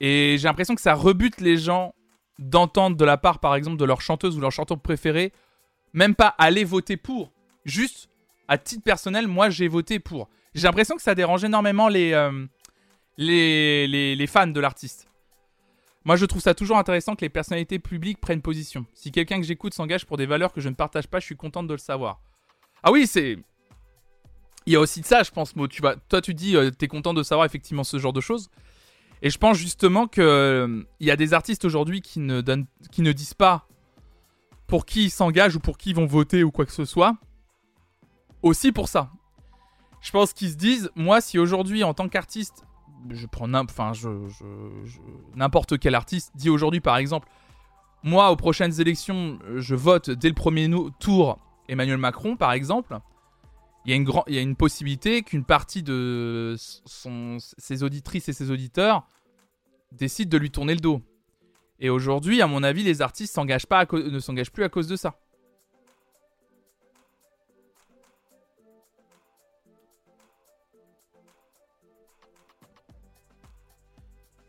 Et 0.01 0.37
j'ai 0.39 0.49
l'impression 0.49 0.75
que 0.75 0.81
ça 0.81 0.95
rebute 0.95 1.41
les 1.41 1.57
gens 1.57 1.95
d'entendre 2.39 2.97
de 2.97 3.05
la 3.05 3.17
part, 3.17 3.39
par 3.39 3.55
exemple, 3.55 3.77
de 3.79 3.85
leur 3.85 4.01
chanteuse 4.01 4.37
ou 4.37 4.41
leur 4.41 4.53
chanteur 4.53 4.79
préféré 4.79 5.33
même 5.97 6.15
pas 6.15 6.35
aller 6.39 6.63
voter 6.63 6.97
pour. 6.97 7.33
Juste, 7.65 8.09
à 8.47 8.59
titre 8.59 8.85
personnel, 8.85 9.27
moi 9.27 9.51
j'ai 9.51 9.67
voté 9.67 9.99
pour. 9.99 10.29
J'ai 10.55 10.65
l'impression 10.65 10.95
que 10.95 11.03
ça 11.03 11.15
dérange 11.15 11.43
énormément 11.43 11.89
les, 11.89 12.13
euh, 12.13 12.47
les, 13.17 13.87
les, 14.15 14.27
fans 14.27 14.47
de 14.47 14.61
l'artiste. 14.61 15.09
Moi, 16.05 16.17
je 16.17 16.25
trouve 16.25 16.41
ça 16.41 16.55
toujours 16.55 16.79
intéressant 16.79 17.17
que 17.17 17.23
les 17.23 17.29
personnalités 17.29 17.79
publiques 17.79 18.21
prennent 18.21 18.41
position. 18.41 18.87
Si 18.95 19.11
quelqu'un 19.11 19.41
que 19.41 19.47
j'écoute 19.47 19.75
s'engage 19.75 20.07
pour 20.07 20.17
des 20.17 20.27
valeurs 20.27 20.53
que 20.53 20.61
je 20.61 20.69
ne 20.69 20.75
partage 20.75 21.09
pas, 21.09 21.19
je 21.19 21.25
suis 21.25 21.37
contente 21.37 21.67
de 21.67 21.75
le 21.75 21.79
savoir. 21.79 22.21
Ah 22.83 22.93
oui, 22.93 23.07
c'est. 23.07 23.39
Il 24.67 24.73
y 24.73 24.77
a 24.77 24.81
aussi 24.81 25.01
de 25.01 25.07
ça, 25.07 25.23
je 25.23 25.31
pense, 25.31 25.57
Mo. 25.57 25.67
Tu 25.67 25.83
vas... 25.83 25.97
Toi, 25.97 26.21
tu 26.21 26.35
dis, 26.35 26.57
euh, 26.57 26.71
t'es 26.71 26.89
content 26.89 27.15
de 27.15 27.23
savoir 27.23 27.47
effectivement 27.47 27.85
ce 27.85 27.99
genre 27.99 28.13
de 28.13 28.21
choses. 28.21 28.51
Et 29.27 29.31
je 29.31 29.39
pense 29.39 29.57
justement 29.57 30.07
que 30.07 30.21
euh, 30.21 30.85
y 31.01 31.11
a 31.11 31.17
des 31.17 31.35
artistes 31.35 31.65
aujourd'hui 31.65 32.01
qui 32.01 32.21
ne 32.21 33.13
disent 33.13 33.35
pas 33.35 33.67
pour 34.69 34.87
qui 34.87 35.07
ils 35.07 35.11
s'engagent 35.11 35.57
ou 35.57 35.59
pour 35.59 35.79
qui 35.79 35.91
ils 35.91 35.97
vont 35.97 36.07
voter 36.07 36.45
ou 36.45 36.53
quoi 36.53 36.65
que 36.65 36.71
ce 36.71 36.85
soit. 36.85 37.17
Aussi 38.43 38.71
pour 38.71 38.87
ça. 38.89 39.11
Je 40.01 40.13
pense 40.13 40.33
qu'ils 40.33 40.51
se 40.51 40.55
disent, 40.55 40.93
moi, 40.95 41.21
si 41.21 41.41
aujourd'hui, 41.41 41.83
en 41.83 41.93
tant 41.93 42.09
qu'artiste, 42.09 42.63
je 43.11 43.27
prends 43.27 43.49
n'importe 45.35 45.77
quel 45.81 45.97
artiste 45.97 46.31
dit 46.37 46.49
aujourd'hui, 46.49 46.81
par 46.81 46.97
exemple, 46.97 47.27
moi, 48.05 48.31
aux 48.31 48.37
prochaines 48.37 48.81
élections, 48.81 49.41
je 49.57 49.75
vote 49.75 50.09
dès 50.09 50.29
le 50.29 50.35
premier 50.35 50.71
tour 51.01 51.41
Emmanuel 51.69 51.99
Macron, 51.99 52.37
par 52.37 52.53
exemple. 52.53 52.97
Il 53.87 53.91
y 53.91 54.39
a 54.39 54.41
une, 54.41 54.55
possibilité 54.55 55.23
qu'une 55.23 55.45
partie 55.45 55.83
de 55.83 56.55
ses 56.57 57.83
auditrices 57.83 58.29
et 58.29 58.33
ses 58.33 58.53
auditeurs 58.53 59.05
décident 59.93 60.31
de 60.31 60.39
lui 60.39 60.51
tourner 60.51 60.75
le 60.75 60.81
dos. 60.81 61.03
Et 61.79 61.91
aujourd'hui, 61.91 62.41
à 62.43 62.47
mon 62.47 62.63
avis, 62.63 62.83
les 62.83 63.03
artistes 63.03 63.37
ne 63.37 64.21
s'engagent 64.21 64.51
plus 64.53 64.65
à 64.65 64.69
cause 64.69 64.89
de 64.89 64.97
ça. 64.97 65.19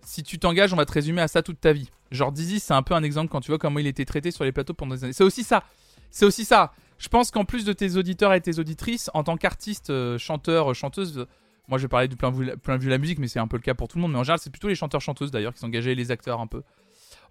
Si 0.01 0.23
tu 0.23 0.39
t'engages, 0.39 0.73
on 0.73 0.77
va 0.77 0.85
te 0.85 0.93
résumer 0.93 1.21
à 1.21 1.27
ça 1.27 1.43
toute 1.43 1.59
ta 1.59 1.73
vie. 1.73 1.91
Genre 2.11 2.31
Dizzy, 2.31 2.61
c'est 2.61 2.73
un 2.73 2.81
peu 2.81 2.93
un 2.93 3.03
exemple 3.03 3.29
quand 3.29 3.41
tu 3.41 3.51
vois 3.51 3.57
comment 3.57 3.79
il 3.79 3.87
était 3.87 4.05
traité 4.05 4.31
sur 4.31 4.45
les 4.45 4.53
plateaux 4.53 4.73
pendant 4.73 4.95
des 4.95 5.03
années. 5.03 5.13
C'est 5.13 5.25
aussi 5.25 5.43
ça. 5.43 5.63
C'est 6.09 6.25
aussi 6.25 6.45
ça. 6.45 6.71
Je 6.97 7.09
pense 7.09 7.29
qu'en 7.29 7.45
plus 7.45 7.65
de 7.65 7.73
tes 7.73 7.97
auditeurs 7.97 8.33
et 8.33 8.41
tes 8.41 8.57
auditrices, 8.57 9.11
en 9.13 9.23
tant 9.23 9.35
qu'artiste, 9.35 9.89
euh, 9.89 10.17
chanteur, 10.17 10.73
chanteuse, 10.73 11.27
moi 11.67 11.77
je 11.77 11.83
vais 11.83 11.89
parler 11.89 12.07
du 12.07 12.15
plein 12.15 12.31
vue, 12.31 12.55
plein 12.57 12.77
vue 12.77 12.89
la 12.89 12.97
musique, 12.97 13.19
mais 13.19 13.27
c'est 13.27 13.39
un 13.39 13.47
peu 13.47 13.57
le 13.57 13.61
cas 13.61 13.73
pour 13.73 13.87
tout 13.87 13.97
le 13.97 14.01
monde. 14.01 14.11
Mais 14.13 14.19
en 14.19 14.23
général, 14.23 14.39
c'est 14.39 14.49
plutôt 14.49 14.67
les 14.67 14.75
chanteurs-chanteuses 14.75 15.31
d'ailleurs 15.31 15.53
qui 15.53 15.59
s'engagent 15.59 15.87
et 15.87 15.95
les 15.95 16.11
acteurs 16.11 16.39
un 16.39 16.47
peu. 16.47 16.63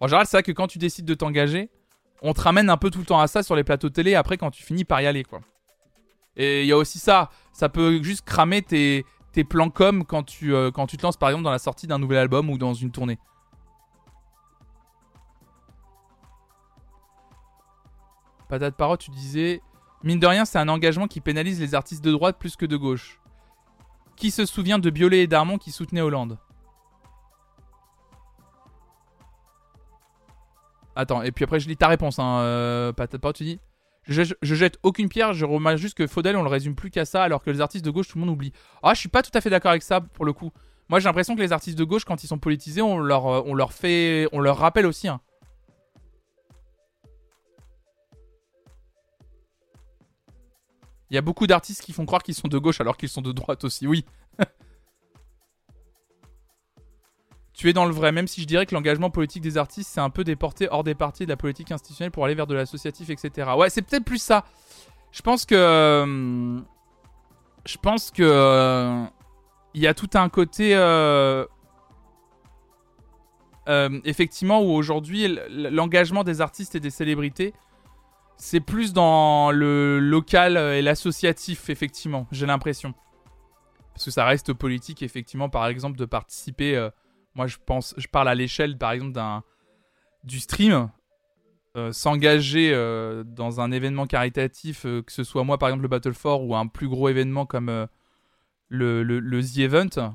En 0.00 0.06
général, 0.06 0.26
c'est 0.26 0.36
vrai 0.36 0.42
que 0.42 0.52
quand 0.52 0.66
tu 0.66 0.78
décides 0.78 1.06
de 1.06 1.14
t'engager, 1.14 1.70
on 2.22 2.34
te 2.34 2.40
ramène 2.40 2.68
un 2.70 2.76
peu 2.76 2.90
tout 2.90 2.98
le 2.98 3.06
temps 3.06 3.20
à 3.20 3.26
ça 3.26 3.42
sur 3.42 3.56
les 3.56 3.64
plateaux 3.64 3.88
télé 3.88 4.14
après 4.14 4.36
quand 4.36 4.50
tu 4.50 4.62
finis 4.62 4.84
par 4.84 5.00
y 5.00 5.06
aller, 5.06 5.24
quoi. 5.24 5.40
Et 6.36 6.62
il 6.62 6.66
y 6.66 6.72
a 6.72 6.76
aussi 6.76 6.98
ça, 6.98 7.30
ça 7.52 7.70
peut 7.70 8.02
juste 8.02 8.26
cramer 8.26 8.60
tes, 8.62 9.04
plans 9.48 9.70
com 9.70 10.04
quand 10.04 10.22
tu, 10.22 10.54
euh, 10.54 10.70
quand 10.70 10.86
tu 10.86 10.96
te 10.96 11.02
lances 11.02 11.16
par 11.16 11.30
exemple 11.30 11.44
dans 11.44 11.50
la 11.50 11.58
sortie 11.58 11.86
d'un 11.86 11.98
nouvel 11.98 12.18
album 12.18 12.50
ou 12.50 12.58
dans 12.58 12.74
une 12.74 12.90
tournée. 12.90 13.18
Patate 18.48 18.76
Parotte, 18.76 19.00
tu 19.00 19.10
disais. 19.10 19.60
Mine 20.04 20.20
de 20.20 20.26
rien, 20.26 20.44
c'est 20.44 20.58
un 20.58 20.68
engagement 20.68 21.08
qui 21.08 21.20
pénalise 21.20 21.60
les 21.60 21.74
artistes 21.74 22.04
de 22.04 22.12
droite 22.12 22.38
plus 22.38 22.54
que 22.54 22.66
de 22.66 22.76
gauche. 22.76 23.18
Qui 24.16 24.30
se 24.30 24.46
souvient 24.46 24.78
de 24.78 24.90
Biolay 24.90 25.22
et 25.22 25.26
Darmon 25.26 25.58
qui 25.58 25.70
soutenaient 25.70 26.00
Hollande 26.00 26.38
Attends, 30.94 31.22
et 31.22 31.30
puis 31.30 31.44
après 31.44 31.60
je 31.60 31.68
lis 31.68 31.76
ta 31.76 31.88
réponse, 31.88 32.18
hein, 32.18 32.38
euh, 32.38 32.92
Parotte, 32.92 33.36
tu 33.36 33.44
dis. 33.44 33.60
Je, 34.08 34.22
jette 34.42 34.78
aucune 34.82 35.08
pierre, 35.08 35.32
je 35.32 35.44
remarque 35.44 35.76
juste 35.76 35.96
que 35.96 36.06
Faudel, 36.06 36.36
on 36.36 36.42
le 36.42 36.48
résume 36.48 36.74
plus 36.74 36.90
qu'à 36.90 37.04
ça, 37.04 37.22
alors 37.22 37.42
que 37.42 37.50
les 37.50 37.60
artistes 37.60 37.84
de 37.84 37.90
gauche, 37.90 38.08
tout 38.08 38.18
le 38.18 38.24
monde 38.24 38.32
oublie. 38.32 38.52
Ah, 38.82 38.94
je 38.94 39.00
suis 39.00 39.08
pas 39.08 39.22
tout 39.22 39.32
à 39.34 39.40
fait 39.40 39.50
d'accord 39.50 39.72
avec 39.72 39.82
ça, 39.82 40.00
pour 40.00 40.24
le 40.24 40.32
coup. 40.32 40.52
Moi, 40.88 41.00
j'ai 41.00 41.06
l'impression 41.06 41.34
que 41.34 41.40
les 41.40 41.52
artistes 41.52 41.76
de 41.76 41.84
gauche, 41.84 42.04
quand 42.04 42.22
ils 42.22 42.28
sont 42.28 42.38
politisés, 42.38 42.82
on 42.82 42.98
leur, 42.98 43.26
euh, 43.26 43.42
on 43.44 43.54
leur 43.54 43.72
fait. 43.72 44.28
On 44.32 44.40
leur 44.40 44.58
rappelle 44.58 44.86
aussi, 44.86 45.08
hein. 45.08 45.20
Il 51.10 51.14
y 51.14 51.18
a 51.18 51.22
beaucoup 51.22 51.46
d'artistes 51.46 51.82
qui 51.82 51.92
font 51.92 52.06
croire 52.06 52.22
qu'ils 52.22 52.34
sont 52.34 52.48
de 52.48 52.58
gauche 52.58 52.80
alors 52.80 52.96
qu'ils 52.96 53.08
sont 53.08 53.22
de 53.22 53.32
droite 53.32 53.64
aussi, 53.64 53.86
oui. 53.86 54.04
tu 57.56 57.70
es 57.70 57.72
dans 57.72 57.86
le 57.86 57.92
vrai, 57.92 58.12
même 58.12 58.28
si 58.28 58.42
je 58.42 58.46
dirais 58.46 58.66
que 58.66 58.74
l'engagement 58.74 59.08
politique 59.08 59.42
des 59.42 59.56
artistes, 59.56 59.90
c'est 59.92 60.00
un 60.00 60.10
peu 60.10 60.24
déporté 60.24 60.68
hors 60.70 60.84
des 60.84 60.94
parties 60.94 61.24
de 61.24 61.30
la 61.30 61.38
politique 61.38 61.72
institutionnelle 61.72 62.10
pour 62.10 62.26
aller 62.26 62.34
vers 62.34 62.46
de 62.46 62.54
l'associatif, 62.54 63.08
etc. 63.08 63.50
Ouais, 63.56 63.70
c'est 63.70 63.80
peut-être 63.80 64.04
plus 64.04 64.22
ça. 64.22 64.44
Je 65.10 65.22
pense 65.22 65.46
que. 65.46 65.54
Euh, 65.54 66.58
je 67.64 67.78
pense 67.78 68.10
que. 68.10 68.22
Euh, 68.22 69.04
il 69.72 69.80
y 69.80 69.86
a 69.86 69.94
tout 69.94 70.10
un 70.14 70.28
côté. 70.28 70.74
Euh, 70.74 71.46
effectivement, 74.04 74.60
où 74.60 74.70
aujourd'hui, 74.72 75.38
l'engagement 75.48 76.24
des 76.24 76.42
artistes 76.42 76.74
et 76.74 76.80
des 76.80 76.90
célébrités 76.90 77.54
c'est 78.36 78.60
plus 78.60 78.92
dans 78.92 79.50
le 79.50 79.98
local 79.98 80.56
et 80.56 80.82
l'associatif, 80.82 81.70
effectivement, 81.70 82.26
j'ai 82.30 82.46
l'impression. 82.46 82.94
Parce 83.96 84.04
que 84.04 84.10
ça 84.10 84.26
reste 84.26 84.52
politique, 84.52 85.02
effectivement, 85.02 85.48
par 85.48 85.66
exemple, 85.68 85.96
de 85.96 86.04
participer. 86.04 86.76
Euh, 86.76 86.90
moi, 87.34 87.46
je 87.46 87.56
pense, 87.64 87.94
je 87.96 88.06
parle 88.08 88.28
à 88.28 88.34
l'échelle, 88.34 88.76
par 88.76 88.92
exemple, 88.92 89.12
d'un 89.12 89.42
du 90.22 90.38
stream. 90.38 90.90
Euh, 91.78 91.92
s'engager 91.92 92.72
euh, 92.74 93.24
dans 93.24 93.60
un 93.60 93.70
événement 93.70 94.06
caritatif, 94.06 94.82
que 94.82 95.12
ce 95.12 95.24
soit 95.24 95.44
moi, 95.44 95.56
par 95.56 95.70
exemple, 95.70 95.82
le 95.82 95.88
Battle 95.88 96.12
4 96.12 96.42
ou 96.42 96.54
un 96.54 96.66
plus 96.66 96.88
gros 96.88 97.08
événement 97.08 97.46
comme 97.46 97.86
le, 98.68 99.02
le, 99.02 99.18
le, 99.18 99.42
The 99.42 99.58
Event, 99.58 100.12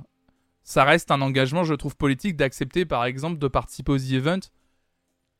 ça 0.63 0.84
reste 0.84 1.09
un 1.09 1.22
engagement, 1.22 1.63
je 1.63 1.74
trouve, 1.74 1.95
politique 1.95 2.36
d'accepter, 2.36 2.86
par 2.86 3.05
exemple, 3.05 3.39
de 3.39 3.47
participer 3.47 3.91
au 3.93 3.97
The 3.97 4.11
Event 4.11 4.39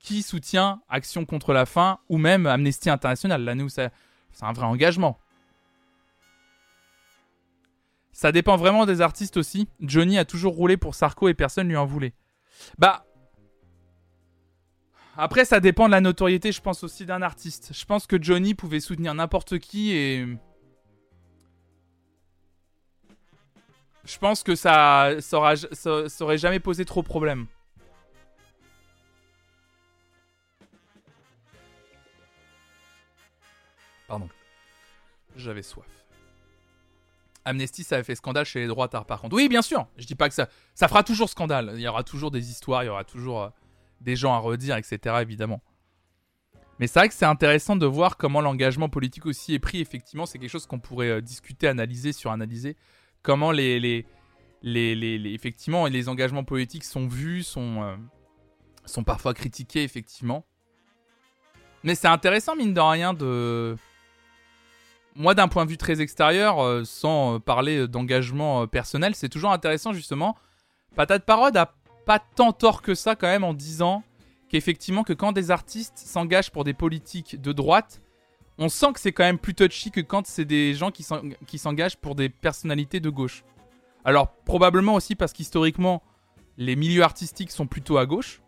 qui 0.02 0.24
soutient 0.24 0.82
Action 0.90 1.26
contre 1.26 1.54
la 1.54 1.66
faim 1.66 2.00
ou 2.10 2.18
même 2.18 2.46
Amnesty 2.46 2.90
International. 2.90 3.44
Là, 3.44 3.56
nous, 3.56 3.70
c'est 3.70 3.92
un 4.42 4.54
vrai 4.54 4.66
engagement. 4.66 5.20
Ça 8.12 8.32
dépend 8.32 8.56
vraiment 8.56 8.86
des 8.86 9.02
artistes 9.02 9.38
aussi. 9.38 9.68
Johnny 9.80 10.18
a 10.18 10.26
toujours 10.26 10.54
roulé 10.54 10.78
pour 10.78 10.96
Sarko 10.96 11.30
et 11.30 11.34
personne 11.34 11.68
lui 11.68 11.78
en 11.78 11.86
voulait. 11.86 12.14
Bah. 12.78 13.06
Après, 15.18 15.46
ça 15.46 15.60
dépend 15.60 15.88
de 15.88 15.92
la 15.92 16.02
notoriété, 16.02 16.52
je 16.52 16.62
pense 16.62 16.84
aussi 16.84 17.06
d'un 17.06 17.22
artiste. 17.22 17.72
Je 17.74 17.86
pense 17.86 18.08
que 18.08 18.22
Johnny 18.22 18.54
pouvait 18.54 18.80
soutenir 18.80 19.14
n'importe 19.14 19.60
qui 19.60 19.92
et. 19.92 20.26
Je 24.04 24.18
pense 24.18 24.42
que 24.42 24.56
ça, 24.56 25.12
ça, 25.20 25.54
jamais 26.38 26.60
posé 26.60 26.86
trop 26.86 27.02
de 27.02 27.08
problèmes. 27.08 27.46
Pardon. 34.12 34.28
J'avais 35.38 35.62
soif. 35.62 35.88
Amnesty, 37.46 37.86
ça 37.86 37.96
avait 37.96 38.04
fait 38.04 38.16
scandale 38.16 38.44
chez 38.44 38.60
les 38.60 38.68
droitards, 38.68 39.06
par 39.06 39.22
contre. 39.22 39.38
Oui, 39.38 39.48
bien 39.48 39.62
sûr. 39.62 39.88
Je 39.96 40.06
dis 40.06 40.16
pas 40.16 40.28
que 40.28 40.36
ça. 40.36 40.50
Ça 40.76 40.90
fera 40.90 41.02
toujours 41.02 41.30
scandale. 41.30 41.72
Il 41.76 41.80
y 41.80 41.88
aura 41.88 42.04
toujours 42.04 42.30
des 42.30 42.52
histoires, 42.52 42.84
il 42.84 42.88
y 42.88 42.90
aura 42.90 43.06
toujours 43.06 43.44
euh, 43.44 43.50
des 44.02 44.18
gens 44.18 44.34
à 44.34 44.38
redire, 44.40 44.76
etc., 44.76 45.16
évidemment. 45.22 45.62
Mais 46.78 46.88
c'est 46.88 47.00
vrai 47.00 47.08
que 47.08 47.14
c'est 47.14 47.24
intéressant 47.24 47.78
de 47.78 47.86
voir 47.86 48.18
comment 48.18 48.42
l'engagement 48.42 48.90
politique 48.90 49.26
aussi 49.26 49.54
est 49.54 49.60
pris. 49.60 49.80
Effectivement, 49.80 50.26
c'est 50.26 50.40
quelque 50.40 50.50
chose 50.50 50.66
qu'on 50.66 50.80
pourrait 50.80 51.10
euh, 51.10 51.22
discuter, 51.22 51.70
analyser, 51.70 52.12
suranalyser. 52.12 52.76
Comment 53.22 53.54
les, 53.54 53.80
les, 53.80 54.06
les, 54.62 54.94
les, 54.94 55.34
effectivement, 55.34 55.86
les 55.88 56.10
engagements 56.10 56.44
politiques 56.44 56.84
sont 56.84 57.08
vus, 57.08 57.44
sont, 57.44 57.82
euh, 57.82 57.96
sont 58.84 59.06
parfois 59.06 59.34
critiqués, 59.34 59.84
effectivement. 59.84 60.46
Mais 61.86 61.96
c'est 61.96 62.10
intéressant, 62.10 62.58
mine 62.58 62.74
de 62.74 62.82
rien, 62.82 63.14
de 63.14 63.78
moi, 65.16 65.36
d'un 65.36 65.48
point 65.48 65.66
de 65.66 65.70
vue 65.70 65.78
très 65.78 66.02
extérieur, 66.02 66.64
euh, 66.64 66.84
sans 66.86 67.36
euh, 67.36 67.40
parler 67.40 67.88
d'engagement 67.88 68.64
euh, 68.64 68.68
personnel, 68.68 69.16
c'est 69.16 69.30
toujours 69.30 69.52
intéressant 69.52 69.94
justement. 69.94 70.38
Patate 70.96 71.26
Parode 71.26 71.58
a 71.58 71.74
pas 72.06 72.20
tant 72.20 72.54
tort 72.54 72.82
que 72.82 72.96
ça 72.96 73.16
quand 73.16 73.28
même 73.28 73.44
en 73.44 73.54
disant 73.54 74.04
qu'effectivement 74.50 75.04
que 75.04 75.14
quand 75.14 75.32
des 75.32 75.52
artistes 75.52 75.98
s'engagent 75.98 76.52
pour 76.52 76.64
des 76.64 76.74
politiques 76.74 77.42
de 77.42 77.52
droite, 77.52 78.02
on 78.58 78.70
sent 78.70 78.94
que 78.94 79.00
c'est 79.00 79.12
quand 79.12 79.24
même 79.24 79.38
plus 79.38 79.54
touchy 79.54 79.92
que 79.92 80.02
quand 80.02 80.28
c'est 80.28 80.46
des 80.46 80.74
gens 80.74 80.92
qui 80.92 81.58
s'engagent 81.58 81.98
pour 81.98 82.16
des 82.16 82.30
personnalités 82.30 83.00
de 83.00 83.10
gauche. 83.10 83.44
Alors 84.04 84.32
probablement 84.46 84.96
aussi 84.96 85.16
parce 85.16 85.32
qu'historiquement, 85.32 86.04
les 86.58 86.76
milieux 86.76 87.04
artistiques 87.04 87.52
sont 87.52 87.66
plutôt 87.66 87.98
à 87.98 88.06
gauche. 88.06 88.42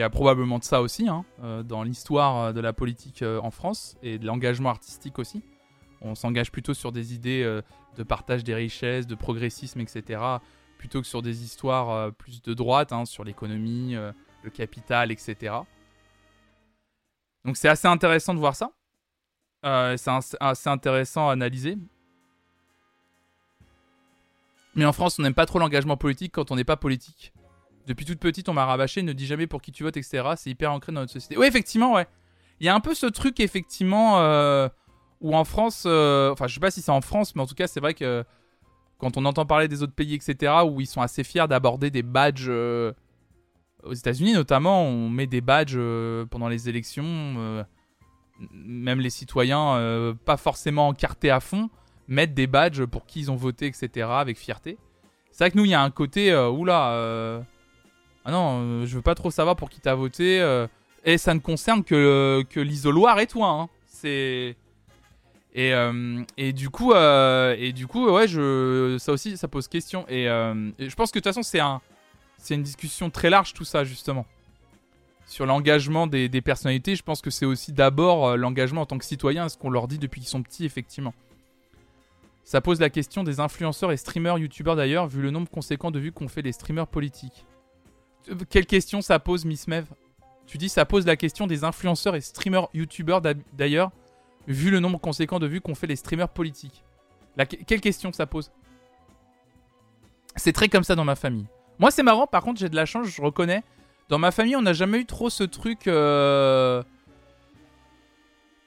Il 0.00 0.02
y 0.02 0.06
a 0.06 0.08
probablement 0.08 0.58
de 0.58 0.64
ça 0.64 0.80
aussi, 0.80 1.08
hein, 1.08 1.26
euh, 1.42 1.62
dans 1.62 1.82
l'histoire 1.82 2.38
euh, 2.38 2.52
de 2.54 2.60
la 2.60 2.72
politique 2.72 3.20
euh, 3.20 3.38
en 3.42 3.50
France 3.50 3.98
et 4.02 4.18
de 4.18 4.24
l'engagement 4.24 4.70
artistique 4.70 5.18
aussi. 5.18 5.42
On 6.00 6.14
s'engage 6.14 6.50
plutôt 6.50 6.72
sur 6.72 6.90
des 6.90 7.12
idées 7.12 7.44
de 7.98 8.02
partage 8.02 8.42
des 8.42 8.54
richesses, 8.54 9.06
de 9.06 9.14
progressisme, 9.14 9.78
etc., 9.80 10.22
plutôt 10.78 11.02
que 11.02 11.06
sur 11.06 11.20
des 11.20 11.44
histoires 11.44 12.10
plus 12.14 12.40
de 12.40 12.54
droite, 12.54 12.94
hein, 12.94 13.04
sur 13.04 13.24
l'économie, 13.24 13.92
le 14.42 14.50
capital, 14.50 15.12
etc. 15.12 15.54
Donc 17.44 17.58
c'est 17.58 17.68
assez 17.68 17.86
intéressant 17.86 18.32
de 18.32 18.38
voir 18.38 18.56
ça. 18.56 18.70
c'est 19.98 20.38
assez 20.40 20.70
intéressant 20.70 21.28
à 21.28 21.32
analyser. 21.32 21.76
Mais 24.74 24.86
en 24.86 24.94
France, 24.94 25.18
on 25.18 25.22
n'aime 25.22 25.34
pas 25.34 25.44
trop 25.44 25.58
l'engagement 25.58 25.98
politique 25.98 26.32
quand 26.32 26.50
on 26.50 26.56
n'est 26.56 26.64
pas 26.64 26.78
politique 26.78 27.34
Depuis 27.90 28.04
toute 28.04 28.20
petite, 28.20 28.48
on 28.48 28.52
m'a 28.52 28.66
rabâché, 28.66 29.02
ne 29.02 29.12
dis 29.12 29.26
jamais 29.26 29.48
pour 29.48 29.60
qui 29.60 29.72
tu 29.72 29.82
votes, 29.82 29.96
etc. 29.96 30.22
C'est 30.36 30.48
hyper 30.48 30.70
ancré 30.70 30.92
dans 30.92 31.00
notre 31.00 31.12
société. 31.12 31.36
Oui, 31.36 31.48
effectivement, 31.48 31.94
ouais. 31.94 32.06
Il 32.60 32.66
y 32.66 32.68
a 32.68 32.74
un 32.74 32.78
peu 32.78 32.94
ce 32.94 33.06
truc, 33.06 33.40
effectivement, 33.40 34.20
euh, 34.20 34.68
où 35.20 35.34
en 35.34 35.42
France, 35.42 35.82
euh, 35.86 36.30
enfin, 36.30 36.46
je 36.46 36.54
sais 36.54 36.60
pas 36.60 36.70
si 36.70 36.82
c'est 36.82 36.92
en 36.92 37.00
France, 37.00 37.34
mais 37.34 37.42
en 37.42 37.46
tout 37.46 37.56
cas, 37.56 37.66
c'est 37.66 37.80
vrai 37.80 37.94
que 37.94 38.24
quand 38.98 39.16
on 39.16 39.24
entend 39.24 39.44
parler 39.44 39.66
des 39.66 39.82
autres 39.82 39.92
pays, 39.92 40.14
etc., 40.14 40.52
où 40.64 40.80
ils 40.80 40.86
sont 40.86 41.00
assez 41.00 41.24
fiers 41.24 41.48
d'aborder 41.48 41.90
des 41.90 42.04
badges. 42.04 42.46
euh, 42.48 42.92
aux 43.82 43.94
États-Unis, 43.94 44.34
notamment, 44.34 44.84
on 44.84 45.08
met 45.08 45.26
des 45.26 45.40
badges 45.40 45.80
pendant 46.30 46.48
les 46.48 46.68
élections. 46.68 47.64
même 48.52 49.00
les 49.00 49.10
citoyens, 49.10 50.14
pas 50.26 50.36
forcément 50.36 50.86
encartés 50.86 51.30
à 51.30 51.40
fond, 51.40 51.70
mettent 52.06 52.34
des 52.34 52.46
badges 52.46 52.84
pour 52.84 53.06
qui 53.06 53.20
ils 53.20 53.30
ont 53.32 53.36
voté, 53.36 53.66
etc., 53.66 54.06
avec 54.12 54.36
fierté. 54.36 54.78
C'est 55.32 55.44
vrai 55.44 55.50
que 55.50 55.56
nous, 55.56 55.64
il 55.64 55.70
y 55.70 55.74
a 55.74 55.82
un 55.82 55.90
côté, 55.90 56.36
oula, 56.36 57.42
ah 58.30 58.32
non, 58.32 58.60
euh, 58.62 58.86
je 58.86 58.94
veux 58.94 59.02
pas 59.02 59.16
trop 59.16 59.32
savoir 59.32 59.56
pour 59.56 59.68
qui 59.70 59.80
t'as 59.80 59.94
voté. 59.96 60.40
euh, 60.40 60.68
et 61.04 61.18
ça 61.18 61.34
ne 61.34 61.40
concerne 61.40 61.82
que, 61.82 62.44
que 62.48 62.60
l'isoloir 62.60 63.18
et 63.18 63.26
toi. 63.26 63.48
hein. 63.48 63.68
C'est. 63.86 64.54
Et, 65.52 65.74
euh, 65.74 66.22
et 66.36 66.52
du 66.52 66.70
coup, 66.70 66.92
euh, 66.92 67.56
et 67.58 67.72
du 67.72 67.88
coup, 67.88 68.08
ouais, 68.08 68.28
je, 68.28 68.96
ça 69.00 69.10
aussi, 69.10 69.36
ça 69.36 69.48
pose 69.48 69.66
question. 69.66 70.06
Et, 70.08 70.28
euh, 70.28 70.70
et 70.78 70.88
je 70.88 70.94
pense 70.94 71.10
que 71.10 71.18
de 71.18 71.24
toute 71.24 71.30
façon, 71.32 71.42
c'est 71.42 71.58
un, 71.58 71.80
c'est 72.38 72.54
une 72.54 72.62
discussion 72.62 73.10
très 73.10 73.30
large 73.30 73.52
tout 73.52 73.64
ça 73.64 73.82
justement. 73.82 74.26
Sur 75.26 75.46
l'engagement 75.46 76.06
des, 76.06 76.28
des 76.28 76.40
personnalités, 76.40 76.94
je 76.94 77.02
pense 77.02 77.20
que 77.20 77.30
c'est 77.30 77.46
aussi 77.46 77.72
d'abord 77.72 78.28
euh, 78.28 78.36
l'engagement 78.36 78.82
en 78.82 78.86
tant 78.86 78.98
que 78.98 79.04
citoyen, 79.04 79.48
ce 79.48 79.56
qu'on 79.58 79.70
leur 79.70 79.88
dit 79.88 79.98
depuis 79.98 80.20
qu'ils 80.20 80.30
sont 80.30 80.42
petits, 80.42 80.64
effectivement. 80.64 81.14
Ça 82.44 82.60
pose 82.60 82.80
la 82.80 82.90
question 82.90 83.24
des 83.24 83.40
influenceurs 83.40 83.90
et 83.90 83.96
streamers, 83.96 84.38
youtubeurs 84.38 84.76
d'ailleurs, 84.76 85.06
vu 85.08 85.20
le 85.22 85.30
nombre 85.30 85.48
conséquent 85.48 85.90
de 85.90 85.98
vues 85.98 86.12
qu'ont 86.12 86.28
fait 86.28 86.42
les 86.42 86.52
streamers 86.52 86.86
politiques. 86.88 87.44
Quelle 88.48 88.66
question 88.66 89.00
ça 89.00 89.18
pose, 89.18 89.44
Miss 89.44 89.66
Mev? 89.68 89.86
Tu 90.46 90.58
dis 90.58 90.68
ça 90.68 90.84
pose 90.84 91.06
la 91.06 91.16
question 91.16 91.46
des 91.46 91.64
influenceurs 91.64 92.16
et 92.16 92.20
streamers, 92.20 92.68
youtubeurs 92.74 93.20
d'ailleurs, 93.52 93.90
vu 94.48 94.70
le 94.70 94.80
nombre 94.80 94.98
conséquent 95.00 95.38
de 95.38 95.46
vues 95.46 95.60
qu'ont 95.60 95.74
fait 95.74 95.86
les 95.86 95.96
streamers 95.96 96.28
politiques. 96.28 96.82
Quelle 97.66 97.80
question 97.80 98.12
ça 98.12 98.26
pose? 98.26 98.50
C'est 100.36 100.52
très 100.52 100.68
comme 100.68 100.84
ça 100.84 100.94
dans 100.94 101.04
ma 101.04 101.16
famille. 101.16 101.46
Moi, 101.78 101.90
c'est 101.90 102.02
marrant, 102.02 102.26
par 102.26 102.42
contre, 102.42 102.60
j'ai 102.60 102.68
de 102.68 102.76
la 102.76 102.84
chance, 102.86 103.06
je 103.06 103.22
reconnais. 103.22 103.62
Dans 104.08 104.18
ma 104.18 104.32
famille, 104.32 104.56
on 104.56 104.62
n'a 104.62 104.72
jamais 104.72 104.98
eu 104.98 105.06
trop 105.06 105.30
ce 105.30 105.44
truc. 105.44 105.86
euh, 105.86 106.82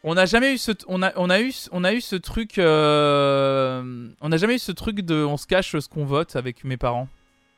On 0.04 0.16
n'a 0.16 0.26
jamais 0.26 0.54
eu 0.54 0.58
ce, 0.58 0.72
a 0.72 1.94
eu 1.94 2.02
ce 2.02 2.16
truc. 2.16 2.58
euh, 2.58 4.10
On 4.22 4.30
n'a 4.30 4.38
jamais 4.38 4.56
eu 4.56 4.60
ce 4.60 4.72
truc 4.72 5.02
de, 5.02 5.16
on 5.24 5.38
se 5.38 5.48
cache 5.48 5.78
ce 5.78 5.88
qu'on 5.88 6.06
vote 6.06 6.36
avec 6.36 6.64
mes 6.64 6.78
parents. 6.78 7.08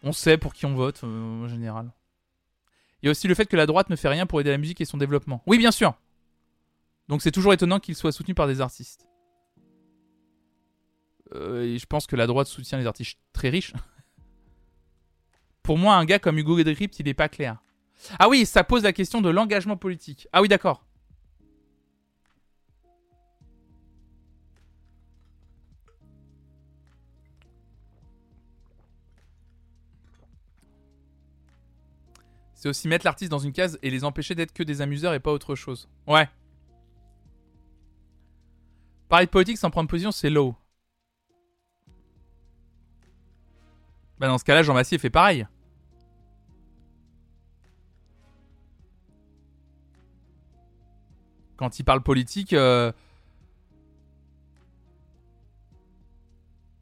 On 0.05 0.11
sait 0.11 0.37
pour 0.37 0.53
qui 0.53 0.65
on 0.65 0.75
vote 0.75 1.01
euh, 1.03 1.43
en 1.43 1.47
général. 1.47 1.91
Il 3.01 3.07
y 3.07 3.09
a 3.09 3.11
aussi 3.11 3.27
le 3.27 3.35
fait 3.35 3.47
que 3.47 3.57
la 3.57 3.65
droite 3.65 3.89
ne 3.89 3.95
fait 3.95 4.07
rien 4.07 4.25
pour 4.25 4.39
aider 4.39 4.51
la 4.51 4.57
musique 4.57 4.79
et 4.79 4.85
son 4.85 4.97
développement. 4.97 5.41
Oui, 5.47 5.57
bien 5.57 5.71
sûr. 5.71 5.95
Donc 7.07 7.21
c'est 7.21 7.31
toujours 7.31 7.53
étonnant 7.53 7.79
qu'il 7.79 7.95
soit 7.95 8.11
soutenu 8.11 8.33
par 8.33 8.47
des 8.47 8.61
artistes. 8.61 9.07
Euh, 11.33 11.77
je 11.77 11.85
pense 11.87 12.05
que 12.05 12.15
la 12.15 12.27
droite 12.27 12.47
soutient 12.47 12.77
les 12.77 12.85
artistes 12.85 13.19
très 13.33 13.49
riches. 13.49 13.73
Pour 15.63 15.79
moi, 15.79 15.95
un 15.95 16.05
gars 16.05 16.19
comme 16.19 16.37
Hugo 16.37 16.61
Décrypte, 16.61 16.99
il 16.99 17.07
est 17.07 17.15
pas 17.15 17.27
clair. 17.27 17.57
Ah 18.19 18.29
oui, 18.29 18.45
ça 18.45 18.63
pose 18.63 18.83
la 18.83 18.93
question 18.93 19.21
de 19.21 19.29
l'engagement 19.29 19.77
politique. 19.77 20.27
Ah 20.31 20.41
oui, 20.41 20.47
d'accord. 20.47 20.85
C'est 32.55 32.69
aussi 32.69 32.87
mettre 32.87 33.05
l'artiste 33.05 33.29
dans 33.29 33.37
une 33.37 33.51
case 33.51 33.77
et 33.83 33.89
les 33.91 34.05
empêcher 34.05 34.33
d'être 34.33 34.53
que 34.53 34.63
des 34.63 34.81
amuseurs 34.81 35.13
et 35.13 35.19
pas 35.19 35.31
autre 35.31 35.55
chose. 35.55 35.89
Ouais. 36.07 36.27
Parler 39.09 39.25
de 39.25 39.31
politique 39.31 39.57
sans 39.57 39.69
prendre 39.69 39.89
position, 39.89 40.11
c'est 40.11 40.29
low. 40.29 40.55
Bah 44.17 44.27
dans 44.27 44.37
ce 44.37 44.45
cas-là, 44.45 44.63
Jean 44.63 44.73
Massier 44.73 44.97
fait 44.97 45.09
pareil. 45.09 45.45
Quand 51.57 51.77
il 51.77 51.83
parle 51.83 52.01
politique, 52.01 52.53
euh, 52.53 52.91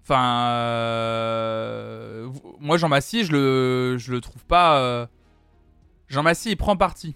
enfin, 0.03 0.47
euh, 0.49 2.29
moi 2.59 2.77
Jean 2.77 2.89
Massier, 2.89 3.23
je 3.23 3.31
le, 3.31 3.97
je 3.97 4.11
le 4.11 4.21
trouve 4.21 4.45
pas. 4.45 4.79
euh, 4.79 5.07
Jean 6.07 6.23
Massier, 6.23 6.51
il 6.51 6.57
prend 6.57 6.77
parti. 6.77 7.15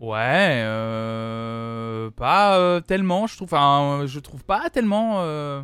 Ouais, 0.00 0.62
euh, 0.64 2.10
pas 2.10 2.58
euh, 2.58 2.80
tellement, 2.80 3.26
je 3.26 3.36
trouve. 3.36 3.48
Enfin, 3.48 4.02
euh, 4.02 4.06
je 4.06 4.20
trouve 4.20 4.44
pas 4.44 4.68
tellement. 4.68 5.20
euh, 5.22 5.62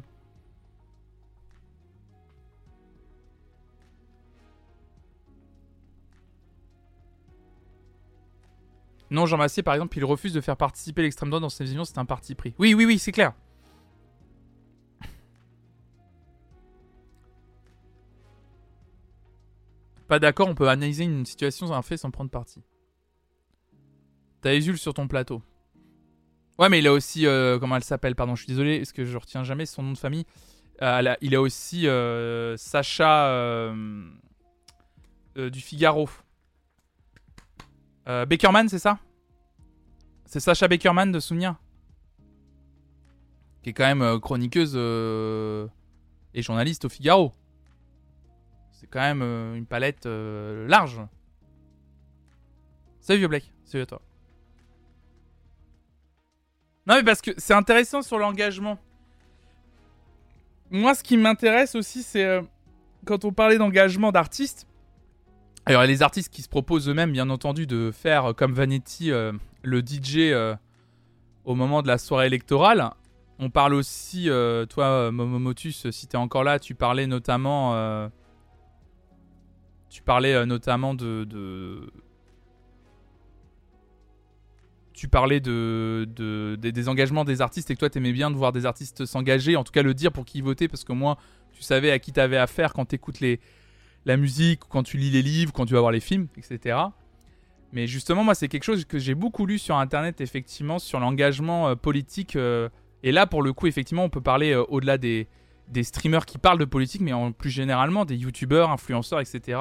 Non, 9.11 9.27
Jean 9.27 9.37
Massier, 9.37 9.63
par 9.63 9.75
exemple, 9.75 9.99
il 9.99 10.05
refuse 10.05 10.33
de 10.33 10.41
faire 10.41 10.57
participer 10.57 11.03
l'extrême 11.03 11.29
droite 11.29 11.43
dans 11.43 11.51
ses 11.51 11.65
visions, 11.65 11.85
c'est 11.85 11.99
un 11.99 12.07
parti 12.07 12.35
pris. 12.35 12.55
Oui, 12.59 12.73
oui, 12.73 12.87
oui, 12.87 12.99
c'est 12.99 13.13
clair. 13.13 13.35
Pas 20.13 20.19
d'accord, 20.19 20.47
on 20.47 20.55
peut 20.55 20.69
analyser 20.69 21.05
une 21.05 21.25
situation, 21.25 21.73
un 21.73 21.81
fait 21.81 21.97
sans 21.97 22.11
prendre 22.11 22.29
parti. 22.29 22.61
T'as 24.43 24.55
Usul 24.55 24.77
sur 24.77 24.93
ton 24.93 25.09
plateau. 25.09 25.41
Ouais, 26.59 26.69
mais 26.69 26.81
il 26.81 26.87
a 26.87 26.93
aussi. 26.93 27.27
euh, 27.27 27.59
comment 27.59 27.77
elle 27.77 27.83
s'appelle 27.83 28.15
Pardon, 28.15 28.35
je 28.35 28.43
suis 28.43 28.49
désolé, 28.53 28.77
parce 28.77 28.93
que 28.93 29.07
je 29.07 29.17
retiens 29.17 29.43
jamais 29.43 29.65
son 29.65 29.83
nom 29.83 29.93
de 29.93 29.97
famille? 29.97 30.27
Euh, 30.83 31.15
il 31.23 31.35
a 31.35 31.41
aussi 31.41 31.89
euh, 31.89 32.59
Sacha 32.59 33.73
du 35.35 35.61
Figaro. 35.63 36.11
Beckerman, 38.05 38.69
c'est 38.69 38.79
ça? 38.79 38.99
C'est 40.27 40.41
Sacha 40.41 40.69
Beckerman 40.69 41.11
de 41.11 41.21
souvenir 41.21 41.57
Qui 43.63 43.71
est 43.71 43.73
quand 43.73 43.95
même 43.95 44.21
chroniqueuse 44.21 44.77
et 46.35 46.43
journaliste 46.43 46.85
au 46.85 46.91
Figaro. 46.91 47.33
Quand 48.93 49.01
même 49.01 49.23
euh, 49.23 49.55
une 49.55 49.65
palette 49.65 50.05
euh, 50.05 50.69
large. 50.69 51.01
Salut 53.01 53.21
Vieux 53.21 53.29
Black, 53.29 53.51
salut 53.65 53.83
à 53.83 53.87
toi. 53.87 54.03
Non 56.87 56.97
mais 56.97 57.03
parce 57.03 57.23
que 57.23 57.31
c'est 57.39 57.55
intéressant 57.55 58.03
sur 58.03 58.19
l'engagement. 58.19 58.79
Moi 60.71 60.95
ce 60.95 61.03
qui 61.03 61.17
m'intéresse 61.17 61.75
aussi 61.75 62.03
c'est 62.03 62.25
euh, 62.25 62.43
quand 63.07 63.25
on 63.25 63.33
parlait 63.33 63.57
d'engagement 63.57 64.13
d'artistes. 64.13 64.67
Alors 65.65 65.85
les 65.85 66.03
artistes 66.03 66.31
qui 66.31 66.43
se 66.43 66.49
proposent 66.51 66.89
eux-mêmes 66.89 67.13
bien 67.13 67.31
entendu 67.31 67.67
de 67.67 67.93
faire 67.93 68.35
comme 68.37 68.53
Vanetti 68.53 69.11
le 69.11 69.81
DJ 69.81 70.35
au 71.45 71.55
moment 71.55 71.83
de 71.83 71.89
la 71.89 71.99
soirée 71.99 72.27
électorale. 72.27 72.91
On 73.39 73.49
parle 73.49 73.75
aussi, 73.75 74.29
toi 74.69 75.13
Momomotus, 75.13 75.89
si 75.91 76.07
t'es 76.09 76.17
encore 76.17 76.43
là, 76.45 76.59
tu 76.59 76.75
parlais 76.75 77.07
notamment... 77.07 78.11
tu 79.93 80.03
parlais 80.03 80.33
euh, 80.33 80.47
notamment 80.47 80.95
de, 80.95 81.29
Tu 84.95 85.07
parlais 85.09 85.41
de, 85.41 86.09
de- 86.17 86.57
des, 86.57 86.89
engagements 86.89 87.25
des 87.25 87.41
artistes 87.43 87.71
et 87.71 87.75
que 87.75 87.79
toi 87.81 87.91
t'aimais 87.91 88.13
bien 88.13 88.31
de 88.31 88.37
voir 88.37 88.53
des 88.53 88.65
artistes 88.67 89.05
s'engager, 89.05 89.55
en 89.57 89.65
tout 89.65 89.73
cas 89.73 89.83
le 89.83 89.95
dire 89.95 90.13
pour 90.13 90.25
qui 90.25 90.41
votaient, 90.41 90.69
parce 90.69 90.85
que 90.85 90.93
moi, 90.93 91.19
tu 91.53 91.63
savais 91.63 91.91
à 91.91 91.99
qui 91.99 92.13
t'avais 92.13 92.37
affaire 92.39 92.73
quand 92.73 92.87
t'écoutes 92.87 93.21
la 94.05 94.17
musique, 94.17 94.61
quand 94.69 94.83
tu 94.83 94.97
lis 94.97 95.11
les 95.11 95.23
livres, 95.23 95.53
quand 95.53 95.67
tu 95.67 95.75
vas 95.75 95.81
voir 95.81 95.93
les 95.93 96.01
films, 96.01 96.29
etc. 96.39 96.79
Mais 97.73 97.87
justement, 97.87 98.25
moi, 98.25 98.35
c'est 98.35 98.49
quelque 98.49 98.65
chose 98.65 98.85
que 98.85 98.99
j'ai 98.99 99.15
beaucoup 99.15 99.45
lu 99.47 99.59
sur 99.59 99.77
Internet, 99.77 100.21
effectivement, 100.21 100.79
sur 100.79 101.01
l'engagement 101.01 101.69
euh, 101.69 101.75
politique. 101.75 102.37
euh, 102.37 102.69
et 103.03 103.13
là, 103.13 103.27
pour 103.27 103.43
le 103.43 103.53
coup, 103.53 103.67
effectivement, 103.67 104.05
on 104.05 104.11
peut 104.11 104.21
parler 104.21 104.55
au-delà 104.55 104.99
des, 104.99 105.27
des 105.69 105.83
streamers 105.83 106.27
qui 106.27 106.39
parlent 106.39 106.59
de 106.59 106.65
politique, 106.65 107.01
mais 107.01 107.13
en 107.13 107.33
plus 107.33 107.51
généralement 107.51 108.05
des 108.05 108.17
youtubeurs, 108.17 108.71
influenceurs, 108.71 109.21
etc. 109.21 109.59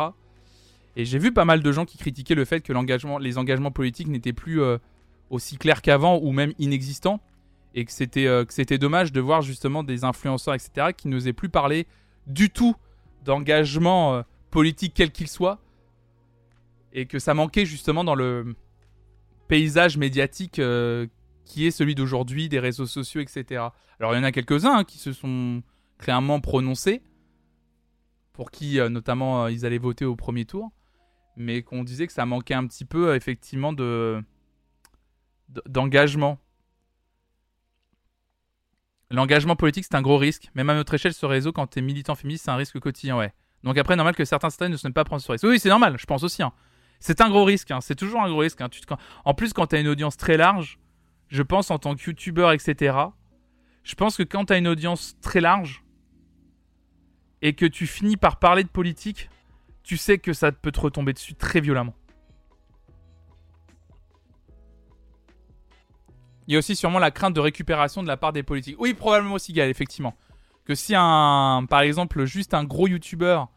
Et 0.95 1.05
j'ai 1.05 1.19
vu 1.19 1.31
pas 1.31 1.45
mal 1.45 1.63
de 1.63 1.71
gens 1.71 1.85
qui 1.85 1.97
critiquaient 1.97 2.35
le 2.35 2.45
fait 2.45 2.61
que 2.61 2.73
les 3.19 3.37
engagements 3.37 3.71
politiques 3.71 4.07
n'étaient 4.07 4.33
plus 4.33 4.61
euh, 4.61 4.77
aussi 5.29 5.57
clairs 5.57 5.81
qu'avant 5.81 6.19
ou 6.21 6.31
même 6.31 6.53
inexistants. 6.59 7.21
Et 7.73 7.85
que 7.85 7.91
c'était, 7.91 8.27
euh, 8.27 8.43
c'était 8.49 8.77
dommage 8.77 9.13
de 9.13 9.21
voir 9.21 9.41
justement 9.41 9.83
des 9.83 10.03
influenceurs, 10.03 10.53
etc., 10.53 10.87
qui 10.95 11.07
n'osaient 11.07 11.31
plus 11.31 11.47
parler 11.47 11.87
du 12.27 12.49
tout 12.49 12.75
d'engagement 13.23 14.15
euh, 14.15 14.21
politique 14.49 14.93
quel 14.93 15.11
qu'il 15.11 15.29
soit. 15.29 15.59
Et 16.91 17.05
que 17.05 17.19
ça 17.19 17.33
manquait 17.33 17.65
justement 17.65 18.03
dans 18.03 18.15
le 18.15 18.53
paysage 19.47 19.97
médiatique 19.97 20.61
qui 21.45 21.65
est 21.65 21.71
celui 21.71 21.95
d'aujourd'hui, 21.95 22.49
des 22.49 22.59
réseaux 22.59 22.85
sociaux, 22.85 23.21
etc. 23.21 23.63
Alors 23.99 24.13
il 24.13 24.17
y 24.17 24.19
en 24.19 24.25
a 24.25 24.33
quelques-uns 24.33 24.79
hein, 24.79 24.83
qui 24.83 24.97
se 24.97 25.13
sont 25.13 25.63
clairement 25.99 26.41
prononcé, 26.41 27.01
pour 28.33 28.51
qui 28.51 28.77
notamment 28.89 29.47
ils 29.47 29.65
allaient 29.65 29.77
voter 29.77 30.03
au 30.03 30.17
premier 30.17 30.43
tour, 30.43 30.71
mais 31.35 31.61
qu'on 31.61 31.83
disait 31.83 32.07
que 32.07 32.13
ça 32.13 32.25
manquait 32.25 32.53
un 32.53 32.67
petit 32.67 32.85
peu 32.85 33.15
effectivement 33.15 33.73
de 33.73 34.23
d'engagement. 35.67 36.39
L'engagement 39.09 39.57
politique, 39.57 39.83
c'est 39.83 39.95
un 39.95 40.01
gros 40.01 40.17
risque. 40.17 40.49
Même 40.55 40.69
à 40.69 40.73
notre 40.73 40.93
échelle, 40.93 41.13
ce 41.13 41.25
réseau, 41.25 41.51
quand 41.51 41.67
t'es 41.67 41.81
militant 41.81 42.15
féministe, 42.15 42.45
c'est 42.45 42.51
un 42.51 42.55
risque 42.55 42.79
quotidien, 42.79 43.17
ouais. 43.17 43.33
Donc 43.63 43.77
après, 43.77 43.97
normal 43.97 44.15
que 44.15 44.23
certains 44.23 44.49
citoyens 44.49 44.71
ne 44.71 44.77
se 44.77 44.87
pas 44.87 45.03
prendre 45.03 45.21
ce 45.21 45.31
risque. 45.31 45.43
Oui, 45.43 45.59
c'est 45.59 45.69
normal, 45.69 45.97
je 45.97 46.05
pense 46.05 46.23
aussi. 46.23 46.41
Hein. 46.41 46.53
C'est 46.99 47.19
un 47.19 47.29
gros 47.29 47.43
risque, 47.43 47.71
hein. 47.71 47.81
c'est 47.81 47.95
toujours 47.95 48.21
un 48.21 48.29
gros 48.29 48.39
risque. 48.39 48.61
Hein. 48.61 48.69
En 49.25 49.33
plus, 49.33 49.53
quand 49.53 49.67
t'as 49.67 49.81
une 49.81 49.87
audience 49.87 50.17
très 50.17 50.37
large, 50.37 50.79
je 51.27 51.41
pense 51.41 51.71
en 51.71 51.79
tant 51.79 51.95
que 51.95 52.03
youtubeur, 52.03 52.51
etc., 52.51 52.97
je 53.83 53.95
pense 53.95 54.15
que 54.15 54.23
quand 54.23 54.45
t'as 54.45 54.59
une 54.59 54.67
audience 54.67 55.19
très 55.21 55.41
large 55.41 55.83
et 57.41 57.53
que 57.53 57.65
tu 57.65 57.87
finis 57.87 58.17
par 58.17 58.37
parler 58.37 58.63
de 58.63 58.69
politique, 58.69 59.29
tu 59.83 59.97
sais 59.97 60.17
que 60.17 60.33
ça 60.33 60.51
peut 60.51 60.71
te 60.71 60.79
retomber 60.79 61.13
dessus 61.13 61.35
très 61.35 61.61
violemment. 61.61 61.95
Il 66.47 66.53
y 66.53 66.55
a 66.55 66.59
aussi 66.59 66.75
sûrement 66.75 66.99
la 66.99 67.11
crainte 67.11 67.33
de 67.33 67.39
récupération 67.39 68.03
de 68.03 68.07
la 68.07 68.17
part 68.17 68.33
des 68.33 68.43
politiques. 68.43 68.75
Oui, 68.79 68.93
probablement 68.93 69.35
aussi, 69.35 69.53
Gaël, 69.53 69.69
effectivement. 69.69 70.15
Que 70.65 70.75
si 70.75 70.93
un, 70.95 71.65
par 71.69 71.81
exemple, 71.81 72.25
juste 72.25 72.53
un 72.53 72.63
gros 72.63 72.87
youtubeur 72.87 73.49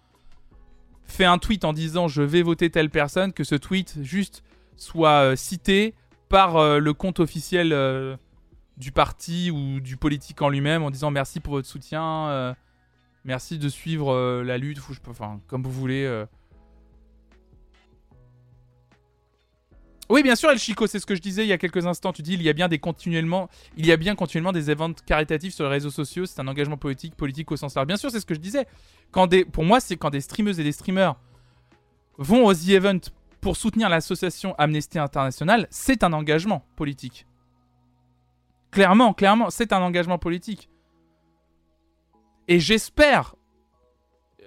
fait 1.04 1.24
un 1.24 1.38
tweet 1.38 1.64
en 1.64 1.72
disant 1.72 2.08
je 2.08 2.22
vais 2.22 2.42
voter 2.42 2.70
telle 2.70 2.90
personne, 2.90 3.32
que 3.32 3.44
ce 3.44 3.54
tweet 3.54 3.98
juste 4.02 4.42
soit 4.76 5.22
euh, 5.22 5.36
cité 5.36 5.94
par 6.28 6.56
euh, 6.56 6.78
le 6.78 6.92
compte 6.94 7.20
officiel 7.20 7.72
euh, 7.72 8.16
du 8.76 8.90
parti 8.90 9.50
ou 9.50 9.80
du 9.80 9.96
politique 9.96 10.40
en 10.42 10.48
lui-même 10.48 10.82
en 10.82 10.90
disant 10.90 11.10
merci 11.10 11.40
pour 11.40 11.54
votre 11.54 11.68
soutien, 11.68 12.54
merci 13.24 13.58
de 13.58 13.68
suivre 13.68 14.42
la 14.42 14.58
lutte, 14.58 14.80
comme 15.46 15.62
vous 15.62 15.72
voulez. 15.72 16.24
Oui, 20.10 20.22
bien 20.22 20.36
sûr, 20.36 20.50
El 20.50 20.58
Chico, 20.58 20.86
c'est 20.86 20.98
ce 20.98 21.06
que 21.06 21.14
je 21.14 21.22
disais 21.22 21.44
il 21.44 21.48
y 21.48 21.52
a 21.52 21.58
quelques 21.58 21.86
instants. 21.86 22.12
Tu 22.12 22.22
dis 22.22 22.34
il 22.34 22.42
y 22.42 22.50
a 22.50 22.52
bien 22.52 22.68
des 22.68 22.78
continuellement, 22.78 23.48
il 23.76 23.86
y 23.86 23.92
a 23.92 23.96
bien 23.96 24.14
continuellement 24.14 24.52
des 24.52 24.70
événements 24.70 24.94
caritatifs 25.06 25.54
sur 25.54 25.64
les 25.64 25.70
réseaux 25.70 25.90
sociaux. 25.90 26.26
C'est 26.26 26.40
un 26.40 26.48
engagement 26.48 26.76
politique, 26.76 27.16
politique 27.16 27.50
au 27.52 27.56
sens 27.56 27.74
large. 27.74 27.86
Bien 27.86 27.96
sûr, 27.96 28.10
c'est 28.10 28.20
ce 28.20 28.26
que 28.26 28.34
je 28.34 28.40
disais. 28.40 28.66
Quand 29.10 29.26
des, 29.26 29.44
pour 29.44 29.64
moi, 29.64 29.80
c'est 29.80 29.96
quand 29.96 30.10
des 30.10 30.20
streameuses 30.20 30.60
et 30.60 30.64
des 30.64 30.72
streamers 30.72 31.16
vont 32.18 32.44
aux 32.44 32.54
The 32.54 32.68
Event 32.68 33.00
pour 33.40 33.56
soutenir 33.56 33.88
l'association 33.88 34.54
Amnesty 34.56 34.98
International, 34.98 35.66
c'est 35.70 36.04
un 36.04 36.12
engagement 36.12 36.66
politique. 36.76 37.26
Clairement, 38.70 39.14
clairement, 39.14 39.50
c'est 39.50 39.72
un 39.72 39.80
engagement 39.80 40.18
politique. 40.18 40.68
Et 42.48 42.60
j'espère 42.60 43.34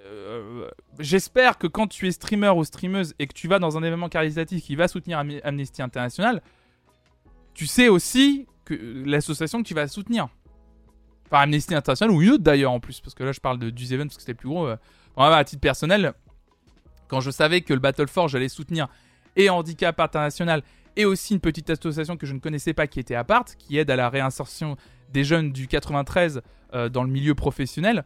euh, 0.08 0.68
j'espère 0.98 1.58
que 1.58 1.66
quand 1.66 1.86
tu 1.86 2.08
es 2.08 2.12
streamer 2.12 2.50
ou 2.50 2.64
streameuse 2.64 3.14
et 3.18 3.26
que 3.26 3.34
tu 3.34 3.46
vas 3.48 3.58
dans 3.58 3.76
un 3.76 3.82
événement 3.82 4.08
caritatif 4.08 4.62
qui 4.64 4.74
va 4.74 4.88
soutenir 4.88 5.18
Amnesty 5.18 5.82
International, 5.82 6.42
tu 7.54 7.66
sais 7.66 7.88
aussi 7.88 8.46
que 8.64 8.74
l'association 9.06 9.62
que 9.62 9.68
tu 9.68 9.74
vas 9.74 9.88
soutenir. 9.88 10.28
Enfin, 11.26 11.42
Amnesty 11.42 11.74
International 11.74 12.14
ou 12.14 12.22
une 12.22 12.30
autre 12.30 12.42
d'ailleurs 12.42 12.72
en 12.72 12.80
plus, 12.80 13.00
parce 13.00 13.14
que 13.14 13.22
là 13.22 13.32
je 13.32 13.40
parle 13.40 13.58
de, 13.58 13.70
du 13.70 13.92
event 13.92 14.04
parce 14.04 14.16
que 14.16 14.22
c'était 14.22 14.34
plus 14.34 14.48
gros. 14.48 14.66
Euh. 14.66 14.76
à 15.16 15.44
titre 15.44 15.60
personnel, 15.60 16.14
quand 17.08 17.20
je 17.20 17.30
savais 17.30 17.60
que 17.60 17.74
le 17.74 17.80
Battle 17.80 18.08
Forge 18.08 18.34
allait 18.34 18.48
soutenir 18.48 18.88
et 19.36 19.50
Handicap 19.50 19.98
International 20.00 20.62
et 20.96 21.04
aussi 21.04 21.34
une 21.34 21.40
petite 21.40 21.70
association 21.70 22.16
que 22.16 22.26
je 22.26 22.32
ne 22.32 22.40
connaissais 22.40 22.72
pas 22.72 22.86
qui 22.86 22.98
était 22.98 23.14
à 23.14 23.24
part, 23.24 23.44
qui 23.44 23.78
aide 23.78 23.90
à 23.90 23.96
la 23.96 24.08
réinsertion 24.08 24.76
des 25.10 25.24
jeunes 25.24 25.52
du 25.52 25.66
93 25.66 26.42
euh, 26.74 26.88
dans 26.88 27.02
le 27.02 27.10
milieu 27.10 27.34
professionnel, 27.34 28.04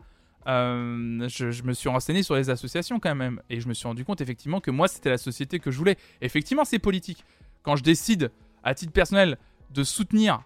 euh, 0.48 1.28
je, 1.28 1.62
me 1.62 1.72
suis 1.72 1.88
renseigné 1.88 2.22
sur 2.22 2.34
les 2.34 2.50
associations 2.50 2.98
quand 2.98 3.14
même. 3.14 3.40
Et 3.50 3.60
je 3.60 3.68
me 3.68 3.74
suis 3.74 3.86
rendu 3.86 4.04
compte 4.04 4.20
effectivement 4.20 4.60
que 4.60 4.70
moi, 4.70 4.88
c'était 4.88 5.10
la 5.10 5.18
société 5.18 5.58
que 5.58 5.70
je 5.70 5.78
voulais. 5.78 5.96
Effectivement, 6.20 6.64
c'est 6.64 6.78
politique. 6.78 7.24
Quand 7.62 7.76
je 7.76 7.82
décide, 7.82 8.30
à 8.64 8.74
titre 8.74 8.92
personnel, 8.92 9.38
de 9.70 9.84
soutenir 9.84 10.42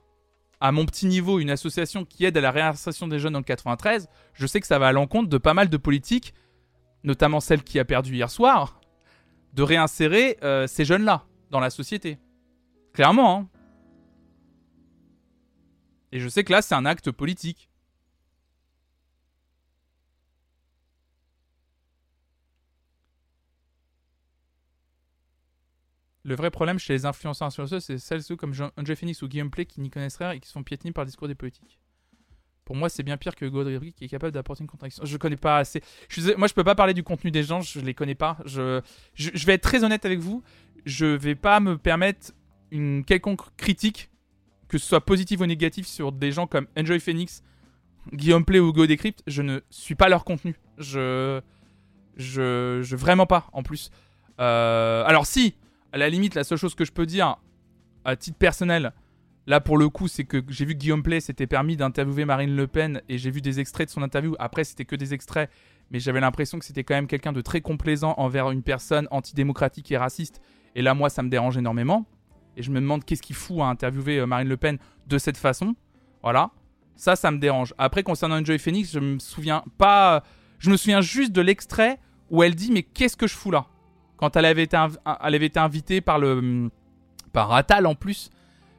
à 0.61 0.73
mon 0.73 0.87
petit 0.87 1.07
niveau 1.07 1.39
une 1.39 1.51
association 1.51 2.05
qui 2.05 2.25
aide 2.25 2.37
à 2.37 2.41
la 2.41 2.51
réinsertion 2.51 3.09
des 3.09 3.19
jeunes 3.19 3.35
dans 3.35 3.41
le 3.41 3.45
93, 3.45 4.09
je 4.33 4.47
sais 4.47 4.61
que 4.61 4.67
ça 4.67 4.79
va 4.79 4.89
à 4.89 4.93
l'encontre 4.93 5.29
de 5.29 5.39
pas 5.39 5.55
mal 5.55 5.69
de 5.69 5.77
politiques, 5.77 6.35
notamment 7.05 7.41
celle 7.41 7.63
qui 7.63 7.79
a 7.79 7.85
perdu 7.85 8.15
hier 8.15 8.31
soir, 8.31 8.81
de 9.53 9.63
réinsérer 9.63 10.39
euh, 10.43 10.67
ces 10.67 10.85
jeunes-là 10.85 11.25
dans 11.51 11.61
la 11.61 11.71
société. 11.71 12.19
Clairement. 12.93 13.39
Hein. 13.39 13.49
Et 16.13 16.21
je 16.21 16.29
sais 16.29 16.45
que 16.45 16.53
là, 16.53 16.63
c'est 16.63 16.75
un 16.75 16.87
acte 16.87 17.11
politique. 17.11 17.69
Le 26.27 26.35
vrai 26.35 26.51
problème 26.51 26.79
chez 26.79 26.93
les 26.93 27.07
influenceurs 27.07 27.47
influenceuses, 27.47 27.85
c'est 27.85 27.99
celles 27.99 28.23
ceux 28.23 28.35
comme 28.35 28.53
André 28.77 28.97
Phoenix 28.97 29.23
ou 29.23 29.29
Guillaume 29.29 29.51
Play 29.51 29.65
qui 29.65 29.81
n'y 29.81 29.91
connaissent 29.91 30.17
rien 30.17 30.33
et 30.33 30.41
qui 30.41 30.49
sont 30.49 30.65
piétinés 30.65 30.93
par 30.93 31.05
le 31.05 31.07
discours 31.07 31.29
des 31.29 31.37
politiques. 31.37 31.79
Pour 32.65 32.75
moi, 32.75 32.89
c'est 32.89 33.05
bien 33.05 33.17
pire 33.17 33.37
que 33.37 33.47
Godric 33.47 33.95
qui 33.95 34.07
est 34.07 34.09
capable 34.09 34.33
d'apporter 34.33 34.65
une 34.65 34.67
contradiction. 34.67 35.05
Je 35.05 35.17
connais 35.19 35.37
pas 35.37 35.59
assez. 35.59 35.83
Moi, 36.37 36.49
je 36.49 36.53
peux 36.53 36.65
pas 36.65 36.75
parler 36.75 36.95
du 36.95 37.05
contenu 37.05 37.31
des 37.31 37.45
gens, 37.45 37.61
je 37.61 37.79
les 37.79 37.95
connais 37.95 38.17
pas. 38.17 38.39
Je, 38.45 38.81
je, 39.15 39.47
vais 39.47 39.55
être 39.55 39.63
très 39.63 39.85
honnête 39.85 40.05
avec 40.05 40.19
vous. 40.19 40.43
Je 40.85 41.07
vais 41.07 41.37
pas 41.37 41.61
me 41.61 41.79
permettre 41.79 42.33
une 42.73 43.05
quelconque 43.05 43.55
critique, 43.57 44.11
que 44.69 44.79
ce 44.79 44.87
soit 44.87 45.05
positive 45.05 45.41
ou 45.41 45.47
négative, 45.47 45.87
sur 45.87 46.13
des 46.13 46.33
gens 46.33 46.47
comme 46.47 46.67
Enjoy 46.79 47.01
Phoenix, 47.01 47.43
Guillaume 48.13 48.45
Play 48.45 48.59
ou 48.59 48.73
Go 48.73 48.87
Decrypt. 48.87 49.23
Je 49.27 49.43
ne 49.43 49.61
suis 49.71 49.95
pas 49.95 50.09
leur 50.09 50.25
contenu. 50.25 50.57
Je. 50.79 51.41
Je. 52.17 52.81
je 52.83 52.97
vraiment 52.97 53.27
pas, 53.27 53.49
en 53.53 53.63
plus. 53.63 53.91
Euh, 54.41 55.05
alors, 55.07 55.27
si, 55.27 55.55
à 55.93 55.99
la 55.99 56.09
limite, 56.09 56.35
la 56.35 56.45
seule 56.45 56.59
chose 56.59 56.75
que 56.75 56.85
je 56.85 56.93
peux 56.93 57.07
dire, 57.07 57.37
à 58.05 58.17
titre 58.17 58.39
personnel, 58.39 58.93
là 59.47 59.61
pour 59.61 59.79
le 59.79 59.89
coup, 59.89 60.09
c'est 60.09 60.25
que 60.25 60.43
j'ai 60.49 60.65
vu 60.65 60.75
que 60.75 60.79
Guillaume 60.79 61.03
Play 61.03 61.21
s'était 61.21 61.47
permis 61.47 61.77
d'interviewer 61.77 62.25
Marine 62.25 62.55
Le 62.55 62.67
Pen 62.67 63.03
et 63.09 63.19
j'ai 63.19 63.31
vu 63.31 63.41
des 63.41 63.61
extraits 63.61 63.89
de 63.89 63.93
son 63.93 64.03
interview. 64.03 64.35
Après, 64.39 64.65
c'était 64.65 64.85
que 64.85 64.97
des 64.97 65.15
extraits, 65.15 65.51
mais 65.91 65.99
j'avais 66.01 66.21
l'impression 66.21 66.59
que 66.59 66.65
c'était 66.65 66.85
quand 66.85 66.95
même 66.95 67.07
quelqu'un 67.07 67.33
de 67.33 67.41
très 67.41 67.61
complaisant 67.61 68.15
envers 68.19 68.51
une 68.51 68.63
personne 68.63 69.09
antidémocratique 69.11 69.91
et 69.93 69.97
raciste. 69.97 70.41
Et 70.75 70.83
là, 70.83 70.95
moi, 70.95 71.09
ça 71.09 71.23
me 71.23 71.29
dérange 71.29 71.57
énormément. 71.57 72.07
Et 72.57 72.63
je 72.63 72.71
me 72.71 72.81
demande 72.81 73.05
qu'est-ce 73.05 73.23
qu'il 73.23 73.37
fout 73.37 73.61
à 73.61 73.67
interviewer 73.67 74.19
euh, 74.19 74.27
Marine 74.27 74.49
Le 74.49 74.57
Pen 74.57 74.79
de 75.07 75.19
cette 75.19 75.37
façon. 75.37 75.75
Voilà. 76.23 76.51
Ça, 76.97 77.15
ça 77.15 77.31
me 77.31 77.39
dérange. 77.39 77.75
Après, 77.79 78.03
concernant 78.03 78.41
Enjoy 78.41 78.59
Phoenix, 78.59 78.93
je 78.93 78.99
me 78.99 79.19
souviens 79.19 79.63
pas. 79.79 80.23
Je 80.59 80.71
me 80.71 80.77
souviens 80.77 81.03
juste 81.03 81.33
de 81.33 81.43
l'extrait 81.43 81.99
où 82.31 82.43
elle 82.43 82.55
dit 82.55 82.73
Mais 82.73 82.83
qu'est-ce 82.83 83.17
que 83.17 83.27
je 83.27 83.35
fous 83.35 83.51
là? 83.51 83.67
Quand 84.17 84.35
elle 84.37 84.47
avait 84.47 84.63
été, 84.63 84.77
elle 84.77 85.35
avait 85.35 85.47
été 85.47 85.61
invitée 85.61 86.01
par 86.01 86.19
le 86.19 86.71
par 87.33 87.53
Atal 87.53 87.87
en 87.87 87.95
plus. 87.95 88.31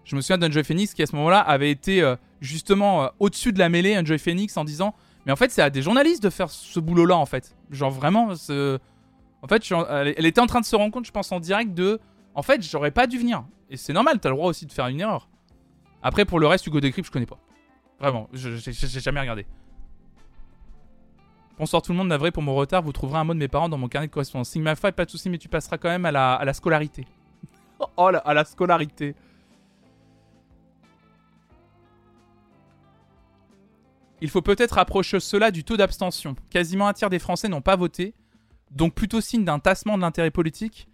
Je 0.04 0.16
me 0.16 0.22
souviens 0.22 0.40
d'Enjoy 0.40 0.64
Phoenix 0.64 0.94
qui 0.96 1.04
à 1.04 1.06
ce 1.06 1.16
moment-là 1.16 1.40
avait 1.40 1.70
été 1.70 2.02
euh, 2.02 2.16
justement 2.42 3.04
euh, 3.04 3.08
au-dessus 3.20 3.54
de 3.54 3.60
la 3.60 3.70
mêlée, 3.70 3.96
Enjoy 3.98 4.18
Phoenix, 4.18 4.58
en 4.58 4.64
disant 4.64 4.96
Mais 5.28 5.32
en 5.32 5.36
fait, 5.36 5.52
c'est 5.52 5.62
à 5.62 5.70
des 5.70 5.84
journalistes 5.84 6.24
de 6.24 6.32
faire 6.32 6.50
ce 6.50 6.80
boulot-là, 6.80 7.18
en 7.18 7.28
fait. 7.28 7.56
Genre 7.70 7.92
vraiment, 7.92 8.30
en 8.30 9.48
fait, 9.48 9.72
elle 10.18 10.26
était 10.26 10.42
en 10.42 10.48
train 10.48 10.62
de 10.62 10.66
se 10.66 10.76
rendre 10.76 10.92
compte, 10.92 11.06
je 11.06 11.12
pense, 11.12 11.32
en 11.32 11.40
direct 11.40 11.74
de 11.76 12.00
En 12.38 12.44
fait, 12.44 12.62
j'aurais 12.62 12.92
pas 12.92 13.08
dû 13.08 13.18
venir. 13.18 13.44
Et 13.68 13.78
c'est 13.78 13.94
normal, 13.94 14.20
t'as 14.20 14.30
le 14.30 14.36
droit 14.36 14.48
aussi 14.48 14.68
de 14.68 14.72
faire 14.72 14.88
une 14.88 15.02
erreur. 15.02 15.28
Après, 16.04 16.24
pour 16.24 16.40
le 16.40 16.46
reste, 16.46 16.68
Hugo 16.68 16.80
Decrypt, 16.80 17.08
je 17.08 17.12
connais 17.12 17.26
pas. 17.26 17.40
Vraiment, 18.00 18.30
j'ai 18.32 19.02
jamais 19.02 19.20
regardé. 19.20 19.48
Bonsoir 21.58 21.82
tout 21.82 21.94
le 21.94 21.98
monde, 21.98 22.10
navré 22.10 22.30
pour 22.30 22.44
mon 22.44 22.54
retard, 22.54 22.84
vous 22.84 22.92
trouverez 22.92 23.18
un 23.18 23.24
mot 23.24 23.34
de 23.34 23.40
mes 23.40 23.48
parents 23.48 23.70
dans 23.70 23.80
mon 23.80 23.88
carnet 23.88 24.08
de 24.08 24.14
correspondance. 24.14 24.50
Sigma 24.50 24.76
Phi, 24.76 24.92
pas 24.92 25.06
de 25.06 25.10
soucis, 25.10 25.32
mais 25.32 25.40
tu 25.40 25.50
passeras 25.50 25.80
quand 25.80 25.90
même 25.90 26.06
à 26.06 26.12
la, 26.12 26.40
la 26.46 26.54
scolarité. 26.54 27.08
oh, 27.98 28.12
à 28.24 28.34
la 28.36 28.46
scolarité. 28.46 29.16
Il 34.22 34.30
faut 34.30 34.44
peut-être 34.44 34.78
approcher 34.78 35.20
cela 35.20 35.50
du 35.50 35.64
taux 35.64 35.76
d'abstention. 35.76 36.36
Quasiment 36.52 36.88
un 36.88 36.94
tiers 36.94 37.10
des 37.10 37.18
Français 37.18 37.50
n'ont 37.50 37.62
pas 37.62 37.76
voté, 37.76 38.14
donc 38.70 38.94
plutôt 38.94 39.22
signe 39.22 39.44
d'un 39.44 39.58
tassement 39.58 39.98
de 39.98 40.04
l'intérêt 40.04 40.30
politique. 40.30 40.88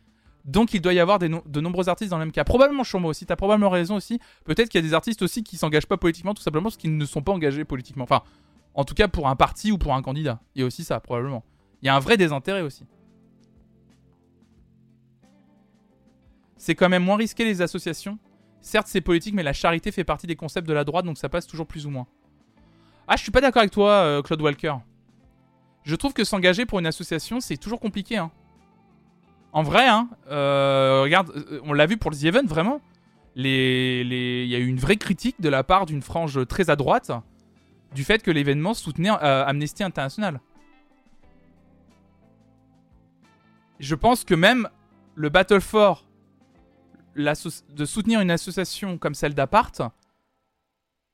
Donc 0.45 0.73
il 0.73 0.81
doit 0.81 0.93
y 0.93 0.99
avoir 0.99 1.19
de 1.19 1.61
nombreux 1.61 1.87
artistes 1.87 2.11
dans 2.11 2.17
le 2.17 2.25
même 2.25 2.31
cas. 2.33 2.43
Probablement 2.43 2.83
Chomo 2.83 3.09
aussi, 3.09 3.25
t'as 3.25 3.37
probablement 3.37 3.69
raison 3.69 3.95
aussi. 3.95 4.19
Peut-être 4.43 4.69
qu'il 4.69 4.81
y 4.81 4.83
a 4.83 4.87
des 4.87 4.93
artistes 4.93 5.21
aussi 5.21 5.43
qui 5.43 5.57
s'engagent 5.57 5.87
pas 5.87 5.97
politiquement 5.97 6.33
tout 6.33 6.43
simplement 6.43 6.65
parce 6.65 6.77
qu'ils 6.77 6.97
ne 6.97 7.05
sont 7.05 7.21
pas 7.21 7.31
engagés 7.31 7.63
politiquement. 7.63 8.03
Enfin, 8.03 8.23
en 8.73 8.83
tout 8.83 8.93
cas 8.93 9.07
pour 9.07 9.29
un 9.29 9.35
parti 9.35 9.71
ou 9.71 9.77
pour 9.77 9.93
un 9.93 10.01
candidat. 10.01 10.41
Il 10.55 10.59
y 10.59 10.63
a 10.63 10.67
aussi 10.67 10.83
ça, 10.83 10.99
probablement. 10.99 11.43
Il 11.81 11.85
y 11.85 11.89
a 11.89 11.95
un 11.95 11.99
vrai 11.99 12.17
désintérêt 12.17 12.61
aussi. 12.61 12.85
C'est 16.57 16.75
quand 16.75 16.89
même 16.89 17.03
moins 17.03 17.17
risqué 17.17 17.45
les 17.45 17.61
associations. 17.61 18.17
Certes, 18.61 18.87
c'est 18.87 19.01
politique, 19.01 19.33
mais 19.33 19.43
la 19.43 19.51
charité 19.51 19.91
fait 19.91 20.05
partie 20.05 20.27
des 20.27 20.37
concepts 20.37 20.67
de 20.67 20.73
la 20.73 20.85
droite, 20.85 21.03
donc 21.03 21.17
ça 21.17 21.27
passe 21.27 21.45
toujours 21.45 21.67
plus 21.67 21.85
ou 21.85 21.89
moins. 21.89 22.07
Ah, 23.07 23.17
je 23.17 23.21
suis 23.21 23.31
pas 23.31 23.41
d'accord 23.41 23.59
avec 23.59 23.71
toi, 23.71 23.91
euh, 23.91 24.21
Claude 24.21 24.41
Walker. 24.41 24.75
Je 25.83 25.95
trouve 25.97 26.13
que 26.13 26.23
s'engager 26.23 26.65
pour 26.65 26.79
une 26.79 26.85
association, 26.85 27.41
c'est 27.41 27.57
toujours 27.57 27.81
compliqué. 27.81 28.15
Hein. 28.17 28.31
En 29.53 29.61
vrai, 29.61 29.87
hein, 29.87 30.09
euh, 30.31 31.03
regarde, 31.03 31.31
euh, 31.35 31.59
on 31.63 31.73
l'a 31.73 31.85
vu 31.85 31.97
pour 31.97 32.11
The 32.11 32.23
Event, 32.23 32.45
vraiment. 32.45 32.81
Il 33.35 33.45
y 33.45 34.55
a 34.55 34.59
eu 34.59 34.65
une 34.65 34.79
vraie 34.79 34.97
critique 34.97 35.39
de 35.39 35.49
la 35.49 35.63
part 35.63 35.85
d'une 35.85 36.01
frange 36.01 36.45
très 36.47 36.71
à 36.71 36.75
droite 36.75 37.11
du 37.93 38.03
fait 38.03 38.23
que 38.23 38.31
l'événement 38.31 38.73
soutenait 38.73 39.11
euh, 39.11 39.45
Amnesty 39.45 39.83
International. 39.83 40.39
Je 43.79 43.93
pense 43.93 44.23
que 44.23 44.33
même 44.33 44.67
le 45.15 45.29
Battle 45.29 45.61
for 45.61 46.07
de 47.15 47.85
soutenir 47.85 48.21
une 48.21 48.31
association 48.31 48.97
comme 48.97 49.13
celle 49.13 49.35
d'Apart, 49.35 49.71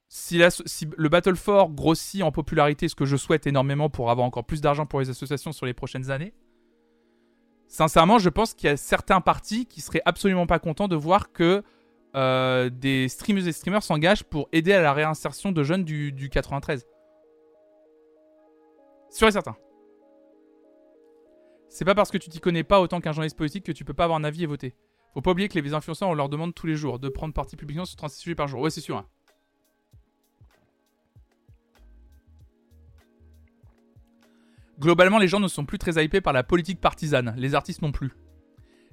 si, 0.08 0.42
si, 0.66 0.88
le 0.98 1.10
Battle 1.10 1.36
for 1.36 1.70
grossit 1.72 2.24
en 2.24 2.32
popularité, 2.32 2.88
ce 2.88 2.96
que 2.96 3.04
je 3.04 3.18
souhaite 3.18 3.48
énormément 3.48 3.90
pour 3.90 4.10
avoir 4.10 4.26
encore 4.26 4.46
plus 4.46 4.62
d'argent 4.62 4.86
pour 4.86 5.02
les 5.02 5.10
associations 5.10 5.52
sur 5.52 5.66
les 5.66 5.74
prochaines 5.74 6.10
années, 6.10 6.34
sincèrement, 7.70 8.20
je 8.20 8.28
pense 8.28 8.54
qu'il 8.54 8.68
y 8.68 8.74
a 8.74 8.78
certains 8.78 9.22
partis 9.22 9.66
qui 9.66 9.80
seraient 9.80 10.02
absolument 10.06 10.46
pas 10.46 10.60
contents 10.60 10.90
de 10.90 10.98
voir 10.98 11.32
que 11.32 11.64
euh, 12.16 12.70
des 12.70 13.08
streamers 13.08 13.48
et 13.48 13.52
streamers 13.52 13.84
s'engagent 13.84 14.24
pour 14.24 14.50
aider 14.52 14.74
à 14.74 14.82
la 14.82 14.94
réinsertion 14.94 15.52
de 15.52 15.64
jeunes 15.64 15.86
du, 15.86 16.12
du 16.12 16.30
93. 16.30 16.86
Sûr 19.12 19.28
et 19.28 19.32
certain. 19.32 19.56
C'est 21.70 21.86
pas 21.86 21.96
parce 21.96 22.10
que 22.10 22.18
tu 22.18 22.30
t'y 22.30 22.40
connais 22.40 22.64
pas 22.64 22.82
autant 22.82 23.00
qu'un 23.00 23.12
journaliste 23.12 23.38
politique 23.38 23.64
que 23.64 23.72
tu 23.72 23.86
peux 23.86 23.94
pas 23.94 24.06
avoir 24.06 24.20
un 24.20 24.24
avis 24.24 24.44
et 24.44 24.48
voter. 24.48 24.76
Faut 25.14 25.22
pas 25.22 25.32
oublier 25.32 25.48
que 25.48 25.60
les 25.60 25.74
influenceurs, 25.74 26.10
on 26.10 26.14
leur 26.14 26.30
demande 26.30 26.54
tous 26.54 26.68
les 26.68 26.76
jours 26.76 27.00
de 27.00 27.10
prendre 27.10 27.34
parti 27.34 27.56
publiquement 27.56 27.86
sur 27.86 27.96
36 27.96 28.20
sujets 28.20 28.36
par 28.36 28.48
jour. 28.48 28.62
Ouais, 28.62 28.70
c'est 28.70 28.82
sûr. 28.82 28.98
Hein. 28.98 29.08
Globalement, 34.80 35.18
les 35.18 35.28
gens 35.28 35.40
ne 35.40 35.48
sont 35.48 35.66
plus 35.66 35.78
très 35.78 36.04
hypés 36.04 36.22
par 36.22 36.34
la 36.34 36.44
politique 36.44 36.80
partisane. 36.80 37.34
Les 37.38 37.54
artistes 37.54 37.82
non 37.82 37.92
plus. 37.92 38.12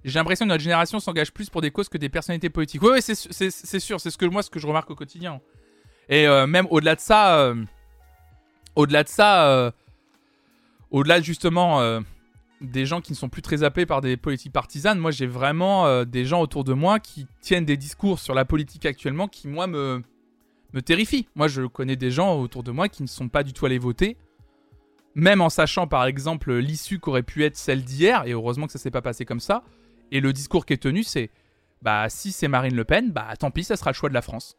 J'ai 0.05 0.18
l'impression 0.18 0.45
que 0.45 0.51
notre 0.51 0.62
génération 0.62 1.01
s'engage 1.01 1.32
plus 1.32 1.51
pour 1.51 1.61
des 1.61 1.70
causes 1.70 1.89
que 1.89 1.99
des 1.99 2.09
personnalités 2.09 2.51
politiques. 2.51 2.82
Oui, 2.82 2.91
ouais, 2.91 3.01
c'est 3.01 3.14
sûr, 3.80 4.01
c'est 4.01 4.11
ce 4.11 4.18
que 4.18 4.26
moi 4.26 4.43
ce 4.43 4.51
que 4.51 4.61
je 4.61 4.66
remarque 4.66 4.91
au 4.91 4.95
quotidien. 4.95 5.41
Et 6.09 6.26
euh, 6.28 6.47
même 6.47 6.66
au-delà 6.70 6.95
de 6.95 7.01
ça, 7.01 7.39
euh, 7.39 7.64
au-delà 8.76 9.03
de 9.03 9.09
ça, 9.09 9.49
euh, 9.49 9.70
au-delà 10.93 11.20
justement 11.20 12.01
des 12.61 12.87
gens 12.87 13.01
qui 13.01 13.12
ne 13.12 13.16
sont 13.16 13.28
plus 13.28 13.43
très 13.43 13.59
zappés 13.59 13.84
par 13.84 14.01
des 14.01 14.16
politiques 14.16 14.53
partisanes, 14.53 14.99
moi 14.99 15.11
j'ai 15.11 15.26
vraiment 15.26 16.05
des 16.05 16.24
gens 16.24 16.41
autour 16.41 16.62
de 16.62 16.72
moi 16.72 17.01
qui 17.01 17.26
tiennent 17.41 17.64
des 17.64 17.76
discours 17.76 18.20
sur 18.20 18.34
la 18.34 18.45
politique 18.45 18.87
actuellement 18.87 19.26
qui 19.26 19.49
moi 19.49 19.66
me 19.66 20.03
me 20.72 20.82
terrifient. 20.82 21.26
Moi 21.34 21.49
je 21.49 21.62
connais 21.62 21.97
des 21.97 22.12
gens 22.12 22.39
autour 22.39 22.62
de 22.62 22.70
moi 22.70 22.89
qui 22.89 23.03
ne 23.03 23.09
sont 23.09 23.28
pas 23.28 23.43
du 23.43 23.53
tout 23.53 23.66
allés 23.66 23.78
voter 23.78 24.16
même 25.16 25.40
en 25.40 25.48
sachant 25.48 25.86
par 25.86 26.04
exemple 26.04 26.54
l'issue 26.54 26.98
qu'aurait 26.98 27.22
pu 27.22 27.42
être 27.44 27.56
celle 27.56 27.82
d'hier, 27.82 28.24
et 28.26 28.32
heureusement 28.32 28.66
que 28.66 28.72
ça 28.72 28.78
s'est 28.78 28.90
pas 28.90 29.00
passé 29.00 29.24
comme 29.24 29.40
ça, 29.40 29.64
et 30.12 30.20
le 30.20 30.32
discours 30.32 30.66
qui 30.66 30.74
est 30.74 30.82
tenu, 30.82 31.02
c'est 31.02 31.30
bah 31.80 32.08
si 32.10 32.32
c'est 32.32 32.48
Marine 32.48 32.76
Le 32.76 32.84
Pen, 32.84 33.10
bah 33.10 33.34
tant 33.38 33.50
pis, 33.50 33.64
ça 33.64 33.76
sera 33.76 33.90
le 33.90 33.94
choix 33.94 34.10
de 34.10 34.14
la 34.14 34.20
France. 34.20 34.58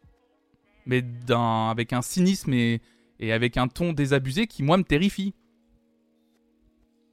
Mais 0.84 1.04
avec 1.30 1.92
un 1.92 2.02
cynisme 2.02 2.52
et, 2.52 2.80
avec 3.20 3.56
un 3.56 3.68
ton 3.68 3.92
désabusé 3.92 4.46
qui 4.46 4.62
moi 4.64 4.76
me 4.76 4.82
terrifie. 4.82 5.34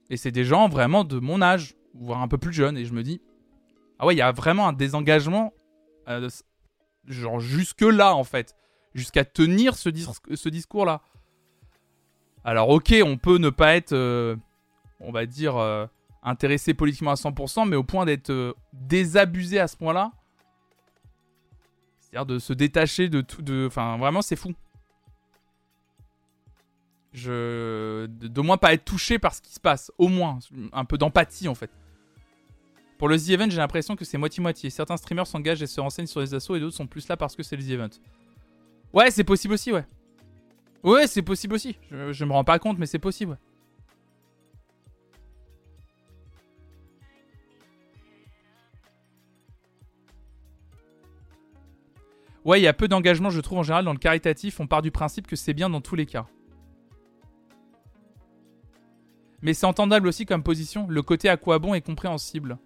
Et 0.10 0.18
c'est 0.18 0.32
des 0.32 0.44
gens 0.44 0.68
vraiment 0.68 1.04
de 1.04 1.20
mon 1.20 1.42
âge, 1.42 1.76
voire 1.94 2.22
un 2.22 2.28
peu 2.28 2.40
plus 2.40 2.54
jeunes, 2.54 2.78
et 2.78 2.86
je 2.86 2.94
me 2.94 3.04
dis 3.04 3.22
ah 4.00 4.08
ouais, 4.08 4.16
il 4.16 4.18
y 4.18 4.24
a 4.24 4.32
vraiment 4.32 4.68
un 4.68 4.74
désengagement, 4.74 5.54
euh, 6.10 6.30
genre 7.08 7.40
jusque 7.40 7.82
là 7.82 8.16
en 8.16 8.24
fait, 8.24 8.56
jusqu'à 8.96 9.24
tenir 9.24 9.76
ce, 9.76 9.90
discours 10.50 10.86
là. 10.86 11.04
Alors 12.46 12.70
ok, 12.70 12.94
on 13.04 13.18
peut 13.18 13.40
ne 13.40 13.50
pas 13.50 13.76
être, 13.76 13.94
euh, 13.94 14.36
on 15.00 15.12
va 15.12 15.26
dire, 15.26 15.58
euh, 15.58 15.88
intéressé 16.22 16.76
politiquement 16.76 17.10
à 17.10 17.16
100%, 17.16 17.68
mais 17.68 17.76
au 17.76 17.84
point 17.84 18.06
d'être 18.06 18.30
euh, 18.30 18.54
désabusé 18.72 19.60
à 19.60 19.68
ce 19.68 19.76
point-là. 19.76 20.12
C'est-à-dire 22.00 22.28
de 22.28 22.38
se 22.38 22.54
détacher 22.54 23.10
de 23.10 23.22
tout. 23.22 23.42
De... 23.42 23.66
Enfin, 23.68 23.98
vraiment, 23.98 24.22
c'est 24.22 24.36
fou. 24.36 24.54
Je. 27.14 28.06
De, 28.06 28.42
moins 28.42 28.58
pas 28.58 28.74
être 28.74 28.86
touché 28.86 29.18
par 29.18 29.34
ce 29.34 29.42
qui 29.42 29.52
se 29.52 29.60
passe. 29.60 29.92
Au 29.98 30.08
moins. 30.08 30.38
Un 30.72 30.86
peu 30.86 31.00
d'empathie, 31.00 31.48
en 31.48 31.56
fait. 31.56 31.72
Pour 33.00 33.10
le 33.10 33.18
The 33.18 33.30
Event, 33.30 33.50
j'ai 33.50 33.58
l'impression 33.58 33.96
que 33.96 34.06
c'est 34.06 34.20
moitié-moitié. 34.20 34.70
Certains 34.70 34.98
streamers 34.98 35.26
s'engagent 35.26 35.64
et 35.64 35.68
se 35.68 35.82
renseignent 35.82 36.06
sur 36.06 36.22
les 36.22 36.36
assauts 36.36 36.56
et 36.56 36.60
d'autres 36.60 36.76
sont 36.76 36.88
plus 36.88 37.08
là 37.08 37.18
parce 37.18 37.36
que 37.36 37.42
c'est 37.42 37.56
le 37.56 37.64
The 37.64 37.72
Event. 37.72 37.90
Ouais, 38.94 39.10
c'est 39.10 39.24
possible 39.24 39.56
aussi, 39.56 39.72
ouais. 39.74 39.86
Ouais, 40.86 41.08
c'est 41.08 41.24
possible 41.24 41.56
aussi. 41.56 41.78
Je, 41.90 42.26
me 42.26 42.32
rends 42.32 42.44
pas 42.44 42.60
compte, 42.60 42.78
mais 42.78 42.86
c'est 42.86 43.00
possible, 43.00 43.32
ouais. 43.32 43.38
Ouais, 52.46 52.62
il 52.62 52.64
y 52.64 52.68
a 52.68 52.74
peu 52.74 52.88
d'engagement, 52.88 53.32
je 53.32 53.42
trouve, 53.42 53.58
en 53.58 53.64
général, 53.64 53.84
dans 53.84 53.94
le 53.94 53.98
caritatif. 53.98 54.60
On 54.60 54.68
part 54.68 54.84
du 54.84 54.92
principe 54.92 55.26
que 55.26 55.36
c'est 55.36 55.56
bien 55.56 55.72
dans 55.72 55.82
tous 55.82 55.96
les 55.96 56.06
cas. 56.06 56.28
Mais 59.42 59.56
c'est 59.56 59.66
entendable 59.66 60.08
aussi 60.08 60.28
comme 60.28 60.44
position. 60.44 60.86
Le 60.88 61.02
côté 61.02 61.30
à 61.30 61.38
quoi 61.38 61.58
bon 61.58 61.74
est 61.74 61.82
compréhensible. 61.82 62.60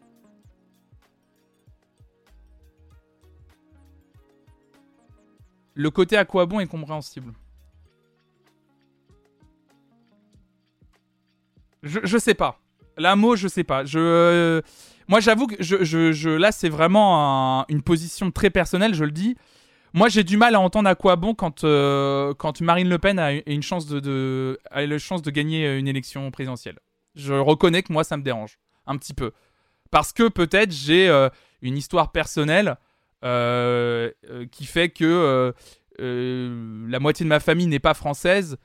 Le 5.74 5.89
côté 5.89 6.17
à 6.17 6.26
quoi 6.26 6.45
bon 6.45 6.59
est 6.59 6.67
compréhensible. 6.67 7.34
Je, 11.84 11.99
je 12.03 12.17
sais 12.17 12.34
pas. 12.34 12.59
La 12.97 13.15
mot, 13.15 13.36
je 13.36 13.47
sais 13.47 13.63
pas. 13.63 13.86
Je, 13.86 14.61
moi, 15.07 15.19
j'avoue 15.21 15.47
que 15.47 15.55
je, 15.59 15.84
je, 15.84 16.30
là, 16.30 16.51
c'est 16.51 16.69
vraiment 16.69 17.65
une 17.67 17.82
position 17.82 18.30
très 18.30 18.49
personnelle, 18.49 18.93
je 18.93 19.03
le 19.03 19.11
dis. 19.11 19.36
Moi, 19.93 20.07
j'ai 20.07 20.23
du 20.23 20.38
mal 20.38 20.53
à 20.53 20.59
entendre 20.59 20.88
à 20.88 20.93
quoi 20.93 21.15
bon 21.15 21.34
quand, 21.34 21.63
euh, 21.63 22.34
quand 22.36 22.61
Marine 22.61 22.89
Le 22.89 22.99
Pen 22.99 23.17
a 23.17 23.32
une 23.32 23.63
chance 23.63 23.88
de, 23.88 24.59
a 24.69 24.86
la 24.86 24.97
chance 24.99 25.23
de 25.23 25.32
gagner 25.32 25.77
une 25.77 25.88
élection 25.88 26.30
présidentielle. 26.30 26.77
Je 27.15 27.34
reconnais 27.34 27.82
que 27.82 27.91
moi, 27.91 28.03
ça 28.03 28.17
me 28.17 28.21
dérange 28.21 28.59
un 28.86 28.97
petit 28.97 29.15
peu. 29.15 29.32
Parce 29.89 30.13
que 30.13 30.27
peut-être 30.27 30.71
j'ai 30.71 31.09
euh, 31.09 31.30
une 31.63 31.75
histoire 31.75 32.11
personnelle 32.11 32.75
euh, 33.25 34.11
qui 34.51 34.65
fait 34.65 34.89
que 34.89 35.53
la 35.97 36.99
moitié 36.99 37.23
de 37.23 37.30
ma 37.30 37.39
famille 37.39 37.67
n'est 37.67 37.80
pas 37.80 37.95
française 37.95 38.57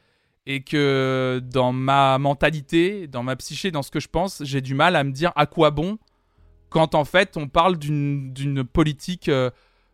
et 0.46 0.62
que 0.62 1.40
dans 1.42 1.72
ma 1.72 2.18
mentalité, 2.18 3.06
dans 3.06 3.22
ma 3.22 3.36
psyché, 3.36 3.70
dans 3.70 3.82
ce 3.82 3.90
que 3.90 4.00
je 4.00 4.08
pense, 4.08 4.42
j'ai 4.44 4.60
du 4.60 4.74
mal 4.74 4.96
à 4.96 5.04
me 5.04 5.10
dire 5.12 5.32
à 5.36 5.46
quoi 5.46 5.70
bon 5.70 5.98
quand 6.68 6.94
en 6.96 7.04
fait 7.04 7.36
on 7.36 7.46
parle 7.48 7.78
d'une 7.78 8.64
politique 8.64 9.30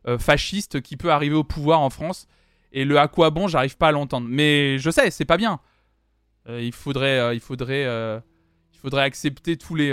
euh, 0.08 0.18
fasciste 0.18 0.80
qui 0.80 0.96
peut 0.96 1.12
arriver 1.12 1.34
au 1.34 1.44
pouvoir 1.44 1.80
en 1.80 1.90
France. 1.90 2.26
Et 2.72 2.84
le 2.84 2.98
à 2.98 3.06
quoi 3.06 3.30
bon, 3.30 3.48
j'arrive 3.48 3.76
pas 3.76 3.88
à 3.88 3.92
l'entendre. 3.92 4.28
Mais 4.30 4.78
je 4.78 4.90
sais, 4.90 5.10
c'est 5.10 5.26
pas 5.26 5.36
bien. 5.36 5.60
Euh, 6.48 6.62
il 6.62 6.72
faudrait, 6.72 7.18
euh, 7.18 7.34
il 7.34 7.40
faudrait, 7.40 7.84
il 7.84 8.78
faudrait 8.78 9.02
accepter 9.02 9.58
tous 9.58 9.74
les, 9.74 9.92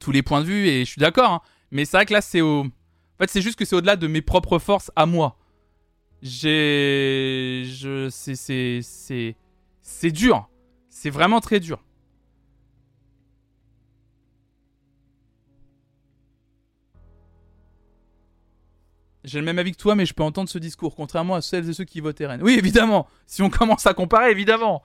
tous 0.00 0.12
les 0.12 0.22
points 0.22 0.42
de 0.42 0.46
vue. 0.46 0.66
Et 0.66 0.80
je 0.84 0.90
suis 0.90 1.00
d'accord. 1.00 1.32
Hein. 1.32 1.40
Mais 1.70 1.86
c'est 1.86 1.96
vrai 1.96 2.04
que 2.04 2.12
là, 2.12 2.20
c'est 2.20 2.42
au, 2.42 2.60
en 2.60 3.18
fait, 3.18 3.30
c'est 3.30 3.40
juste 3.40 3.58
que 3.58 3.64
c'est 3.64 3.76
au-delà 3.76 3.96
de 3.96 4.06
mes 4.06 4.20
propres 4.20 4.58
forces 4.58 4.90
à 4.96 5.06
moi. 5.06 5.38
J'ai, 6.24 7.64
je, 7.66 8.08
c'est, 8.08 8.34
c'est, 8.34 9.36
c'est, 9.82 10.10
dur. 10.10 10.48
C'est 10.88 11.10
vraiment 11.10 11.40
très 11.42 11.60
dur. 11.60 11.84
J'ai 19.22 19.38
le 19.38 19.44
même 19.44 19.58
avis 19.58 19.72
que 19.72 19.76
toi, 19.76 19.94
mais 19.94 20.06
je 20.06 20.14
peux 20.14 20.22
entendre 20.22 20.48
ce 20.48 20.56
discours, 20.56 20.96
contrairement 20.96 21.34
à 21.34 21.42
celles 21.42 21.68
et 21.68 21.74
ceux 21.74 21.84
qui 21.84 22.00
votent 22.00 22.18
RN. 22.18 22.42
Oui, 22.42 22.54
évidemment. 22.54 23.06
Si 23.26 23.42
on 23.42 23.50
commence 23.50 23.86
à 23.86 23.92
comparer, 23.92 24.30
évidemment. 24.30 24.82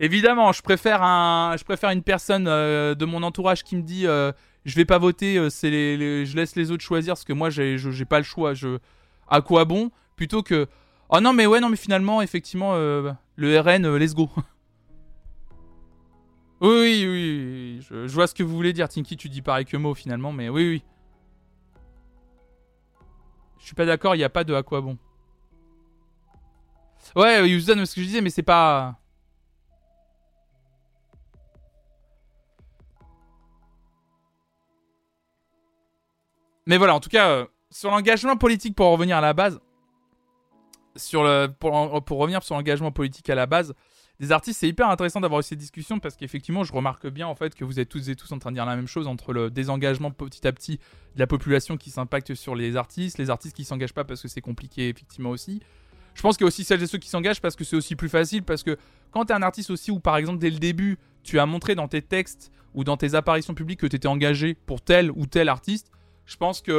Évidemment, 0.00 0.50
je 0.52 0.62
préfère 0.62 1.02
une 1.02 2.02
personne 2.02 2.48
euh, 2.48 2.94
de 2.94 3.04
mon 3.04 3.22
entourage 3.22 3.64
qui 3.64 3.76
me 3.76 3.82
dit, 3.82 4.06
euh, 4.06 4.32
je 4.64 4.74
vais 4.76 4.86
pas 4.86 4.98
voter, 4.98 5.36
euh, 5.36 5.50
c'est 5.50 5.68
les, 5.68 6.24
je 6.24 6.34
laisse 6.36 6.56
les 6.56 6.70
autres 6.70 6.82
choisir 6.82 7.12
parce 7.12 7.24
que 7.24 7.34
moi 7.34 7.50
j'ai, 7.50 7.76
j'ai 7.76 8.04
pas 8.06 8.18
le 8.18 8.24
choix. 8.24 8.54
À 9.28 9.40
quoi 9.42 9.66
bon? 9.66 9.90
Plutôt 10.16 10.42
que, 10.42 10.68
oh 11.08 11.20
non 11.20 11.32
mais 11.32 11.46
ouais 11.46 11.60
non 11.60 11.68
mais 11.68 11.76
finalement 11.76 12.22
effectivement 12.22 12.74
le 12.74 13.60
RN, 13.60 13.96
let's 13.96 14.14
go. 14.14 14.28
oui 16.60 17.04
oui, 17.06 17.08
oui 17.08 17.64
je, 17.82 18.14
vois 18.14 18.26
ce 18.26 18.34
que 18.34 18.42
vous 18.42 18.54
voulez 18.54 18.72
dire, 18.72 18.88
Tinky. 18.88 19.16
Tu 19.16 19.28
dis 19.28 19.42
pareil 19.42 19.64
que 19.64 19.76
moi 19.76 19.94
finalement, 19.94 20.32
mais 20.32 20.48
oui 20.48 20.68
oui. 20.68 20.84
Je 23.58 23.66
suis 23.66 23.74
pas 23.74 23.86
d'accord, 23.86 24.14
il 24.14 24.18
n'y 24.18 24.24
a 24.24 24.30
pas 24.30 24.44
de 24.44 24.54
à 24.54 24.62
quoi 24.62 24.80
bon. 24.80 24.98
Ouais, 27.16 27.48
Yuzan, 27.48 27.84
ce 27.84 27.94
que 27.94 28.00
je 28.00 28.06
disais, 28.06 28.20
mais 28.20 28.30
c'est 28.30 28.42
pas. 28.42 28.98
Mais 36.66 36.78
voilà, 36.78 36.94
en 36.94 37.00
tout 37.00 37.10
cas, 37.10 37.30
euh, 37.30 37.46
sur 37.70 37.90
l'engagement 37.90 38.36
politique, 38.36 38.74
pour 38.74 38.90
revenir 38.90 39.18
à 39.18 39.20
la 39.20 39.34
base, 39.34 39.60
sur 40.96 41.24
le, 41.24 41.48
pour, 41.48 42.04
pour 42.04 42.18
revenir 42.18 42.42
sur 42.42 42.54
l'engagement 42.54 42.92
politique 42.92 43.28
à 43.30 43.34
la 43.34 43.46
base, 43.46 43.74
des 44.20 44.30
artistes, 44.30 44.60
c'est 44.60 44.68
hyper 44.68 44.88
intéressant 44.88 45.20
d'avoir 45.20 45.40
eu 45.40 45.42
cette 45.42 45.58
discussion 45.58 45.98
parce 45.98 46.16
qu'effectivement, 46.16 46.62
je 46.62 46.72
remarque 46.72 47.08
bien 47.08 47.26
en 47.26 47.34
fait 47.34 47.54
que 47.54 47.64
vous 47.64 47.80
êtes 47.80 47.88
tous 47.88 48.08
et 48.08 48.14
tous 48.14 48.30
en 48.30 48.38
train 48.38 48.52
de 48.52 48.56
dire 48.56 48.66
la 48.66 48.76
même 48.76 48.86
chose 48.86 49.08
entre 49.08 49.32
le 49.32 49.50
désengagement 49.50 50.12
petit 50.12 50.46
à 50.46 50.52
petit 50.52 50.78
de 51.14 51.18
la 51.18 51.26
population 51.26 51.76
qui 51.76 51.90
s'impacte 51.90 52.34
sur 52.34 52.54
les 52.54 52.76
artistes, 52.76 53.18
les 53.18 53.30
artistes 53.30 53.56
qui 53.56 53.64
s'engagent 53.64 53.92
pas 53.92 54.04
parce 54.04 54.22
que 54.22 54.28
c'est 54.28 54.40
compliqué 54.40 54.88
effectivement 54.88 55.30
aussi. 55.30 55.60
Je 56.14 56.22
pense 56.22 56.36
qu'il 56.36 56.44
y 56.44 56.46
a 56.46 56.48
aussi 56.48 56.64
celles 56.64 56.82
et 56.82 56.86
ceux 56.86 56.98
qui 56.98 57.08
s'engagent 57.08 57.40
parce 57.40 57.56
que 57.56 57.64
c'est 57.64 57.76
aussi 57.76 57.96
plus 57.96 58.08
facile. 58.08 58.42
Parce 58.44 58.62
que 58.62 58.78
quand 59.10 59.24
t'es 59.24 59.34
un 59.34 59.42
artiste 59.42 59.70
aussi 59.70 59.90
où, 59.90 59.98
par 59.98 60.16
exemple, 60.16 60.38
dès 60.38 60.50
le 60.50 60.58
début, 60.58 60.96
tu 61.22 61.38
as 61.38 61.46
montré 61.46 61.74
dans 61.74 61.88
tes 61.88 62.02
textes 62.02 62.52
ou 62.74 62.84
dans 62.84 62.96
tes 62.96 63.14
apparitions 63.14 63.54
publiques 63.54 63.80
que 63.80 63.86
tu 63.86 63.96
étais 63.96 64.08
engagé 64.08 64.54
pour 64.54 64.80
tel 64.80 65.10
ou 65.10 65.26
tel 65.26 65.48
artiste, 65.48 65.90
je 66.26 66.36
pense 66.36 66.60
que. 66.60 66.72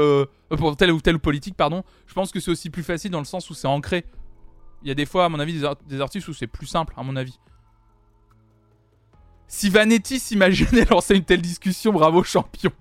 euh, 0.52 0.56
pour 0.58 0.76
tel 0.76 0.92
ou 0.92 1.02
tel 1.02 1.20
politique, 1.20 1.56
pardon. 1.56 1.84
Je 2.08 2.14
pense 2.14 2.32
que 2.32 2.40
c'est 2.40 2.52
aussi 2.52 2.70
plus 2.70 2.84
facile 2.84 3.12
dans 3.12 3.20
le 3.20 3.26
sens 3.26 3.50
où 3.50 3.54
c'est 3.54 3.68
ancré. 3.68 4.06
Il 4.82 4.88
y 4.88 4.92
a 4.92 4.96
des 4.96 5.06
fois, 5.06 5.26
à 5.26 5.30
mon 5.30 5.40
avis, 5.40 5.64
des 5.88 6.02
artistes 6.02 6.28
où 6.28 6.34
c'est 6.34 6.48
plus 6.48 6.68
simple, 6.68 6.94
à 6.98 7.04
mon 7.04 7.16
avis. 7.16 7.40
Si 9.48 9.70
Vanetti 9.70 10.20
s'imaginait 10.20 10.86
lancer 10.90 11.16
une 11.16 11.24
telle 11.24 11.42
discussion, 11.42 11.94
bravo 11.94 12.24
champion. 12.24 12.72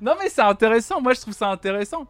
Non 0.00 0.14
mais 0.18 0.28
c'est 0.28 0.42
intéressant, 0.42 1.00
moi 1.00 1.12
je 1.12 1.20
trouve 1.20 1.34
ça 1.34 1.50
intéressant. 1.50 2.06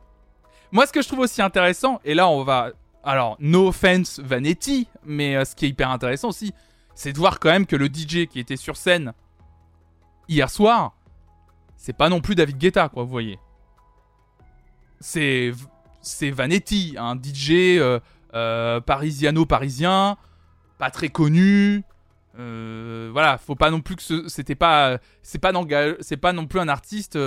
Moi 0.70 0.86
ce 0.86 0.92
que 0.92 1.00
je 1.00 1.08
trouve 1.08 1.20
aussi 1.20 1.40
intéressant, 1.40 2.00
et 2.04 2.14
là 2.14 2.28
on 2.28 2.44
va... 2.44 2.72
Alors, 3.02 3.36
no 3.40 3.68
offense 3.68 4.18
Vanetti, 4.18 4.88
mais 5.04 5.36
euh, 5.36 5.44
ce 5.46 5.54
qui 5.54 5.64
est 5.64 5.68
hyper 5.70 5.90
intéressant 5.90 6.28
aussi, 6.28 6.52
c'est 6.94 7.12
de 7.12 7.18
voir 7.18 7.40
quand 7.40 7.48
même 7.48 7.64
que 7.64 7.76
le 7.76 7.86
DJ 7.86 8.26
qui 8.26 8.38
était 8.40 8.56
sur 8.56 8.76
scène 8.76 9.14
hier 10.28 10.50
soir, 10.50 10.94
c'est 11.76 11.96
pas 11.96 12.10
non 12.10 12.20
plus 12.20 12.34
David 12.34 12.58
Guetta, 12.58 12.90
quoi, 12.90 13.04
vous 13.04 13.08
voyez. 13.08 13.38
C'est 15.00 15.52
c'est 16.00 16.30
Vanetti, 16.30 16.94
un 16.98 17.16
DJ 17.16 17.50
euh, 17.78 18.00
euh, 18.34 18.80
parisiano-parisien, 18.80 20.16
pas 20.78 20.90
très 20.90 21.08
connu. 21.08 21.82
Euh, 22.38 23.08
voilà, 23.12 23.36
faut 23.38 23.54
pas 23.56 23.70
non 23.70 23.80
plus 23.80 23.96
que 23.96 24.02
ce- 24.02 24.28
c'était 24.28 24.54
pas 24.54 24.98
c'est 25.22 25.38
pas 25.40 25.52
c'est 26.00 26.16
pas 26.16 26.32
non 26.32 26.46
plus 26.46 26.60
un 26.60 26.68
artiste 26.68 27.18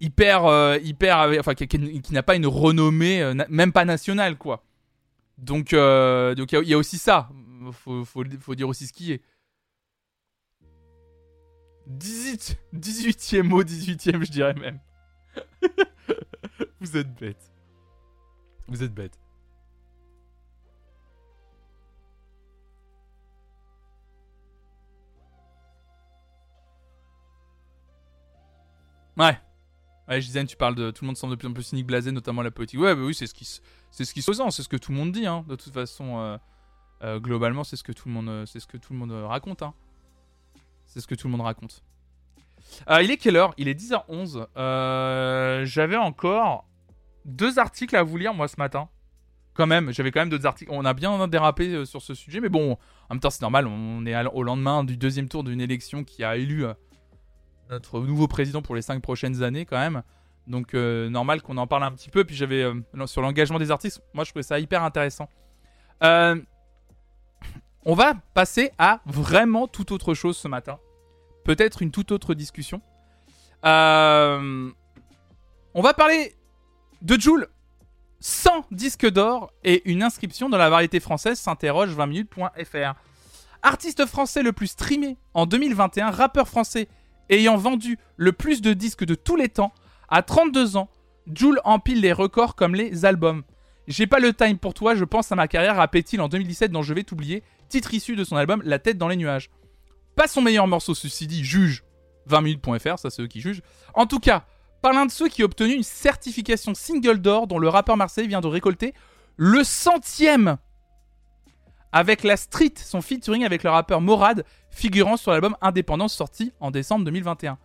hyper 0.00 0.76
hyper 0.82 1.30
enfin 1.40 1.54
qui, 1.54 2.12
n'a 2.12 2.22
pas 2.22 2.36
une 2.36 2.46
renommée 2.46 3.32
même 3.48 3.72
pas 3.72 3.84
nationale 3.84 4.36
quoi. 4.38 4.64
Donc 5.36 5.72
donc 5.72 6.52
il 6.52 6.68
y 6.68 6.74
a- 6.74 6.78
aussi 6.78 6.98
ça. 6.98 7.28
Faut, 7.72 8.04
faut, 8.04 8.24
faut 8.40 8.54
dire 8.54 8.68
aussi 8.68 8.86
ce 8.86 8.92
qui 8.92 9.12
est. 9.12 9.22
18 11.86 12.56
18e 12.74 13.42
mot 13.42 13.62
18e 13.64 14.24
je 14.24 14.30
dirais 14.30 14.54
même. 14.54 14.78
Vous 16.80 16.96
êtes 16.96 17.14
bête. 17.18 17.52
Vous 18.68 18.82
êtes 18.82 18.94
bête. 18.94 19.18
Ouais. 29.16 29.38
Ouais, 30.08 30.20
Gisèle, 30.20 30.46
tu 30.46 30.56
parles 30.56 30.74
de 30.74 30.90
tout 30.90 31.04
le 31.04 31.08
monde 31.08 31.16
semble 31.16 31.32
de 31.34 31.38
plus 31.38 31.48
en 31.48 31.52
plus 31.52 31.64
cynique, 31.64 31.86
blasé, 31.86 32.12
notamment 32.12 32.42
la 32.42 32.50
politique. 32.50 32.80
Ouais, 32.80 32.94
bah 32.94 33.02
oui, 33.02 33.14
c'est 33.14 33.26
ce 33.26 33.34
qui, 33.34 33.44
se- 33.44 33.60
c'est 33.90 34.04
ce 34.04 34.14
qui 34.14 34.22
se 34.22 34.32
c'est 34.32 34.62
ce 34.62 34.68
que 34.68 34.76
tout 34.76 34.92
le 34.92 34.98
monde 34.98 35.12
dit. 35.12 35.26
Hein. 35.26 35.44
De 35.48 35.56
toute 35.56 35.72
façon, 35.72 36.18
euh, 36.18 36.38
euh, 37.02 37.20
globalement, 37.20 37.64
c'est 37.64 37.76
ce 37.76 37.82
que 37.84 37.92
tout 37.92 38.08
le 38.08 38.14
monde, 38.14 38.28
euh, 38.28 38.46
c'est 38.46 38.60
ce 38.60 38.66
que 38.66 38.76
tout 38.78 38.92
le 38.92 38.98
monde 38.98 39.12
raconte. 39.12 39.62
Hein. 39.62 39.74
C'est 40.86 41.00
ce 41.00 41.06
que 41.06 41.14
tout 41.14 41.26
le 41.26 41.32
monde 41.32 41.42
raconte. 41.42 41.82
Euh, 42.90 43.02
il 43.02 43.10
est 43.10 43.16
quelle 43.16 43.36
heure? 43.36 43.54
Il 43.56 43.68
est 43.68 43.74
10h11. 43.78 44.46
Euh, 44.56 45.64
J'avais 45.64 45.96
encore 45.96 46.66
deux 47.24 47.58
articles 47.58 47.96
à 47.96 48.02
vous 48.02 48.16
lire 48.16 48.34
moi 48.34 48.48
ce 48.48 48.56
matin. 48.58 48.88
Quand 49.54 49.66
même, 49.66 49.92
j'avais 49.92 50.12
quand 50.12 50.20
même 50.20 50.28
d'autres 50.28 50.46
articles. 50.46 50.70
On 50.72 50.84
a 50.84 50.94
bien 50.94 51.26
dérapé 51.26 51.68
euh, 51.68 51.84
sur 51.84 52.00
ce 52.00 52.14
sujet, 52.14 52.40
mais 52.40 52.48
bon, 52.48 52.72
en 52.72 53.14
même 53.14 53.20
temps, 53.20 53.30
c'est 53.30 53.42
normal. 53.42 53.66
On 53.66 54.06
est 54.06 54.26
au 54.26 54.42
lendemain 54.42 54.84
du 54.84 54.96
deuxième 54.96 55.28
tour 55.28 55.42
d'une 55.42 55.60
élection 55.60 56.04
qui 56.04 56.22
a 56.22 56.36
élu 56.36 56.64
notre 57.70 58.00
nouveau 58.00 58.28
président 58.28 58.62
pour 58.62 58.76
les 58.76 58.82
cinq 58.82 59.02
prochaines 59.02 59.42
années, 59.42 59.64
quand 59.64 59.78
même. 59.78 60.02
Donc, 60.46 60.74
normal 60.74 61.42
qu'on 61.42 61.56
en 61.56 61.66
parle 61.66 61.82
un 61.82 61.90
petit 61.90 62.08
peu. 62.08 62.24
Puis 62.24 62.36
j'avais 62.36 62.64
sur 63.06 63.20
l'engagement 63.20 63.58
des 63.58 63.72
artistes, 63.72 64.00
moi, 64.14 64.22
je 64.22 64.30
trouvais 64.30 64.44
ça 64.44 64.60
hyper 64.60 64.84
intéressant. 64.84 65.28
On 66.00 67.94
va 67.94 68.14
passer 68.34 68.70
à 68.78 69.00
vraiment 69.06 69.66
toute 69.66 69.90
autre 69.90 70.14
chose 70.14 70.36
ce 70.36 70.46
matin. 70.46 70.78
Peut-être 71.48 71.80
une 71.80 71.90
toute 71.90 72.12
autre 72.12 72.34
discussion. 72.34 72.82
Euh, 73.64 74.70
on 75.72 75.80
va 75.80 75.94
parler 75.94 76.34
de 77.00 77.18
Joule. 77.18 77.48
100 78.20 78.66
disques 78.70 79.08
d'or 79.08 79.50
et 79.64 79.80
une 79.90 80.02
inscription 80.02 80.50
dans 80.50 80.58
la 80.58 80.68
variété 80.68 81.00
française 81.00 81.38
s'interroge 81.38 81.96
20minutes.fr. 81.96 83.00
Artiste 83.62 84.04
français 84.04 84.42
le 84.42 84.52
plus 84.52 84.66
streamé 84.66 85.16
en 85.32 85.46
2021, 85.46 86.10
rappeur 86.10 86.48
français 86.48 86.86
ayant 87.30 87.56
vendu 87.56 87.98
le 88.18 88.32
plus 88.32 88.60
de 88.60 88.74
disques 88.74 89.06
de 89.06 89.14
tous 89.14 89.36
les 89.36 89.48
temps, 89.48 89.72
à 90.10 90.20
32 90.20 90.76
ans, 90.76 90.90
Joule 91.34 91.62
empile 91.64 92.02
les 92.02 92.12
records 92.12 92.56
comme 92.56 92.74
les 92.74 93.06
albums. 93.06 93.42
J'ai 93.86 94.06
pas 94.06 94.18
le 94.18 94.34
time 94.34 94.58
pour 94.58 94.74
toi, 94.74 94.94
je 94.94 95.04
pense 95.04 95.32
à 95.32 95.34
ma 95.34 95.48
carrière 95.48 95.80
à 95.80 95.88
Pétil 95.88 96.20
en 96.20 96.28
2017 96.28 96.70
dont 96.70 96.82
je 96.82 96.92
vais 96.92 97.04
t'oublier, 97.04 97.42
titre 97.70 97.94
issu 97.94 98.16
de 98.16 98.24
son 98.24 98.36
album 98.36 98.60
La 98.66 98.78
tête 98.78 98.98
dans 98.98 99.08
les 99.08 99.16
nuages. 99.16 99.48
Pas 100.18 100.26
son 100.26 100.42
meilleur 100.42 100.66
morceau, 100.66 100.96
ceci 100.96 101.28
juge 101.44 101.84
20minutes.fr, 102.28 102.98
ça 102.98 103.08
c'est 103.08 103.22
eux 103.22 103.28
qui 103.28 103.40
jugent. 103.40 103.62
En 103.94 104.04
tout 104.04 104.18
cas, 104.18 104.46
par 104.82 104.92
l'un 104.92 105.06
de 105.06 105.12
ceux 105.12 105.28
qui 105.28 105.42
a 105.42 105.44
obtenu 105.44 105.74
une 105.74 105.84
certification 105.84 106.74
single 106.74 107.18
d'or 107.18 107.46
dont 107.46 107.60
le 107.60 107.68
rappeur 107.68 107.96
marseillais 107.96 108.26
vient 108.26 108.40
de 108.40 108.48
récolter 108.48 108.94
le 109.36 109.62
centième 109.62 110.56
avec 111.92 112.24
la 112.24 112.36
Street, 112.36 112.74
son 112.74 113.00
featuring 113.00 113.44
avec 113.44 113.62
le 113.62 113.70
rappeur 113.70 114.00
Morad, 114.00 114.44
figurant 114.70 115.16
sur 115.16 115.30
l'album 115.30 115.56
Indépendance 115.60 116.14
sorti 116.14 116.52
en 116.58 116.72
décembre 116.72 117.04
2021. 117.04 117.56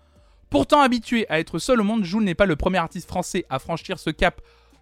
Pourtant 0.51 0.81
habitué 0.81 1.27
à 1.29 1.39
être 1.39 1.57
seul 1.57 1.81
au 1.81 1.83
monde, 1.83 2.03
Joule 2.03 2.23
n'est 2.23 2.35
pas 2.35 2.45
le 2.45 2.55
premier 2.55 2.77
artiste 2.77 3.09
français 3.09 3.47
à 3.49 3.57
franchir 3.57 3.97
ce 3.97 4.11
cap 4.11 4.41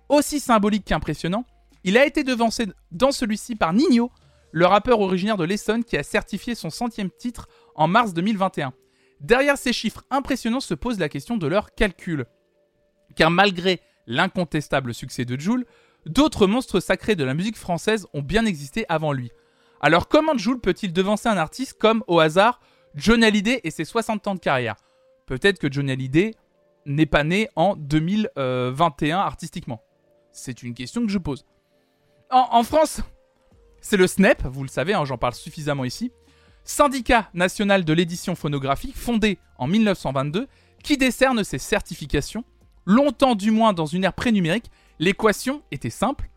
aussi 0.10 0.41
symbolique 0.41 0.84
qu'impressionnant. 0.84 1.45
Il 1.85 1.98
a 1.98 2.06
été 2.06 2.26
devancé 2.26 2.65
dans 2.91 3.14
celui-ci 3.14 3.56
par 3.56 3.72
Nino, 3.72 4.11
le 4.52 4.65
rappeur 4.65 4.99
originaire 4.99 5.38
de 5.38 5.43
l'Essonne 5.43 5.84
qui 5.84 5.98
a 5.98 6.03
certifié 6.03 6.56
son 6.56 6.69
centième 6.69 7.10
titre 7.10 7.48
en 7.76 7.88
mars 7.88 8.14
2021. 8.14 8.73
Derrière 9.19 9.57
ces 9.57 9.73
chiffres 9.73 10.03
impressionnants 10.10 10.60
se 10.60 10.73
pose 10.73 10.99
la 10.99 11.10
question 11.10 11.38
de 11.38 11.48
leur 11.48 11.73
calcul. 11.76 12.26
Car 13.15 13.30
malgré 13.30 13.81
l'incontestable 14.07 14.93
succès 14.93 15.26
de 15.26 15.39
Joule, 15.39 15.65
d'autres 16.06 16.48
monstres 16.48 16.80
sacrés 16.80 17.15
de 17.15 17.23
la 17.23 17.34
musique 17.34 17.57
française 17.57 18.07
ont 18.14 18.22
bien 18.22 18.45
existé 18.45 18.85
avant 18.89 19.14
lui. 19.14 19.31
Alors 19.80 20.07
comment 20.07 20.38
Joule 20.38 20.60
peut-il 20.60 20.93
devancer 20.93 21.30
un 21.30 21.38
artiste 21.38 21.77
comme, 21.80 22.03
au 22.07 22.19
hasard, 22.19 22.60
John 22.95 23.23
Hallyday 23.23 23.61
et 23.64 23.72
ses 23.72 23.85
60 23.85 24.27
ans 24.27 24.35
de 24.35 24.39
carrière? 24.39 24.76
Peut-être 25.26 25.60
que 25.60 25.72
John 25.72 25.89
Hallyday 25.89 26.35
n'est 26.85 27.06
pas 27.06 27.23
né 27.23 27.48
en 27.56 27.76
2021 27.76 29.18
artistiquement. 29.18 29.81
C'est 30.31 30.64
une 30.64 30.73
question 30.73 31.06
que 31.06 31.11
je 31.11 31.18
pose. 31.18 31.45
En, 32.30 32.64
France, 32.64 33.02
c'est 33.81 33.98
le 33.98 34.07
SNEP, 34.07 34.43
vous 34.45 34.64
le 34.64 34.69
savez, 34.69 34.93
hein, 34.93 35.03
j'en 35.03 35.18
parle 35.18 35.34
suffisamment 35.34 35.84
ici, 35.84 36.14
syndicat 36.63 37.29
national 37.33 37.85
de 37.85 37.93
l'édition 37.93 38.35
phonographique 38.35 38.95
fondé 38.95 39.38
en 39.57 39.67
1922, 39.67 40.47
qui 40.83 40.97
décerne 40.97 41.43
ces 41.43 41.57
certifications. 41.57 42.43
Longtemps 42.85 43.35
du 43.35 43.51
moins 43.51 43.73
dans 43.73 43.85
une 43.85 44.03
ère 44.03 44.13
pré-numérique, 44.13 44.71
l'équation 44.99 45.61
était 45.71 45.89
simple. 45.89 46.29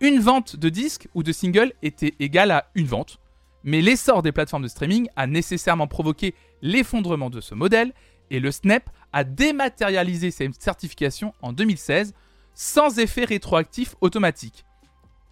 Une 0.00 0.20
vente 0.20 0.56
de 0.56 0.68
disques 0.68 1.08
ou 1.14 1.22
de 1.22 1.32
singles 1.32 1.72
était 1.82 2.14
égale 2.18 2.50
à 2.50 2.70
une 2.74 2.86
vente. 2.86 3.18
Mais 3.64 3.80
l'essor 3.80 4.22
des 4.22 4.32
plateformes 4.32 4.64
de 4.64 4.68
streaming 4.68 5.08
a 5.16 5.26
nécessairement 5.26 5.86
provoqué 5.86 6.34
l'effondrement 6.62 7.30
de 7.30 7.40
ce 7.40 7.54
modèle 7.54 7.92
et 8.30 8.40
le 8.40 8.50
SNEP 8.50 8.88
a 9.12 9.24
dématérialisé 9.24 10.30
ces 10.30 10.50
certifications 10.58 11.34
en 11.42 11.52
2016 11.52 12.14
sans 12.54 12.98
effet 12.98 13.24
rétroactif 13.24 13.94
automatique. 14.00 14.64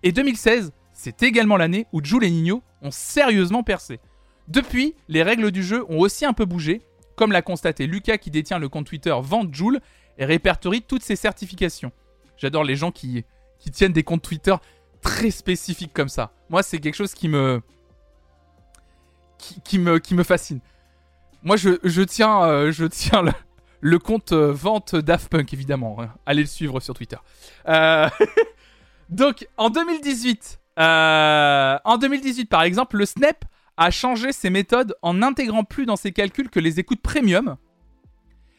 Et 0.02 0.12
2016, 0.12 0.72
c'est 0.92 1.22
également 1.22 1.56
l'année 1.56 1.86
où 1.92 2.04
Jules 2.04 2.24
et 2.24 2.30
Nino 2.30 2.62
ont 2.82 2.90
sérieusement 2.90 3.62
percé. 3.62 4.00
Depuis, 4.48 4.94
les 5.08 5.22
règles 5.22 5.50
du 5.50 5.62
jeu 5.62 5.84
ont 5.88 5.98
aussi 5.98 6.24
un 6.24 6.32
peu 6.32 6.44
bougé, 6.44 6.82
comme 7.16 7.32
l'a 7.32 7.42
constaté 7.42 7.86
Lucas 7.86 8.18
qui 8.18 8.30
détient 8.30 8.58
le 8.58 8.68
compte 8.68 8.86
Twitter 8.86 9.14
Joule 9.52 9.80
et 10.18 10.24
répertorie 10.24 10.82
toutes 10.82 11.02
ses 11.02 11.16
certifications. 11.16 11.92
J'adore 12.36 12.64
les 12.64 12.76
gens 12.76 12.90
qui, 12.90 13.24
tiennent 13.72 13.92
des 13.92 14.02
comptes 14.02 14.22
Twitter 14.22 14.54
très 15.02 15.30
spécifiques 15.30 15.92
comme 15.92 16.08
ça. 16.08 16.32
Moi, 16.48 16.62
c'est 16.62 16.78
quelque 16.78 16.94
chose 16.94 17.14
qui 17.14 17.28
me, 17.28 17.62
fascine. 20.24 20.60
Moi, 21.42 21.56
je, 21.56 21.70
euh, 21.70 22.88
tiens 22.88 23.24
le, 23.80 23.98
compte 23.98 24.32
euh, 24.32 24.52
vente 24.52 24.94
Daft 24.96 25.28
Punk, 25.30 25.52
évidemment. 25.52 25.96
hein. 26.00 26.12
Allez 26.26 26.42
le 26.42 26.48
suivre 26.48 26.80
sur 26.80 26.94
Twitter. 26.94 27.16
Euh, 27.68 28.08
Donc, 29.10 29.48
en 29.56 29.70
2018, 29.70 30.60
euh, 30.78 31.78
en 31.84 31.98
2018, 31.98 32.46
par 32.46 32.62
exemple, 32.62 32.96
le 32.96 33.06
Snap 33.06 33.44
a 33.80 33.90
changé 33.90 34.32
ses 34.32 34.50
méthodes 34.50 34.94
en 35.00 35.14
n'intégrant 35.14 35.64
plus 35.64 35.86
dans 35.86 35.96
ses 35.96 36.12
calculs 36.12 36.50
que 36.50 36.60
les 36.60 36.78
écoutes 36.78 37.00
premium, 37.00 37.56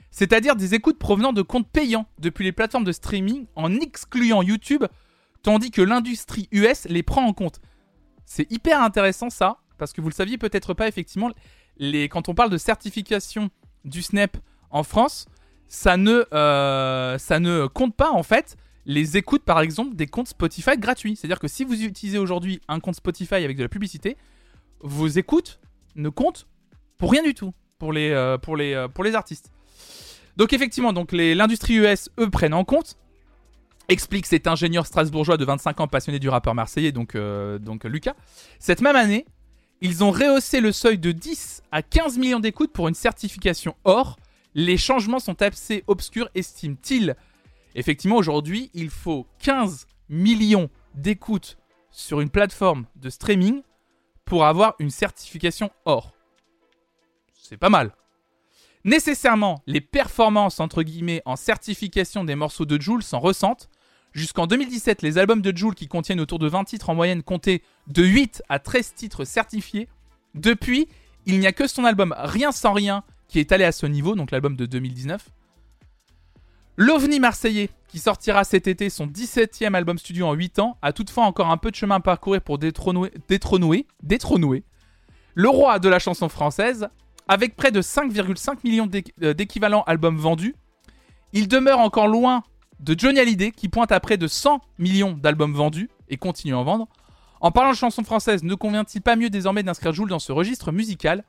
c'est-à-dire 0.10 0.56
des 0.56 0.73
écoutes 0.73 0.98
provenant 0.98 1.31
de 1.31 1.43
comptes 1.43 1.69
payants 1.69 2.07
depuis 2.18 2.43
les 2.43 2.52
plateformes 2.52 2.84
de 2.84 2.91
streaming 2.91 3.45
en 3.56 3.72
excluant 3.76 4.41
YouTube, 4.41 4.84
tandis 5.43 5.69
que 5.69 5.84
l'industrie 5.84 6.49
US 6.52 6.85
les 6.89 7.03
prend 7.03 7.23
en 7.23 7.34
compte. 7.34 7.61
C'est 8.26 8.52
hyper 8.52 8.81
intéressant 8.81 9.30
ça, 9.30 9.57
parce 9.77 9.93
que 9.93 10.02
vous 10.02 10.10
le 10.10 10.14
saviez 10.15 10.39
peut-être 10.39 10.73
pas, 10.73 10.88
effectivement, 10.88 11.30
quand 11.80 12.27
on 12.27 12.34
parle 12.34 12.49
de 12.49 12.57
certification 12.57 13.52
du 13.85 14.02
Snap 14.02 14.38
en 14.72 14.81
France, 14.81 15.27
ça 15.68 15.98
ne, 15.98 16.26
euh, 16.34 17.19
ça 17.19 17.39
ne 17.39 17.68
compte 17.68 17.95
pas 17.95 18.10
en 18.10 18.23
fait 18.23 18.57
les 18.88 19.18
écoutes, 19.18 19.43
par 19.43 19.61
exemple, 19.61 19.95
des 19.95 20.07
comptes 20.07 20.30
Spotify 20.30 20.77
gratuits. 20.77 21.15
C'est-à-dire 21.15 21.39
que 21.39 21.48
si 21.48 21.64
vous 21.64 21.84
utilisez 21.84 22.18
aujourd'hui 22.18 22.60
un 22.68 22.80
compte 22.80 22.95
Spotify 22.95 23.35
avec 23.35 23.56
de 23.56 23.61
la 23.61 23.69
publicité, 23.69 24.18
vos 24.83 25.07
écoutes 25.07 25.59
ne 25.95 26.09
comptent 26.09 26.47
pour 26.97 27.11
rien 27.11 27.23
du 27.23 27.33
tout 27.33 27.53
pour 27.79 27.93
les, 27.93 28.11
euh, 28.11 28.37
pour 28.37 28.55
les, 28.55 28.73
euh, 28.73 28.87
pour 28.87 29.03
les 29.03 29.15
artistes. 29.15 29.51
Donc 30.37 30.53
effectivement, 30.53 30.93
donc 30.93 31.11
l'industrie 31.11 31.75
US, 31.75 32.09
eux, 32.19 32.29
prennent 32.29 32.53
en 32.53 32.63
compte. 32.63 32.97
Explique 33.89 34.27
cet 34.27 34.47
ingénieur 34.47 34.85
strasbourgeois 34.85 35.35
de 35.37 35.43
25 35.43 35.79
ans 35.81 35.87
passionné 35.87 36.19
du 36.19 36.29
rappeur 36.29 36.53
marseillais, 36.53 36.91
donc, 36.91 37.15
euh, 37.15 37.57
donc 37.57 37.83
Lucas. 37.83 38.13
Cette 38.59 38.81
même 38.81 38.95
année, 38.95 39.25
ils 39.81 40.03
ont 40.03 40.11
rehaussé 40.11 40.61
le 40.61 40.71
seuil 40.71 40.99
de 40.99 41.11
10 41.11 41.63
à 41.71 41.81
15 41.81 42.19
millions 42.19 42.39
d'écoutes 42.39 42.71
pour 42.71 42.87
une 42.87 42.93
certification 42.93 43.75
or. 43.83 44.17
Les 44.53 44.77
changements 44.77 45.19
sont 45.19 45.41
assez 45.41 45.83
obscurs, 45.87 46.29
estime-t-il. 46.35 47.15
Effectivement, 47.73 48.17
aujourd'hui, 48.17 48.69
il 48.73 48.91
faut 48.91 49.25
15 49.39 49.87
millions 50.07 50.69
d'écoutes 50.93 51.57
sur 51.89 52.21
une 52.21 52.29
plateforme 52.29 52.85
de 52.95 53.09
streaming 53.09 53.63
pour 54.31 54.45
avoir 54.45 54.75
une 54.79 54.91
certification 54.91 55.71
or. 55.83 56.13
C'est 57.33 57.57
pas 57.57 57.69
mal. 57.69 57.91
Nécessairement, 58.85 59.61
les 59.67 59.81
performances 59.81 60.61
entre 60.61 60.83
guillemets 60.83 61.21
en 61.25 61.35
certification 61.35 62.23
des 62.23 62.35
morceaux 62.35 62.63
de 62.63 62.79
Joule 62.79 63.03
s'en 63.03 63.19
ressentent. 63.19 63.67
Jusqu'en 64.13 64.47
2017, 64.47 65.01
les 65.01 65.17
albums 65.17 65.41
de 65.41 65.53
Joule 65.53 65.75
qui 65.75 65.89
contiennent 65.89 66.21
autour 66.21 66.39
de 66.39 66.47
20 66.47 66.63
titres 66.63 66.89
en 66.89 66.95
moyenne 66.95 67.23
comptaient 67.23 67.61
de 67.87 68.03
8 68.03 68.41
à 68.47 68.59
13 68.59 68.93
titres 68.93 69.25
certifiés. 69.25 69.89
Depuis, 70.33 70.87
il 71.25 71.37
n'y 71.37 71.45
a 71.45 71.51
que 71.51 71.67
son 71.67 71.83
album 71.83 72.15
Rien 72.17 72.53
sans 72.53 72.71
rien 72.71 73.03
qui 73.27 73.39
est 73.39 73.51
allé 73.51 73.65
à 73.65 73.73
ce 73.73 73.85
niveau, 73.85 74.15
donc 74.15 74.31
l'album 74.31 74.55
de 74.55 74.65
2019. 74.65 75.27
L'OVNI 76.83 77.19
marseillais, 77.19 77.69
qui 77.89 77.99
sortira 77.99 78.43
cet 78.43 78.65
été 78.65 78.89
son 78.89 79.05
17e 79.05 79.75
album 79.75 79.99
studio 79.99 80.25
en 80.25 80.33
8 80.33 80.57
ans, 80.57 80.77
a 80.81 80.93
toutefois 80.93 81.25
encore 81.25 81.51
un 81.51 81.57
peu 81.57 81.69
de 81.69 81.75
chemin 81.75 81.97
à 81.97 81.99
parcourir 81.99 82.41
pour 82.41 82.57
détrôner, 82.57 83.11
détrôner, 83.29 84.63
le 85.35 85.47
roi 85.47 85.77
de 85.77 85.87
la 85.87 85.99
chanson 85.99 86.27
française, 86.27 86.87
avec 87.27 87.55
près 87.55 87.69
de 87.69 87.83
5,5 87.83 88.61
millions 88.63 88.89
euh, 89.21 89.35
d'équivalents 89.35 89.83
albums 89.85 90.17
vendus. 90.17 90.55
Il 91.33 91.47
demeure 91.47 91.77
encore 91.77 92.07
loin 92.07 92.41
de 92.79 92.95
Johnny 92.97 93.19
Hallyday, 93.19 93.51
qui 93.51 93.69
pointe 93.69 93.91
à 93.91 93.99
près 93.99 94.17
de 94.17 94.25
100 94.25 94.59
millions 94.79 95.11
d'albums 95.11 95.53
vendus 95.53 95.87
et 96.09 96.17
continue 96.17 96.55
à 96.55 96.57
en 96.57 96.63
vendre. 96.63 96.87
En 97.41 97.51
parlant 97.51 97.73
de 97.73 97.77
chanson 97.77 98.03
française, 98.03 98.41
ne 98.41 98.55
convient-il 98.55 99.03
pas 99.03 99.15
mieux 99.15 99.29
désormais 99.29 99.61
d'inscrire 99.61 99.93
Jules 99.93 100.09
dans 100.09 100.17
ce 100.17 100.31
registre 100.31 100.71
musical? 100.71 101.25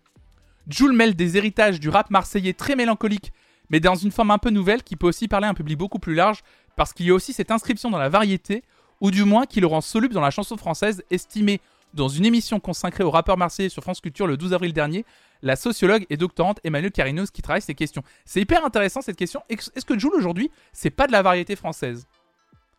Jules 0.67 0.95
mêle 0.95 1.15
des 1.15 1.37
héritages 1.37 1.79
du 1.79 1.91
rap 1.91 2.09
marseillais 2.09 2.55
très 2.55 2.75
mélancolique 2.75 3.35
mais 3.73 3.81
dans 3.81 3.95
une 3.95 4.13
forme 4.13 4.31
un 4.31 4.39
peu 4.39 4.51
nouvelle 4.51 4.83
qui 4.83 4.97
peut 4.97 5.09
aussi 5.09 5.27
parler 5.27 5.47
à 5.47 5.51
un 5.51 5.55
public 5.55 5.79
beaucoup 5.79 5.99
plus 5.99 6.15
large, 6.15 6.43
parce 6.77 6.93
qu'il 6.93 7.07
y 7.07 7.11
a 7.11 7.15
aussi 7.15 7.33
cette 7.33 7.51
inscription 7.51 7.91
dans 7.91 7.99
la 7.99 8.11
variété, 8.11 8.63
ou 9.01 9.11
du 9.11 9.25
moins 9.25 9.47
qui 9.47 9.61
le 9.61 9.67
rend 9.67 9.81
soluble 9.81 10.15
dans 10.15 10.21
la 10.21 10.31
chanson 10.31 10.57
française, 10.57 11.03
estimée 11.11 11.61
dans 11.95 12.09
une 12.09 12.25
émission 12.25 12.61
consacrée 12.61 13.03
au 13.03 13.11
rappeur 13.11 13.37
marseillais 13.37 13.69
sur 13.69 13.83
France 13.83 14.01
Culture 14.01 14.27
le 14.27 14.37
12 14.37 14.55
avril 14.55 14.73
dernier, 14.73 15.05
la 15.43 15.57
sociologue 15.57 16.07
et 16.09 16.17
doctorante 16.17 16.61
Emmanuelle 16.65 16.93
Carinos 16.93 17.31
qui 17.31 17.43
travaille 17.43 17.63
ces 17.63 17.75
questions. 17.75 18.03
C'est 18.25 18.41
hyper 18.41 18.65
intéressant 18.65 19.03
cette 19.03 19.17
question. 19.17 19.43
Est-ce 19.49 19.85
que 19.85 19.99
Jules 19.99 20.15
aujourd'hui, 20.15 20.51
c'est 20.73 20.91
pas 20.91 21.07
de 21.07 21.13
la 21.13 21.23
variété 21.23 21.57
française? 21.57 22.07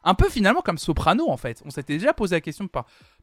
Un 0.04 0.16
peu 0.16 0.30
finalement 0.30 0.62
comme 0.62 0.78
Soprano 0.78 1.30
en 1.30 1.38
fait. 1.38 1.62
On 1.66 1.70
s'était 1.70 1.98
déjà 1.98 2.14
posé 2.14 2.36
la 2.36 2.42
question 2.42 2.68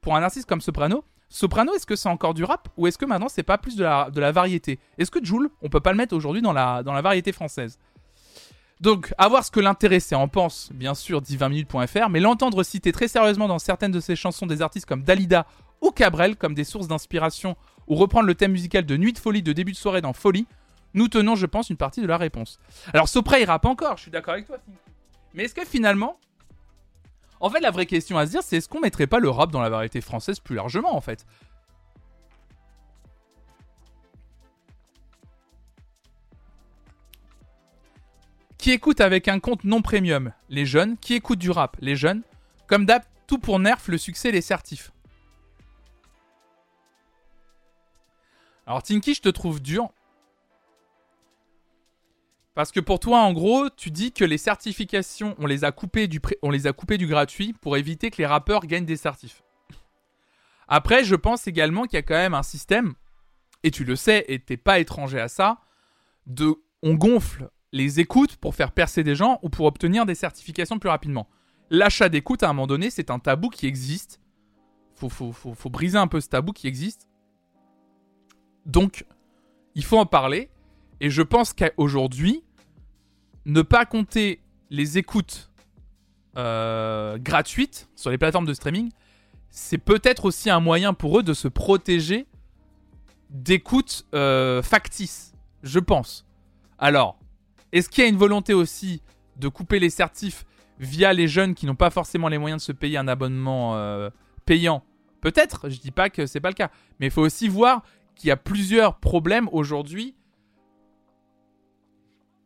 pour 0.00 0.16
un 0.16 0.22
artiste 0.22 0.48
comme 0.48 0.60
Soprano. 0.60 1.04
Soprano, 1.30 1.72
est-ce 1.74 1.86
que 1.86 1.96
c'est 1.96 2.08
encore 2.08 2.34
du 2.34 2.42
rap 2.42 2.68
ou 2.76 2.88
est-ce 2.88 2.98
que 2.98 3.04
maintenant 3.04 3.28
c'est 3.28 3.44
pas 3.44 3.56
plus 3.56 3.76
de 3.76 3.84
la, 3.84 4.32
variété? 4.32 4.80
Est-ce 4.98 5.12
que 5.12 5.24
Joule, 5.24 5.48
on 5.62 5.68
peut 5.68 5.80
pas 5.80 5.92
le 5.92 5.96
mettre 5.96 6.14
aujourd'hui 6.14 6.42
dans 6.42 6.52
la, 6.52 6.82
dans 6.82 6.92
la 6.92 7.02
variété 7.02 7.32
française? 7.32 7.78
Donc, 8.80 9.12
à 9.18 9.28
voir 9.28 9.44
ce 9.44 9.50
que 9.50 9.60
l'intéressé 9.60 10.14
en 10.14 10.26
pense, 10.26 10.70
bien 10.72 10.94
sûr, 10.94 11.20
dit 11.20 11.36
20minutes.fr, 11.36 12.08
mais 12.08 12.18
l'entendre 12.18 12.62
citer 12.62 12.92
très 12.92 13.08
sérieusement 13.08 13.46
dans 13.46 13.58
certaines 13.58 13.92
de 13.92 14.00
ses 14.00 14.16
chansons 14.16 14.46
des 14.46 14.62
artistes 14.62 14.86
comme 14.86 15.02
Dalida 15.02 15.46
ou 15.82 15.90
Cabrel 15.90 16.36
comme 16.36 16.54
des 16.54 16.64
sources 16.64 16.88
d'inspiration 16.88 17.56
ou 17.86 17.94
reprendre 17.94 18.26
le 18.26 18.34
thème 18.34 18.52
musical 18.52 18.84
de 18.84 18.96
Nuit 18.96 19.12
de 19.12 19.18
folie 19.18 19.42
de 19.42 19.52
début 19.52 19.72
de 19.72 19.76
soirée 19.76 20.00
dans 20.00 20.14
Folie, 20.14 20.46
nous 20.94 21.08
tenons, 21.08 21.36
je 21.36 21.46
pense, 21.46 21.70
une 21.70 21.76
partie 21.76 22.00
de 22.00 22.06
la 22.06 22.16
réponse. 22.16 22.58
Alors, 22.92 23.08
Sopra, 23.08 23.38
il 23.38 23.44
rappe 23.44 23.66
encore, 23.66 23.96
je 23.98 24.02
suis 24.02 24.10
d'accord 24.10 24.34
avec 24.34 24.46
toi, 24.46 24.58
Mais 25.34 25.44
est-ce 25.44 25.54
que 25.54 25.64
finalement, 25.64 26.18
en 27.40 27.50
fait, 27.50 27.60
la 27.60 27.70
vraie 27.70 27.86
question 27.86 28.18
à 28.18 28.26
se 28.26 28.30
dire, 28.32 28.42
c'est 28.42 28.58
est-ce 28.58 28.68
qu'on 28.68 28.80
mettrait 28.80 29.06
pas 29.06 29.18
le 29.18 29.30
rap 29.30 29.50
dans 29.50 29.60
la 29.60 29.70
variété 29.70 30.00
française 30.00 30.40
plus 30.40 30.54
largement, 30.54 30.94
en 30.94 31.00
fait? 31.00 31.26
Qui 38.58 38.72
écoute 38.72 39.00
avec 39.00 39.26
un 39.28 39.40
compte 39.40 39.64
non 39.64 39.80
premium? 39.80 40.34
Les 40.50 40.66
jeunes. 40.66 40.98
Qui 40.98 41.14
écoute 41.14 41.38
du 41.38 41.50
rap? 41.50 41.78
Les 41.80 41.96
jeunes. 41.96 42.22
Comme 42.66 42.84
d'hab, 42.84 43.02
tout 43.26 43.38
pour 43.38 43.58
nerf, 43.58 43.80
le 43.86 43.96
succès, 43.96 44.30
les 44.30 44.42
certifs. 44.42 44.92
Alors 48.66 48.82
Tinky, 48.82 49.14
je 49.14 49.22
te 49.22 49.30
trouve 49.30 49.62
dur. 49.62 49.88
Parce 52.54 52.72
que 52.72 52.80
pour 52.80 52.98
toi, 52.98 53.20
en 53.20 53.32
gros, 53.32 53.70
tu 53.70 53.90
dis 53.90 54.12
que 54.12 54.24
les 54.24 54.38
certifications, 54.38 55.34
on 55.38 55.46
les 55.46 55.64
a 55.64 55.72
coupées 55.72 56.08
du, 56.08 56.20
on 56.42 56.50
les 56.50 56.66
a 56.66 56.72
du 56.72 57.06
gratuit 57.06 57.52
pour 57.52 57.76
éviter 57.76 58.10
que 58.10 58.18
les 58.18 58.26
rappeurs 58.26 58.66
gagnent 58.66 58.84
des 58.84 58.96
certifs. 58.96 59.42
Après, 60.66 61.04
je 61.04 61.14
pense 61.14 61.46
également 61.46 61.84
qu'il 61.84 61.94
y 61.94 61.98
a 61.98 62.02
quand 62.02 62.14
même 62.14 62.34
un 62.34 62.42
système, 62.42 62.94
et 63.62 63.70
tu 63.70 63.84
le 63.84 63.96
sais, 63.96 64.24
et 64.28 64.38
t'es 64.38 64.56
pas 64.56 64.78
étranger 64.78 65.20
à 65.20 65.28
ça, 65.28 65.60
de 66.26 66.54
on 66.82 66.94
gonfle 66.94 67.50
les 67.72 68.00
écoutes 68.00 68.36
pour 68.36 68.54
faire 68.54 68.72
percer 68.72 69.04
des 69.04 69.14
gens 69.14 69.38
ou 69.42 69.48
pour 69.48 69.66
obtenir 69.66 70.06
des 70.06 70.14
certifications 70.14 70.78
plus 70.78 70.88
rapidement. 70.88 71.28
L'achat 71.70 72.08
d'écoute, 72.08 72.42
à 72.42 72.48
un 72.48 72.52
moment 72.52 72.66
donné, 72.66 72.90
c'est 72.90 73.10
un 73.10 73.18
tabou 73.18 73.48
qui 73.48 73.66
existe. 73.66 74.20
Faut, 74.96 75.08
faut, 75.08 75.32
faut, 75.32 75.54
faut 75.54 75.70
briser 75.70 75.98
un 75.98 76.08
peu 76.08 76.20
ce 76.20 76.28
tabou 76.28 76.52
qui 76.52 76.66
existe. 76.66 77.08
Donc, 78.66 79.04
il 79.74 79.84
faut 79.84 79.98
en 79.98 80.06
parler. 80.06 80.50
Et 81.00 81.10
je 81.10 81.22
pense 81.22 81.52
qu'aujourd'hui, 81.52 82.44
ne 83.46 83.62
pas 83.62 83.86
compter 83.86 84.40
les 84.70 84.98
écoutes 84.98 85.50
euh, 86.36 87.18
gratuites 87.18 87.88
sur 87.96 88.10
les 88.10 88.18
plateformes 88.18 88.46
de 88.46 88.54
streaming, 88.54 88.90
c'est 89.50 89.78
peut-être 89.78 90.26
aussi 90.26 90.50
un 90.50 90.60
moyen 90.60 90.94
pour 90.94 91.18
eux 91.18 91.22
de 91.22 91.34
se 91.34 91.48
protéger 91.48 92.26
d'écoutes 93.30 94.06
euh, 94.14 94.62
factices, 94.62 95.32
je 95.62 95.78
pense. 95.78 96.26
Alors, 96.78 97.18
est-ce 97.72 97.88
qu'il 97.88 98.04
y 98.04 98.06
a 98.06 98.10
une 98.10 98.16
volonté 98.16 98.54
aussi 98.54 99.02
de 99.36 99.48
couper 99.48 99.78
les 99.78 99.90
certifs 99.90 100.44
via 100.78 101.12
les 101.12 101.28
jeunes 101.28 101.54
qui 101.54 101.66
n'ont 101.66 101.74
pas 101.74 101.90
forcément 101.90 102.28
les 102.28 102.38
moyens 102.38 102.62
de 102.62 102.64
se 102.64 102.72
payer 102.72 102.98
un 102.98 103.08
abonnement 103.08 103.76
euh, 103.76 104.10
payant? 104.44 104.84
Peut-être, 105.20 105.68
je 105.68 105.78
dis 105.78 105.90
pas 105.90 106.10
que 106.10 106.26
c'est 106.26 106.40
pas 106.40 106.48
le 106.48 106.54
cas, 106.54 106.70
mais 106.98 107.06
il 107.06 107.12
faut 107.12 107.22
aussi 107.22 107.48
voir 107.48 107.82
qu'il 108.14 108.28
y 108.28 108.30
a 108.30 108.36
plusieurs 108.36 108.98
problèmes 108.98 109.48
aujourd'hui 109.52 110.14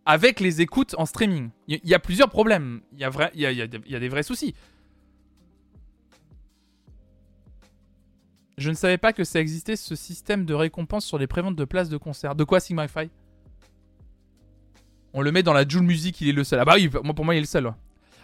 avec 0.07 0.41
les 0.41 0.61
écoutes 0.61 0.95
en 0.99 1.07
streaming. 1.07 1.51
Il 1.69 1.81
y, 1.83 1.95
a 1.95 1.99
plusieurs 1.99 2.29
problèmes. 2.29 2.83
Il 2.93 3.01
y, 3.01 3.05
a 3.05 4.01
des 4.01 4.09
vrais 4.09 4.23
soucis. 4.23 4.55
Je 8.57 8.71
ne 8.71 8.75
savais 8.75 8.99
pas 8.99 9.13
que 9.13 9.25
ça 9.25 9.41
existait 9.41 9.77
ce 9.77 9.97
système 9.97 10.45
de 10.45 10.55
récompense 10.55 11.05
sur 11.05 11.19
les 11.19 11.27
préventes 11.27 11.57
de 11.57 11.65
places 11.65 11.89
de 11.89 11.97
concert. 11.97 12.35
De 12.35 12.45
quoi 12.45 12.61
Sigmify 12.61 13.11
On 15.13 15.23
le 15.23 15.33
met 15.33 15.43
dans 15.43 15.53
la 15.53 15.67
Joule 15.67 15.83
Music, 15.83 16.21
il 16.21 16.29
est 16.29 16.33
le 16.33 16.45
seul. 16.45 16.61
Ah 16.61 16.65
bah 16.65 16.75
oui, 16.77 16.89
pour 16.89 17.25
moi 17.25 17.35
il 17.35 17.39
est 17.39 17.41
le 17.41 17.47
seul. 17.47 17.73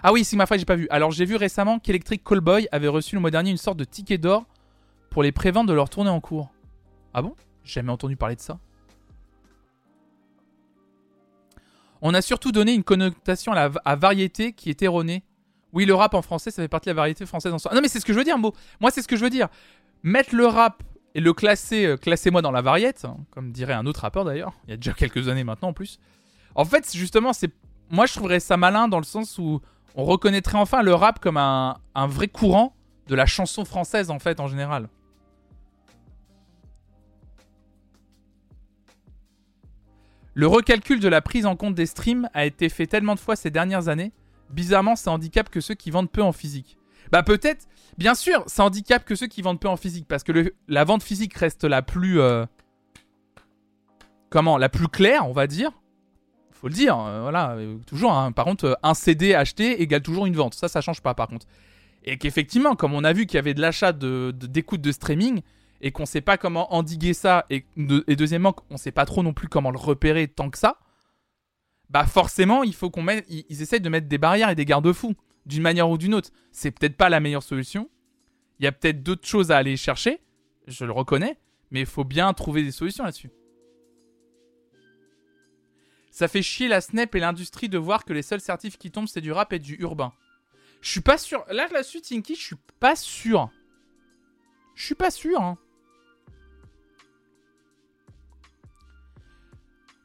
Ah 0.02 0.12
oui, 0.12 0.24
Sigmify, 0.24 0.59
j'ai 0.59 0.65
pas 0.65 0.77
vu. 0.77 0.86
Alors 0.90 1.11
j'ai 1.11 1.24
vu 1.24 1.36
récemment 1.36 1.78
qu'Electric 1.78 2.23
Callboy 2.23 2.69
avait 2.70 2.89
reçu 2.89 3.16
le 3.16 3.20
mois 3.20 3.31
dernier 3.31 3.51
une 3.51 3.57
sorte 3.57 3.78
de 3.78 3.85
ticket 3.85 4.19
d'or 4.19 4.47
pour 5.09 5.23
les 5.23 5.32
préventes 5.32 5.66
de 5.66 5.73
leur 5.73 5.90
tournée 5.90 6.11
en 6.11 6.20
cours. 6.20 6.52
Ah 7.12 7.23
bon? 7.23 7.35
J'ai 7.65 7.74
jamais 7.74 7.90
entendu 7.90 8.16
parler 8.16 8.36
de 8.36 8.40
ça. 8.40 8.61
On 12.03 12.15
a 12.15 12.23
surtout 12.23 12.53
donné 12.53 12.73
une 12.75 12.85
connotation 12.85 13.53
à, 13.53 13.69
la, 13.69 13.97
variété 13.97 14.53
qui 14.53 14.71
est 14.71 14.83
erronée. 14.83 15.23
Oui, 15.73 15.85
le 15.85 15.95
rap 15.95 16.15
en 16.15 16.23
français, 16.23 16.51
ça 16.51 16.63
fait 16.63 16.69
partie 16.69 16.89
de 16.89 16.95
la 16.95 16.97
variété 16.97 17.27
française 17.27 17.53
en 17.53 17.59
soi. 17.59 17.73
Non, 17.75 17.81
mais 17.81 17.89
c'est 17.89 18.01
ce 18.01 18.05
que 18.05 18.13
je 18.13 18.19
veux 18.19 18.25
dire, 18.25 18.39
Mo. 18.39 18.55
Moi, 18.81 18.91
c'est 18.91 19.03
ce 19.03 19.09
que 19.09 19.17
je 19.17 19.23
veux 19.23 19.31
dire. 19.31 19.49
Mettre 20.03 20.35
le 20.35 20.47
rap 20.47 20.83
et 21.15 21.21
le 21.21 21.33
classer, 21.33 21.85
euh, 21.85 21.97
classez-moi 21.97 22.43
dans 22.43 22.51
la 22.51 22.63
variété, 22.63 23.07
hein, 23.07 23.19
comme 23.31 23.53
dirait 23.53 23.75
un 23.75 23.87
autre 23.87 24.01
rappeur 24.01 24.25
d'ailleurs, 24.25 24.53
il 24.67 24.71
y 24.71 24.75
a 24.75 24.77
déjà 24.77 24.93
quelques 24.93 25.29
années 25.29 25.45
maintenant 25.45 25.69
en 25.69 25.73
plus. 25.73 25.99
En 26.55 26.65
fait, 26.65 26.91
justement, 26.95 27.33
c'est. 27.33 27.53
Moi, 27.91 28.07
je 28.07 28.15
trouverais 28.15 28.41
ça 28.41 28.57
malin 28.57 28.89
dans 28.89 28.99
le 28.99 29.05
sens 29.05 29.39
où 29.39 29.61
on 29.97 30.05
reconnaîtrait 30.05 30.59
enfin 30.59 30.83
le 30.83 30.95
rap 30.95 31.19
comme 31.19 31.37
un 31.37 31.77
vrai 31.95 32.29
courant 32.29 32.75
de 33.09 33.15
la 33.17 33.27
chanson 33.27 33.65
française, 33.65 34.11
en 34.11 34.21
fait, 34.21 34.41
en 34.41 34.47
général. 34.47 34.89
Le 40.35 40.47
recalcul 40.47 41.01
de 41.01 41.09
la 41.09 41.20
prise 41.20 41.47
en 41.47 41.57
compte 41.57 41.74
des 41.74 41.86
streams 41.86 42.28
a 42.35 42.44
été 42.47 42.69
fait 42.69 42.86
tellement 42.86 43.15
de 43.15 43.20
fois 43.20 43.36
ces 43.36 43.51
dernières 43.51 43.89
années. 43.89 44.12
Bizarrement, 44.51 44.97
ça 44.97 45.11
handicape 45.12 45.51
que 45.51 45.61
ceux 45.61 45.74
qui 45.74 45.90
vendent 45.90 46.11
peu 46.11 46.23
en 46.23 46.32
physique. 46.32 46.77
Bah 47.12 47.23
peut-être, 47.23 47.66
bien 47.98 48.15
sûr, 48.15 48.44
ça 48.47 48.65
handicape 48.65 49.05
que 49.05 49.15
ceux 49.15 49.27
qui 49.27 49.43
vendent 49.43 49.61
peu 49.61 49.69
en 49.69 49.77
physique 49.77 50.07
parce 50.07 50.23
que 50.23 50.55
la 50.69 50.85
vente 50.85 51.02
physique 51.02 51.35
reste 51.35 51.65
la 51.65 51.82
plus, 51.82 52.20
euh, 52.20 52.47
comment, 54.28 54.59
la 54.59 54.69
plus 54.69 54.89
claire, 54.89 55.27
on 55.28 55.32
va 55.32 55.47
dire. 55.47 55.73
faut 56.52 56.69
le 56.69 56.74
dire, 56.74 56.98
euh, 56.98 57.23
voilà, 57.23 57.52
euh, 57.52 57.78
toujours. 57.86 58.12
hein. 58.12 58.32
Par 58.32 58.44
contre, 58.44 58.78
un 58.82 58.94
CD 58.94 59.35
acheté 59.35 59.82
égale 59.82 60.02
toujours 60.02 60.27
une 60.27 60.36
vente. 60.36 60.55
Ça, 60.55 60.69
ça 60.69 60.81
change 60.81 61.01
pas, 61.01 61.15
par 61.15 61.28
contre. 61.28 61.47
Et 62.05 62.16
qu'effectivement, 62.19 62.77
comme 62.77 62.94
on 62.94 63.05
a 63.05 63.12
vu 63.12 63.27
qu'il 63.27 63.36
y 63.36 63.39
avait 63.39 63.55
de 63.55 63.61
l'achat 63.61 63.93
d'écoute 63.93 64.81
de 64.81 64.93
streaming 64.93 65.43
et 65.81 65.93
qu'on 65.93 66.07
sait 66.07 66.20
pas 66.20 66.36
comment 66.36 66.74
endiguer 66.74 67.15
ça, 67.15 67.47
et, 67.51 67.65
de- 67.77 68.05
et 68.07 68.16
deuxièmement, 68.16 68.52
qu'on 68.52 68.77
sait 68.77 68.93
pas 68.93 69.07
trop 69.07 69.23
non 69.23 69.32
plus 69.32 69.48
comment 69.48 69.70
le 69.70 69.78
repérer 69.78 70.28
tant 70.28 70.51
que 70.51 70.59
ça, 70.59 70.78
bah 71.89 72.07
forcément, 72.07 72.62
il 72.62 72.74
faut 72.74 72.90
qu'on 72.90 73.02
mette, 73.02 73.27
ils, 73.28 73.62
essayent 73.62 73.81
de 73.81 73.89
mettre 73.89 74.07
des 74.09 74.19
barrières 74.19 74.51
et 74.51 74.55
des 74.55 74.65
garde-fous 74.65 75.15
d'une 75.47 75.62
manière 75.62 75.90
ou 75.90 75.98
d'une 75.98 76.15
autre. 76.15 76.31
C'est 76.52 76.70
peut-être 76.70 76.97
pas 76.97 77.09
la 77.09 77.19
meilleure 77.19 77.43
solution. 77.43 77.90
Il 78.59 78.65
y 78.65 78.69
a 78.69 78.73
peut-être 78.73 79.02
d'autres 79.02 79.27
choses 79.27 79.51
à 79.51 79.57
aller 79.57 79.77
chercher, 79.77 80.20
je 80.66 80.85
le 80.85 80.93
reconnais, 80.93 81.39
mais 81.70 81.81
il 81.81 81.86
faut 81.86 82.05
bien 82.05 82.32
trouver 82.32 82.62
des 82.62 82.70
solutions 82.70 83.05
là-dessus. 83.05 83.31
Ça 86.11 86.28
fait 86.28 86.43
chier 86.43 86.69
la 86.69 86.81
Snap 86.81 87.15
et 87.15 87.20
l'industrie 87.20 87.69
de 87.69 87.78
voir 87.78 88.05
que 88.05 88.12
les 88.12 88.23
seuls 88.23 88.40
certifs 88.40 88.77
qui 88.77 88.90
tombent, 88.90 89.09
c'est 89.09 89.20
du 89.20 89.32
rap 89.32 89.52
et 89.52 89.59
du 89.59 89.77
urbain. 89.77 90.12
Je 90.82 90.90
suis 90.90 91.01
pas 91.01 91.19
sûr. 91.19 91.44
Là, 91.48 91.69
là-dessus, 91.73 92.01
Tinky, 92.01 92.35
je 92.35 92.40
suis 92.43 92.57
pas 92.78 92.97
sûr. 92.97 93.51
Je 94.74 94.85
suis 94.85 94.94
pas 94.94 95.11
sûr. 95.11 95.40
Hein. 95.40 95.59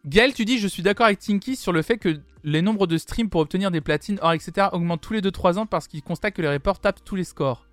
Gaël, 0.05 0.33
tu 0.33 0.45
dis, 0.45 0.59
je 0.59 0.67
suis 0.67 0.83
d'accord 0.83 1.07
avec 1.07 1.19
Tinky 1.19 1.55
sur 1.55 1.71
le 1.71 1.81
fait 1.81 1.97
que 1.97 2.19
les 2.43 2.61
nombres 2.61 2.85
de 2.85 2.97
streams 2.97 3.29
pour 3.29 3.41
obtenir 3.41 3.71
des 3.71 3.81
platines, 3.81 4.19
or, 4.21 4.33
etc. 4.33 4.67
augmentent 4.71 5.01
tous 5.01 5.13
les 5.13 5.21
2-3 5.21 5.57
ans 5.57 5.65
parce 5.65 5.87
qu'ils 5.87 6.03
constatent 6.03 6.35
que 6.35 6.41
les 6.43 6.49
reports 6.51 6.79
tapent 6.79 7.03
tous 7.03 7.15
les 7.15 7.23
scores. 7.23 7.65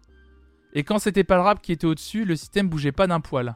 Et 0.73 0.83
quand 0.83 0.99
c'était 0.99 1.25
pas 1.25 1.37
le 1.37 1.43
rap 1.43 1.61
qui 1.61 1.73
était 1.73 1.87
au-dessus, 1.87 2.25
le 2.25 2.35
système 2.37 2.69
bougeait 2.69 2.93
pas 2.93 3.07
d'un 3.07 3.21
poil. 3.21 3.55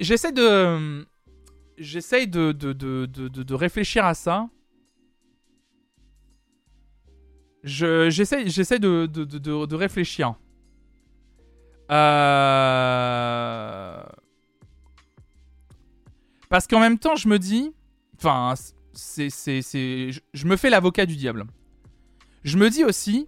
J'essaie 0.00 0.32
de. 0.32 1.06
J'essaie 1.76 2.26
de, 2.26 2.52
de, 2.52 2.72
de, 2.72 3.06
de, 3.06 3.54
réfléchir 3.54 4.04
à 4.04 4.14
ça. 4.14 4.48
Je- 7.64 8.08
J'essaie 8.10 8.78
de- 8.78 9.06
de 9.06 9.74
réfléchir. 9.74 10.36
Euh... 11.90 13.74
Parce 16.48 16.66
qu'en 16.66 16.80
même 16.80 16.98
temps, 16.98 17.16
je 17.16 17.28
me 17.28 17.38
dis. 17.38 17.72
Enfin, 18.16 18.54
c'est. 18.92 19.30
c'est, 19.30 19.60
c'est, 19.62 20.10
je- 20.12 20.46
me 20.46 20.56
fais 20.56 20.70
l'avocat 20.70 21.06
du 21.06 21.16
diable. 21.16 21.44
Je 22.44 22.56
me 22.58 22.70
dis 22.70 22.84
aussi. 22.84 23.26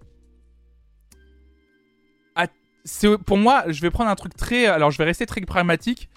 c'est- 2.84 3.18
pour 3.18 3.36
moi, 3.36 3.64
je 3.66 3.80
vais 3.80 3.90
prendre 3.90 4.10
un 4.10 4.14
truc 4.14 4.36
très. 4.36 4.66
Alors, 4.66 4.92
je 4.92 4.98
vais 4.98 5.04
rester 5.04 5.26
très 5.26 5.40
pragmatique. 5.40 6.08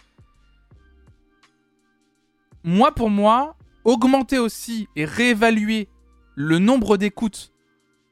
Moi, 2.63 2.93
pour 2.93 3.09
moi, 3.09 3.55
augmenter 3.85 4.37
aussi 4.37 4.87
et 4.95 5.03
réévaluer 5.03 5.87
le 6.35 6.59
nombre 6.59 6.97
d'écoutes 6.97 7.51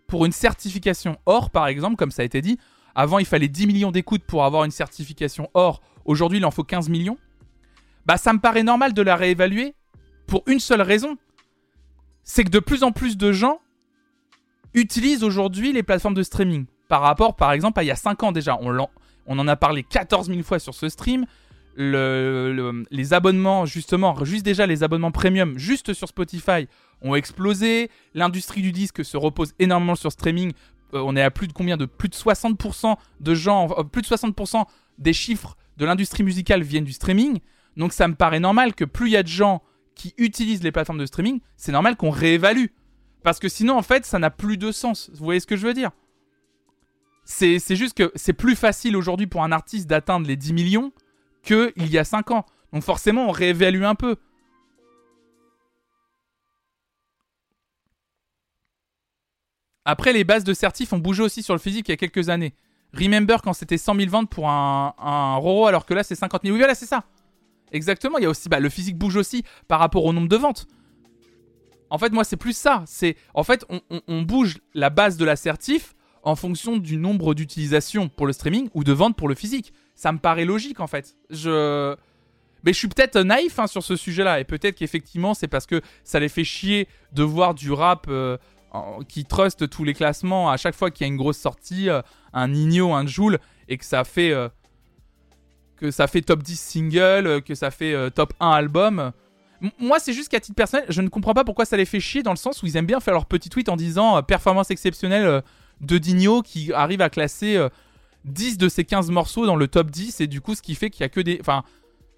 pour 0.08 0.26
une 0.26 0.32
certification 0.32 1.20
or, 1.28 1.52
par 1.52 1.68
exemple, 1.68 1.98
comme 1.98 2.10
ça 2.10 2.24
a 2.24 2.26
été 2.26 2.42
dit. 2.42 2.58
Avant, 3.00 3.20
il 3.20 3.26
fallait 3.28 3.48
10 3.48 3.68
millions 3.68 3.92
d'écoutes 3.92 4.24
pour 4.24 4.44
avoir 4.44 4.64
une 4.64 4.72
certification 4.72 5.52
or. 5.54 5.82
Aujourd'hui, 6.04 6.40
il 6.40 6.46
en 6.46 6.52
faut 6.52 6.64
15 6.64 6.90
millions. 6.90 7.20
Bah, 8.08 8.18
ça 8.18 8.34
me 8.34 8.40
paraît 8.40 8.64
normal 8.64 8.94
de 8.94 9.02
la 9.04 9.16
réévaluer 9.16 9.76
pour 10.26 10.42
une 10.48 10.60
seule 10.60 10.82
raison. 10.82 11.16
C'est 12.24 12.44
que 12.44 12.50
de 12.50 12.58
plus 12.60 12.82
en 12.82 12.92
plus 12.92 13.16
de 13.16 13.32
gens 13.32 13.60
utilisent 14.74 15.24
aujourd'hui 15.24 15.74
les 15.74 15.84
plateformes 15.84 16.16
de 16.16 16.24
streaming. 16.24 16.66
Par 16.90 17.02
rapport, 17.02 17.36
par 17.36 17.52
exemple, 17.52 17.80
à 17.80 17.84
il 17.84 17.88
y 17.88 17.92
a 17.92 17.96
5 17.96 18.24
ans 18.24 18.32
déjà. 18.32 18.58
On, 18.60 19.38
en 19.40 19.48
a 19.48 19.56
parlé 19.56 19.84
14 19.84 20.28
000 20.30 20.42
fois 20.42 20.58
sur 20.58 20.74
ce 20.74 20.90
stream. 20.90 21.26
Le- 21.76 22.52
le- 22.52 22.84
les 22.90 23.14
abonnements, 23.14 23.68
justement, 23.68 24.24
juste 24.26 24.44
déjà 24.44 24.66
les 24.66 24.82
abonnements 24.82 25.12
premium, 25.12 25.56
juste 25.60 25.94
sur 25.94 26.08
Spotify, 26.08 26.68
ont 27.04 27.14
explosé. 27.14 27.92
L'industrie 28.16 28.64
du 28.64 28.72
disque 28.72 29.06
se 29.06 29.18
repose 29.18 29.54
énormément 29.60 29.94
sur 29.94 30.12
streaming. 30.12 30.54
Euh, 30.94 31.02
on 31.06 31.16
est 31.16 31.22
à 31.22 31.32
plus 31.32 31.48
de 31.48 31.54
combien 31.54 31.78
de 31.78 31.86
plus 31.86 32.10
de 32.10 32.16
60% 32.16 32.96
de 33.20 33.36
gens, 33.36 33.70
euh, 33.78 33.84
plus 33.84 34.02
de 34.02 34.08
60% 34.08 34.66
des 34.98 35.14
chiffres 35.14 35.58
de 35.78 35.86
l'industrie 35.86 36.24
musicale 36.24 36.64
viennent 36.64 36.86
du 36.86 36.94
streaming. 36.94 37.40
Donc 37.76 37.94
ça 37.94 38.08
me 38.08 38.16
paraît 38.16 38.40
normal 38.40 38.74
que 38.74 38.86
plus 38.86 39.10
il 39.10 39.14
y 39.14 39.18
a 39.18 39.24
de 39.24 39.28
gens 39.28 39.62
qui 39.96 40.14
utilisent 40.18 40.64
les 40.64 40.72
plateformes 40.72 41.00
de 41.00 41.06
streaming, 41.06 41.40
c'est 41.56 41.72
normal 41.72 41.96
qu'on 41.96 42.10
réévalue. 42.10 42.68
Parce 43.24 43.40
que 43.40 43.50
sinon, 43.50 43.78
en 43.78 43.82
fait, 43.82 44.06
ça 44.06 44.20
n'a 44.20 44.30
plus 44.30 44.58
de 44.58 44.72
sens. 44.72 45.10
Vous 45.14 45.26
voyez 45.26 45.40
ce 45.40 45.48
que 45.48 45.58
je 45.58 45.66
veux 45.66 45.74
dire? 45.74 45.92
C'est, 47.26 47.60
c'est 47.60 47.76
juste 47.76 47.98
que 47.98 48.12
c'est 48.16 48.34
plus 48.34 48.56
facile 48.56 48.96
aujourd'hui 48.96 49.28
pour 49.28 49.44
un 49.44 49.52
artiste 49.52 49.88
d'atteindre 49.88 50.28
les 50.28 50.38
10 50.38 50.54
millions 50.54 50.94
qu'il 51.44 51.72
y 51.78 51.98
a 51.98 52.04
5 52.04 52.32
ans. 52.32 52.46
Donc 52.72 52.84
forcément, 52.84 53.28
on 53.28 53.32
réévalue 53.32 53.84
un 53.84 53.96
peu. 53.96 54.16
Après, 59.90 60.12
les 60.12 60.26
bases 60.26 60.44
de 60.44 60.54
certifs 60.54 60.92
ont 60.92 60.98
bougé 60.98 61.24
aussi 61.24 61.42
sur 61.42 61.54
le 61.54 61.62
physique 61.62 61.88
il 61.88 61.92
y 61.92 61.94
a 61.94 61.98
quelques 61.98 62.28
années. 62.28 62.54
Remember 62.94 63.42
quand 63.42 63.54
c'était 63.54 63.78
100 63.78 63.96
000 63.96 64.10
ventes 64.10 64.30
pour 64.30 64.50
un, 64.50 64.94
un 64.98 65.36
Roro 65.38 65.66
alors 65.66 65.86
que 65.86 65.94
là 65.94 66.04
c'est 66.04 66.14
50 66.14 66.42
000. 66.44 66.54
Oui, 66.54 66.60
voilà, 66.60 66.76
c'est 66.76 66.86
ça. 66.86 67.06
Exactement, 67.72 68.18
il 68.18 68.24
y 68.24 68.26
a 68.26 68.30
aussi 68.30 68.50
bah, 68.50 68.60
le 68.60 68.68
physique 68.68 68.98
bouge 68.98 69.16
aussi 69.16 69.44
par 69.70 69.80
rapport 69.80 70.04
au 70.04 70.12
nombre 70.12 70.28
de 70.28 70.36
ventes. 70.36 70.68
En 71.90 71.98
fait, 71.98 72.12
moi, 72.12 72.26
c'est 72.26 72.36
plus 72.36 72.56
ça. 72.56 72.84
C'est 72.86 73.16
en 73.34 73.46
fait, 73.46 73.66
on, 74.10 74.22
bouge 74.24 74.58
la 74.74 74.90
base 74.90 75.16
de 75.16 75.24
la 75.24 75.38
certif 75.38 75.96
en 76.22 76.36
fonction 76.36 76.76
du 76.76 76.98
nombre 76.98 77.34
d'utilisations 77.34 78.10
pour 78.10 78.28
le 78.28 78.34
streaming 78.34 78.68
ou 78.74 78.84
de 78.84 78.92
ventes 78.92 79.16
pour 79.16 79.30
le 79.30 79.36
physique. 79.36 79.72
Ça 79.96 80.12
me 80.12 80.18
paraît 80.18 80.44
logique 80.44 80.82
en 80.82 80.88
fait. 80.88 81.16
Je 81.30 81.96
mais 82.64 82.74
je 82.74 82.80
suis 82.80 82.90
peut-être 82.90 83.22
naïf 83.22 83.58
hein, 83.60 83.68
sur 83.68 83.84
ce 83.84 83.96
sujet-là 83.96 84.42
et 84.42 84.44
peut-être 84.44 84.76
qu'effectivement 84.76 85.34
c'est 85.34 85.48
parce 85.48 85.66
que 85.66 85.82
ça 86.04 86.20
les 86.20 86.28
fait 86.28 86.44
chier 86.44 86.90
de 87.14 87.24
voir 87.24 87.54
du 87.54 87.72
rap 87.72 88.08
euh, 88.10 88.38
qui 89.08 89.26
trust 89.26 89.70
tous 89.70 89.84
les 89.84 89.94
classements 89.94 90.50
à 90.50 90.58
chaque 90.58 90.76
fois 90.76 90.92
qu'il 90.92 91.06
y 91.06 91.10
a 91.10 91.12
une 91.12 91.18
grosse 91.18 91.38
sortie, 91.38 91.90
euh, 91.90 92.02
un 92.34 92.50
Nino, 92.50 92.94
un 92.94 93.06
Joule 93.06 93.40
et 93.68 93.78
que 93.78 93.86
ça 93.86 94.04
fait 94.04 94.32
euh, 94.32 94.50
que 95.76 95.92
ça 95.92 96.08
fait 96.08 96.22
top 96.22 96.44
10 96.44 96.60
single, 96.60 97.28
euh, 97.28 97.42
que 97.42 97.56
ça 97.56 97.72
fait 97.72 98.12
top 98.12 98.34
1 98.40 98.50
album. 98.50 99.12
Moi, 99.80 99.98
c'est 100.00 100.14
juste 100.14 100.30
qu'à 100.30 100.40
titre 100.40 100.56
personnel, 100.56 100.86
je 100.90 101.02
ne 101.02 101.08
comprends 101.08 101.34
pas 101.34 101.44
pourquoi 101.44 101.66
ça 101.66 101.78
les 101.78 101.86
fait 101.86 102.00
chier 102.00 102.22
dans 102.22 102.32
le 102.32 102.38
sens 102.38 102.62
où 102.62 102.68
ils 102.68 102.78
aiment 102.78 102.86
bien 102.86 103.00
faire 103.00 103.14
leur 103.14 103.26
petit 103.26 103.50
tweet 103.50 103.70
en 103.70 103.76
disant 103.76 104.22
performance 104.22 104.70
exceptionnelle 104.70 105.42
de 105.82 105.98
Digno 105.98 106.42
qui 106.42 106.74
arrive 106.74 107.02
à 107.02 107.10
classer 107.10 107.56
euh, 107.56 107.70
10 108.26 108.58
de 108.58 108.70
ses 108.70 108.84
15 108.84 109.10
morceaux 109.12 109.46
dans 109.46 109.56
le 109.56 109.68
top 109.68 109.92
10 109.92 110.22
et 110.22 110.28
du 110.28 110.42
coup, 110.42 110.56
ce 110.56 110.62
qui 110.62 110.76
fait 110.76 110.90
qu'il 110.90 111.02
y 111.02 111.06
a 111.06 111.10
que 111.10 111.22
des. 111.22 111.38
Enfin, 111.40 111.64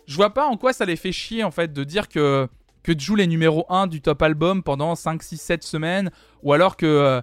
je 0.08 0.16
vois 0.16 0.34
pas 0.34 0.46
en 0.46 0.58
quoi 0.58 0.74
ça 0.74 0.86
les 0.86 0.96
fait 0.96 1.12
chier 1.12 1.44
en 1.44 1.52
fait 1.52 1.72
de 1.72 1.84
dire 1.84 2.08
que 2.08 2.48
que 2.84 2.98
Jul 2.98 3.22
est 3.22 3.28
numéro 3.28 3.66
1 3.70 3.88
du 3.88 4.02
top 4.02 4.22
album 4.22 4.64
pendant 4.64 4.96
5, 4.96 5.22
6, 5.24 5.38
7 5.38 5.64
semaines 5.64 6.12
ou 6.44 6.54
alors 6.54 6.78
que. 6.78 6.86
euh, 6.86 7.22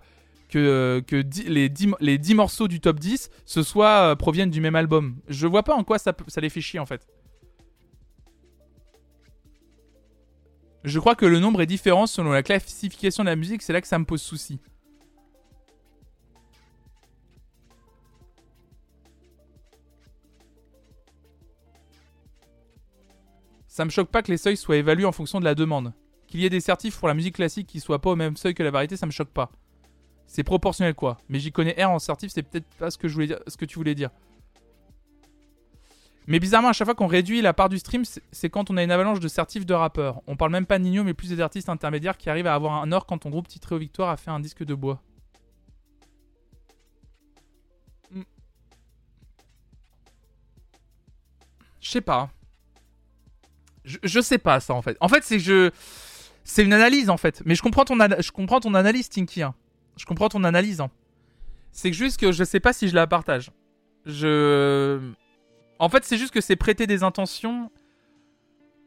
que, 0.48 1.02
que 1.08 1.22
di- 1.22 1.42
les, 1.42 1.68
10, 1.68 1.86
mo- 1.88 1.96
les 1.98 2.18
10 2.18 2.34
morceaux 2.36 2.68
du 2.68 2.78
top 2.78 3.00
10 3.00 3.30
ce 3.46 3.64
soit 3.64 4.12
euh, 4.12 4.14
proviennent 4.14 4.48
du 4.50 4.60
même 4.60 4.76
album. 4.76 5.16
Je 5.26 5.48
vois 5.48 5.64
pas 5.64 5.74
en 5.74 5.82
quoi 5.82 5.98
ça, 5.98 6.12
ça 6.28 6.40
les 6.40 6.50
fait 6.50 6.60
chier 6.60 6.78
en 6.78 6.86
fait. 6.86 7.04
Je 10.84 11.00
crois 11.00 11.16
que 11.16 11.26
le 11.26 11.40
nombre 11.40 11.60
est 11.62 11.66
différent 11.66 12.06
selon 12.06 12.30
la 12.30 12.44
classification 12.44 13.24
de 13.24 13.28
la 13.28 13.34
musique, 13.34 13.60
c'est 13.60 13.72
là 13.72 13.80
que 13.80 13.88
ça 13.88 13.98
me 13.98 14.04
pose 14.04 14.22
souci. 14.22 14.60
Ça 23.76 23.84
me 23.84 23.90
choque 23.90 24.08
pas 24.08 24.22
que 24.22 24.30
les 24.30 24.38
seuils 24.38 24.56
soient 24.56 24.78
évalués 24.78 25.04
en 25.04 25.12
fonction 25.12 25.38
de 25.38 25.44
la 25.44 25.54
demande. 25.54 25.92
Qu'il 26.26 26.40
y 26.40 26.46
ait 26.46 26.50
des 26.50 26.60
certifs 26.62 26.98
pour 26.98 27.08
la 27.08 27.12
musique 27.12 27.34
classique 27.34 27.66
qui 27.66 27.78
soient 27.78 28.00
pas 28.00 28.08
au 28.08 28.16
même 28.16 28.34
seuil 28.34 28.54
que 28.54 28.62
la 28.62 28.70
variété, 28.70 28.96
ça 28.96 29.04
me 29.04 29.10
choque 29.10 29.28
pas. 29.28 29.50
C'est 30.26 30.44
proportionnel 30.44 30.94
quoi. 30.94 31.18
Mais 31.28 31.38
j'y 31.40 31.52
connais 31.52 31.74
R 31.84 31.90
en 31.90 31.98
certif, 31.98 32.32
c'est 32.32 32.42
peut-être 32.42 32.64
pas 32.78 32.90
ce 32.90 32.96
que, 32.96 33.06
je 33.06 33.12
voulais 33.12 33.26
dire, 33.26 33.38
ce 33.46 33.58
que 33.58 33.66
tu 33.66 33.74
voulais 33.74 33.94
dire. 33.94 34.08
Mais 36.26 36.40
bizarrement, 36.40 36.68
à 36.68 36.72
chaque 36.72 36.86
fois 36.86 36.94
qu'on 36.94 37.06
réduit 37.06 37.42
la 37.42 37.52
part 37.52 37.68
du 37.68 37.78
stream, 37.78 38.04
c'est- 38.06 38.48
quand 38.48 38.70
on 38.70 38.78
a 38.78 38.82
une 38.82 38.90
avalanche 38.90 39.20
de 39.20 39.28
certifs 39.28 39.66
de 39.66 39.74
rappeurs. 39.74 40.22
On 40.26 40.36
parle 40.36 40.52
même 40.52 40.64
pas 40.64 40.78
de 40.78 40.84
Nino, 40.84 41.04
mais 41.04 41.12
plus 41.12 41.28
des 41.28 41.40
artistes 41.40 41.68
intermédiaires 41.68 42.16
qui 42.16 42.30
arrivent 42.30 42.46
à 42.46 42.54
avoir 42.54 42.82
un 42.82 42.90
or 42.92 43.04
quand 43.04 43.18
ton 43.18 43.28
groupe 43.28 43.46
titré 43.46 43.74
aux 43.74 43.78
victoires 43.78 44.08
a 44.08 44.16
fait 44.16 44.30
un 44.30 44.40
disque 44.40 44.64
de 44.64 44.74
bois. 44.74 45.02
Hmm. 48.10 48.22
Je 51.82 51.90
sais 51.90 52.00
pas. 52.00 52.30
Je, 53.86 54.20
sais 54.20 54.38
pas 54.38 54.58
ça 54.60 54.74
en 54.74 54.82
fait. 54.82 54.96
En 55.00 55.08
fait, 55.08 55.22
c'est 55.22 55.38
je. 55.38 55.70
C'est 56.44 56.64
une 56.64 56.72
analyse 56.72 57.08
en 57.08 57.16
fait. 57.16 57.42
Mais 57.44 57.54
je 57.54 57.62
comprends 57.62 57.84
ton, 57.84 57.96
je 57.96 58.30
comprends 58.32 58.60
ton 58.60 58.74
analyse, 58.74 59.08
Tinky. 59.08 59.42
hein. 59.42 59.54
Je 59.96 60.04
comprends 60.04 60.28
ton 60.28 60.44
analyse. 60.44 60.80
hein. 60.80 60.90
C'est 61.72 61.92
juste 61.92 62.18
que 62.18 62.32
je 62.32 62.44
sais 62.44 62.60
pas 62.60 62.72
si 62.72 62.88
je 62.88 62.94
la 62.94 63.06
partage. 63.06 63.50
Je. 64.04 64.98
En 65.78 65.88
fait, 65.88 66.04
c'est 66.04 66.18
juste 66.18 66.32
que 66.32 66.40
c'est 66.40 66.56
prêter 66.56 66.86
des 66.86 67.02
intentions 67.02 67.70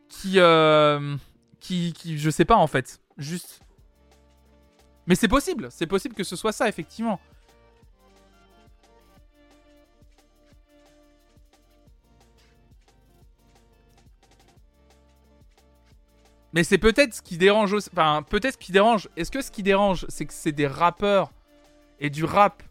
qui, 0.09 0.39
euh, 0.39 1.15
qui, 1.59 1.93
qui, 1.93 2.17
je 2.17 2.29
sais 2.29 2.45
pas 2.45 2.55
en 2.55 2.67
fait, 2.67 2.99
juste. 3.17 3.61
Mais 5.07 5.15
c'est 5.15 5.27
possible, 5.27 5.67
c'est 5.71 5.87
possible 5.87 6.15
que 6.15 6.23
ce 6.23 6.35
soit 6.35 6.51
ça 6.51 6.67
effectivement. 6.67 7.19
Mais 16.53 16.63
c'est 16.63 16.77
peut-être 16.77 17.13
ce 17.13 17.21
qui 17.21 17.37
dérange 17.37 17.73
aussi. 17.73 17.89
Enfin, 17.91 18.23
peut-être 18.27 18.53
ce 18.53 18.57
qui 18.57 18.71
dérange. 18.71 19.07
Est-ce 19.15 19.31
que 19.31 19.41
ce 19.41 19.51
qui 19.51 19.63
dérange, 19.63 20.05
c'est 20.09 20.25
que 20.25 20.33
c'est 20.33 20.51
des 20.51 20.67
rappeurs 20.67 21.31
et 21.99 22.09
du 22.09 22.23
rap 22.23 22.63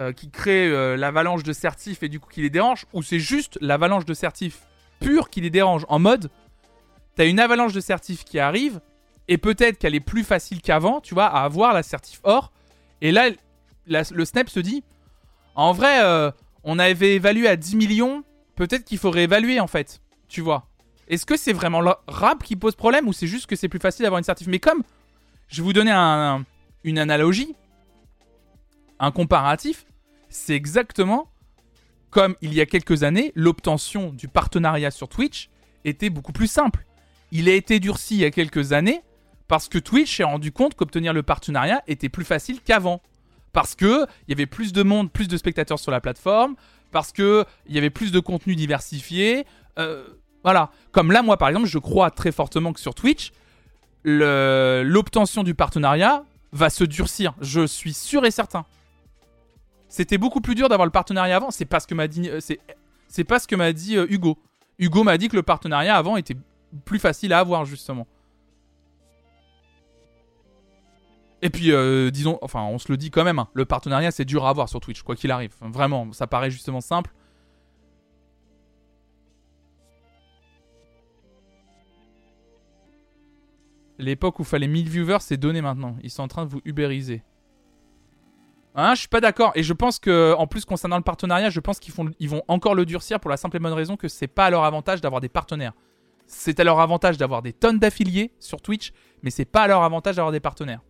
euh, 0.00 0.12
qui 0.12 0.30
créent 0.30 0.70
euh, 0.70 0.96
l'avalanche 0.96 1.42
de 1.42 1.52
certifs 1.52 2.02
et 2.02 2.08
du 2.08 2.18
coup 2.18 2.30
qui 2.30 2.40
les 2.40 2.50
dérange 2.50 2.86
Ou 2.94 3.02
c'est 3.02 3.20
juste 3.20 3.58
l'avalanche 3.60 4.06
de 4.06 4.14
certifs 4.14 4.62
pure 5.00 5.28
qui 5.28 5.40
les 5.40 5.50
dérange 5.50 5.84
En 5.88 5.98
mode, 5.98 6.30
t'as 7.14 7.26
une 7.26 7.40
avalanche 7.40 7.74
de 7.74 7.80
certifs 7.80 8.24
qui 8.24 8.38
arrive 8.38 8.80
et 9.28 9.38
peut-être 9.38 9.78
qu'elle 9.78 9.94
est 9.94 10.00
plus 10.00 10.24
facile 10.24 10.62
qu'avant, 10.62 11.00
tu 11.00 11.14
vois, 11.14 11.26
à 11.26 11.44
avoir 11.44 11.72
la 11.74 11.82
certif 11.82 12.20
or. 12.24 12.52
Et 13.00 13.12
là, 13.12 13.28
le 13.86 14.24
Snap 14.24 14.48
se 14.48 14.60
dit, 14.60 14.82
en 15.54 15.72
vrai, 15.72 16.02
euh, 16.02 16.30
on 16.64 16.78
avait 16.78 17.14
évalué 17.14 17.48
à 17.48 17.56
10 17.56 17.76
millions, 17.76 18.24
peut-être 18.56 18.84
qu'il 18.84 18.98
faut 18.98 19.10
réévaluer 19.10 19.60
en 19.60 19.66
fait, 19.66 20.00
tu 20.28 20.40
vois. 20.40 20.68
Est-ce 21.08 21.26
que 21.26 21.36
c'est 21.36 21.52
vraiment 21.52 21.80
le 21.80 21.92
rap 22.06 22.42
qui 22.42 22.56
pose 22.56 22.74
problème 22.74 23.08
ou 23.08 23.12
c'est 23.12 23.26
juste 23.26 23.46
que 23.46 23.56
c'est 23.56 23.68
plus 23.68 23.80
facile 23.80 24.04
d'avoir 24.04 24.18
une 24.18 24.24
certif? 24.24 24.46
Mais 24.46 24.58
comme 24.58 24.82
je 25.48 25.56
vais 25.56 25.62
vous 25.62 25.72
donner 25.72 25.92
une 26.84 26.98
analogie, 26.98 27.54
un 28.98 29.10
comparatif, 29.10 29.84
c'est 30.28 30.54
exactement 30.54 31.28
comme 32.12 32.36
il 32.42 32.52
y 32.52 32.60
a 32.60 32.66
quelques 32.66 33.04
années, 33.04 33.32
l'obtention 33.34 34.12
du 34.12 34.28
partenariat 34.28 34.90
sur 34.90 35.08
Twitch 35.08 35.48
était 35.84 36.10
beaucoup 36.10 36.32
plus 36.32 36.46
simple. 36.46 36.84
Il 37.32 37.48
a 37.48 37.54
été 37.54 37.80
durci 37.80 38.16
il 38.16 38.20
y 38.20 38.24
a 38.26 38.30
quelques 38.30 38.72
années 38.72 39.00
parce 39.48 39.68
que 39.68 39.78
Twitch 39.78 40.18
s'est 40.18 40.22
rendu 40.22 40.52
compte 40.52 40.74
qu'obtenir 40.74 41.14
le 41.14 41.22
partenariat 41.22 41.82
était 41.86 42.10
plus 42.10 42.24
facile 42.24 42.60
qu'avant. 42.60 43.00
Parce 43.52 43.74
que 43.74 44.06
il 44.26 44.30
y 44.30 44.32
avait 44.34 44.46
plus 44.46 44.72
de 44.72 44.82
monde, 44.82 45.10
plus 45.10 45.26
de 45.26 45.36
spectateurs 45.38 45.78
sur 45.78 45.90
la 45.90 46.00
plateforme, 46.00 46.54
parce 46.90 47.12
que 47.12 47.44
il 47.66 47.74
y 47.74 47.78
avait 47.78 47.90
plus 47.90 48.12
de 48.12 48.20
contenu 48.20 48.56
diversifié. 48.56 49.46
Euh, 49.78 50.06
voilà. 50.44 50.70
Comme 50.90 51.12
là, 51.12 51.22
moi, 51.22 51.36
par 51.36 51.48
exemple, 51.48 51.66
je 51.66 51.78
crois 51.78 52.10
très 52.10 52.32
fortement 52.32 52.72
que 52.72 52.80
sur 52.80 52.94
Twitch, 52.94 53.32
l'obtention 54.04 55.42
du 55.42 55.54
partenariat 55.54 56.24
va 56.52 56.70
se 56.70 56.84
durcir. 56.84 57.34
Je 57.40 57.66
suis 57.66 57.94
sûr 57.94 58.24
et 58.24 58.30
certain. 58.30 58.64
C'était 59.88 60.18
beaucoup 60.18 60.40
plus 60.40 60.54
dur 60.54 60.68
d'avoir 60.68 60.86
le 60.86 60.92
partenariat 60.92 61.36
avant. 61.36 61.50
C'est 61.50 61.64
pas 61.64 61.80
ce 61.80 61.86
que 61.86 61.94
m'a 61.94 62.08
dit, 62.08 62.28
euh, 62.28 62.40
c'est, 62.40 63.24
pas 63.24 63.38
ce 63.38 63.46
que 63.46 63.56
m'a 63.56 63.72
dit 63.72 63.96
euh, 63.96 64.06
Hugo. 64.08 64.38
Hugo 64.78 65.04
m'a 65.04 65.18
dit 65.18 65.28
que 65.28 65.36
le 65.36 65.42
partenariat 65.42 65.96
avant 65.96 66.16
était 66.16 66.36
plus 66.84 66.98
facile 66.98 67.32
à 67.32 67.38
avoir 67.38 67.64
justement. 67.64 68.06
Et 71.42 71.50
puis, 71.50 71.72
euh, 71.72 72.10
disons, 72.10 72.38
enfin, 72.40 72.62
on 72.62 72.78
se 72.78 72.90
le 72.90 72.96
dit 72.96 73.10
quand 73.10 73.24
même, 73.24 73.38
hein, 73.38 73.48
le 73.52 73.64
partenariat 73.64 74.10
c'est 74.12 74.24
dur 74.24 74.46
à 74.46 74.50
avoir 74.50 74.68
sur 74.68 74.80
Twitch, 74.80 75.02
quoi 75.02 75.16
qu'il 75.16 75.30
arrive. 75.30 75.52
Vraiment, 75.60 76.10
ça 76.12 76.26
paraît 76.26 76.50
justement 76.50 76.80
simple. 76.80 77.12
L'époque 84.02 84.40
où 84.40 84.44
fallait 84.44 84.66
1000 84.66 84.88
viewers, 84.88 85.18
c'est 85.20 85.36
donné 85.36 85.62
maintenant. 85.62 85.96
Ils 86.02 86.10
sont 86.10 86.22
en 86.22 86.28
train 86.28 86.44
de 86.44 86.50
vous 86.50 86.60
ubériser. 86.64 87.22
Hein, 88.74 88.94
je 88.94 89.00
suis 89.00 89.08
pas 89.08 89.20
d'accord. 89.20 89.52
Et 89.54 89.62
je 89.62 89.72
pense 89.72 89.98
que, 89.98 90.34
en 90.36 90.46
plus, 90.46 90.64
concernant 90.64 90.96
le 90.96 91.02
partenariat, 91.02 91.50
je 91.50 91.60
pense 91.60 91.78
qu'ils 91.78 91.94
ils 92.18 92.28
vont 92.28 92.42
encore 92.48 92.74
le 92.74 92.84
durcir 92.84 93.20
pour 93.20 93.30
la 93.30 93.36
simple 93.36 93.56
et 93.56 93.60
bonne 93.60 93.72
raison 93.72 93.96
que 93.96 94.08
c'est 94.08 94.26
pas 94.26 94.46
à 94.46 94.50
leur 94.50 94.64
avantage 94.64 95.00
d'avoir 95.00 95.20
des 95.20 95.28
partenaires. 95.28 95.72
C'est 96.26 96.58
à 96.58 96.64
leur 96.64 96.80
avantage 96.80 97.16
d'avoir 97.16 97.42
des 97.42 97.52
tonnes 97.52 97.78
d'affiliés 97.78 98.32
sur 98.40 98.60
Twitch, 98.60 98.92
mais 99.22 99.30
c'est 99.30 99.44
pas 99.44 99.62
à 99.62 99.68
leur 99.68 99.82
avantage 99.82 100.16
d'avoir 100.16 100.32
des 100.32 100.40
partenaires. 100.40 100.80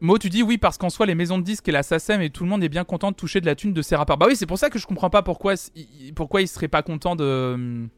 Mo, 0.00 0.16
tu 0.18 0.28
dis 0.28 0.42
oui 0.42 0.58
parce 0.58 0.78
qu'en 0.78 0.90
soi 0.90 1.06
les 1.06 1.14
maisons 1.14 1.38
de 1.38 1.42
disques 1.42 1.68
et 1.68 1.72
la 1.72 1.82
SACEM 1.82 2.20
et 2.22 2.30
tout 2.30 2.44
le 2.44 2.50
monde 2.50 2.62
est 2.62 2.68
bien 2.68 2.84
content 2.84 3.10
de 3.10 3.16
toucher 3.16 3.40
de 3.40 3.46
la 3.46 3.56
thune 3.56 3.72
de 3.72 3.82
ces 3.82 3.96
rappeurs. 3.96 4.16
Bah 4.16 4.26
oui, 4.28 4.36
c'est 4.36 4.46
pour 4.46 4.58
ça 4.58 4.70
que 4.70 4.78
je 4.78 4.86
comprends 4.86 5.10
pas 5.10 5.22
pourquoi 5.22 5.54
pourquoi 6.14 6.40
ils 6.40 6.48
seraient 6.48 6.68
pas 6.68 6.82
contents 6.82 7.16
de 7.16 7.88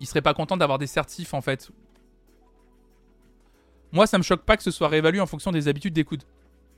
il 0.00 0.06
serait 0.06 0.22
pas 0.22 0.34
content 0.34 0.56
d'avoir 0.56 0.78
des 0.78 0.86
certifs 0.86 1.34
en 1.34 1.40
fait. 1.40 1.70
Moi, 3.92 4.06
ça 4.06 4.18
me 4.18 4.22
choque 4.22 4.42
pas 4.42 4.56
que 4.56 4.62
ce 4.62 4.70
soit 4.70 4.88
réévalué 4.88 5.20
en 5.20 5.26
fonction 5.26 5.52
des 5.52 5.68
habitudes 5.68 5.94
d'écoute. 5.94 6.26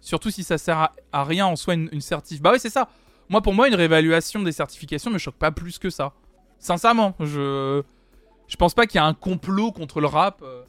Surtout 0.01 0.31
si 0.31 0.45
ça 0.45 0.59
sert 0.59 0.91
à, 1.13 1.25
rien 1.25 1.47
en 1.47 1.57
soi 1.57 1.75
une, 1.75 2.01
certif. 2.01 2.43
Bah 2.43 2.51
oui, 2.53 2.59
c'est 2.61 2.71
ça. 2.71 2.91
Moi, 3.31 3.41
pour 3.41 3.55
moi, 3.55 3.69
une 3.69 3.75
réévaluation 3.75 4.43
des 4.43 4.53
certifications 4.53 5.11
me 5.11 5.19
choque 5.19 5.37
pas 5.37 5.51
plus 5.51 5.79
que 5.79 5.89
ça. 5.89 6.13
Sincèrement, 6.59 7.15
je 7.21 7.83
je 8.49 8.57
pense 8.57 8.75
pas 8.75 8.87
qu'il 8.87 8.99
y 8.99 9.03
a 9.03 9.07
un 9.07 9.15
complot 9.15 9.73
contre 9.73 10.01
le 10.01 10.07
rap 10.07 10.41
euh, 10.43 10.63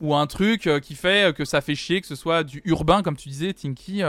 ou 0.00 0.14
un 0.14 0.26
truc 0.26 0.66
euh, 0.66 0.80
qui 0.80 0.94
fait 0.94 1.28
euh, 1.28 1.32
que 1.32 1.44
ça 1.44 1.60
fait 1.60 1.74
chier 1.74 2.00
que 2.00 2.06
ce 2.06 2.16
soit 2.16 2.44
du 2.44 2.62
urbain 2.64 3.02
comme 3.02 3.16
tu 3.16 3.28
disais, 3.28 3.52
Tinky, 3.52 4.02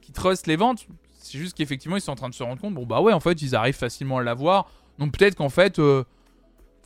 qui 0.00 0.12
trust 0.12 0.46
les 0.46 0.56
ventes. 0.56 0.86
C'est 1.12 1.38
juste 1.38 1.56
qu'effectivement 1.56 1.96
ils 1.96 2.02
sont 2.02 2.12
en 2.12 2.16
train 2.16 2.28
de 2.28 2.34
se 2.34 2.42
rendre 2.42 2.60
compte. 2.60 2.74
Bon 2.74 2.86
bah 2.86 3.00
ouais, 3.00 3.12
en 3.12 3.20
fait, 3.20 3.42
ils 3.42 3.54
arrivent 3.56 3.74
facilement 3.74 4.18
à 4.18 4.22
l'avoir. 4.22 4.70
Donc 4.98 5.16
peut-être 5.16 5.34
qu'en 5.34 5.48
fait 5.48 5.80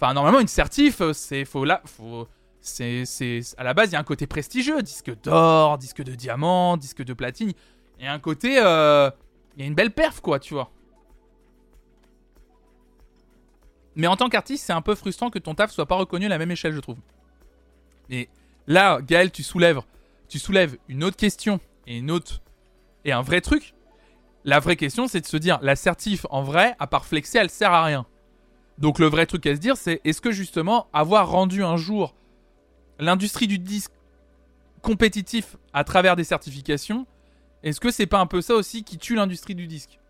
Enfin, 0.01 0.15
normalement, 0.15 0.41
une 0.41 0.49
certif, 0.49 1.03
euh, 1.03 1.13
c'est 1.13 1.45
faut 1.45 1.67
là, 1.67 1.83
faut 1.85 2.27
c'est 2.63 3.05
à 3.59 3.65
la 3.65 3.75
base 3.75 3.91
il 3.91 3.93
y 3.93 3.97
a 3.97 4.01
un 4.01 4.05
côté 4.05 4.27
prestigieux, 4.27 4.81
disque 4.81 5.13
d'or, 5.23 5.77
disque 5.77 6.03
de 6.03 6.15
diamant, 6.15 6.79
disque 6.79 7.05
de 7.05 7.13
platine. 7.13 7.53
Et 7.99 8.07
un 8.07 8.19
côté, 8.19 8.59
euh, 8.59 9.11
il 9.57 9.61
y 9.61 9.65
a 9.65 9.67
une 9.67 9.75
belle 9.75 9.91
perf 9.91 10.23
quoi, 10.23 10.39
tu 10.39 10.55
vois. 10.55 10.71
Mais 13.95 14.07
en 14.07 14.17
tant 14.17 14.31
qu'artiste, 14.31 14.65
c'est 14.65 14.73
un 14.73 14.81
peu 14.81 14.95
frustrant 14.95 15.29
que 15.29 15.39
ton 15.39 15.55
taf 15.55 15.71
soit 15.71 15.85
pas 15.85 15.97
reconnu 15.97 16.25
à 16.25 16.29
la 16.31 16.39
même 16.39 16.51
échelle, 16.51 16.73
je 16.73 16.81
trouve. 16.81 16.97
Et 18.11 18.29
là, 18.67 19.01
Gaël, 19.01 19.31
tu 19.31 19.43
soulèves, 19.43 19.83
une 20.89 21.05
autre 21.05 21.17
question 21.17 21.61
et 21.87 21.99
une 21.99 22.11
autre 22.11 22.43
et 23.05 23.13
un 23.13 23.23
vrai 23.23 23.41
truc. 23.41 23.75
La 24.45 24.59
vraie 24.59 24.77
question, 24.77 25.07
c'est 25.07 25.21
de 25.21 25.27
se 25.27 25.37
dire, 25.37 25.59
la 25.63 25.77
certif 25.77 26.27
en 26.31 26.43
vrai, 26.43 26.75
à 26.79 26.87
part 26.87 27.07
flexer, 27.07 27.39
elle 27.39 27.51
sert 27.51 27.73
à 27.73 27.85
rien. 27.85 28.07
Donc 28.79 28.99
le 28.99 29.07
vrai 29.07 29.27
truc 29.27 29.47
à 29.47 29.55
se 29.55 29.61
dire, 29.61 29.77
c'est 29.77 30.01
est-ce 30.05 30.21
que 30.21 30.33
justement 30.33 30.89
avoir 30.93 31.31
rendu 31.31 31.63
un 31.63 31.77
jour 31.77 32.15
l'industrie 32.99 33.47
du 33.47 33.59
disque 33.59 33.93
compétitif 34.83 35.57
à 35.73 35.85
travers 35.85 36.17
des 36.17 36.25
certifications, 36.25 37.07
est-ce 37.63 37.81
que 37.81 37.91
c'est 37.91 38.07
pas 38.07 38.21
un 38.21 38.27
peu 38.27 38.41
ça 38.41 38.55
aussi 38.55 38.83
qui 38.83 38.97
tue 38.97 39.15
l'industrie 39.15 39.55
du 39.55 39.67
disque? 39.67 40.01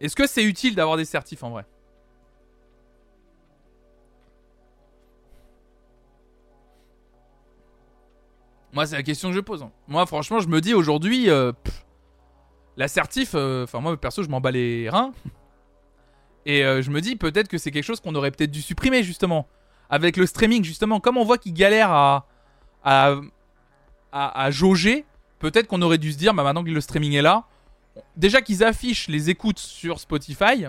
Est-ce 0.00 0.16
que 0.16 0.26
c'est 0.26 0.44
utile 0.44 0.74
d'avoir 0.74 0.96
des 0.96 1.04
certifs 1.04 1.42
en 1.42 1.50
vrai? 1.50 1.66
Moi, 8.72 8.86
c'est 8.86 8.96
la 8.96 9.02
question 9.02 9.30
que 9.30 9.34
je 9.34 9.40
pose. 9.40 9.62
Hein. 9.62 9.70
Moi, 9.88 10.06
franchement, 10.06 10.40
je 10.40 10.48
me 10.48 10.60
dis 10.60 10.74
aujourd'hui, 10.74 11.28
euh, 11.28 11.52
la 12.76 12.88
certif, 12.88 13.32
euh, 13.34 13.64
enfin, 13.64 13.80
moi, 13.80 13.96
perso, 13.96 14.22
je 14.22 14.28
m'en 14.28 14.40
bats 14.40 14.50
les 14.50 14.88
reins. 14.88 15.12
Et 16.46 16.64
euh, 16.64 16.80
je 16.80 16.90
me 16.90 17.00
dis 17.00 17.16
peut-être 17.16 17.48
que 17.48 17.58
c'est 17.58 17.70
quelque 17.70 17.84
chose 17.84 18.00
qu'on 18.00 18.14
aurait 18.14 18.30
peut-être 18.30 18.50
dû 18.50 18.62
supprimer 18.62 19.02
justement. 19.02 19.46
Avec 19.90 20.16
le 20.16 20.24
streaming 20.24 20.64
justement, 20.64 21.00
comme 21.00 21.16
on 21.16 21.24
voit 21.24 21.36
qu'ils 21.36 21.52
galèrent 21.52 21.90
à, 21.90 22.26
à, 22.84 23.16
à, 24.12 24.50
jauger, 24.50 25.04
peut-être 25.40 25.66
qu'on 25.66 25.82
aurait 25.82 25.98
dû 25.98 26.12
se 26.12 26.16
dire, 26.16 26.32
bah 26.32 26.44
maintenant 26.44 26.62
que 26.62 26.70
le 26.70 26.80
streaming 26.80 27.12
est 27.14 27.22
là, 27.22 27.44
déjà 28.16 28.40
qu'ils 28.40 28.62
affichent 28.62 29.08
les 29.08 29.30
écoutes 29.30 29.58
sur 29.58 29.98
Spotify, 29.98 30.66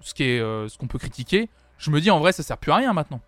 ce 0.00 0.78
qu'on 0.78 0.86
peut 0.86 0.98
critiquer, 0.98 1.50
je 1.76 1.90
me 1.90 2.00
dis 2.00 2.10
en 2.10 2.20
vrai 2.20 2.32
ça 2.32 2.44
sert 2.44 2.56
plus 2.56 2.70
à 2.70 2.76
rien 2.76 2.92
maintenant. 2.92 3.20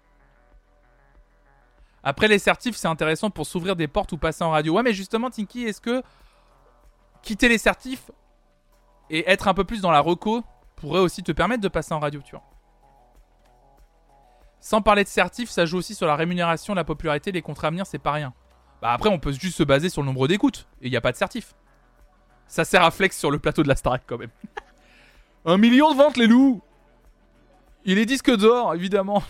Après 2.04 2.28
les 2.28 2.38
certifs, 2.38 2.76
c'est 2.76 2.86
intéressant 2.86 3.30
pour 3.30 3.46
s'ouvrir 3.46 3.76
des 3.76 3.88
portes 3.88 4.12
ou 4.12 4.18
passer 4.18 4.44
en 4.44 4.50
radio. 4.50 4.74
Ouais, 4.74 4.82
mais 4.82 4.92
justement, 4.92 5.30
Tinky, 5.30 5.64
est-ce 5.64 5.80
que 5.80 6.02
quitter 7.22 7.48
les 7.48 7.56
certifs 7.56 8.10
et 9.08 9.28
être 9.28 9.48
un 9.48 9.54
peu 9.54 9.64
plus 9.64 9.80
dans 9.80 9.90
la 9.90 10.00
reco 10.00 10.44
pourrait 10.76 11.00
aussi 11.00 11.22
te 11.22 11.32
permettre 11.32 11.62
de 11.62 11.68
passer 11.68 11.94
en 11.94 12.00
radio, 12.00 12.20
tu 12.22 12.32
vois? 12.32 12.44
Sans 14.60 14.82
parler 14.82 15.04
de 15.04 15.08
certif, 15.08 15.48
ça 15.48 15.64
joue 15.64 15.78
aussi 15.78 15.94
sur 15.94 16.06
la 16.06 16.14
rémunération, 16.14 16.74
la 16.74 16.84
popularité, 16.84 17.32
les 17.32 17.42
contrats 17.42 17.68
à 17.68 17.70
venir, 17.70 17.86
c'est 17.86 17.98
pas 17.98 18.12
rien. 18.12 18.34
Bah 18.82 18.92
après, 18.92 19.08
on 19.08 19.18
peut 19.18 19.32
juste 19.32 19.56
se 19.56 19.62
baser 19.62 19.88
sur 19.88 20.02
le 20.02 20.06
nombre 20.06 20.28
d'écoutes, 20.28 20.68
et 20.82 20.88
il 20.88 20.90
n'y 20.90 20.96
a 20.96 21.00
pas 21.00 21.12
de 21.12 21.16
certif. 21.16 21.54
Ça 22.46 22.66
sert 22.66 22.82
à 22.82 22.90
flex 22.90 23.18
sur 23.18 23.30
le 23.30 23.38
plateau 23.38 23.62
de 23.62 23.68
la 23.68 23.76
Starac 23.76 24.02
quand 24.06 24.18
même. 24.18 24.30
Un 25.46 25.56
million 25.56 25.90
de 25.90 25.96
ventes, 25.96 26.18
les 26.18 26.26
loups 26.26 26.62
Il 27.86 27.98
est 27.98 28.06
disque 28.06 28.34
d'or, 28.34 28.74
évidemment. 28.74 29.22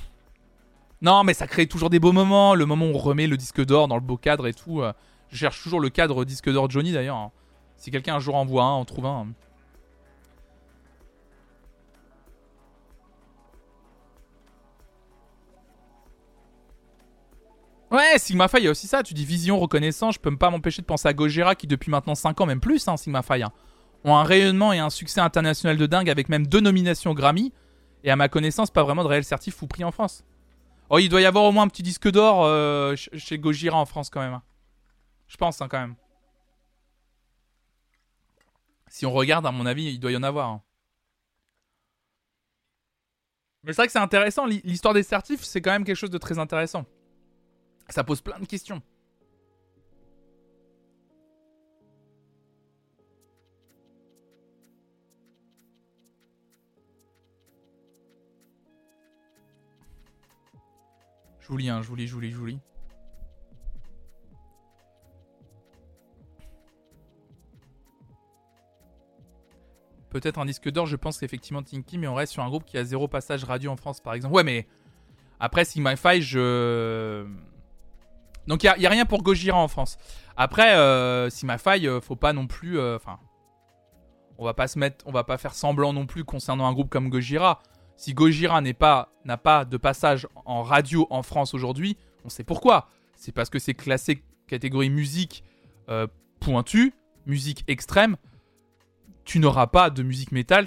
Non, 1.05 1.22
mais 1.22 1.35
ça 1.35 1.47
crée 1.47 1.66
toujours 1.66 1.90
des 1.90 1.98
beaux 1.98 2.12
moments. 2.12 2.55
Le 2.55 2.64
moment 2.64 2.86
où 2.86 2.94
on 2.94 2.98
remet 2.98 3.26
le 3.26 3.36
disque 3.36 3.62
d'or 3.62 3.89
dans 3.89 3.97
le 3.97 4.01
beau 4.01 4.16
cadre 4.16 4.47
et 4.47 4.55
tout. 4.55 4.81
Euh, 4.81 4.94
je 5.28 5.36
cherche 5.36 5.62
toujours 5.62 5.81
le 5.81 5.90
cadre 5.90 6.24
disque 6.24 6.51
d'or 6.51 6.70
Johnny 6.70 6.93
d'ailleurs. 6.93 7.16
Hein. 7.16 7.31
Si 7.76 7.90
quelqu'un 7.90 8.14
un 8.14 8.20
jour 8.20 8.36
en 8.36 8.47
voit 8.47 8.64
un, 8.64 8.70
en 8.70 8.86
trouve 8.86 9.05
un. 9.05 9.26
Ouais, 17.90 18.18
Sigma 18.18 18.48
Phi, 18.48 18.56
il 18.60 18.64
y 18.64 18.68
a 18.68 18.70
aussi 18.70 18.86
ça. 18.86 19.02
Tu 19.02 19.12
dis 19.12 19.26
vision, 19.26 19.59
reconnaissance. 19.59 20.14
Je 20.14 20.20
peux 20.20 20.35
pas 20.35 20.48
m'empêcher 20.48 20.81
de 20.81 20.86
penser 20.86 21.06
à 21.06 21.12
Gojira 21.12 21.55
qui, 21.55 21.66
depuis 21.66 21.90
maintenant 21.90 22.14
5 22.14 22.40
ans, 22.40 22.47
même 22.47 22.60
plus, 22.60 22.89
hein, 22.89 22.97
Sigma 22.97 23.20
hein, 23.28 23.52
ont 24.05 24.16
un 24.16 24.24
rayonnement 24.24 24.72
et 24.72 24.78
un 24.78 24.89
succès 24.89 25.20
international 25.20 25.76
de 25.76 25.85
dingue 25.85 26.09
avec 26.09 26.31
même 26.31 26.47
deux 26.47 26.60
nominations 26.60 27.12
Grammy. 27.12 27.52
Et 28.05 28.10
à 28.10 28.16
ma 28.16 28.31
connaissance, 28.31 28.70
pas 28.70 28.82
vraiment 28.82 29.05
de 29.05 29.09
réel 29.09 29.24
certif 29.24 29.60
ou 29.60 29.66
prix 29.66 29.85
en 29.85 29.93
France. 29.93 30.24
Oh, 30.95 30.99
il 31.01 31.09
doit 31.09 31.21
y 31.21 31.25
avoir 31.27 31.43
au 31.43 31.51
moins 31.51 31.65
un 31.65 31.69
petit 31.69 31.83
disque 31.83 32.09
d'or 32.09 32.45
euh, 32.45 32.95
chez 32.95 33.37
Gojira 33.37 33.77
en 33.77 33.85
France 33.85 34.11
quand 34.11 34.21
même. 34.21 34.35
Hein. 34.35 34.43
Je 35.27 35.37
pense, 35.37 35.61
hein, 35.61 35.66
quand 35.66 35.81
même. 35.81 35.97
Si 38.87 39.05
on 39.05 39.11
regarde, 39.11 39.45
à 39.45 39.51
mon 39.51 39.66
avis, 39.66 39.87
il 39.87 39.99
doit 39.99 40.12
y 40.12 40.16
en 40.16 40.23
avoir. 40.23 40.51
hein. 40.51 40.62
Mais 43.65 43.73
c'est 43.73 43.79
vrai 43.83 43.87
que 43.87 43.93
c'est 43.93 43.99
intéressant. 43.99 44.47
l'hi- 44.47 44.61
L'histoire 44.62 44.95
des 44.95 45.03
certifs, 45.03 45.43
c'est 45.43 45.61
quand 45.61 45.73
même 45.73 45.83
quelque 45.83 45.97
chose 45.97 46.11
de 46.11 46.19
très 46.19 46.39
intéressant. 46.39 46.85
Ça 47.89 48.05
pose 48.05 48.21
plein 48.21 48.39
de 48.39 48.47
questions. 48.47 48.81
Lis, 61.51 61.69
hein, 61.69 61.83
je 61.83 61.89
vous 61.89 61.97
lis. 61.97 62.59
Peut-être 70.15 70.39
un 70.39 70.47
disque 70.47 70.71
d'or, 70.71 70.87
je 70.87 70.95
pense 70.95 71.19
qu'effectivement 71.19 71.62
Tinky, 71.62 71.99
mais 71.99 72.07
on 72.07 72.15
reste 72.15 72.33
sur 72.33 72.43
un 72.45 72.49
groupe 72.49 72.65
qui 72.65 72.79
a 72.79 72.85
zéro 72.85 73.09
passage 73.09 73.43
radio 73.43 73.73
en 73.73 73.77
France, 73.77 74.01
par 74.01 74.15
exemple. 74.15 74.33
Ouais, 74.33 74.45
mais 74.45 74.69
après 75.41 75.65
Sigma 75.65 75.97
Fi, 75.97 76.23
je. 76.23 77.27
Donc 78.47 78.62
il 78.62 78.73
n'y 78.79 78.87
a, 78.87 78.91
rien 78.91 79.07
pour 79.07 79.25
Gojira 79.25 79.59
en 79.59 79.66
France. 79.66 79.99
Après, 80.37 80.77
euh, 80.77 81.31
Sigma 81.31 81.59
Fi, 81.59 81.89
euh, 81.89 82.01
faut 82.01 82.15
pas 82.15 82.33
non 82.33 82.47
plus. 82.47 82.79
euh, 82.79 82.95
Enfin. 82.95 83.19
on 84.39 84.45
va 84.45 84.55
pas 84.55 84.69
se 84.69 84.79
mettre. 84.79 85.05
On 85.09 85.11
va 85.11 85.25
pas 85.25 85.37
faire 85.37 85.55
semblant 85.55 85.93
non 85.93 86.07
plus 86.07 86.23
concernant 86.23 86.66
un 86.66 86.73
groupe 86.73 86.91
comme 86.91 87.11
Gojira. 87.11 87.61
Si 87.97 88.15
Gojira 88.15 88.61
n'est 88.61 88.75
pas 88.75 89.11
n'a 89.25 89.37
pas 89.37 89.65
de 89.65 89.77
passage 89.77 90.27
en 90.45 90.62
radio 90.62 91.07
en 91.11 91.23
France 91.23 91.55
aujourd'hui, 91.55 91.97
on 92.25 92.29
sait 92.29 92.45
pourquoi. 92.45 92.89
C'est 93.15 93.33
parce 93.33 93.49
que 93.51 93.59
c'est 93.59 93.75
classé 93.75 94.23
catégorie 94.47 94.91
musique 94.91 95.45
euh, 95.89 96.07
pointue, 96.41 96.93
musique 97.27 97.65
extrême. 97.69 98.16
Tu 99.25 99.39
n'auras 99.39 99.69
pas 99.69 99.89
de 99.89 100.03
musique 100.03 100.33
métal 100.33 100.66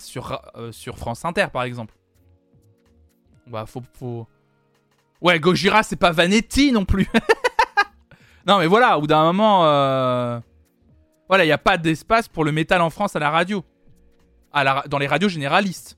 euh, 0.56 0.72
sur 0.72 0.98
France 0.98 1.26
Inter, 1.26 1.48
par 1.54 1.64
exemple. 1.64 1.94
Bah, 3.45 3.66
faut, 3.68 3.84
faut... 3.94 4.28
Ouais, 5.22 5.40
Gojira, 5.40 5.84
c'est 5.84 5.95
pas 5.95 6.12
Vanetti 6.12 6.72
non 6.72 6.86
plus. 6.86 7.08
non, 8.48 8.58
mais 8.60 8.68
voilà, 8.68 8.98
bout 8.99 9.08
d'un 9.08 9.24
moment... 9.26 9.66
euh, 9.66 10.40
Voilà, 11.28 11.44
il 11.44 11.48
n'y 11.48 11.54
a 11.54 11.58
pas 11.60 11.78
d'espace 11.78 12.28
pour 12.28 12.44
le 12.44 12.52
métal 12.52 12.82
en 12.82 12.90
France 12.90 13.16
à 13.16 13.20
la 13.20 13.30
radio. 13.30 13.64
Dans 14.88 14.98
les 14.98 15.08
radios 15.08 15.30
généralistes. 15.30 15.98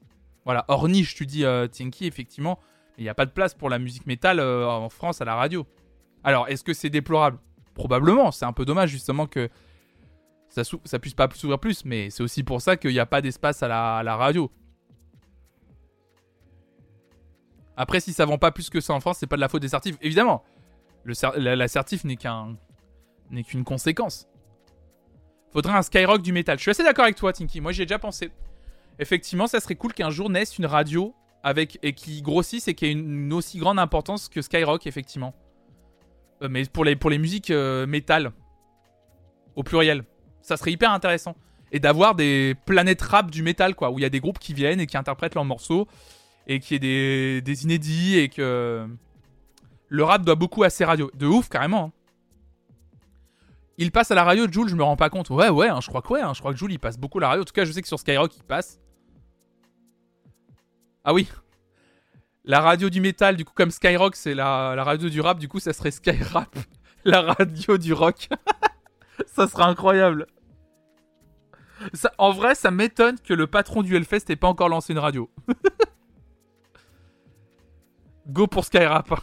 Voilà, 0.49 0.65
hors 0.67 0.89
niche, 0.89 1.13
tu 1.13 1.27
dis 1.27 1.45
euh, 1.45 1.67
Tinky, 1.67 2.07
effectivement. 2.07 2.57
Il 2.97 3.03
n'y 3.03 3.09
a 3.09 3.13
pas 3.13 3.27
de 3.27 3.29
place 3.29 3.53
pour 3.53 3.69
la 3.69 3.77
musique 3.77 4.07
métal 4.07 4.39
euh, 4.39 4.67
en 4.67 4.89
France 4.89 5.21
à 5.21 5.25
la 5.25 5.35
radio. 5.35 5.67
Alors, 6.23 6.47
est-ce 6.47 6.63
que 6.63 6.73
c'est 6.73 6.89
déplorable? 6.89 7.37
Probablement, 7.75 8.31
c'est 8.31 8.45
un 8.45 8.51
peu 8.51 8.65
dommage 8.65 8.89
justement 8.89 9.27
que 9.27 9.47
ça, 10.47 10.63
ça 10.85 10.97
puisse 10.97 11.13
pas 11.13 11.29
s'ouvrir 11.35 11.59
plus, 11.59 11.85
mais 11.85 12.09
c'est 12.09 12.23
aussi 12.23 12.41
pour 12.41 12.63
ça 12.63 12.77
qu'il 12.77 12.89
n'y 12.89 12.97
a 12.97 13.05
pas 13.05 13.21
d'espace 13.21 13.61
à 13.61 13.67
la, 13.67 14.15
radio. 14.15 14.51
Après, 17.77 17.99
si 17.99 18.11
ça 18.11 18.25
vend 18.25 18.39
pas 18.39 18.51
plus 18.51 18.71
que 18.71 18.81
ça 18.81 18.95
en 18.95 18.99
France, 18.99 19.17
c'est 19.19 19.27
pas 19.27 19.35
de 19.35 19.41
la 19.41 19.49
faute 19.49 19.61
des 19.61 19.69
certifs. 19.69 19.97
Évidemment, 20.01 20.43
le 21.03 21.13
cer- 21.13 21.37
la, 21.37 21.67
certif 21.67 22.05
n'est 22.05 22.17
n'est 23.29 23.43
qu'une 23.43 23.63
conséquence. 23.63 24.27
Faudrait 25.53 25.73
un 25.73 25.83
Skyrock 25.83 26.23
du 26.23 26.33
métal. 26.33 26.57
Je 26.57 26.63
suis 26.63 26.71
assez 26.71 26.83
d'accord 26.83 27.03
avec 27.03 27.17
toi, 27.17 27.33
Tinky. 27.33 27.61
Moi, 27.61 27.71
j'y 27.71 27.83
ai 27.83 27.85
déjà 27.85 27.99
pensé. 27.99 28.31
Effectivement, 28.99 29.47
ça 29.47 29.59
serait 29.59 29.75
cool 29.75 29.93
qu'un 29.93 30.09
jour 30.09 30.29
naisse 30.29 30.57
une 30.57 30.65
radio 30.65 31.15
avec 31.41 31.79
et 31.83 31.93
qui 31.93 32.21
grossisse 32.21 32.67
et 32.67 32.73
qui 32.73 32.85
ait 32.85 32.91
une, 32.91 33.31
aussi 33.31 33.57
grande 33.57 33.79
importance 33.79 34.27
que 34.27 34.41
Skyrock, 34.41 34.85
effectivement. 34.87 35.33
Euh, 36.41 36.49
mais 36.49 36.65
pour 36.65 36.83
les, 36.83 36.95
pour 36.97 37.09
les 37.09 37.17
musiques 37.17 37.49
euh, 37.49 37.87
métal, 37.87 38.31
au 39.55 39.63
pluriel, 39.63 40.03
ça 40.41 40.57
serait 40.57 40.71
hyper 40.71 40.91
intéressant. 40.91 41.35
Et 41.71 41.79
d'avoir 41.79 42.15
des 42.15 42.55
planètes 42.65 43.01
rap 43.01 43.31
du 43.31 43.41
métal, 43.41 43.75
quoi, 43.75 43.91
où 43.91 43.99
il 43.99 44.01
y 44.01 44.05
a 44.05 44.09
des 44.09 44.19
groupes 44.19 44.39
qui 44.39 44.53
viennent 44.53 44.81
et 44.81 44.87
qui 44.87 44.97
interprètent 44.97 45.35
leurs 45.35 45.45
morceaux 45.45 45.87
et 46.47 46.59
qui 46.59 46.75
est 46.75 46.79
des, 46.79 47.41
des 47.41 47.63
inédits 47.63 48.17
et 48.17 48.27
que 48.27 48.87
le 49.87 50.03
rap 50.03 50.25
doit 50.25 50.35
beaucoup 50.35 50.63
à 50.63 50.69
ces 50.69 50.83
radios. 50.83 51.11
De 51.13 51.25
ouf, 51.25 51.47
carrément. 51.47 51.85
hein. 51.85 51.91
Il 53.77 53.91
passe 53.91 54.11
à 54.11 54.15
la 54.15 54.25
radio, 54.25 54.45
Jules, 54.51 54.67
je 54.67 54.75
me 54.75 54.83
rends 54.83 54.97
pas 54.97 55.09
compte. 55.09 55.29
Ouais, 55.29 55.47
ouais, 55.47 55.69
hein, 55.69 55.79
je 55.79 55.87
crois 55.87 56.01
que 56.01 56.11
ouais, 56.11 56.19
hein, 56.21 56.33
je 56.33 56.39
crois 56.41 56.51
que 56.51 56.57
Jules 56.59 56.71
il 56.73 56.79
passe 56.79 56.97
beaucoup 56.97 57.19
à 57.19 57.21
la 57.21 57.27
radio. 57.29 57.43
En 57.43 57.45
tout 57.45 57.53
cas, 57.53 57.63
je 57.63 57.71
sais 57.71 57.81
que 57.81 57.87
sur 57.87 57.97
Skyrock 57.99 58.35
il 58.35 58.43
passe. 58.43 58.79
Ah 61.03 61.13
oui. 61.13 61.29
La 62.43 62.61
radio 62.61 62.89
du 62.89 63.01
métal, 63.01 63.35
du 63.35 63.45
coup, 63.45 63.53
comme 63.53 63.71
Skyrock, 63.71 64.15
c'est 64.15 64.33
la, 64.33 64.83
radio 64.83 65.09
du 65.09 65.21
rap, 65.21 65.39
du 65.39 65.47
coup, 65.47 65.59
ça 65.59 65.73
serait 65.73 65.91
Skyrap. 65.91 66.55
La 67.05 67.21
radio 67.21 67.77
du 67.77 67.93
rock. 67.93 68.27
ça 69.25 69.47
serait 69.47 69.63
incroyable. 69.63 70.27
En 72.17 72.33
vrai, 72.33 72.55
ça 72.55 72.71
m'étonne 72.71 73.17
que 73.19 73.33
le 73.33 73.47
patron 73.47 73.83
du 73.83 73.95
Hellfest 73.95 74.29
ait 74.29 74.35
pas 74.35 74.49
encore 74.49 74.67
lancé 74.67 74.91
une 74.91 74.99
radio. 74.99 75.29
Go 78.27 78.47
pour 78.47 78.65
Skyrap. 78.65 79.13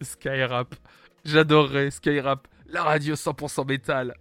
Skyrap. 0.00 0.76
J'adorerais 1.24 1.90
Skyrap. 1.90 2.48
La 2.66 2.82
radio 2.82 3.14
100% 3.14 3.66
métal. 3.66 4.14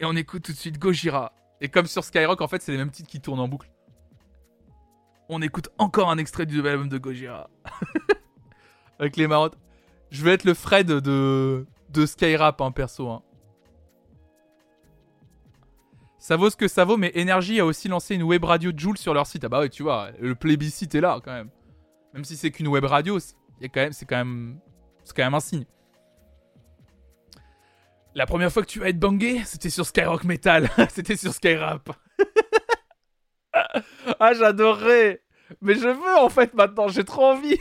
Et 0.00 0.04
on 0.04 0.16
écoute 0.16 0.42
tout 0.42 0.52
de 0.52 0.56
suite 0.56 0.78
Gojira. 0.78 1.32
Et 1.60 1.68
comme 1.68 1.86
sur 1.86 2.02
Skyrock, 2.02 2.40
en 2.40 2.48
fait, 2.48 2.60
c'est 2.60 2.72
les 2.72 2.78
mêmes 2.78 2.90
titres 2.90 3.08
qui 3.08 3.20
tournent 3.20 3.40
en 3.40 3.46
boucle. 3.48 3.70
On 5.28 5.40
écoute 5.40 5.68
encore 5.78 6.10
un 6.10 6.18
extrait 6.18 6.46
du 6.46 6.56
nouvel 6.56 6.72
album 6.72 6.88
de 6.88 6.98
Gojira. 6.98 7.48
Avec 8.98 9.16
les 9.16 9.28
marottes. 9.28 9.56
Je 10.10 10.24
vais 10.24 10.32
être 10.32 10.44
le 10.44 10.54
Fred 10.54 10.86
de, 10.88 11.66
de 11.90 12.06
Skyrap, 12.06 12.60
hein, 12.60 12.72
perso. 12.72 13.08
hein. 13.08 13.22
Ça 16.18 16.36
vaut 16.36 16.50
ce 16.50 16.56
que 16.56 16.68
ça 16.68 16.84
vaut, 16.84 16.96
mais 16.96 17.12
Energy 17.16 17.58
a 17.58 17.64
aussi 17.64 17.88
lancé 17.88 18.14
une 18.14 18.22
web 18.22 18.44
radio 18.44 18.70
Joule 18.76 18.96
sur 18.98 19.14
leur 19.14 19.26
site. 19.26 19.44
Ah 19.44 19.48
bah 19.48 19.60
ouais, 19.60 19.68
tu 19.68 19.82
vois, 19.82 20.10
le 20.20 20.34
plébiscite 20.34 20.94
est 20.94 21.00
là 21.00 21.18
quand 21.24 21.32
même. 21.32 21.50
Même 22.14 22.24
si 22.24 22.36
c'est 22.36 22.50
qu'une 22.50 22.68
web 22.68 22.84
radio, 22.84 23.18
c'est 23.18 23.68
quand 23.68 24.16
même, 24.16 24.60
c'est 25.04 25.16
quand 25.16 25.24
même 25.24 25.34
un 25.34 25.40
signe. 25.40 25.64
La 28.14 28.26
première 28.26 28.52
fois 28.52 28.62
que 28.62 28.68
tu 28.68 28.78
vas 28.78 28.88
être 28.88 28.98
bangé, 28.98 29.42
c'était 29.44 29.70
sur 29.70 29.86
Skyrock 29.86 30.24
Metal, 30.24 30.68
c'était 30.90 31.16
sur 31.16 31.32
Skyrap. 31.32 31.90
ah, 34.20 34.34
j'adorerais. 34.34 35.22
Mais 35.60 35.74
je 35.74 35.88
veux 35.88 36.16
en 36.18 36.28
fait 36.28 36.54
maintenant, 36.54 36.88
j'ai 36.88 37.04
trop 37.04 37.24
envie. 37.24 37.58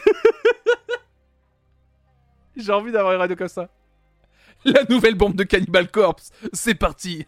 j'ai 2.56 2.72
envie 2.72 2.92
d'avoir 2.92 3.14
une 3.14 3.20
radio 3.20 3.36
comme 3.36 3.48
ça. 3.48 3.70
La 4.66 4.84
nouvelle 4.90 5.16
bombe 5.16 5.36
de 5.36 5.44
Cannibal 5.44 5.90
Corpse, 5.90 6.32
c'est 6.54 6.76
parti. 6.76 7.26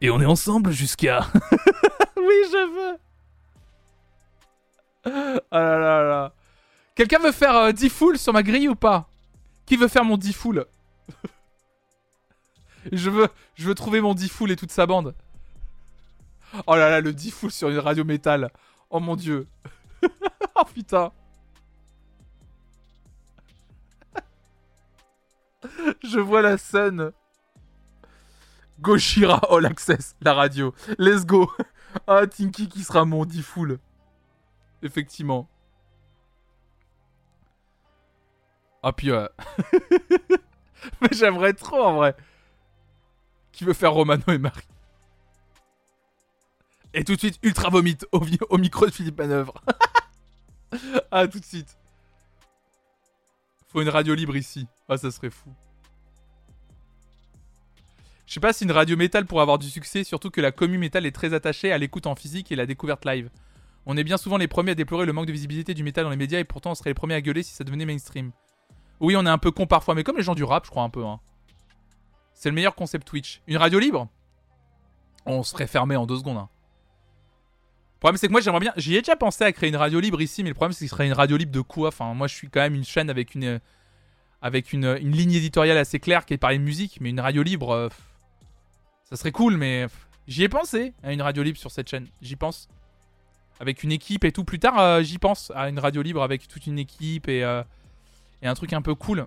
Et 0.00 0.10
on 0.10 0.20
est 0.20 0.26
ensemble 0.26 0.72
jusqu'à. 0.72 1.26
oui, 2.16 2.34
je 2.52 2.74
veux. 2.74 2.98
Ah 5.50 5.60
là 5.60 5.78
là 5.78 6.02
là. 6.02 6.35
Quelqu'un 6.96 7.18
veut 7.18 7.30
faire 7.30 7.54
euh, 7.54 7.72
10 7.72 7.90
full 7.90 8.18
sur 8.18 8.32
ma 8.32 8.42
grille 8.42 8.68
ou 8.68 8.74
pas? 8.74 9.08
Qui 9.66 9.76
veut 9.76 9.86
faire 9.86 10.04
mon 10.04 10.16
10 10.16 10.32
full 10.32 10.64
je 12.92 13.10
veux, 13.10 13.74
trouver 13.74 14.00
mon 14.00 14.14
10 14.14 14.28
full 14.30 14.50
et 14.50 14.56
toute 14.56 14.72
sa 14.72 14.86
bande. 14.86 15.14
Oh 16.66 16.74
là 16.74 16.88
là, 16.88 17.00
le 17.02 17.12
10 17.12 17.30
full 17.30 17.50
sur 17.52 17.68
une 17.68 17.78
radio 17.78 18.02
métal. 18.04 18.50
Oh 18.88 18.98
mon 18.98 19.14
dieu. 19.14 19.46
oh 20.54 20.64
putain. 20.72 21.12
je 26.02 26.18
vois 26.18 26.40
la 26.40 26.56
scène. 26.56 27.12
Gojira 28.80 29.40
All 29.50 29.66
Access, 29.66 30.16
la 30.22 30.32
radio. 30.32 30.74
Let's 30.98 31.26
go. 31.26 31.52
Ah, 32.06 32.26
Tinky 32.26 32.68
qui 32.68 32.84
sera 32.84 33.04
mon 33.04 33.26
10 33.26 33.42
full. 33.42 33.78
Effectivement. 34.82 35.48
Ah 38.88 38.92
puis 38.92 39.10
euh, 39.10 39.26
Mais 41.00 41.08
j'aimerais 41.10 41.54
trop 41.54 41.82
en 41.82 41.96
vrai. 41.96 42.14
Qui 43.50 43.64
veut 43.64 43.72
faire 43.72 43.92
Romano 43.92 44.22
et 44.28 44.38
Marie? 44.38 44.62
Et 46.94 47.02
tout 47.02 47.14
de 47.16 47.18
suite, 47.18 47.40
Ultra 47.42 47.68
Vomit 47.68 47.98
au, 48.12 48.20
vi- 48.20 48.38
au 48.48 48.58
micro 48.58 48.86
de 48.86 48.92
Philippe 48.92 49.18
Manœuvre. 49.18 49.60
ah, 51.10 51.26
tout 51.26 51.40
de 51.40 51.44
suite. 51.44 51.76
Faut 53.70 53.82
une 53.82 53.88
radio 53.88 54.14
libre 54.14 54.36
ici. 54.36 54.68
Ah, 54.88 54.96
ça 54.96 55.10
serait 55.10 55.30
fou. 55.30 55.52
Je 58.28 58.34
sais 58.34 58.40
pas 58.40 58.52
si 58.52 58.62
une 58.62 58.70
radio 58.70 58.96
métal 58.96 59.26
pourrait 59.26 59.42
avoir 59.42 59.58
du 59.58 59.68
succès, 59.68 60.04
surtout 60.04 60.30
que 60.30 60.40
la 60.40 60.52
commu 60.52 60.78
métal 60.78 61.06
est 61.06 61.12
très 61.12 61.34
attachée 61.34 61.72
à 61.72 61.78
l'écoute 61.78 62.06
en 62.06 62.14
physique 62.14 62.52
et 62.52 62.56
la 62.56 62.66
découverte 62.66 63.04
live. 63.04 63.30
On 63.84 63.96
est 63.96 64.04
bien 64.04 64.16
souvent 64.16 64.36
les 64.36 64.46
premiers 64.46 64.70
à 64.70 64.74
déplorer 64.76 65.06
le 65.06 65.12
manque 65.12 65.26
de 65.26 65.32
visibilité 65.32 65.74
du 65.74 65.82
métal 65.82 66.04
dans 66.04 66.10
les 66.10 66.16
médias 66.16 66.38
et 66.38 66.44
pourtant 66.44 66.70
on 66.70 66.74
serait 66.76 66.90
les 66.90 66.94
premiers 66.94 67.14
à 67.14 67.20
gueuler 67.20 67.42
si 67.42 67.52
ça 67.52 67.64
devenait 67.64 67.84
mainstream. 67.84 68.30
Oui, 69.00 69.16
on 69.16 69.26
est 69.26 69.30
un 69.30 69.38
peu 69.38 69.50
con 69.50 69.66
parfois, 69.66 69.94
mais 69.94 70.02
comme 70.04 70.16
les 70.16 70.22
gens 70.22 70.34
du 70.34 70.44
rap, 70.44 70.64
je 70.64 70.70
crois 70.70 70.82
un 70.82 70.90
peu. 70.90 71.04
hein. 71.04 71.20
C'est 72.34 72.48
le 72.48 72.54
meilleur 72.54 72.74
concept 72.74 73.06
Twitch. 73.06 73.40
Une 73.46 73.56
radio 73.56 73.78
libre? 73.78 74.08
On 75.24 75.42
serait 75.42 75.66
fermé 75.66 75.96
en 75.96 76.06
deux 76.06 76.18
secondes. 76.18 76.38
hein. 76.38 76.48
problème, 77.98 78.16
c'est 78.18 78.26
que 78.26 78.32
moi, 78.32 78.40
j'aimerais 78.40 78.60
bien. 78.60 78.72
J'y 78.76 78.94
ai 78.96 79.00
déjà 79.00 79.16
pensé 79.16 79.44
à 79.44 79.52
créer 79.52 79.68
une 79.68 79.76
radio 79.76 80.00
libre 80.00 80.20
ici, 80.20 80.42
mais 80.42 80.50
le 80.50 80.54
problème, 80.54 80.72
c'est 80.72 80.84
que 80.84 80.90
ce 80.90 80.94
serait 80.94 81.06
une 81.06 81.12
radio 81.12 81.36
libre 81.36 81.52
de 81.52 81.60
quoi? 81.60 81.88
Enfin, 81.88 82.14
moi, 82.14 82.26
je 82.26 82.34
suis 82.34 82.48
quand 82.48 82.60
même 82.60 82.74
une 82.74 82.84
chaîne 82.84 83.10
avec 83.10 83.34
une, 83.34 83.60
avec 84.42 84.72
une, 84.72 84.94
ligne 84.94 85.32
éditoriale 85.32 85.78
assez 85.78 85.98
claire 85.98 86.24
qui 86.24 86.34
est 86.34 86.38
parler 86.38 86.58
de 86.58 86.62
musique, 86.62 86.98
mais 87.00 87.10
une 87.10 87.20
radio 87.20 87.42
libre, 87.42 87.70
euh, 87.70 87.88
ça 89.04 89.16
serait 89.16 89.32
cool, 89.32 89.56
mais 89.56 89.86
j'y 90.28 90.44
ai 90.44 90.48
pensé 90.48 90.92
à 91.02 91.12
une 91.12 91.22
radio 91.22 91.42
libre 91.42 91.58
sur 91.58 91.70
cette 91.70 91.88
chaîne. 91.88 92.06
J'y 92.22 92.36
pense. 92.36 92.68
Avec 93.58 93.82
une 93.82 93.92
équipe 93.92 94.24
et 94.24 94.32
tout. 94.32 94.44
Plus 94.44 94.58
tard, 94.58 94.78
euh, 94.78 95.02
j'y 95.02 95.18
pense 95.18 95.50
à 95.54 95.68
une 95.70 95.78
radio 95.78 96.02
libre 96.02 96.22
avec 96.22 96.46
toute 96.46 96.66
une 96.66 96.78
équipe 96.78 97.28
et, 97.28 97.42
euh, 97.42 97.62
et 98.42 98.46
un 98.46 98.54
truc 98.54 98.72
un 98.72 98.82
peu 98.82 98.94
cool. 98.94 99.26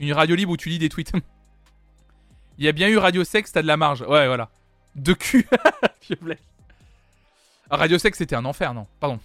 Une 0.00 0.12
radio 0.12 0.36
libre 0.36 0.52
où 0.52 0.56
tu 0.56 0.68
lis 0.68 0.78
des 0.78 0.88
tweets. 0.88 1.12
Il 2.58 2.64
y 2.64 2.68
a 2.68 2.72
bien 2.72 2.88
eu 2.88 2.96
Radio 2.96 3.24
Sex, 3.24 3.52
t'as 3.52 3.62
de 3.62 3.66
la 3.66 3.76
marge. 3.76 4.02
Ouais, 4.02 4.26
voilà. 4.26 4.50
De 4.94 5.12
cul. 5.12 5.46
Ah, 7.70 7.76
Radio 7.76 7.98
Sex, 7.98 8.16
c'était 8.16 8.34
un 8.34 8.46
enfer, 8.46 8.72
non 8.72 8.86
Pardon. 8.98 9.20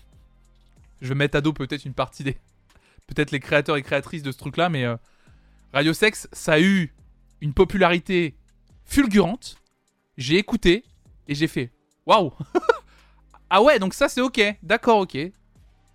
Je 1.02 1.08
vais 1.08 1.16
mettre 1.16 1.38
à 1.38 1.42
dos 1.42 1.54
peut-être 1.54 1.86
une 1.86 1.94
partie 1.94 2.26
des. 2.26 2.38
Peut-être 3.08 3.32
les 3.32 3.40
créateurs 3.40 3.78
et 3.78 3.82
créatrices 3.82 4.22
de 4.22 4.34
ce 4.34 4.38
truc-là, 4.38 4.68
mais. 4.68 4.84
euh, 4.84 4.98
Radio 5.72 5.94
Sex, 5.94 6.28
ça 6.34 6.54
a 6.54 6.60
eu 6.60 6.94
une 7.40 7.54
popularité 7.54 8.36
fulgurante. 8.86 9.56
J'ai 10.18 10.36
écouté 10.38 10.84
et 11.30 11.36
j'ai 11.36 11.48
fait. 11.48 11.72
Waouh 12.06 12.34
Ah 13.50 13.62
ouais, 13.62 13.80
donc 13.80 13.94
ça 13.94 14.10
c'est 14.10 14.20
ok. 14.22 14.42
D'accord, 14.62 15.00
ok. 15.00 15.18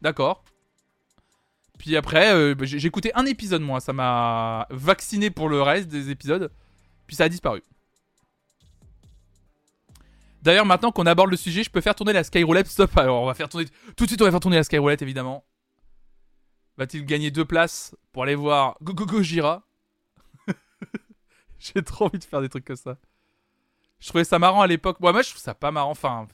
D'accord. 0.00 0.42
Puis 1.88 1.96
après, 1.96 2.34
euh, 2.34 2.54
bah, 2.54 2.66
j'ai 2.66 2.86
écouté 2.86 3.10
un 3.14 3.24
épisode, 3.24 3.62
moi. 3.62 3.80
Ça 3.80 3.94
m'a 3.94 4.66
vacciné 4.68 5.30
pour 5.30 5.48
le 5.48 5.62
reste 5.62 5.88
des 5.88 6.10
épisodes. 6.10 6.52
Puis 7.06 7.16
ça 7.16 7.24
a 7.24 7.28
disparu. 7.30 7.62
D'ailleurs, 10.42 10.66
maintenant 10.66 10.92
qu'on 10.92 11.06
aborde 11.06 11.30
le 11.30 11.38
sujet, 11.38 11.62
je 11.62 11.70
peux 11.70 11.80
faire 11.80 11.94
tourner 11.94 12.12
la 12.12 12.24
Skyroulette. 12.24 12.66
Stop. 12.66 12.94
Alors, 12.98 13.22
on 13.22 13.26
va 13.26 13.32
faire 13.32 13.48
tourner. 13.48 13.64
Tout 13.96 14.04
de 14.04 14.10
suite, 14.10 14.20
on 14.20 14.26
va 14.26 14.30
faire 14.30 14.40
tourner 14.40 14.58
la 14.58 14.64
Skyroulette, 14.64 15.00
évidemment. 15.00 15.46
Va-t-il 16.76 17.06
gagner 17.06 17.30
deux 17.30 17.46
places 17.46 17.96
pour 18.12 18.24
aller 18.24 18.34
voir 18.34 18.76
Gogo 18.82 19.06
Gojira 19.06 19.62
J'ai 21.58 21.82
trop 21.82 22.04
envie 22.04 22.18
de 22.18 22.24
faire 22.24 22.42
des 22.42 22.50
trucs 22.50 22.66
comme 22.66 22.76
ça. 22.76 22.98
Je 23.98 24.08
trouvais 24.08 24.24
ça 24.24 24.38
marrant 24.38 24.60
à 24.60 24.66
l'époque. 24.66 25.00
Moi, 25.00 25.12
moi, 25.12 25.22
je 25.22 25.30
trouve 25.30 25.40
ça 25.40 25.54
pas 25.54 25.70
marrant. 25.70 25.92
Enfin. 25.92 26.28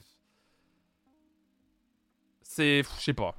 C'est. 2.41 2.83
Je 2.83 3.03
sais 3.05 3.13
pas. 3.13 3.37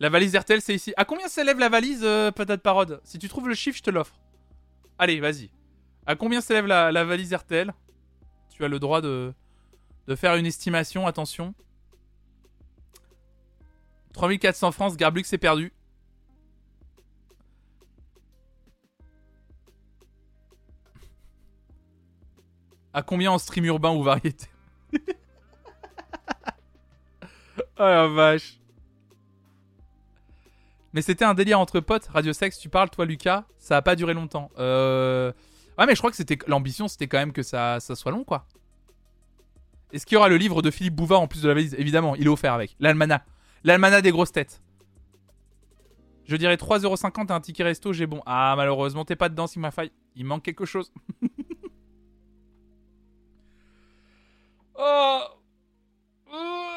La 0.00 0.08
valise 0.08 0.34
RTL, 0.34 0.62
c'est 0.62 0.74
ici. 0.74 0.94
À 0.96 1.04
combien 1.04 1.28
s'élève 1.28 1.58
la 1.58 1.68
valise, 1.68 2.00
euh, 2.02 2.30
patate 2.30 2.62
parode? 2.62 3.02
Si 3.04 3.18
tu 3.18 3.28
trouves 3.28 3.48
le 3.48 3.54
chiffre, 3.54 3.76
je 3.76 3.82
te 3.82 3.90
l'offre. 3.90 4.18
Allez, 4.98 5.20
vas-y. 5.20 5.50
À 6.06 6.16
combien 6.16 6.40
s'élève 6.40 6.66
la, 6.66 7.04
valise 7.04 7.34
RTL 7.34 7.72
Tu 8.48 8.64
as 8.64 8.68
le 8.68 8.78
droit 8.78 9.02
de, 9.02 9.34
de 10.06 10.14
faire 10.16 10.36
une 10.36 10.46
estimation, 10.46 11.06
attention. 11.06 11.54
3400 14.14 14.72
francs, 14.72 14.96
Garblux 14.96 15.24
c'est 15.24 15.38
perdu. 15.38 15.70
À 22.92 23.02
combien 23.02 23.30
en 23.30 23.38
stream 23.38 23.66
urbain 23.66 23.92
ou 23.92 24.02
variété? 24.02 24.46
Oh 27.82 27.84
la 27.84 28.08
vache. 28.08 28.59
Mais 30.92 31.02
c'était 31.02 31.24
un 31.24 31.34
délire 31.34 31.60
entre 31.60 31.80
potes. 31.80 32.06
Radio 32.06 32.32
Sex, 32.32 32.58
tu 32.58 32.68
parles, 32.68 32.90
toi, 32.90 33.04
Lucas. 33.04 33.44
Ça 33.58 33.76
a 33.76 33.82
pas 33.82 33.94
duré 33.96 34.14
longtemps. 34.14 34.50
Euh... 34.58 35.32
Ouais, 35.78 35.86
mais 35.86 35.94
je 35.94 35.98
crois 35.98 36.10
que 36.10 36.16
c'était 36.16 36.38
l'ambition, 36.46 36.88
c'était 36.88 37.06
quand 37.06 37.18
même 37.18 37.32
que 37.32 37.42
ça, 37.42 37.78
soit 37.80 38.12
long, 38.12 38.24
quoi. 38.24 38.46
Est-ce 39.92 40.04
qu'il 40.04 40.16
y 40.16 40.18
aura 40.18 40.28
le 40.28 40.36
livre 40.36 40.62
de 40.62 40.70
Philippe 40.70 40.94
Bouvard 40.94 41.20
en 41.20 41.26
plus 41.26 41.42
de 41.42 41.48
la 41.48 41.54
valise? 41.54 41.74
Évidemment, 41.78 42.14
il 42.16 42.26
est 42.26 42.28
offert 42.28 42.52
avec. 42.52 42.76
L'almanach. 42.80 43.22
L'almanach 43.64 44.02
des 44.02 44.10
grosses 44.10 44.32
têtes. 44.32 44.60
Je 46.26 46.36
dirais 46.36 46.54
3,50€ 46.56 47.28
et 47.28 47.32
un 47.32 47.40
ticket 47.40 47.64
resto, 47.64 47.92
j'ai 47.92 48.06
bon. 48.06 48.22
Ah, 48.26 48.54
malheureusement, 48.56 49.04
t'es 49.04 49.16
pas 49.16 49.28
dedans, 49.28 49.46
Sigma 49.46 49.70
Faille. 49.70 49.90
Il 50.14 50.24
manque 50.24 50.42
quelque 50.44 50.64
chose. 50.64 50.92
oh. 54.78 55.22
Oh. 56.32 56.69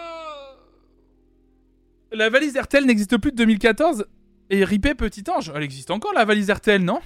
La 2.14 2.30
valise 2.30 2.56
RTL 2.58 2.86
n'existe 2.86 3.18
plus 3.18 3.32
de 3.32 3.38
2014 3.38 4.06
et 4.50 4.64
ripé 4.64 4.94
petit 4.94 5.24
ange. 5.30 5.52
Elle 5.56 5.64
existe 5.64 5.90
encore 5.92 6.14
la 6.14 6.26
valise 6.26 6.50
RTL, 6.52 6.84
non? 6.84 7.00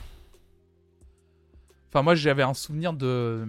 Enfin 1.90 2.02
moi 2.02 2.16
j'avais 2.16 2.44
un 2.44 2.54
souvenir 2.54 2.92
de 2.94 3.46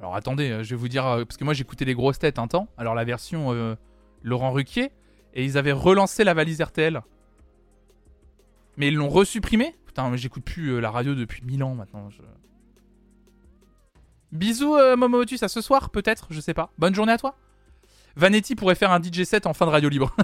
Alors 0.00 0.14
attendez, 0.14 0.50
euh, 0.50 0.62
je 0.62 0.70
vais 0.70 0.76
vous 0.76 0.88
dire 0.88 1.06
euh, 1.06 1.24
parce 1.24 1.38
que 1.38 1.44
moi 1.44 1.54
j'écoutais 1.54 1.86
les 1.86 1.94
grosses 1.94 2.18
têtes 2.18 2.38
un 2.38 2.46
temps. 2.46 2.68
Alors 2.76 2.94
la 2.94 3.04
version 3.04 3.52
euh, 3.54 3.74
Laurent 4.22 4.52
Ruquier 4.52 4.92
et 5.32 5.44
ils 5.44 5.56
avaient 5.56 5.72
relancé 5.72 6.24
la 6.24 6.34
valise 6.34 6.60
RTL. 6.60 7.00
Mais 8.76 8.88
ils 8.88 8.94
l'ont 8.96 9.08
resupprimé 9.08 9.74
Putain, 9.86 10.14
j'écoute 10.16 10.44
plus 10.44 10.70
euh, 10.72 10.80
la 10.80 10.90
radio 10.90 11.14
depuis 11.14 11.42
1000 11.42 11.62
ans 11.64 11.74
maintenant. 11.74 12.10
je- 12.10 12.20
Bisous 14.32 14.74
euh, 14.74 14.96
Momotus 14.96 15.42
à 15.44 15.48
ce 15.48 15.60
soir 15.62 15.88
peut-être, 15.90 16.26
je 16.30 16.40
sais 16.40 16.54
pas. 16.54 16.70
Bonne 16.76 16.94
journée 16.94 17.12
à 17.12 17.18
toi. 17.18 17.38
Vanetti 18.16 18.54
pourrait 18.54 18.74
faire 18.74 18.92
un 18.92 19.02
DJ 19.02 19.24
set 19.24 19.46
en 19.46 19.54
fin 19.54 19.66
de 19.66 19.70
radio 19.70 19.88
libre. 19.88 20.14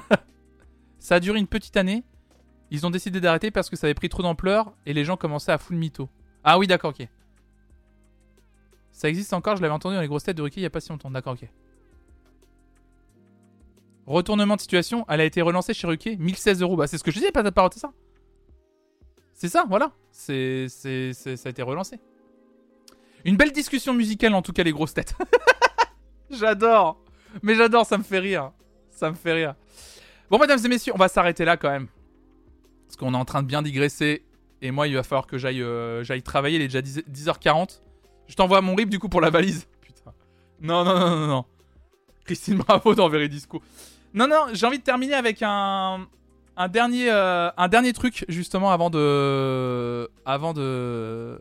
ça 0.99 1.17
a 1.17 1.21
duré 1.21 1.39
une 1.39 1.47
petite 1.47 1.77
année. 1.77 2.05
Ils 2.71 2.87
ont 2.87 2.91
décidé 2.91 3.21
d'arrêter 3.21 3.51
parce 3.51 3.69
que 3.69 3.77
ça 3.77 3.87
avait 3.87 3.95
pris 3.95 4.09
trop 4.09 4.23
d'ampleur 4.23 4.73
et 4.87 4.93
les 4.93 5.05
gens 5.05 5.17
commençaient 5.17 5.53
à 5.53 5.59
full 5.59 5.77
mytho. 5.77 6.09
Ah 6.45 6.59
oui, 6.59 6.67
d'accord, 6.67 6.95
ok. 6.99 7.07
Ça 8.93 9.09
existe 9.09 9.33
encore, 9.33 9.57
je 9.57 9.63
l'avais 9.63 9.75
entendu 9.75 9.95
dans 9.97 10.01
les 10.01 10.09
grosses 10.09 10.25
têtes 10.25 10.37
de 10.37 10.43
Ricky 10.43 10.61
il 10.61 10.63
y 10.63 10.67
a 10.67 10.71
pas 10.71 10.81
si 10.81 10.91
longtemps. 10.91 11.11
D'accord, 11.11 11.33
ok. 11.33 11.49
Retournement 14.07 14.57
de 14.57 14.61
situation, 14.61 15.05
elle 15.09 15.21
a 15.21 15.25
été 15.25 15.41
relancée 15.41 15.73
chez 15.73 15.87
Ruquier, 15.87 16.17
1016 16.17 16.63
euros. 16.63 16.77
Bah, 16.77 16.87
c'est 16.87 16.99
ce 16.99 17.05
que 17.05 17.11
je 17.11 17.19
disais, 17.19 17.31
pas 17.31 17.43
de 17.43 17.51
ça. 17.75 17.93
C'est 19.35 19.49
ça, 19.49 19.65
voilà. 19.69 19.93
C'est, 20.11 20.67
c'est, 20.69 21.13
c'est- 21.15 21.37
ça 21.37 21.49
a 21.49 21.51
été 21.51 21.63
relancé. 21.63 21.99
Une 23.25 23.37
belle 23.37 23.53
discussion 23.53 23.95
musicale, 23.95 24.35
en 24.35 24.43
tout 24.43 24.53
cas, 24.53 24.63
les 24.63 24.73
grosses 24.73 24.95
têtes. 24.95 25.15
j'adore. 26.31 27.00
Mais 27.43 27.55
j'adore, 27.55 27.87
ça 27.87 27.99
me 27.99 28.03
fait 28.03 28.19
rire. 28.19 28.53
Ça 28.91 29.11
me 29.11 29.15
fait 29.15 29.33
rire. 29.33 29.55
Bon, 30.31 30.39
mesdames 30.39 30.59
et 30.65 30.69
messieurs, 30.69 30.93
on 30.95 30.99
va 30.99 31.09
s'arrêter 31.09 31.45
là 31.45 31.57
quand 31.57 31.71
même. 31.71 31.89
Parce 32.87 32.97
qu'on 32.97 33.15
est 33.15 33.17
en 33.17 33.25
train 33.25 33.43
de 33.43 33.47
bien 33.47 33.63
digresser. 33.63 34.25
Et 34.63 34.71
moi, 34.71 34.89
il 34.89 34.95
va 34.95 35.03
falloir 35.03 35.27
que 35.27 35.39
j'aille, 35.39 35.63
euh, 35.63 36.05
travailler. 36.25 36.57
Il 36.57 36.63
est 36.63 36.69
déjà 36.69 36.83
10, 36.83 37.03
10h40. 37.11 37.81
Je 38.29 38.35
t'envoie 38.35 38.61
mon 38.61 38.75
rip 38.75 38.91
du 38.91 38.99
coup 38.99 39.09
pour 39.09 39.21
la 39.21 39.31
valise. 39.31 39.67
Putain. 39.81 40.13
Non, 40.61 40.85
non, 40.85 40.99
non, 40.99 41.17
non, 41.17 41.27
non. 41.27 41.45
Christine 42.25 42.59
Bravo 42.59 42.95
dans 42.95 43.09
Veridisco. 43.09 43.63
Non, 44.13 44.29
non, 44.29 44.47
j'ai 44.53 44.67
envie 44.67 44.79
de 44.79 44.85
terminer 44.85 45.15
avec 45.15 45.43
un, 45.43 46.07
un 46.57 46.69
dernier, 46.69 47.11
euh, 47.11 47.51
un 47.57 47.69
dernier 47.69 47.93
truc 47.93 48.25
justement 48.29 48.71
avant 48.71 48.91
de, 48.91 50.09
avant 50.25 50.53
de, 50.53 51.41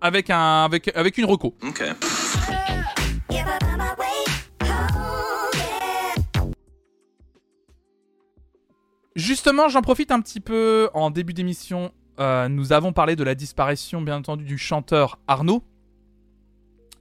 avec 0.00 0.28
un, 0.30 0.64
avec, 0.64 0.94
avec 0.94 1.16
une 1.16 1.24
reco. 1.24 1.54
Okay. 1.62 1.92
Justement, 9.16 9.68
j'en 9.68 9.80
profite 9.80 10.10
un 10.10 10.20
petit 10.20 10.40
peu 10.40 10.90
en 10.92 11.10
début 11.10 11.34
d'émission. 11.34 11.92
euh, 12.18 12.48
nous 12.48 12.72
avons 12.72 12.92
parlé 12.92 13.16
de 13.16 13.24
la 13.24 13.34
disparition, 13.34 14.02
bien 14.02 14.16
entendu, 14.16 14.44
du 14.44 14.58
chanteur 14.58 15.18
Arnaud. 15.28 15.62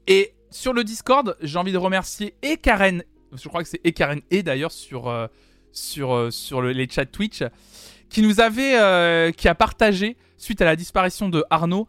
Et 0.08 0.34
sur 0.52 0.74
le 0.74 0.84
Discord, 0.84 1.36
j'ai 1.42 1.58
envie 1.58 1.72
de 1.72 1.78
remercier 1.78 2.36
et 2.44 2.58
Karen, 2.58 3.04
je 3.34 3.48
crois 3.48 3.64
que 3.64 3.70
c'est 3.70 3.82
et 3.84 3.94
Karen 3.94 4.22
et 4.30 4.44
d'ailleurs 4.44 4.72
sur, 4.72 5.08
euh, 5.08 5.28
euh, 5.98 6.30
les 6.72 6.88
chats 6.88 7.06
Twitch, 7.06 7.44
qui 8.10 8.22
nous 8.22 8.40
avait, 8.40 9.34
qui 9.36 9.48
a 9.48 9.56
partagé, 9.56 10.16
suite 10.38 10.62
à 10.62 10.66
la 10.66 10.76
disparition 10.76 11.30
de 11.30 11.44
Arnaud, 11.50 11.88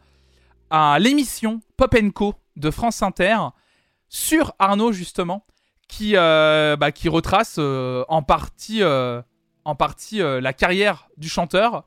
l'émission 0.99 1.61
Pop 1.77 1.95
Co 2.15 2.35
de 2.56 2.70
France 2.70 3.02
Inter 3.02 3.36
sur 4.09 4.55
Arnaud 4.59 4.93
justement, 4.93 5.44
qui, 5.89 6.12
euh, 6.16 6.76
bah, 6.76 6.93
qui 6.93 7.09
retrace 7.09 7.56
euh, 7.59 8.05
en 8.09 8.22
partie, 8.22 8.82
euh, 8.82 9.22
en 9.64 9.74
partie 9.74 10.18
la 10.18 10.52
carrière 10.52 11.09
du 11.16 11.28
chanteur. 11.28 11.85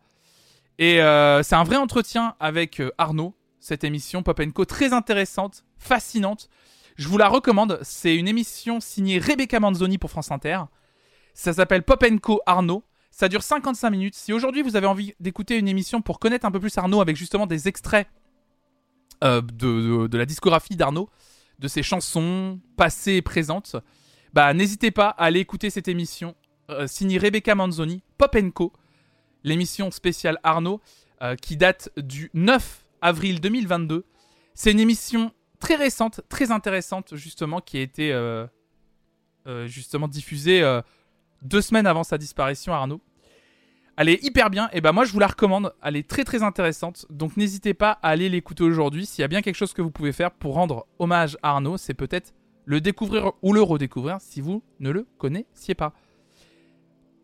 Et 0.80 0.98
c'est 1.44 1.56
un 1.56 1.64
vrai 1.64 1.78
entretien 1.78 2.36
avec 2.40 2.82
Arnaud, 2.98 3.36
cette 3.60 3.84
émission 3.84 4.24
Pop 4.24 4.42
Co, 4.54 4.66
très 4.66 4.94
intéressante, 4.94 5.64
fascinante. 5.78 6.50
Je 6.98 7.08
vous 7.08 7.18
la 7.18 7.28
recommande. 7.28 7.80
C'est 7.82 8.16
une 8.16 8.28
émission 8.28 8.80
signée 8.80 9.20
Rebecca 9.20 9.60
Manzoni 9.60 9.98
pour 9.98 10.10
France 10.10 10.32
Inter. 10.32 10.62
Ça 11.34 11.54
s'appelle 11.54 11.84
Pop 11.84 12.04
Co 12.22 12.42
Arnaud. 12.46 12.84
Ça 13.12 13.30
dure 13.30 13.42
55 13.42 13.90
minutes. 13.90 14.16
Si 14.16 14.34
aujourd'hui 14.34 14.62
vous 14.62 14.76
avez 14.76 14.86
envie 14.86 15.14
d'écouter 15.20 15.58
une 15.58 15.68
émission 15.68 16.02
pour 16.02 16.20
connaître 16.20 16.46
un 16.46 16.52
peu 16.52 16.60
plus 16.60 16.78
Arnaud 16.78 17.02
avec 17.02 17.16
justement 17.16 17.48
des 17.48 17.68
extraits 17.68 18.08
euh, 19.24 19.42
de, 19.42 20.08
de- 20.08 20.18
la 20.18 20.26
discographie 20.26 20.76
d'Arnaud, 20.76 21.10
de 21.60 21.68
ses 21.68 21.84
chansons 21.84 22.60
passées 22.76 23.14
et 23.14 23.22
présentes, 23.22 23.76
bah 24.34 24.54
n'hésitez 24.54 24.92
pas 24.92 25.10
à 25.10 25.26
aller 25.26 25.40
écouter 25.40 25.70
cette 25.70 25.88
émission 25.88 26.36
euh, 26.70 26.86
signée 26.88 27.18
Rebecca 27.18 27.56
Manzoni, 27.56 28.04
Pop 28.18 28.36
Co, 28.54 28.74
l'émission 29.44 29.90
spéciale 29.92 30.40
Arnaud. 30.44 30.82
euh, 31.24 31.36
qui 31.36 31.58
date 31.58 31.90
du 31.98 32.30
9 32.36 32.86
avril 33.02 33.42
2022. 33.42 34.06
C'est 34.54 34.72
une 34.72 34.80
émission 34.80 35.32
très 35.60 35.74
récente, 35.76 36.22
très 36.30 36.52
intéressante, 36.52 37.16
justement, 37.16 37.60
qui 37.60 37.78
a 37.78 37.82
été 37.82 38.14
justement 39.66 40.08
diffusée 40.08 40.62
deux 41.42 41.62
semaines 41.62 41.88
avant 41.88 42.04
sa 42.04 42.18
disparition, 42.20 42.74
Arnaud. 42.74 43.02
Elle 43.98 44.10
est 44.10 44.24
hyper 44.24 44.52
bien, 44.52 44.70
et 44.74 44.80
ben 44.80 44.92
moi 44.92 45.06
je 45.06 45.12
vous 45.12 45.20
la 45.20 45.26
recommande, 45.26 45.74
elle 45.82 45.96
est 45.96 46.08
très 46.08 46.24
très 46.24 46.44
intéressante, 46.44 47.08
donc 47.10 47.36
n'hésitez 47.36 47.74
pas 47.74 47.98
à 48.04 48.10
aller 48.10 48.30
l'écouter 48.30 48.64
aujourd'hui. 48.64 49.08
S'il 49.08 49.24
y 49.24 49.26
a 49.26 49.28
bien 49.28 49.42
quelque 49.42 49.56
chose 49.56 49.74
que 49.74 49.82
vous 49.82 49.90
pouvez 49.90 50.12
faire 50.12 50.30
pour 50.30 50.54
rendre 50.54 50.86
hommage 51.00 51.36
à 51.42 51.50
Arnaud, 51.50 51.78
c'est 51.78 51.96
peut-être 51.96 52.36
le 52.66 52.80
découvrir 52.80 53.32
ou 53.42 53.54
le 53.54 53.62
redécouvrir 53.62 54.18
si 54.20 54.40
vous 54.40 54.62
ne 54.80 54.92
le 54.92 55.08
connaissiez 55.18 55.74
pas. 55.74 55.94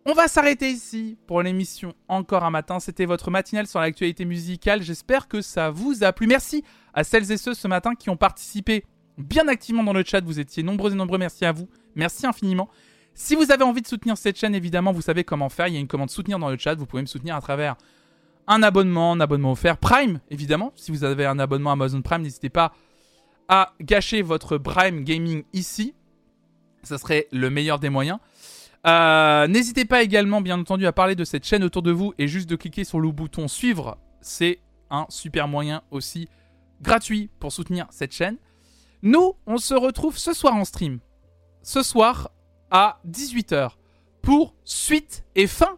On 0.06 0.14
va 0.14 0.28
s'arrêter 0.28 0.70
ici 0.70 1.18
pour 1.28 1.42
l'émission 1.44 1.94
Encore 2.10 2.44
un 2.44 2.50
matin. 2.50 2.82
C'était 2.82 3.06
votre 3.06 3.32
matinale 3.32 3.68
sur 3.68 3.80
l'actualité 3.80 4.26
musicale. 4.26 4.82
J'espère 4.82 5.30
que 5.30 5.42
ça 5.42 5.70
vous 5.70 6.04
a 6.04 6.12
plu. 6.12 6.28
Merci 6.28 6.64
à 6.94 7.06
celles 7.06 7.32
et 7.32 7.38
ceux 7.38 7.54
ce 7.54 7.70
matin 7.70 7.96
qui 7.96 8.10
ont 8.10 8.18
participé 8.18 8.84
bien 9.18 9.48
activement 9.48 9.84
dans 9.84 9.94
le 9.94 10.04
chat. 10.04 10.22
Vous 10.22 10.42
étiez 10.42 10.62
nombreux 10.62 10.92
et 10.92 10.96
nombreux. 10.96 11.18
Merci 11.18 11.46
à 11.46 11.54
vous. 11.54 11.70
Merci 11.96 12.26
infiniment. 12.26 12.68
Si 13.16 13.36
vous 13.36 13.52
avez 13.52 13.64
envie 13.64 13.82
de 13.82 13.88
soutenir 13.88 14.18
cette 14.18 14.38
chaîne, 14.38 14.56
évidemment, 14.56 14.92
vous 14.92 15.02
savez 15.02 15.24
comment 15.24 15.50
faire. 15.50 15.68
Il 15.68 15.74
y 15.74 15.78
a 15.78 15.80
une 15.80 15.88
commande 15.88 16.10
soutenir 16.10 16.40
dans 16.40 16.50
le 16.50 16.58
chat. 16.58 16.76
Vous 16.76 16.86
pouvez 16.86 17.02
me 17.02 17.08
soutenir 17.08 17.36
à 17.36 17.42
travers 17.42 17.76
un 18.48 18.64
abonnement, 18.64 19.14
un 19.14 19.20
abonnement 19.20 19.52
offert. 19.52 19.78
Prime, 19.78 20.20
évidemment. 20.30 20.74
Si 20.76 20.92
vous 20.92 21.04
avez 21.04 21.26
un 21.26 21.40
abonnement 21.40 21.72
Amazon 21.72 22.02
Prime, 22.02 22.22
n'hésitez 22.22 22.50
pas 22.50 22.74
à 23.48 23.74
gâcher 23.82 24.22
votre 24.22 24.58
Prime 24.58 25.04
Gaming 25.04 25.44
ici. 25.54 25.94
Ça 26.82 26.98
serait 26.98 27.28
le 27.32 27.50
meilleur 27.50 27.80
des 27.80 27.90
moyens. 27.90 28.20
Euh, 28.86 29.48
n'hésitez 29.48 29.86
pas 29.86 30.04
également, 30.04 30.42
bien 30.42 30.60
entendu, 30.60 30.86
à 30.86 30.92
parler 30.92 31.16
de 31.16 31.24
cette 31.24 31.46
chaîne 31.46 31.64
autour 31.64 31.84
de 31.84 31.92
vous 31.92 32.14
et 32.18 32.28
juste 32.28 32.50
de 32.50 32.56
cliquer 32.56 32.84
sur 32.84 33.00
le 33.00 33.12
bouton 33.12 33.48
suivre. 33.48 33.98
C'est 34.22 34.60
un 34.90 35.06
super 35.10 35.48
moyen 35.48 35.82
aussi 35.92 36.28
gratuit 36.82 37.30
pour 37.40 37.52
soutenir 37.52 37.88
cette 37.92 38.14
chaîne. 38.14 38.38
Nous, 39.02 39.36
on 39.46 39.58
se 39.58 39.74
retrouve 39.74 40.18
ce 40.18 40.34
soir 40.34 40.56
en 40.56 40.66
stream. 40.66 41.00
Ce 41.62 41.82
soir, 41.82 42.32
à 42.74 43.00
18h 43.08 43.70
pour 44.24 44.56
suite 44.66 45.24
et 45.36 45.48
fin 45.48 45.78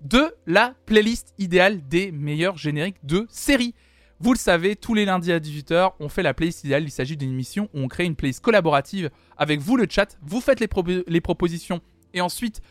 de 0.00 0.34
la 0.46 0.74
playlist 0.86 1.34
idéale 1.38 1.86
des 1.86 2.10
meilleurs 2.10 2.56
génériques 2.56 3.04
de 3.04 3.26
séries. 3.28 3.74
Vous 4.18 4.32
le 4.32 4.38
savez, 4.38 4.74
tous 4.74 4.94
les 4.94 5.04
lundis 5.04 5.32
à 5.32 5.38
18h, 5.38 5.92
on 6.00 6.08
fait 6.08 6.22
la 6.22 6.34
playlist 6.34 6.64
idéale. 6.64 6.84
Il 6.84 6.90
s'agit 6.90 7.16
d'une 7.16 7.30
émission 7.30 7.68
où 7.74 7.80
on 7.80 7.88
crée 7.88 8.04
une 8.04 8.16
playlist 8.16 8.40
collaborative 8.40 9.10
avec 9.36 9.60
vous, 9.60 9.76
le 9.76 9.86
chat. 9.88 10.16
Vous 10.22 10.40
faites 10.40 10.60
les, 10.60 10.68
les 11.06 11.20
propositions 11.20 11.82
et 12.14 12.22
ensuite, 12.22 12.62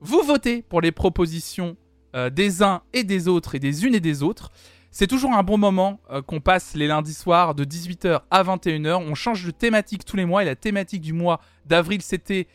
vous 0.00 0.22
votez 0.22 0.62
pour 0.62 0.80
les 0.80 0.90
propositions 0.90 1.76
euh, 2.16 2.30
des 2.30 2.62
uns 2.62 2.82
et 2.94 3.04
des 3.04 3.28
autres 3.28 3.54
et 3.54 3.58
des 3.58 3.84
unes 3.84 3.94
et 3.94 4.00
des 4.00 4.22
autres. 4.22 4.50
C'est 4.90 5.06
toujours 5.06 5.32
un 5.34 5.42
bon 5.42 5.58
moment 5.58 6.00
euh, 6.10 6.22
qu'on 6.22 6.40
passe 6.40 6.74
les 6.74 6.86
lundis 6.86 7.14
soirs 7.14 7.54
de 7.54 7.64
18h 7.64 8.22
à 8.30 8.42
21h. 8.42 8.94
On 8.94 9.14
change 9.14 9.44
de 9.44 9.50
thématique 9.50 10.04
tous 10.06 10.16
les 10.16 10.24
mois 10.24 10.42
et 10.42 10.46
la 10.46 10.56
thématique 10.56 11.02
du 11.02 11.12
mois 11.12 11.40
d'avril 11.66 12.00
c'était 12.00 12.48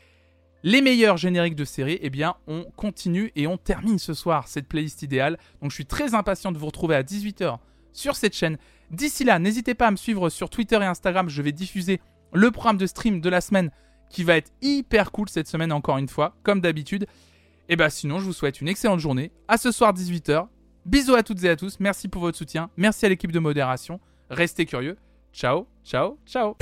les 0.65 0.81
meilleurs 0.81 1.15
génériques 1.15 1.55
de 1.55 1.63
série, 1.63 1.99
eh 2.01 2.09
bien, 2.09 2.35
on 2.47 2.63
continue 2.75 3.31
et 3.35 3.45
on 3.45 3.55
termine 3.55 3.99
ce 3.99 4.15
soir 4.15 4.47
cette 4.47 4.67
playlist 4.67 5.03
idéale. 5.03 5.37
Donc, 5.61 5.69
je 5.69 5.75
suis 5.75 5.85
très 5.85 6.15
impatient 6.15 6.51
de 6.51 6.57
vous 6.57 6.65
retrouver 6.65 6.95
à 6.95 7.03
18h 7.03 7.59
sur 7.93 8.15
cette 8.15 8.35
chaîne. 8.35 8.57
D'ici 8.89 9.23
là, 9.23 9.37
n'hésitez 9.37 9.75
pas 9.75 9.87
à 9.87 9.91
me 9.91 9.95
suivre 9.95 10.27
sur 10.29 10.49
Twitter 10.49 10.77
et 10.77 10.85
Instagram. 10.85 11.29
Je 11.29 11.41
vais 11.43 11.51
diffuser 11.51 12.01
le 12.33 12.49
programme 12.49 12.77
de 12.77 12.87
stream 12.87 13.21
de 13.21 13.29
la 13.29 13.41
semaine 13.41 13.69
qui 14.09 14.23
va 14.23 14.37
être 14.37 14.51
hyper 14.63 15.11
cool 15.11 15.29
cette 15.29 15.47
semaine, 15.47 15.71
encore 15.71 15.99
une 15.99 16.09
fois, 16.09 16.35
comme 16.41 16.61
d'habitude. 16.61 17.05
Et 17.69 17.75
bah, 17.75 17.91
sinon, 17.91 18.17
je 18.17 18.25
vous 18.25 18.33
souhaite 18.33 18.59
une 18.59 18.67
excellente 18.67 18.99
journée. 18.99 19.31
À 19.47 19.59
ce 19.59 19.71
soir, 19.71 19.93
18h. 19.93 20.47
Bisous 20.87 21.13
à 21.13 21.21
toutes 21.21 21.43
et 21.43 21.49
à 21.49 21.55
tous. 21.55 21.79
Merci 21.79 22.07
pour 22.07 22.23
votre 22.23 22.39
soutien. 22.39 22.71
Merci 22.75 23.05
à 23.05 23.09
l'équipe 23.09 23.31
de 23.31 23.39
modération. 23.39 23.99
Restez 24.31 24.65
curieux. 24.65 24.97
Ciao, 25.31 25.67
ciao, 25.83 26.17
ciao. 26.25 26.55